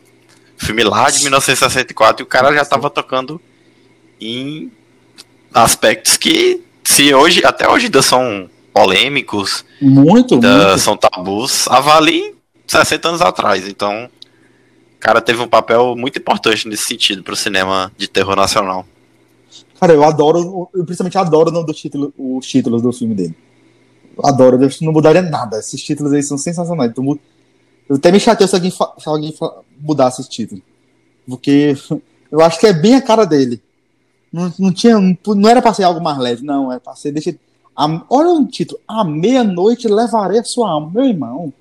filme 0.57 0.83
lá 0.83 1.07
de 1.11 1.21
1964, 1.21 2.23
e 2.23 2.23
o 2.23 2.25
cara 2.25 2.51
já 2.51 2.65
tava 2.65 2.89
tocando 2.89 3.39
em 4.19 4.71
aspectos 5.53 6.17
que, 6.17 6.63
se 6.83 7.13
hoje, 7.13 7.45
até 7.45 7.69
hoje 7.69 7.85
ainda 7.85 8.01
são 8.01 8.49
polêmicos, 8.77 9.65
muito, 9.81 10.35
muito. 10.35 10.77
são 10.77 10.95
tabus, 10.95 11.67
avalie 11.67 12.35
60 12.67 13.07
anos 13.07 13.21
atrás. 13.21 13.67
Então, 13.67 14.05
o 14.05 14.99
cara 14.99 15.21
teve 15.21 15.41
um 15.41 15.47
papel 15.47 15.95
muito 15.95 16.19
importante 16.19 16.67
nesse 16.67 16.83
sentido 16.83 17.23
pro 17.23 17.35
cinema 17.35 17.91
de 17.97 18.07
terror 18.07 18.35
nacional. 18.35 18.85
Cara, 19.79 19.93
eu 19.93 20.03
adoro, 20.03 20.69
eu 20.73 20.85
principalmente 20.85 21.17
adoro 21.17 21.51
no, 21.51 21.63
do 21.63 21.73
título, 21.73 22.13
os 22.17 22.45
títulos 22.45 22.81
do 22.81 22.91
filme 22.91 23.15
dele. 23.15 23.35
Adoro, 24.23 24.61
eu 24.61 24.69
não 24.81 24.91
mudaria 24.91 25.21
nada. 25.21 25.59
Esses 25.59 25.81
títulos 25.81 26.13
aí 26.13 26.23
são 26.23 26.37
sensacionais. 26.37 26.91
Então, 26.91 27.17
eu 27.87 27.95
até 27.95 28.11
me 28.11 28.19
chateio 28.19 28.47
se 28.47 28.55
alguém, 28.55 28.71
se 28.71 29.09
alguém 29.09 29.33
mudasse 29.79 30.21
esse 30.21 30.29
título. 30.29 30.61
Porque 31.27 31.75
eu 32.31 32.41
acho 32.41 32.59
que 32.59 32.67
é 32.67 32.73
bem 32.73 32.95
a 32.95 33.01
cara 33.01 33.25
dele. 33.25 33.61
Não, 34.33 34.51
não 34.59 34.73
tinha. 34.73 34.99
Não 34.99 35.49
era 35.49 35.61
pra 35.61 35.73
ser 35.73 35.83
algo 35.83 36.01
mais 36.01 36.17
leve, 36.17 36.43
não. 36.43 36.71
É 36.71 36.79
pra 36.79 36.95
ser. 36.95 37.11
Deixa, 37.11 37.35
a, 37.77 38.05
olha 38.09 38.29
o 38.31 38.47
título. 38.47 38.81
A 38.87 39.03
meia-noite 39.03 39.87
levarei 39.87 40.39
a 40.39 40.43
sua 40.43 40.71
alma. 40.71 40.89
Meu 40.91 41.05
irmão. 41.05 41.53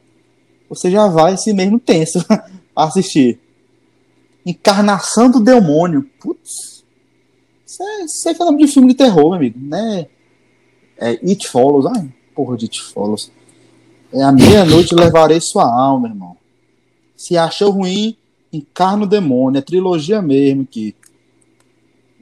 Você 0.70 0.90
já 0.90 1.06
vai 1.08 1.34
esse 1.34 1.52
mesmo 1.52 1.78
tenso 1.78 2.24
assistir. 2.74 3.38
Encarnação 4.44 5.30
do 5.30 5.40
demônio. 5.40 6.08
Putz. 6.18 6.82
Isso 7.66 7.82
é, 7.82 8.04
isso 8.04 8.28
é 8.30 8.34
nome 8.38 8.64
de 8.64 8.72
filme 8.72 8.88
de 8.88 8.94
terror, 8.94 9.24
meu 9.24 9.34
amigo. 9.34 9.58
Né? 9.60 10.06
É 10.96 11.10
It 11.10 11.46
Follows. 11.48 11.84
Ai, 11.84 12.08
porra 12.34 12.56
de 12.56 12.64
It 12.64 12.82
Follows. 12.82 13.30
É 14.10 14.22
a 14.22 14.32
meia-noite 14.32 14.94
levarei 14.94 15.40
sua 15.40 15.70
alma, 15.70 16.08
irmão. 16.08 16.36
Se 17.14 17.36
achou 17.36 17.70
ruim, 17.72 18.16
encarna 18.50 19.04
o 19.04 19.08
demônio. 19.08 19.58
É 19.58 19.62
trilogia 19.62 20.22
mesmo 20.22 20.62
aqui. 20.62 20.94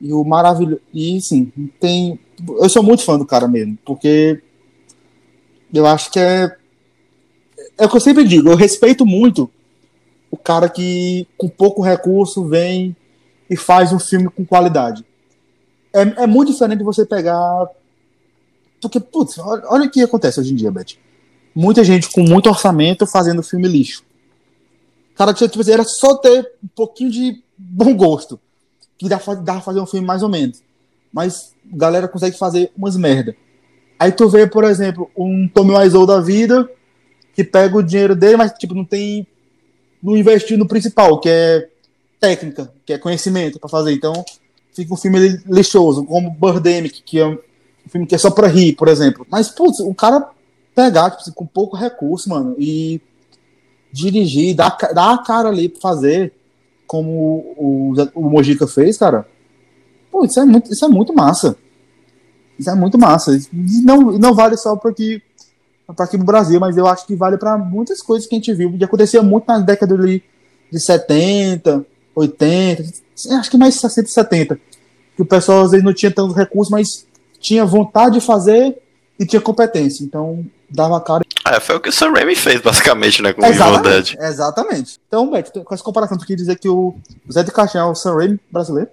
E 0.00 0.12
o 0.12 0.24
maravilhoso. 0.24 0.80
E 0.92 1.20
sim, 1.20 1.52
tem. 1.78 2.18
Eu 2.60 2.68
sou 2.68 2.82
muito 2.82 3.04
fã 3.04 3.18
do 3.18 3.26
cara 3.26 3.46
mesmo, 3.48 3.78
porque 3.84 4.42
eu 5.72 5.86
acho 5.86 6.10
que 6.10 6.18
é. 6.18 6.56
É 7.76 7.86
o 7.86 7.88
que 7.88 7.96
eu 7.96 8.00
sempre 8.00 8.24
digo, 8.24 8.48
eu 8.48 8.56
respeito 8.56 9.04
muito 9.04 9.50
o 10.30 10.36
cara 10.36 10.68
que 10.68 11.28
com 11.38 11.48
pouco 11.48 11.80
recurso 11.80 12.44
vem 12.44 12.94
e 13.48 13.56
faz 13.56 13.92
um 13.92 14.00
filme 14.00 14.28
com 14.28 14.44
qualidade. 14.44 15.04
É, 15.92 16.24
é 16.24 16.26
muito 16.26 16.50
diferente 16.50 16.82
você 16.82 17.06
pegar. 17.06 17.68
Porque, 18.80 18.98
putz, 18.98 19.38
olha, 19.38 19.86
o 19.86 19.90
que 19.90 20.02
acontece 20.02 20.40
hoje 20.40 20.52
em 20.52 20.56
dia, 20.56 20.72
Beth. 20.72 20.96
Muita 21.54 21.84
gente 21.84 22.10
com 22.10 22.22
muito 22.22 22.48
orçamento 22.48 23.06
fazendo 23.06 23.44
filme 23.44 23.68
lixo. 23.68 24.02
Cara, 25.14 25.32
tipo, 25.32 25.70
era 25.70 25.84
só 25.84 26.16
ter 26.16 26.50
um 26.62 26.68
pouquinho 26.74 27.10
de 27.12 27.40
bom 27.56 27.94
gosto. 27.94 28.40
Que 28.98 29.08
dá, 29.08 29.18
dá 29.18 29.52
pra 29.54 29.60
fazer 29.60 29.80
um 29.80 29.86
filme 29.86 30.04
mais 30.04 30.24
ou 30.24 30.28
menos. 30.28 30.63
Mas 31.14 31.54
a 31.72 31.76
galera 31.76 32.08
consegue 32.08 32.36
fazer 32.36 32.72
umas 32.76 32.96
merda. 32.96 33.36
Aí 33.96 34.10
tu 34.10 34.28
vê, 34.28 34.48
por 34.48 34.64
exemplo, 34.64 35.08
um 35.16 35.48
Tommy 35.48 35.70
Wiseau 35.70 36.04
da 36.04 36.20
vida 36.20 36.68
que 37.32 37.44
pega 37.44 37.76
o 37.76 37.82
dinheiro 37.82 38.16
dele, 38.16 38.36
mas 38.36 38.52
tipo, 38.52 38.74
não 38.74 38.84
tem. 38.84 39.24
Não 40.02 40.16
investiu 40.16 40.58
no 40.58 40.66
principal, 40.66 41.20
que 41.20 41.28
é 41.28 41.68
técnica, 42.20 42.70
que 42.84 42.92
é 42.92 42.98
conhecimento 42.98 43.58
para 43.58 43.68
fazer. 43.68 43.92
Então, 43.92 44.24
fica 44.74 44.92
um 44.92 44.96
filme 44.96 45.40
lixoso, 45.46 46.04
como 46.04 46.30
Birdemic, 46.30 47.02
que 47.02 47.18
é 47.18 47.26
um 47.26 47.38
filme 47.88 48.06
que 48.06 48.14
é 48.14 48.18
só 48.18 48.30
pra 48.30 48.48
rir, 48.48 48.74
por 48.74 48.88
exemplo. 48.88 49.26
Mas, 49.30 49.48
putz, 49.48 49.80
o 49.80 49.94
cara 49.94 50.28
pegar, 50.74 51.10
tipo, 51.12 51.32
com 51.32 51.46
pouco 51.46 51.76
recurso, 51.76 52.28
mano, 52.28 52.54
e 52.58 53.00
dirigir, 53.90 54.54
dar, 54.54 54.76
dar 54.92 55.14
a 55.14 55.18
cara 55.18 55.48
ali 55.48 55.68
pra 55.68 55.80
fazer, 55.80 56.34
como 56.86 57.10
o, 57.56 57.94
o, 57.96 58.26
o 58.26 58.30
Mojica 58.30 58.66
fez, 58.66 58.98
cara. 58.98 59.26
Pô, 60.14 60.24
isso 60.24 60.38
é 60.38 60.44
muito, 60.44 60.72
isso 60.72 60.84
é 60.84 60.86
muito 60.86 61.12
massa. 61.12 61.56
Isso 62.56 62.70
é 62.70 62.74
muito 62.76 62.96
massa. 62.96 63.36
E 63.36 63.82
não, 63.82 64.12
não 64.12 64.32
vale 64.32 64.56
só 64.56 64.76
para 64.76 64.92
aqui, 64.92 65.20
no 66.16 66.24
Brasil, 66.24 66.60
mas 66.60 66.76
eu 66.76 66.86
acho 66.86 67.04
que 67.04 67.16
vale 67.16 67.36
para 67.36 67.58
muitas 67.58 68.00
coisas 68.00 68.28
que 68.28 68.32
a 68.36 68.38
gente 68.38 68.54
viu. 68.54 68.76
E 68.78 68.84
acontecia 68.84 69.24
muito 69.24 69.48
na 69.48 69.58
década 69.58 69.98
de, 69.98 70.22
de 70.70 70.78
70, 70.78 71.84
80, 72.14 72.84
acho 73.32 73.50
que 73.50 73.56
mais 73.56 73.74
60 73.74 74.08
e 74.08 74.12
70. 74.12 74.60
Que 75.16 75.22
o 75.22 75.26
pessoal 75.26 75.62
às 75.62 75.72
vezes 75.72 75.84
não 75.84 75.92
tinha 75.92 76.12
tantos 76.12 76.36
recursos, 76.36 76.70
mas 76.70 77.04
tinha 77.40 77.66
vontade 77.66 78.20
de 78.20 78.24
fazer 78.24 78.80
e 79.18 79.26
tinha 79.26 79.42
competência. 79.42 80.04
Então, 80.04 80.46
dava 80.70 81.00
cara. 81.00 81.24
É, 81.44 81.58
foi 81.58 81.74
o 81.74 81.80
que 81.80 81.88
o 81.88 81.92
Sam 81.92 82.12
Raimi 82.12 82.36
fez, 82.36 82.60
basicamente, 82.62 83.20
né? 83.20 83.32
Com 83.32 83.44
exatamente, 83.44 84.16
exatamente. 84.20 85.00
Então, 85.08 85.28
Beto, 85.28 85.64
com 85.64 85.74
essa 85.74 85.82
comparação, 85.82 86.16
tu 86.16 86.24
quer 86.24 86.36
dizer 86.36 86.56
que 86.56 86.68
o 86.68 86.94
Zé 87.32 87.42
de 87.42 87.50
Caixão 87.50 87.88
é 87.88 87.90
o 87.90 87.96
Sam 87.96 88.14
Raimi 88.14 88.40
brasileiro? 88.48 88.90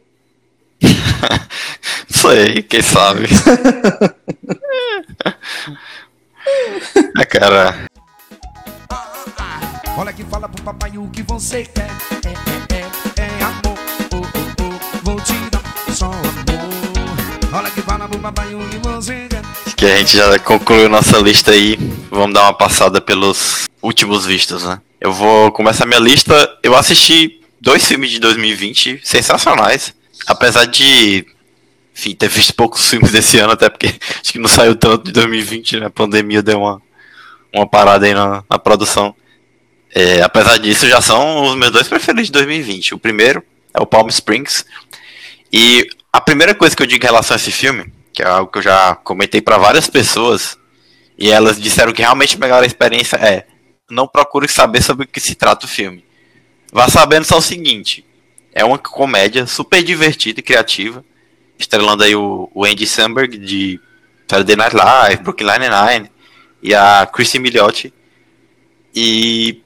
Sei, 2.09 2.61
quem 2.63 2.81
sabe. 2.81 3.27
é, 7.17 7.25
cara. 7.25 7.85
Olha 9.97 10.13
que 10.13 10.23
fala 10.23 10.49
pro 10.49 10.63
papai 10.63 10.97
o 10.97 11.09
que 11.09 11.23
você 11.23 11.63
quer. 11.63 11.89
É, 12.25 12.75
é, 12.75 12.81
é, 13.21 13.39
é 13.39 13.43
amor. 13.43 13.77
Oh, 14.13 14.17
oh, 14.17 14.63
oh. 14.63 14.99
Vou 15.03 15.19
te 15.21 15.33
dar 15.51 15.63
só 15.93 16.05
amor. 16.05 17.53
Olha 17.53 17.69
que 17.71 17.81
fala 17.81 18.07
pro 18.07 18.19
papai 18.19 18.55
o 18.55 18.69
que 18.69 18.77
você 18.77 19.27
quer 19.29 19.41
que 19.81 19.87
a 19.87 19.97
gente 19.97 20.15
já 20.15 20.37
concluiu 20.37 20.87
nossa 20.87 21.17
lista 21.17 21.49
aí. 21.49 21.75
Vamos 22.11 22.35
dar 22.35 22.43
uma 22.43 22.53
passada 22.53 23.01
pelos 23.01 23.67
últimos 23.81 24.27
vistos, 24.27 24.63
né? 24.63 24.79
Eu 24.99 25.11
vou 25.11 25.51
começar 25.51 25.87
minha 25.87 25.99
lista. 25.99 26.31
Eu 26.61 26.75
assisti 26.75 27.41
dois 27.59 27.83
filmes 27.87 28.11
de 28.11 28.19
2020 28.19 29.01
sensacionais. 29.03 29.91
Apesar 30.27 30.65
de, 30.65 31.25
enfim, 31.95 32.15
ter 32.15 32.27
visto 32.27 32.53
poucos 32.53 32.89
filmes 32.89 33.11
desse 33.11 33.37
ano, 33.39 33.53
até 33.53 33.69
porque 33.69 33.87
acho 34.21 34.31
que 34.31 34.39
não 34.39 34.47
saiu 34.47 34.75
tanto 34.75 35.05
de 35.05 35.11
2020, 35.11 35.79
né? 35.79 35.85
A 35.87 35.89
pandemia 35.89 36.41
deu 36.41 36.59
uma, 36.59 36.81
uma 37.53 37.67
parada 37.67 38.05
aí 38.05 38.13
na, 38.13 38.43
na 38.49 38.59
produção. 38.59 39.15
É, 39.93 40.21
apesar 40.21 40.57
disso, 40.57 40.87
já 40.87 41.01
são 41.01 41.43
os 41.43 41.55
meus 41.55 41.71
dois 41.71 41.87
preferidos 41.87 42.27
de 42.27 42.33
2020. 42.33 42.95
O 42.95 42.99
primeiro 42.99 43.43
é 43.73 43.81
o 43.81 43.85
Palm 43.85 44.07
Springs. 44.07 44.65
E 45.51 45.87
a 46.13 46.21
primeira 46.21 46.55
coisa 46.55 46.75
que 46.75 46.81
eu 46.81 46.87
digo 46.87 47.03
em 47.03 47.07
relação 47.07 47.35
a 47.35 47.37
esse 47.39 47.51
filme 47.51 47.91
que 48.13 48.21
é 48.21 48.27
algo 48.27 48.51
que 48.51 48.59
eu 48.59 48.63
já 48.63 48.95
comentei 48.95 49.41
para 49.41 49.57
várias 49.57 49.87
pessoas, 49.87 50.57
e 51.17 51.29
elas 51.29 51.59
disseram 51.59 51.93
que 51.93 52.01
realmente 52.01 52.35
a 52.35 52.39
melhor 52.39 52.63
experiência 52.63 53.15
é 53.17 53.45
não 53.89 54.07
procure 54.07 54.47
saber 54.47 54.81
sobre 54.81 55.05
o 55.05 55.07
que 55.07 55.19
se 55.19 55.35
trata 55.35 55.65
o 55.65 55.69
filme. 55.69 56.03
Vá 56.71 56.87
sabendo 56.89 57.25
só 57.25 57.37
o 57.37 57.41
seguinte: 57.41 58.05
é 58.53 58.63
uma 58.63 58.77
comédia 58.77 59.45
super 59.47 59.83
divertida 59.83 60.39
e 60.39 60.43
criativa, 60.43 61.03
estrelando 61.57 62.03
aí 62.03 62.15
o, 62.15 62.49
o 62.53 62.65
Andy 62.65 62.85
Samberg 62.85 63.37
de 63.37 63.79
Saturday 64.27 64.55
Night 64.55 64.75
Live, 64.75 65.23
Brooklyn 65.23 65.47
Nine-Nine 65.47 66.11
e 66.61 66.73
a 66.73 67.05
Chrissy 67.05 67.39
Milioti. 67.39 67.93
E, 68.93 69.61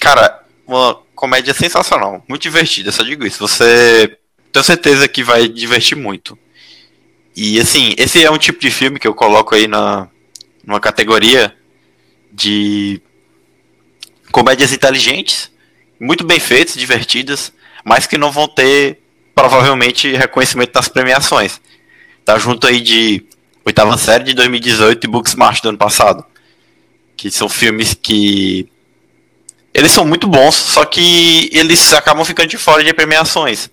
cara, 0.00 0.44
uma 0.66 0.94
comédia 1.14 1.54
sensacional, 1.54 2.22
muito 2.28 2.42
divertida, 2.42 2.92
só 2.92 3.02
digo 3.02 3.26
isso. 3.26 3.46
Você 3.46 4.18
tenho 4.52 4.64
certeza 4.64 5.08
que 5.08 5.22
vai 5.22 5.48
divertir 5.48 5.96
muito. 5.96 6.38
E 7.34 7.60
assim, 7.60 7.94
esse 7.98 8.24
é 8.24 8.30
um 8.30 8.38
tipo 8.38 8.58
de 8.58 8.70
filme 8.70 8.98
que 8.98 9.06
eu 9.06 9.14
coloco 9.14 9.54
aí 9.54 9.66
na 9.66 10.08
numa 10.64 10.80
categoria 10.80 11.54
de 12.32 13.00
comédias 14.32 14.72
inteligentes, 14.72 15.50
muito 16.00 16.24
bem 16.24 16.40
feitas, 16.40 16.74
divertidas, 16.74 17.52
mas 17.86 18.04
que 18.04 18.18
não 18.18 18.32
vão 18.32 18.48
ter 18.48 18.98
provavelmente 19.32 20.12
reconhecimento 20.16 20.72
nas 20.74 20.88
premiações. 20.88 21.60
tá 22.24 22.36
junto 22.36 22.66
aí 22.66 22.80
de 22.80 23.24
oitava 23.64 23.96
série 23.96 24.24
de 24.24 24.34
2018 24.34 25.04
e 25.04 25.08
Booksmart 25.08 25.62
do 25.62 25.68
ano 25.68 25.78
passado. 25.78 26.24
Que 27.16 27.30
são 27.30 27.48
filmes 27.48 27.94
que. 27.94 28.68
Eles 29.72 29.92
são 29.92 30.04
muito 30.04 30.26
bons, 30.26 30.56
só 30.56 30.84
que 30.84 31.48
eles 31.52 31.92
acabam 31.92 32.24
ficando 32.24 32.48
de 32.48 32.58
fora 32.58 32.82
de 32.82 32.92
premiações. 32.92 33.70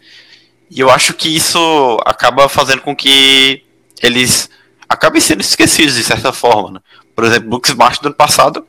E 0.70 0.80
eu 0.80 0.92
acho 0.92 1.16
que 1.16 1.36
isso 1.36 1.98
acaba 2.06 2.48
fazendo 2.48 2.82
com 2.82 2.96
que 2.96 3.64
eles 4.02 4.48
acabem 4.88 5.22
sendo 5.22 5.42
esquecidos 5.42 5.96
de 5.96 6.04
certa 6.04 6.32
forma. 6.32 6.72
Né? 6.72 6.80
Por 7.16 7.24
exemplo, 7.24 7.50
Booksmart 7.50 8.00
do 8.00 8.08
ano 8.08 8.16
passado 8.16 8.64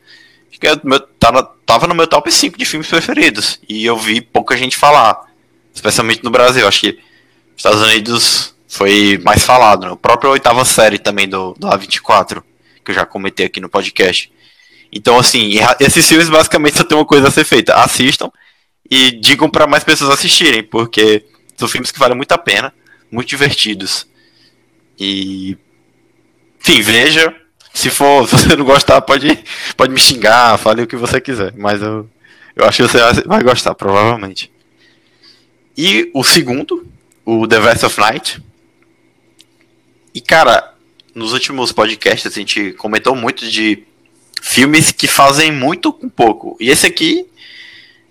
meu, 0.82 1.00
tava, 1.00 1.42
tava 1.66 1.86
no 1.86 1.94
meu 1.94 2.06
top 2.06 2.30
5 2.30 2.56
de 2.56 2.64
filmes 2.64 2.88
preferidos. 2.88 3.60
E 3.68 3.84
eu 3.84 3.96
vi 3.96 4.20
pouca 4.20 4.56
gente 4.56 4.76
falar. 4.76 5.33
Especialmente 5.74 6.22
no 6.22 6.30
Brasil. 6.30 6.66
Acho 6.66 6.80
que 6.80 6.98
Estados 7.56 7.82
Unidos 7.82 8.54
foi 8.68 9.20
mais 9.24 9.44
falado. 9.44 9.86
Né? 9.86 9.90
O 9.90 9.96
próprio 9.96 10.30
oitava 10.30 10.64
série 10.64 10.98
também 10.98 11.28
do, 11.28 11.54
do 11.58 11.66
A24, 11.66 12.42
que 12.84 12.90
eu 12.90 12.94
já 12.94 13.04
comentei 13.04 13.46
aqui 13.46 13.60
no 13.60 13.68
podcast. 13.68 14.32
Então, 14.92 15.18
assim, 15.18 15.50
esses 15.80 16.08
filmes 16.08 16.28
basicamente 16.28 16.78
só 16.78 16.84
tem 16.84 16.96
uma 16.96 17.04
coisa 17.04 17.28
a 17.28 17.30
ser 17.30 17.44
feita. 17.44 17.74
Assistam 17.74 18.30
e 18.88 19.10
digam 19.10 19.50
para 19.50 19.66
mais 19.66 19.82
pessoas 19.82 20.10
assistirem, 20.10 20.62
porque 20.62 21.24
são 21.56 21.66
filmes 21.66 21.90
que 21.90 21.98
valem 21.98 22.16
muito 22.16 22.32
a 22.32 22.38
pena, 22.38 22.72
muito 23.10 23.28
divertidos. 23.28 24.06
E. 24.98 25.56
Enfim, 26.60 26.80
veja. 26.80 27.34
Se 27.72 27.90
for, 27.90 28.26
se 28.30 28.36
você 28.36 28.54
não 28.54 28.64
gostar, 28.64 29.00
pode, 29.00 29.42
pode 29.76 29.92
me 29.92 29.98
xingar, 29.98 30.56
fale 30.58 30.82
o 30.82 30.86
que 30.86 30.96
você 30.96 31.20
quiser. 31.20 31.52
Mas 31.56 31.82
eu, 31.82 32.08
eu 32.54 32.64
acho 32.64 32.84
que 32.84 32.88
você 32.88 33.22
vai 33.26 33.42
gostar, 33.42 33.74
provavelmente. 33.74 34.53
E 35.76 36.10
o 36.14 36.22
segundo, 36.22 36.86
o 37.24 37.46
The 37.48 37.60
Vest 37.60 37.82
of 37.84 38.00
Night. 38.00 38.42
E 40.14 40.20
cara, 40.20 40.74
nos 41.14 41.32
últimos 41.32 41.72
podcasts 41.72 42.32
a 42.32 42.34
gente 42.34 42.72
comentou 42.72 43.16
muito 43.16 43.48
de 43.48 43.84
filmes 44.40 44.92
que 44.92 45.08
fazem 45.08 45.50
muito 45.50 45.92
com 45.92 46.08
pouco. 46.08 46.56
E 46.60 46.70
esse 46.70 46.86
aqui 46.86 47.26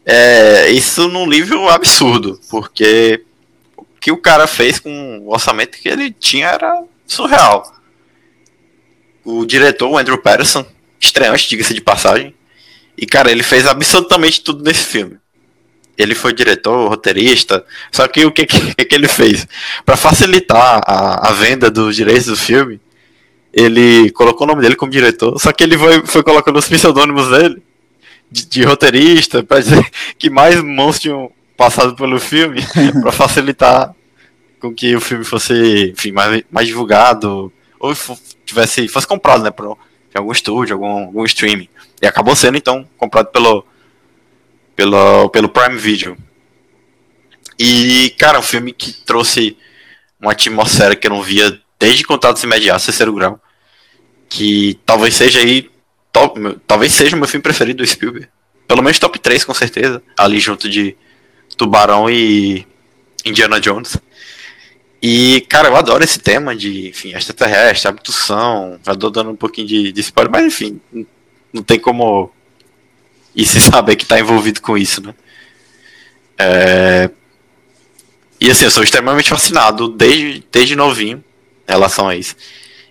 é 0.05 0.69
isso 0.71 1.07
num 1.07 1.27
nível 1.27 1.69
absurdo, 1.69 2.39
porque 2.49 3.23
o 3.77 3.85
que 4.01 4.11
o 4.11 4.17
cara 4.17 4.47
fez 4.47 4.79
com 4.79 5.19
o 5.19 5.31
orçamento 5.31 5.77
que 5.77 5.87
ele 5.87 6.11
tinha 6.11 6.47
era 6.47 6.83
surreal. 7.05 7.73
O 9.23 9.45
diretor, 9.45 9.89
o 9.89 9.97
Andrew 9.97 10.17
Patterson, 10.17 10.65
estreante, 10.99 11.47
diga-se 11.47 11.73
de 11.73 11.79
passagem. 11.79 12.35
E 12.97 13.05
cara, 13.05 13.31
ele 13.31 13.43
fez 13.43 13.65
absolutamente 13.65 14.41
tudo 14.41 14.63
nesse 14.63 14.85
filme. 14.85 15.17
Ele 15.97 16.15
foi 16.15 16.33
diretor, 16.33 16.89
roteirista. 16.89 17.63
Só 17.91 18.07
que 18.07 18.25
o 18.25 18.31
que, 18.31 18.45
que, 18.45 18.73
que 18.85 18.95
ele 18.95 19.07
fez? 19.07 19.47
Para 19.85 19.95
facilitar 19.95 20.81
a, 20.85 21.29
a 21.29 21.33
venda 21.33 21.69
dos 21.69 21.95
direitos 21.95 22.25
do 22.25 22.37
filme, 22.37 22.79
ele 23.53 24.09
colocou 24.11 24.47
o 24.47 24.49
nome 24.49 24.61
dele 24.61 24.75
como 24.75 24.91
diretor. 24.91 25.39
Só 25.39 25.51
que 25.51 25.63
ele 25.63 25.77
foi, 25.77 26.05
foi 26.05 26.23
colocando 26.23 26.57
os 26.57 26.67
pseudônimos 26.67 27.29
dele 27.29 27.61
de, 28.31 28.45
de 28.47 28.63
roteirista, 28.63 29.43
para 29.43 29.59
dizer 29.59 29.85
que 30.17 30.29
mais 30.29 30.61
mãos 30.61 30.99
tinham 30.99 31.31
passado 31.55 31.95
pelo 31.95 32.19
filme, 32.19 32.61
para 33.01 33.11
facilitar 33.11 33.93
com 34.59 34.73
que 34.73 34.95
o 34.95 35.01
filme 35.01 35.23
fosse 35.23 35.91
enfim, 35.91 36.11
mais, 36.11 36.43
mais 36.49 36.67
divulgado, 36.67 37.53
ou 37.79 37.93
tivesse, 38.45 38.87
fosse 38.87 39.05
comprado 39.05 39.43
né, 39.43 39.51
por 39.51 39.77
algum 40.15 40.31
estúdio, 40.31 40.73
algum, 40.73 41.05
algum 41.05 41.25
streaming. 41.25 41.69
E 42.01 42.07
acabou 42.07 42.35
sendo, 42.35 42.57
então, 42.57 42.87
comprado 42.97 43.27
pelo, 43.27 43.65
pelo, 44.75 45.29
pelo 45.29 45.49
Prime 45.49 45.77
Video. 45.77 46.17
E, 47.57 48.13
cara, 48.17 48.39
um 48.39 48.43
filme 48.43 48.73
que 48.73 48.91
trouxe 48.91 49.57
uma 50.19 50.31
atmosfera 50.31 50.95
que 50.95 51.07
eu 51.07 51.11
não 51.11 51.21
via 51.21 51.59
desde 51.79 52.03
Contatos 52.03 52.43
Imediatos, 52.43 52.85
terceiro 52.85 53.13
grau. 53.13 53.39
Que 54.29 54.79
talvez 54.85 55.15
seja 55.15 55.39
aí. 55.39 55.69
Top, 56.11 56.39
talvez 56.67 56.93
seja 56.93 57.15
o 57.15 57.19
meu 57.19 57.27
filme 57.27 57.43
preferido 57.43 57.83
do 57.83 57.87
Spielberg. 57.87 58.27
Pelo 58.67 58.81
menos 58.81 58.99
top 58.99 59.19
3, 59.19 59.43
com 59.43 59.53
certeza. 59.53 60.01
Ali 60.17 60.39
junto 60.39 60.69
de 60.69 60.95
Tubarão 61.57 62.09
e 62.09 62.65
Indiana 63.25 63.59
Jones. 63.59 63.97
E, 65.01 65.41
cara, 65.49 65.67
eu 65.67 65.75
adoro 65.75 66.03
esse 66.03 66.17
tema 66.17 66.55
de, 66.55 66.87
enfim, 66.89 67.13
extraterrestre, 67.13 67.89
abdução. 67.89 68.79
Tô 68.99 69.09
dando 69.09 69.31
um 69.31 69.35
pouquinho 69.35 69.67
de, 69.67 69.91
de 69.91 70.01
spoiler, 70.01 70.31
mas 70.31 70.45
enfim, 70.45 70.79
não 71.51 71.61
tem 71.61 71.79
como 71.79 72.31
e 73.35 73.45
se 73.45 73.59
saber 73.59 73.95
que 73.95 74.03
está 74.03 74.19
envolvido 74.19 74.61
com 74.61 74.77
isso, 74.77 75.01
né? 75.01 75.13
É... 76.37 77.09
E 78.39 78.51
assim, 78.51 78.65
eu 78.65 78.71
sou 78.71 78.83
extremamente 78.83 79.29
fascinado 79.29 79.87
desde, 79.87 80.43
desde 80.51 80.75
novinho 80.75 81.23
em 81.67 81.71
relação 81.71 82.09
a 82.09 82.15
isso. 82.15 82.35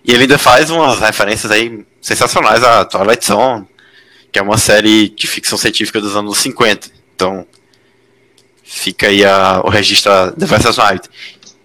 E 0.03 0.11
ele 0.11 0.23
ainda 0.23 0.37
faz 0.37 0.69
umas 0.69 0.99
referências 0.99 1.51
aí 1.51 1.85
sensacionais 2.01 2.63
a 2.63 2.83
Twilight 2.83 3.25
Zone, 3.25 3.67
que 4.31 4.39
é 4.39 4.41
uma 4.41 4.57
série 4.57 5.09
de 5.09 5.27
ficção 5.27 5.57
científica 5.57 6.01
dos 6.01 6.15
anos 6.15 6.37
50. 6.39 6.89
Então, 7.15 7.45
fica 8.63 9.07
aí 9.07 9.23
a, 9.23 9.61
o 9.63 9.69
registro 9.69 10.11
The 10.37 10.45
Versus 10.45 10.77
Night. 10.77 11.07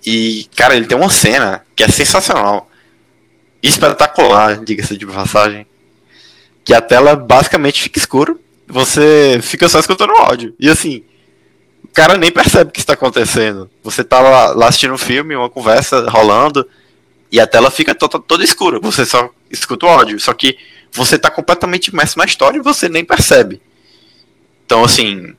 E, 0.05 0.47
cara, 0.55 0.77
ele 0.77 0.87
tem 0.87 0.97
uma 0.97 1.11
cena 1.11 1.65
que 1.75 1.83
é 1.83 1.89
sensacional. 1.89 2.71
Espetacular, 3.63 4.63
diga-se 4.63 4.97
de 4.97 5.07
passagem. 5.07 5.67
Que 6.63 6.75
a 6.75 6.81
tela 6.83 7.17
basicamente 7.17 7.83
fica 7.83 7.99
escura 7.99 8.37
você 8.69 9.41
fica 9.43 9.69
só 9.69 9.81
escutando 9.81 10.11
o 10.11 10.19
áudio. 10.19 10.55
E 10.61 10.69
assim, 10.69 11.03
o 11.83 11.89
cara 11.89 12.17
nem 12.17 12.31
percebe 12.31 12.69
o 12.69 12.73
que 12.73 12.81
está 12.81 12.93
acontecendo. 12.93 13.71
Você 13.83 14.05
tá 14.05 14.21
lá, 14.21 14.51
lá, 14.53 14.69
assistindo 14.69 14.93
um 14.93 14.99
filme, 14.99 15.35
uma 15.35 15.49
conversa 15.49 16.09
rolando, 16.11 16.69
e 17.33 17.41
a 17.41 17.47
tela 17.47 17.71
fica 17.71 17.95
toda, 17.95 18.19
toda 18.19 18.45
escura. 18.45 18.79
Você 18.81 19.07
só 19.07 19.31
escuta 19.51 19.87
o 19.87 19.89
áudio. 19.89 20.21
Só 20.21 20.35
que 20.35 20.59
você 20.93 21.17
está 21.17 21.31
completamente 21.31 21.89
imerso 21.89 22.19
na 22.19 22.27
história 22.27 22.59
e 22.59 22.63
você 22.63 22.89
nem 22.89 23.05
percebe. 23.05 23.61
Então, 24.67 24.85
assim, 24.85 25.35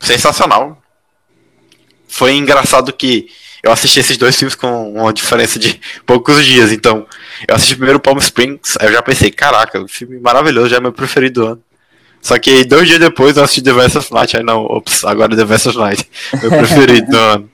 sensacional. 0.00 0.82
Foi 2.08 2.34
engraçado 2.34 2.92
que 2.92 3.28
eu 3.62 3.70
assisti 3.70 4.00
esses 4.00 4.16
dois 4.16 4.36
filmes 4.36 4.54
com 4.54 4.94
uma 4.94 5.12
diferença 5.12 5.58
de 5.58 5.78
poucos 6.06 6.44
dias. 6.44 6.72
Então, 6.72 7.06
eu 7.46 7.54
assisti 7.54 7.76
primeiro 7.76 8.00
Palm 8.00 8.18
Springs, 8.18 8.76
aí 8.80 8.88
eu 8.88 8.92
já 8.92 9.02
pensei, 9.02 9.30
caraca, 9.30 9.80
o 9.80 9.88
filme 9.88 10.18
maravilhoso, 10.18 10.70
já 10.70 10.76
é 10.78 10.80
meu 10.80 10.92
preferido 10.92 11.40
do 11.40 11.46
ano. 11.48 11.62
Só 12.22 12.38
que 12.38 12.64
dois 12.64 12.86
dias 12.86 13.00
depois 13.00 13.36
eu 13.36 13.42
assisti 13.42 13.60
The 13.60 13.72
of 13.72 14.14
Night. 14.14 14.36
Aí 14.36 14.44
não, 14.44 14.64
ops, 14.64 15.04
agora 15.04 15.36
The 15.36 15.44
Vest 15.44 15.66
of 15.66 15.76
Night. 15.76 16.08
Meu 16.40 16.50
preferido 16.56 17.10
do 17.10 17.18
ano. 17.18 17.50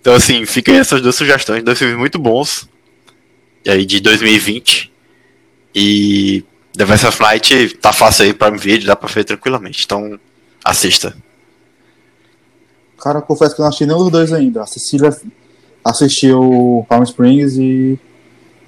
Então, 0.00 0.14
assim, 0.14 0.46
fiquem 0.46 0.76
essas 0.76 1.02
duas 1.02 1.16
sugestões. 1.16 1.64
Dois 1.64 1.76
filmes 1.76 1.98
muito 1.98 2.16
bons. 2.16 2.68
E 3.64 3.70
aí, 3.70 3.84
de 3.84 4.00
2020. 4.00 4.92
E 5.74 6.44
The 6.76 6.84
of 6.84 7.20
Night 7.20 7.76
tá 7.78 7.92
fácil 7.92 8.26
aí 8.26 8.32
pra 8.32 8.52
me 8.52 8.58
ver, 8.58 8.84
dá 8.84 8.94
pra 8.94 9.08
ver 9.08 9.24
tranquilamente. 9.24 9.84
Então, 9.84 10.18
assista. 10.64 11.16
Cara, 13.02 13.20
confesso 13.20 13.56
que 13.56 13.60
eu 13.60 13.64
não 13.64 13.68
assisti 13.68 13.84
nenhum 13.84 13.98
dos 13.98 14.10
dois 14.10 14.32
ainda. 14.32 14.62
A 14.62 14.66
Cecília 14.66 15.10
assistiu 15.84 16.86
Palm 16.88 17.02
Springs 17.02 17.56
e 17.56 17.98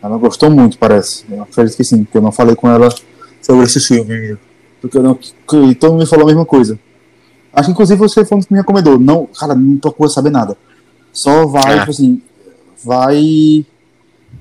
ela 0.02 0.18
gostou 0.18 0.50
muito, 0.50 0.76
parece. 0.76 1.24
Eu 1.30 1.42
acredito 1.42 1.76
que 1.76 1.84
sim, 1.84 2.02
porque 2.02 2.18
eu 2.18 2.22
não 2.22 2.32
falei 2.32 2.56
com 2.56 2.68
ela 2.68 2.92
sobre 3.40 3.64
esse 3.64 3.80
filme 3.86 4.36
Porque 4.86 4.98
não, 4.98 5.14
que, 5.14 5.74
todo 5.74 5.92
mundo 5.92 6.00
me 6.00 6.06
falou 6.06 6.24
a 6.24 6.28
mesma 6.28 6.44
coisa. 6.44 6.78
Acho 7.52 7.66
que 7.66 7.72
inclusive 7.72 7.98
você 7.98 8.24
foi 8.24 8.38
um 8.38 8.40
que 8.40 8.52
me 8.52 8.58
recomendou. 8.58 8.98
Não, 8.98 9.26
cara, 9.26 9.54
não 9.54 9.78
procura 9.78 10.10
saber 10.10 10.30
nada. 10.30 10.56
Só 11.12 11.46
vai, 11.46 11.76
é. 11.76 11.78
tipo 11.78 11.90
assim, 11.90 12.22
vai 12.84 13.64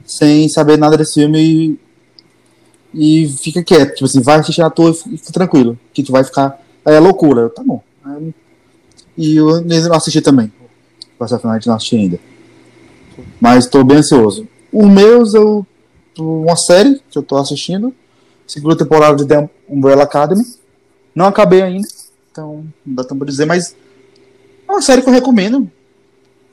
sem 0.06 0.48
saber 0.50 0.78
nada 0.78 0.98
desse 0.98 1.14
filme 1.16 1.80
e, 2.94 3.24
e 3.24 3.30
fica 3.30 3.64
quieto. 3.64 3.94
Tipo 3.94 4.06
assim, 4.06 4.22
vai 4.22 4.40
assistir 4.40 4.62
a 4.62 4.70
toa 4.70 4.92
e 4.92 5.18
fica 5.18 5.32
tranquilo. 5.32 5.80
Que 5.94 6.04
tu 6.04 6.12
vai 6.12 6.24
ficar. 6.24 6.62
É 6.84 7.00
loucura. 7.00 7.50
Tá 7.50 7.64
bom. 7.64 7.82
E 9.18 9.38
eu 9.38 9.62
não 9.62 9.96
assisti 9.96 10.22
também. 10.22 10.52
Passar 11.18 11.40
final 11.40 11.58
não 11.66 11.76
assisti 11.76 11.96
ainda. 11.96 12.20
Mas 13.40 13.68
tô 13.68 13.84
bem 13.84 13.98
ansioso. 13.98 14.48
O 14.72 14.88
meus, 14.88 15.34
eu. 15.34 15.66
Uma 16.18 16.56
série 16.56 17.02
que 17.10 17.18
eu 17.18 17.24
tô 17.24 17.36
assistindo 17.36 17.94
segunda 18.48 18.78
temporada 18.78 19.16
de 19.16 19.26
The 19.26 19.50
Umbrella 19.70 20.04
Academy. 20.04 20.46
Não 21.14 21.26
acabei 21.26 21.62
ainda, 21.62 21.88
então 22.32 22.66
não 22.86 22.96
dá 22.96 23.04
tempo 23.04 23.18
pra 23.18 23.28
dizer, 23.28 23.46
mas 23.46 23.76
é 24.68 24.72
uma 24.72 24.82
série 24.82 25.02
que 25.02 25.10
eu 25.10 25.14
recomendo. 25.14 25.70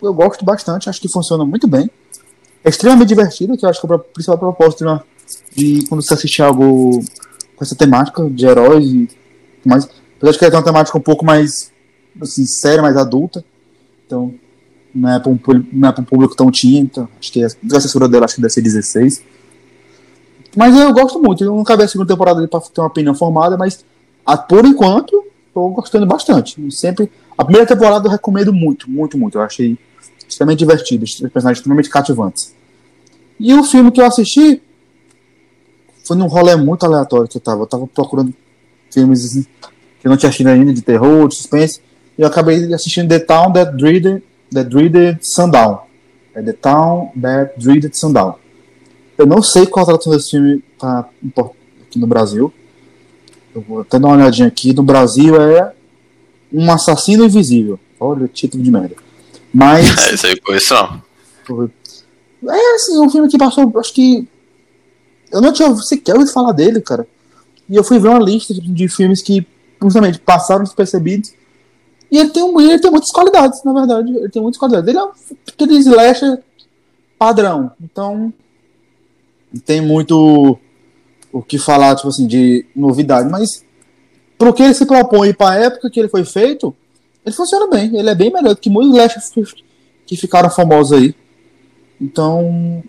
Eu 0.00 0.14
gosto 0.14 0.44
bastante, 0.44 0.88
acho 0.88 1.00
que 1.00 1.08
funciona 1.08 1.44
muito 1.44 1.66
bem. 1.66 1.90
É 2.64 2.68
extremamente 2.68 3.08
divertida, 3.08 3.56
que 3.56 3.64
eu 3.64 3.68
acho 3.70 3.80
que 3.80 3.92
é 3.92 3.94
o 3.94 3.98
principal 3.98 4.38
propósito 4.38 4.84
né, 4.84 5.00
de 5.54 5.84
quando 5.88 6.02
você 6.02 6.14
assistir 6.14 6.42
algo 6.42 7.00
com 7.56 7.64
essa 7.64 7.74
temática 7.74 8.28
de 8.28 8.46
heróis 8.46 8.84
e 8.84 9.08
mais. 9.64 9.88
Apesar 10.16 10.32
de 10.32 10.38
que 10.38 10.44
é 10.44 10.48
uma 10.48 10.62
temática 10.64 10.96
um 10.96 11.00
pouco 11.02 11.24
mais 11.24 11.72
assim, 12.20 12.44
séria, 12.46 12.82
mais 12.82 12.96
adulta. 12.96 13.44
Então, 14.06 14.34
não 14.94 15.08
é 15.08 15.18
para 15.18 15.30
um, 15.30 15.36
é 15.36 16.00
um 16.00 16.04
público 16.04 16.36
tão 16.36 16.50
então, 16.64 17.08
acho 17.18 17.32
que 17.32 17.42
a 17.42 17.46
assessora 17.76 18.08
dela 18.08 18.26
acho 18.26 18.36
que 18.36 18.40
deve 18.40 18.52
ser 18.52 18.60
16. 18.60 19.22
Mas 20.56 20.76
eu 20.76 20.92
gosto 20.92 21.20
muito. 21.20 21.42
Eu 21.42 21.54
nunca 21.54 21.76
vi 21.76 21.84
a 21.84 21.88
segunda 21.88 22.12
temporada 22.12 22.46
para 22.46 22.60
ter 22.60 22.80
uma 22.80 22.86
opinião 22.86 23.14
formada, 23.14 23.56
mas 23.56 23.84
a, 24.24 24.36
por 24.36 24.64
enquanto 24.64 25.24
estou 25.48 25.70
gostando 25.70 26.06
bastante. 26.06 26.56
Sempre 26.70 27.10
a 27.36 27.44
primeira 27.44 27.66
temporada 27.66 28.06
eu 28.06 28.10
recomendo 28.10 28.52
muito, 28.52 28.90
muito, 28.90 29.18
muito. 29.18 29.38
Eu 29.38 29.42
achei 29.42 29.78
extremamente 30.28 30.60
divertido, 30.60 31.04
os 31.04 31.14
personagens 31.14 31.58
extremamente 31.58 31.90
cativantes. 31.90 32.54
E 33.38 33.52
o 33.54 33.64
filme 33.64 33.90
que 33.90 34.00
eu 34.00 34.06
assisti 34.06 34.62
foi 36.04 36.16
num 36.16 36.26
rolê 36.26 36.56
muito 36.56 36.84
aleatório 36.84 37.28
que 37.28 37.36
eu 37.36 37.40
tava. 37.40 37.62
Eu 37.62 37.66
tava 37.66 37.86
procurando 37.86 38.32
filmes 38.90 39.24
assim, 39.24 39.42
que 40.00 40.06
eu 40.06 40.10
não 40.10 40.16
tinha 40.16 40.28
assistido 40.28 40.48
ainda, 40.48 40.72
de 40.72 40.82
terror, 40.82 41.28
de 41.28 41.36
suspense. 41.36 41.80
E 42.18 42.22
eu 42.22 42.28
acabei 42.28 42.72
assistindo 42.72 43.08
The 43.08 43.20
Town 43.20 43.52
That 43.52 43.76
Dreaded, 43.76 44.22
That 44.52 44.68
Dreaded 44.68 45.18
Sundown. 45.22 45.82
É 46.34 46.42
The 46.42 46.52
Town 46.52 47.10
That 47.20 47.52
Dreaded 47.58 47.96
Sundown. 47.96 48.36
Eu 49.16 49.26
não 49.26 49.42
sei 49.42 49.66
qual 49.66 49.84
a 49.84 49.86
tradução 49.86 50.12
desse 50.12 50.30
filme 50.30 50.62
tá 50.78 51.08
aqui 51.82 51.98
no 51.98 52.06
Brasil. 52.06 52.52
Eu 53.54 53.60
vou 53.60 53.80
até 53.80 53.98
dar 53.98 54.08
uma 54.08 54.16
olhadinha 54.16 54.48
aqui. 54.48 54.72
No 54.72 54.82
Brasil 54.82 55.40
é 55.40 55.72
Um 56.52 56.70
Assassino 56.72 57.24
Invisível. 57.24 57.78
Olha 58.00 58.24
o 58.24 58.28
título 58.28 58.62
de 58.62 58.70
merda. 58.70 58.96
Mas. 59.52 59.86
É, 60.10 60.14
isso 60.14 60.26
aí 60.26 60.36
não. 60.40 61.70
É 62.50 62.74
assim, 62.74 62.98
um 62.98 63.10
filme 63.10 63.28
que 63.28 63.38
passou. 63.38 63.70
Acho 63.78 63.92
que. 63.92 64.26
Eu 65.30 65.40
não 65.40 65.52
tinha 65.52 65.74
sequer 65.76 66.14
ouvido 66.14 66.32
falar 66.32 66.52
dele, 66.52 66.80
cara. 66.80 67.06
E 67.68 67.76
eu 67.76 67.84
fui 67.84 67.98
ver 67.98 68.08
uma 68.08 68.18
lista 68.18 68.52
de, 68.52 68.60
de 68.60 68.88
filmes 68.88 69.22
que, 69.22 69.46
justamente, 69.80 70.18
passaram 70.18 70.64
despercebidos. 70.64 71.32
E 72.10 72.18
ele 72.18 72.30
tem, 72.30 72.42
um, 72.42 72.60
ele 72.60 72.78
tem 72.78 72.90
muitas 72.90 73.10
qualidades, 73.10 73.62
na 73.64 73.72
verdade. 73.72 74.10
Ele 74.14 74.28
tem 74.28 74.42
muitas 74.42 74.58
qualidades. 74.58 74.88
Ele 74.88 74.98
é 74.98 75.10
aquele 75.48 75.76
slasher 75.76 76.42
padrão. 77.18 77.72
Então. 77.80 78.32
Tem 79.64 79.80
muito 79.80 80.58
o 81.32 81.42
que 81.42 81.58
falar, 81.58 81.96
tipo 81.96 82.08
assim, 82.08 82.26
de 82.26 82.64
novidade. 82.74 83.30
Mas, 83.30 83.64
pro 84.38 84.52
que 84.52 84.62
ele 84.62 84.74
se 84.74 84.86
propõe 84.86 85.28
e 85.28 85.34
pra 85.34 85.56
época 85.56 85.90
que 85.90 86.00
ele 86.00 86.08
foi 86.08 86.24
feito, 86.24 86.74
ele 87.24 87.34
funciona 87.34 87.68
bem. 87.68 87.96
Ele 87.96 88.10
é 88.10 88.14
bem 88.14 88.32
melhor 88.32 88.54
do 88.54 88.60
que 88.60 88.70
muitos 88.70 88.92
slashers 88.92 89.32
que 90.06 90.16
ficaram 90.16 90.50
famosos 90.50 90.92
aí. 90.92 91.14
Então, 92.00 92.82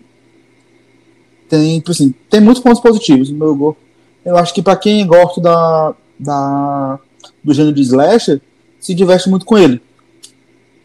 tem, 1.48 1.78
tipo 1.78 1.92
assim, 1.92 2.12
tem 2.28 2.40
muitos 2.40 2.62
pontos 2.62 2.80
positivos. 2.80 3.30
Meu, 3.30 3.76
eu 4.24 4.36
acho 4.36 4.52
que 4.52 4.62
para 4.62 4.76
quem 4.76 5.06
gosta 5.06 5.40
da, 5.40 5.94
da, 6.18 6.98
do 7.42 7.54
gênero 7.54 7.74
de 7.74 7.82
slasher, 7.82 8.40
se 8.80 8.94
diverte 8.94 9.28
muito 9.28 9.46
com 9.46 9.56
ele. 9.56 9.80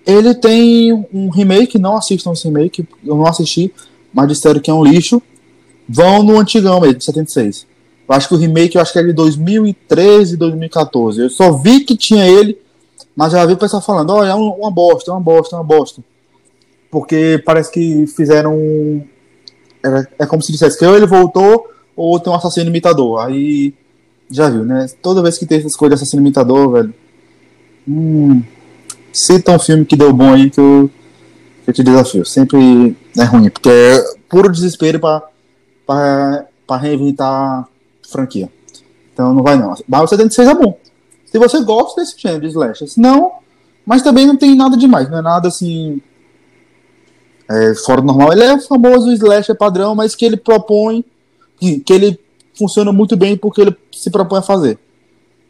Ele 0.06 0.34
tem 0.34 0.94
um 1.14 1.30
remake, 1.30 1.78
não 1.78 1.98
assistam 1.98 2.32
esse 2.32 2.46
remake, 2.46 2.88
eu 3.06 3.16
não 3.16 3.26
assisti, 3.26 3.74
mas 4.14 4.28
disseram 4.28 4.60
que 4.60 4.70
é 4.70 4.74
um 4.74 4.84
lixo. 4.84 5.22
Vão 5.90 6.22
no 6.22 6.38
antigão 6.38 6.80
mesmo, 6.80 7.00
de 7.00 7.06
76. 7.06 7.66
Eu 8.08 8.16
acho 8.16 8.28
que 8.28 8.36
o 8.36 8.38
remake 8.38 8.76
eu 8.76 8.82
acho 8.82 8.94
que 8.94 9.00
é 9.00 9.04
de 9.04 9.14
2013, 9.14 10.38
2014. 10.38 11.22
Eu 11.22 11.30
só 11.30 11.52
vi 11.52 11.82
que 11.82 11.98
tinha 11.98 12.28
ele, 12.28 12.58
mas 13.16 13.32
já 13.32 13.46
vi 13.46 13.54
o 13.54 13.58
pessoal 13.58 13.82
falando, 13.82 14.12
olha, 14.12 14.30
é 14.30 14.36
uma 14.36 14.72
bosta, 14.72 15.10
é 15.10 15.14
uma 15.14 15.20
bosta, 15.20 15.56
é 15.56 15.60
uma 15.60 15.66
bosta 15.66 16.04
porque 16.90 17.42
parece 17.46 17.72
que 17.72 18.08
fizeram. 18.08 19.04
É, 19.84 20.24
é 20.24 20.26
como 20.26 20.42
se 20.42 20.52
dissesse 20.52 20.78
que 20.78 20.86
ou 20.86 20.96
ele 20.96 21.06
voltou 21.06 21.68
ou 21.96 22.20
tem 22.20 22.32
um 22.32 22.36
assassino 22.36 22.70
imitador. 22.70 23.20
Aí 23.26 23.74
já 24.30 24.50
viu, 24.50 24.66
né? 24.66 24.88
Toda 25.02 25.22
vez 25.22 25.38
que 25.38 25.46
tem 25.46 25.60
essas 25.60 25.76
coisas 25.76 26.00
de 26.00 26.04
assassino 26.04 26.22
imitador, 26.22 26.72
velho. 26.72 26.94
Hum, 27.88 28.44
cita 29.14 29.52
um 29.52 29.60
filme 29.60 29.86
que 29.86 29.96
deu 29.96 30.12
bom 30.12 30.34
aí 30.34 30.50
que 30.50 30.60
eu, 30.60 30.90
que 31.64 31.70
eu 31.70 31.74
te 31.74 31.84
desafio. 31.84 32.26
Sempre 32.26 32.96
é 33.18 33.24
ruim, 33.24 33.50
porque 33.50 33.70
é 33.70 34.04
puro 34.28 34.52
desespero 34.52 35.00
pra, 35.00 35.24
pra 36.68 36.78
reinventar 36.78 37.68
franquia. 38.08 38.52
Então 39.12 39.34
não 39.34 39.42
vai 39.42 39.58
não. 39.58 39.74
O 39.74 40.08
76 40.08 40.48
é 40.48 40.54
bom. 40.54 40.78
Se 41.26 41.38
você 41.38 41.62
gosta 41.62 42.02
desse 42.02 42.16
gênero 42.18 42.42
de 42.42 42.48
slasher. 42.48 42.88
Se 42.88 43.00
não, 43.00 43.34
mas 43.86 44.02
também 44.02 44.26
não 44.26 44.38
tem 44.38 44.56
nada 44.56 44.78
demais. 44.78 45.10
Não 45.10 45.18
é 45.18 45.22
nada 45.22 45.48
assim 45.48 46.02
é, 47.50 47.74
fora 47.76 48.02
do 48.02 48.08
normal. 48.08 48.32
Ele 48.32 48.44
é 48.44 48.54
o 48.54 48.62
famoso 48.62 49.12
slasher 49.12 49.56
padrão, 49.56 49.96
mas 49.96 50.16
que 50.16 50.26
ele 50.26 50.38
propõe, 50.38 51.04
que, 51.60 51.80
que 51.80 51.94
ele 51.94 52.20
funciona 52.58 52.92
muito 52.92 53.18
bem 53.18 53.36
porque 53.36 53.62
ele 53.62 53.76
se 53.92 54.12
propõe 54.12 54.40
a 54.40 54.44
fazer. 54.44 54.78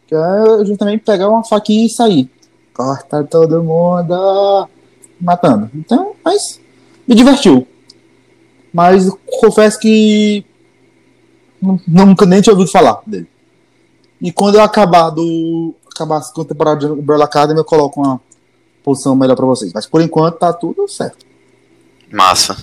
Que 0.07 0.15
é 0.15 0.65
justamente 0.65 1.03
pegar 1.03 1.29
uma 1.29 1.43
faquinha 1.43 1.85
e 1.85 1.89
sair. 1.89 2.29
Corta 2.73 3.23
todo 3.25 3.63
mundo 3.63 4.69
matando. 5.19 5.69
Então, 5.75 6.13
mas 6.23 6.59
me 7.05 7.13
divertiu. 7.13 7.67
Mas 8.73 9.09
confesso 9.39 9.79
que 9.79 10.45
nunca 11.87 12.25
nem 12.25 12.41
tinha 12.41 12.53
ouvido 12.53 12.71
falar 12.71 13.01
dele. 13.05 13.27
E 14.21 14.31
quando 14.31 14.55
eu 14.55 14.61
acabar 14.61 15.09
do 15.09 15.73
acabar 15.93 16.17
a 16.17 16.21
segunda 16.21 16.49
temporada 16.49 16.79
de 16.79 16.85
Umbrella 16.85 17.25
Academy, 17.25 17.59
eu 17.59 17.65
coloco 17.65 18.01
uma 18.01 18.21
posição 18.83 19.15
melhor 19.15 19.35
para 19.35 19.45
vocês. 19.45 19.71
Mas 19.73 19.85
por 19.85 20.01
enquanto 20.01 20.37
tá 20.37 20.53
tudo 20.53 20.87
certo. 20.87 21.25
Massa. 22.11 22.57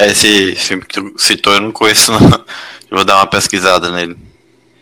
Esse 0.00 0.54
filme 0.54 0.84
que 0.84 1.00
tu 1.00 1.12
citou 1.16 1.52
eu 1.52 1.60
não 1.60 1.72
conheço, 1.72 2.12
não. 2.12 2.20
Eu 2.90 2.96
vou 2.96 3.04
dar 3.04 3.16
uma 3.16 3.26
pesquisada 3.26 3.90
nele. 3.90 4.16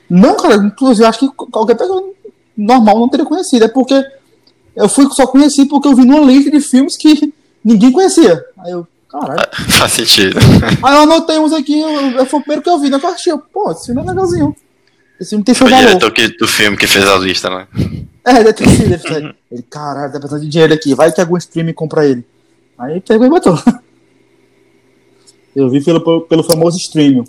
Não, 0.08 0.36
cara, 0.36 0.56
inclusive 0.56 1.06
acho 1.06 1.18
que 1.18 1.28
qualquer 1.50 1.74
pessoa 1.74 2.10
normal 2.56 2.98
não 3.00 3.08
teria 3.08 3.26
conhecido. 3.26 3.64
É 3.64 3.68
porque 3.68 3.94
eu 4.76 4.88
fui 4.88 5.08
só 5.10 5.26
conheci 5.26 5.66
porque 5.66 5.88
eu 5.88 5.96
vi 5.96 6.04
numa 6.04 6.20
lista 6.20 6.50
de 6.50 6.60
filmes 6.60 6.96
que 6.96 7.32
ninguém 7.64 7.90
conhecia. 7.90 8.44
Aí 8.58 8.72
eu, 8.72 8.86
caralho. 9.20 9.48
Faz 9.78 9.92
sentido. 9.92 10.38
Aí 10.82 10.94
eu 10.94 11.00
anotei 11.00 11.38
uns 11.38 11.52
aqui, 11.52 11.82
foi 12.28 12.38
o 12.38 12.42
primeiro 12.42 12.62
que 12.62 12.70
eu 12.70 12.78
vi, 12.78 12.90
né? 12.90 12.98
Eu 13.02 13.08
achei, 13.08 13.32
pô, 13.52 13.70
esse 13.72 13.86
filme 13.86 14.02
é 14.02 14.04
legalzinho. 14.04 14.56
Esse 15.20 15.30
filme 15.30 15.44
tem 15.44 15.54
seu 15.54 15.66
valor. 15.66 15.82
o 15.82 15.86
diretor 15.86 16.10
que, 16.12 16.28
do 16.28 16.46
filme 16.46 16.76
que 16.76 16.86
fez 16.86 17.06
a 17.06 17.16
lista, 17.16 17.48
né? 17.48 17.66
É, 18.24 18.34
deve 18.42 18.52
ter 18.52 18.68
sido. 18.68 19.34
Ele, 19.50 19.62
caralho, 19.62 20.12
tá 20.12 20.18
precisando 20.18 20.42
de 20.42 20.48
dinheiro 20.48 20.74
aqui. 20.74 20.94
Vai 20.94 21.12
que 21.12 21.20
algum 21.20 21.36
streaming 21.36 21.72
compra 21.72 22.04
ele. 22.04 22.26
Aí 22.76 23.00
pegou 23.00 23.26
e 23.26 23.30
botou. 23.30 23.56
Eu 25.54 25.70
vi 25.70 25.82
pelo, 25.82 26.20
pelo 26.22 26.42
famoso 26.42 26.76
streaming. 26.76 27.24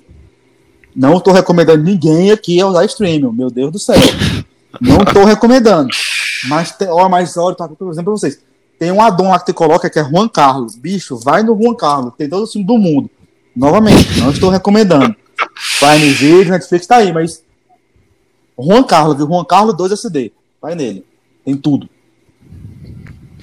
Não 0.94 1.18
estou 1.18 1.34
recomendando 1.34 1.82
ninguém 1.82 2.32
aqui 2.32 2.60
a 2.60 2.68
usar 2.68 2.84
streaming, 2.86 3.32
meu 3.32 3.50
Deus 3.50 3.72
do 3.72 3.80
céu. 3.80 3.96
Não 4.82 5.04
estou 5.04 5.24
recomendando. 5.24 5.90
Mas, 6.50 6.76
ó, 6.90 7.08
mas 7.08 7.38
olha, 7.38 7.56
tá, 7.56 7.70
por 7.70 7.90
exemplo, 7.90 8.12
pra 8.12 8.20
vocês. 8.20 8.40
Tem 8.80 8.92
um 8.92 9.02
addon 9.02 9.30
lá 9.30 9.40
que 9.40 9.48
você 9.48 9.54
coloca 9.54 9.90
que 9.90 10.00
é 10.00 10.04
Juan 10.04 10.28
Carlos. 10.28 10.76
Bicho, 10.76 11.18
vai 11.18 11.42
no 11.44 11.60
Juan 11.60 11.76
Carlos. 11.76 12.14
Tem 12.18 12.30
todo 12.30 12.44
o 12.44 12.48
filme 12.48 12.66
do 12.66 12.78
mundo. 12.78 13.10
Novamente, 13.56 14.20
não 14.20 14.30
estou 14.30 14.50
recomendando. 14.50 15.16
Prime 15.80 16.10
Video, 16.12 16.52
Netflix 16.52 16.86
tá 16.86 16.98
aí, 16.98 17.12
mas. 17.12 17.44
Juan 18.60 18.84
Carlos, 18.84 19.18
viu? 19.18 19.28
Juan 19.28 19.46
Carlos 19.46 19.76
2 19.76 19.92
SD. 19.94 20.32
Vai 20.62 20.76
nele. 20.76 21.04
Tem 21.44 21.56
tudo. 21.56 21.90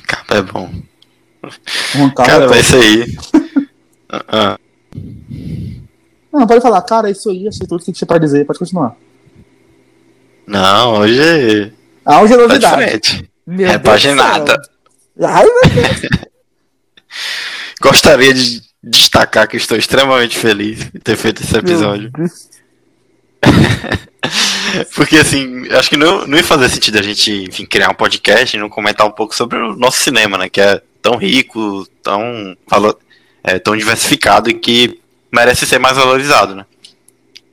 Cara, 0.06 0.39
é 0.39 0.43
bom. 0.43 0.70
Juan 1.93 2.11
Carlos 2.11 2.32
Cara, 2.32 2.44
é 2.44 2.48
vai 2.48 2.62
ser 2.62 2.77
aí. 2.77 3.02
uh 4.12 4.56
-uh. 4.56 4.59
Não, 6.32 6.47
pode 6.47 6.61
falar, 6.61 6.82
cara, 6.82 7.11
isso 7.11 7.31
aí, 7.31 7.47
achei 7.47 7.66
tudo 7.66 7.85
que 7.85 7.93
tinha 7.93 8.06
pra 8.06 8.19
dizer, 8.19 8.44
pode 8.44 8.59
continuar. 8.59 8.97
Não, 10.47 10.98
hoje. 10.98 11.73
Ah, 12.05 12.20
hoje 12.20 12.35
é 12.35 12.36
tá 12.36 12.43
novidade. 12.43 12.77
diferente. 12.77 13.31
Meu 13.47 13.69
Repaginada. 13.69 14.52
Ai, 14.52 14.73
Deus. 15.16 16.00
Gostaria 17.80 18.34
de 18.34 18.62
destacar 18.82 19.48
que 19.48 19.56
estou 19.56 19.76
extremamente 19.76 20.36
feliz 20.36 20.90
de 20.90 20.98
ter 21.00 21.16
feito 21.16 21.42
esse 21.42 21.56
episódio. 21.56 22.10
Porque 24.94 25.16
assim, 25.16 25.68
acho 25.70 25.88
que 25.88 25.96
não, 25.96 26.26
não 26.26 26.36
ia 26.36 26.44
fazer 26.44 26.68
sentido 26.68 26.98
a 26.98 27.02
gente, 27.02 27.30
enfim, 27.44 27.64
criar 27.64 27.90
um 27.90 27.94
podcast 27.94 28.56
e 28.56 28.60
não 28.60 28.68
comentar 28.68 29.06
um 29.06 29.10
pouco 29.10 29.34
sobre 29.34 29.58
o 29.58 29.76
nosso 29.76 30.00
cinema, 30.00 30.36
né? 30.36 30.48
Que 30.48 30.60
é 30.60 30.82
tão 31.00 31.16
rico, 31.16 31.86
tão, 32.02 32.56
é, 33.42 33.58
tão 33.58 33.76
diversificado 33.76 34.50
e 34.50 34.54
que 34.54 34.98
merece 35.30 35.66
ser 35.66 35.78
mais 35.78 35.96
valorizado, 35.96 36.54
né? 36.54 36.66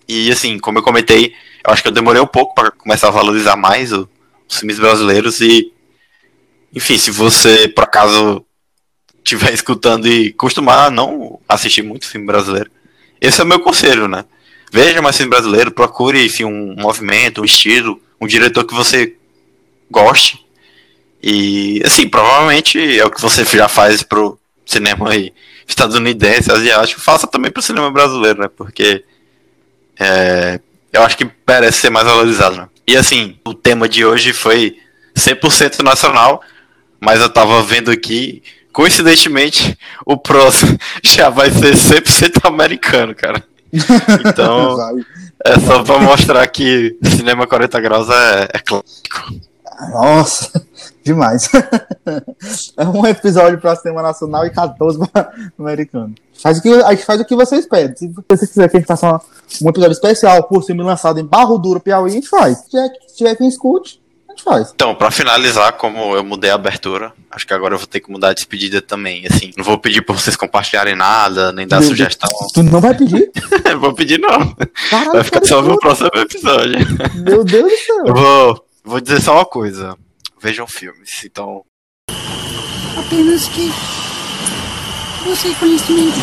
E 0.07 0.31
assim, 0.31 0.57
como 0.57 0.79
eu 0.79 0.83
comentei, 0.83 1.33
eu 1.65 1.71
acho 1.71 1.81
que 1.81 1.89
eu 1.89 1.93
demorei 1.93 2.21
um 2.21 2.27
pouco 2.27 2.55
para 2.55 2.71
começar 2.71 3.09
a 3.09 3.11
valorizar 3.11 3.55
mais 3.55 3.93
o, 3.93 4.09
os 4.49 4.57
filmes 4.57 4.79
brasileiros 4.79 5.41
e, 5.41 5.71
enfim, 6.73 6.97
se 6.97 7.11
você 7.11 7.67
por 7.67 7.83
acaso 7.83 8.45
estiver 9.23 9.53
escutando 9.53 10.07
e 10.07 10.33
costumar 10.33 10.91
não 10.91 11.39
assistir 11.47 11.81
muito 11.81 12.07
filme 12.07 12.25
brasileiro, 12.25 12.71
esse 13.19 13.39
é 13.39 13.43
o 13.43 13.47
meu 13.47 13.59
conselho, 13.59 14.07
né? 14.07 14.25
Veja 14.71 15.01
mais 15.01 15.17
filme 15.17 15.29
brasileiro, 15.29 15.71
procure 15.71 16.25
enfim, 16.25 16.45
um 16.45 16.75
movimento, 16.77 17.41
um 17.41 17.45
estilo, 17.45 18.01
um 18.19 18.27
diretor 18.27 18.63
que 18.63 18.73
você 18.73 19.15
goste. 19.89 20.45
E 21.21 21.81
assim, 21.85 22.07
provavelmente 22.07 22.99
é 22.99 23.05
o 23.05 23.11
que 23.11 23.21
você 23.21 23.43
já 23.45 23.67
faz 23.67 24.01
pro 24.01 24.39
cinema 24.65 25.11
aí 25.11 25.33
estadunidense, 25.67 26.51
asiático, 26.51 27.01
faça 27.01 27.27
também 27.27 27.51
pro 27.51 27.61
cinema 27.61 27.91
brasileiro, 27.91 28.41
né? 28.41 28.49
Porque 28.55 29.03
é, 29.99 30.59
eu 30.91 31.03
acho 31.03 31.17
que 31.17 31.29
merece 31.47 31.79
ser 31.79 31.89
mais 31.89 32.05
valorizado, 32.05 32.55
né? 32.55 32.69
E 32.87 32.97
assim, 32.97 33.37
o 33.45 33.53
tema 33.53 33.87
de 33.87 34.05
hoje 34.05 34.33
foi 34.33 34.77
100% 35.15 35.83
nacional, 35.83 36.41
mas 37.01 37.19
eu 37.19 37.29
tava 37.29 37.63
vendo 37.63 37.89
aqui, 37.89 38.43
coincidentemente, 38.71 39.77
o 40.05 40.15
próximo 40.15 40.77
já 41.03 41.29
vai 41.29 41.49
ser 41.49 41.73
100% 41.73 42.47
americano, 42.47 43.15
cara. 43.15 43.43
Então, 43.73 44.77
é 45.43 45.59
só 45.59 45.83
pra 45.83 45.99
mostrar 45.99 46.47
que 46.47 46.95
cinema 47.03 47.47
40 47.47 47.81
graus 47.81 48.07
é, 48.09 48.43
é 48.53 48.59
clássico. 48.59 49.51
Nossa, 49.89 50.63
demais. 51.03 51.49
é 52.77 52.85
um 52.85 53.05
episódio 53.07 53.59
para 53.59 53.75
cinema 53.75 54.03
nacional 54.03 54.45
e 54.45 54.51
14 54.51 54.99
para 55.07 55.31
americano. 55.57 56.13
Faz 56.39 56.59
o 56.59 56.61
que, 56.61 56.69
a 56.69 56.91
gente 56.91 57.05
faz 57.05 57.19
o 57.19 57.25
que 57.25 57.35
vocês 57.35 57.65
pedem. 57.65 57.95
Se 57.95 58.13
você 58.29 58.47
quiser 58.47 58.69
que 58.69 58.77
a 58.77 58.79
gente 58.79 58.87
faça 58.87 59.19
um 59.61 59.69
episódio 59.69 59.93
especial 59.93 60.43
por 60.43 60.63
cima 60.63 60.83
lançado 60.83 61.19
em 61.19 61.25
Barro 61.25 61.57
Duro, 61.57 61.79
Piauí, 61.79 62.11
a 62.11 62.13
gente 62.13 62.29
faz. 62.29 62.59
Se 62.59 62.69
tiver, 62.69 62.89
se 63.07 63.15
tiver 63.15 63.35
quem 63.35 63.47
escute, 63.47 64.00
gente 64.41 64.43
faz. 64.43 64.71
Então, 64.73 64.95
para 64.95 65.11
finalizar, 65.11 65.73
como 65.73 66.15
eu 66.15 66.23
mudei 66.23 66.49
a 66.49 66.55
abertura, 66.55 67.13
acho 67.29 67.45
que 67.45 67.53
agora 67.53 67.75
eu 67.75 67.77
vou 67.77 67.87
ter 67.87 67.99
que 67.99 68.11
mudar 68.11 68.29
a 68.29 68.33
despedida 68.33 68.81
também. 68.81 69.25
Assim, 69.27 69.51
não 69.55 69.63
vou 69.63 69.77
pedir 69.77 70.01
para 70.01 70.15
vocês 70.15 70.35
compartilharem 70.35 70.95
nada, 70.95 71.51
nem 71.51 71.67
dar 71.67 71.79
Meu 71.79 71.89
sugestão. 71.89 72.29
Deus. 72.29 72.51
Tu 72.53 72.63
não 72.63 72.81
vai 72.81 72.95
pedir? 72.95 73.31
vou 73.79 73.93
pedir, 73.93 74.19
não. 74.19 74.55
Caralho, 74.89 75.13
vai 75.13 75.23
ficar 75.23 75.45
só 75.45 75.61
no 75.61 75.77
próximo 75.79 76.09
episódio. 76.15 76.79
Meu 77.23 77.43
Deus 77.43 77.71
do 77.71 77.77
céu. 77.77 78.05
Eu 78.07 78.13
vou, 78.13 78.65
vou 78.83 79.01
dizer 79.01 79.21
só 79.21 79.35
uma 79.35 79.45
coisa. 79.45 79.95
Vejam 80.41 80.67
filmes, 80.67 81.09
então. 81.23 81.63
Apenas 82.97 83.47
que. 83.49 83.71
Você 85.23 85.53
conhecimento. 85.53 86.17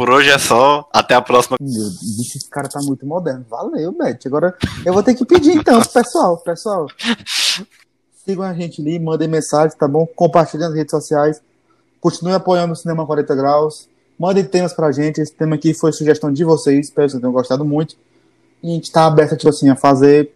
Por 0.00 0.08
hoje 0.08 0.30
é 0.30 0.38
só. 0.38 0.88
Até 0.94 1.14
a 1.14 1.20
próxima. 1.20 1.58
Meu 1.60 1.68
Deus, 1.68 2.34
esse 2.34 2.48
cara 2.48 2.66
tá 2.66 2.80
muito 2.82 3.04
moderno. 3.04 3.44
Valeu, 3.50 3.92
Beth. 3.92 4.20
Agora 4.24 4.56
eu 4.82 4.94
vou 4.94 5.02
ter 5.02 5.14
que 5.14 5.26
pedir 5.26 5.52
então, 5.52 5.78
pessoal. 5.82 6.38
Pessoal. 6.38 6.86
Sigam 8.24 8.44
a 8.44 8.52
gente 8.52 8.80
ali, 8.80 8.98
mandem 8.98 9.28
mensagem, 9.28 9.76
tá 9.76 9.88
bom? 9.88 10.06
Compartilhem 10.06 10.66
nas 10.66 10.76
redes 10.76 10.90
sociais. 10.90 11.40
Continue 12.00 12.34
apoiando 12.34 12.72
o 12.72 12.76
Cinema 12.76 13.06
40 13.06 13.34
Graus. 13.34 13.88
Mandem 14.18 14.44
temas 14.44 14.72
pra 14.72 14.92
gente. 14.92 15.20
Esse 15.20 15.32
tema 15.32 15.56
aqui 15.56 15.72
foi 15.72 15.92
sugestão 15.92 16.32
de 16.32 16.44
vocês. 16.44 16.86
Espero 16.86 17.06
que 17.06 17.12
vocês 17.12 17.20
tenham 17.20 17.32
gostado 17.32 17.64
muito. 17.64 17.96
E 18.62 18.70
a 18.70 18.74
gente 18.74 18.92
tá 18.92 19.06
aberto, 19.06 19.36
tipo 19.36 19.48
assim, 19.48 19.68
a 19.68 19.76
fazer 19.76 20.34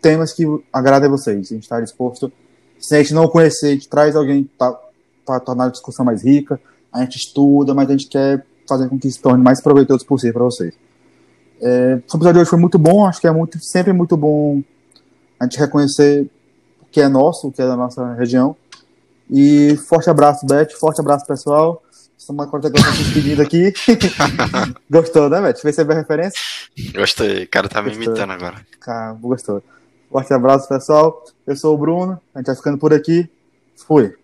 temas 0.00 0.32
que 0.32 0.44
agradem 0.72 1.08
a 1.08 1.10
vocês. 1.10 1.50
A 1.50 1.54
gente 1.54 1.64
está 1.64 1.80
disposto. 1.80 2.32
Se 2.78 2.94
a 2.94 2.98
gente 2.98 3.12
não 3.12 3.26
conhecer, 3.26 3.66
a 3.66 3.72
gente 3.72 3.88
traz 3.88 4.14
alguém 4.14 4.48
para 4.56 5.40
tornar 5.40 5.66
a 5.66 5.70
discussão 5.70 6.04
mais 6.04 6.22
rica. 6.22 6.60
A 6.92 7.00
gente 7.00 7.16
estuda, 7.16 7.74
mas 7.74 7.88
a 7.88 7.92
gente 7.92 8.06
quer 8.06 8.44
fazer 8.68 8.88
com 8.88 8.98
que 8.98 9.10
se 9.10 9.20
torne 9.20 9.42
mais 9.42 9.60
proveitoso 9.60 10.06
possível 10.06 10.34
para 10.34 10.44
vocês. 10.44 10.74
É, 11.60 11.94
o 11.94 12.16
episódio 12.16 12.32
de 12.34 12.38
hoje 12.40 12.50
foi 12.50 12.58
muito 12.58 12.78
bom. 12.78 13.06
Acho 13.06 13.20
que 13.20 13.26
é 13.26 13.32
muito, 13.32 13.58
sempre 13.60 13.92
muito 13.92 14.16
bom 14.16 14.62
a 15.38 15.44
gente 15.44 15.58
reconhecer 15.58 16.28
o 16.80 16.86
que 16.86 17.00
é 17.00 17.08
nosso, 17.08 17.48
o 17.48 17.52
que 17.52 17.62
é 17.62 17.66
da 17.66 17.76
nossa 17.76 18.14
região. 18.14 18.56
E 19.30 19.76
forte 19.88 20.08
abraço, 20.08 20.46
Beth. 20.46 20.70
Forte 20.78 21.00
abraço, 21.00 21.26
pessoal. 21.26 21.82
Estamos 22.16 22.46
com 22.46 22.56
a 22.56 22.60
despedida 22.60 23.42
aqui. 23.42 23.72
Gostou, 24.90 25.28
né, 25.28 25.40
Beth? 25.40 25.60
Fez 25.60 25.78
a 25.78 25.94
referência? 25.94 26.40
Gostei. 26.94 27.44
O 27.44 27.48
cara 27.48 27.68
tá 27.68 27.82
me 27.82 27.92
imitando 27.92 28.32
agora. 28.32 28.64
Cara, 28.80 29.12
gostou. 29.12 29.62
Forte 30.10 30.32
abraço, 30.32 30.68
pessoal. 30.68 31.24
Eu 31.46 31.56
sou 31.56 31.74
o 31.74 31.78
Bruno. 31.78 32.20
A 32.34 32.38
gente 32.38 32.46
vai 32.46 32.56
ficando 32.56 32.78
por 32.78 32.92
aqui. 32.92 33.30
Fui. 33.76 34.14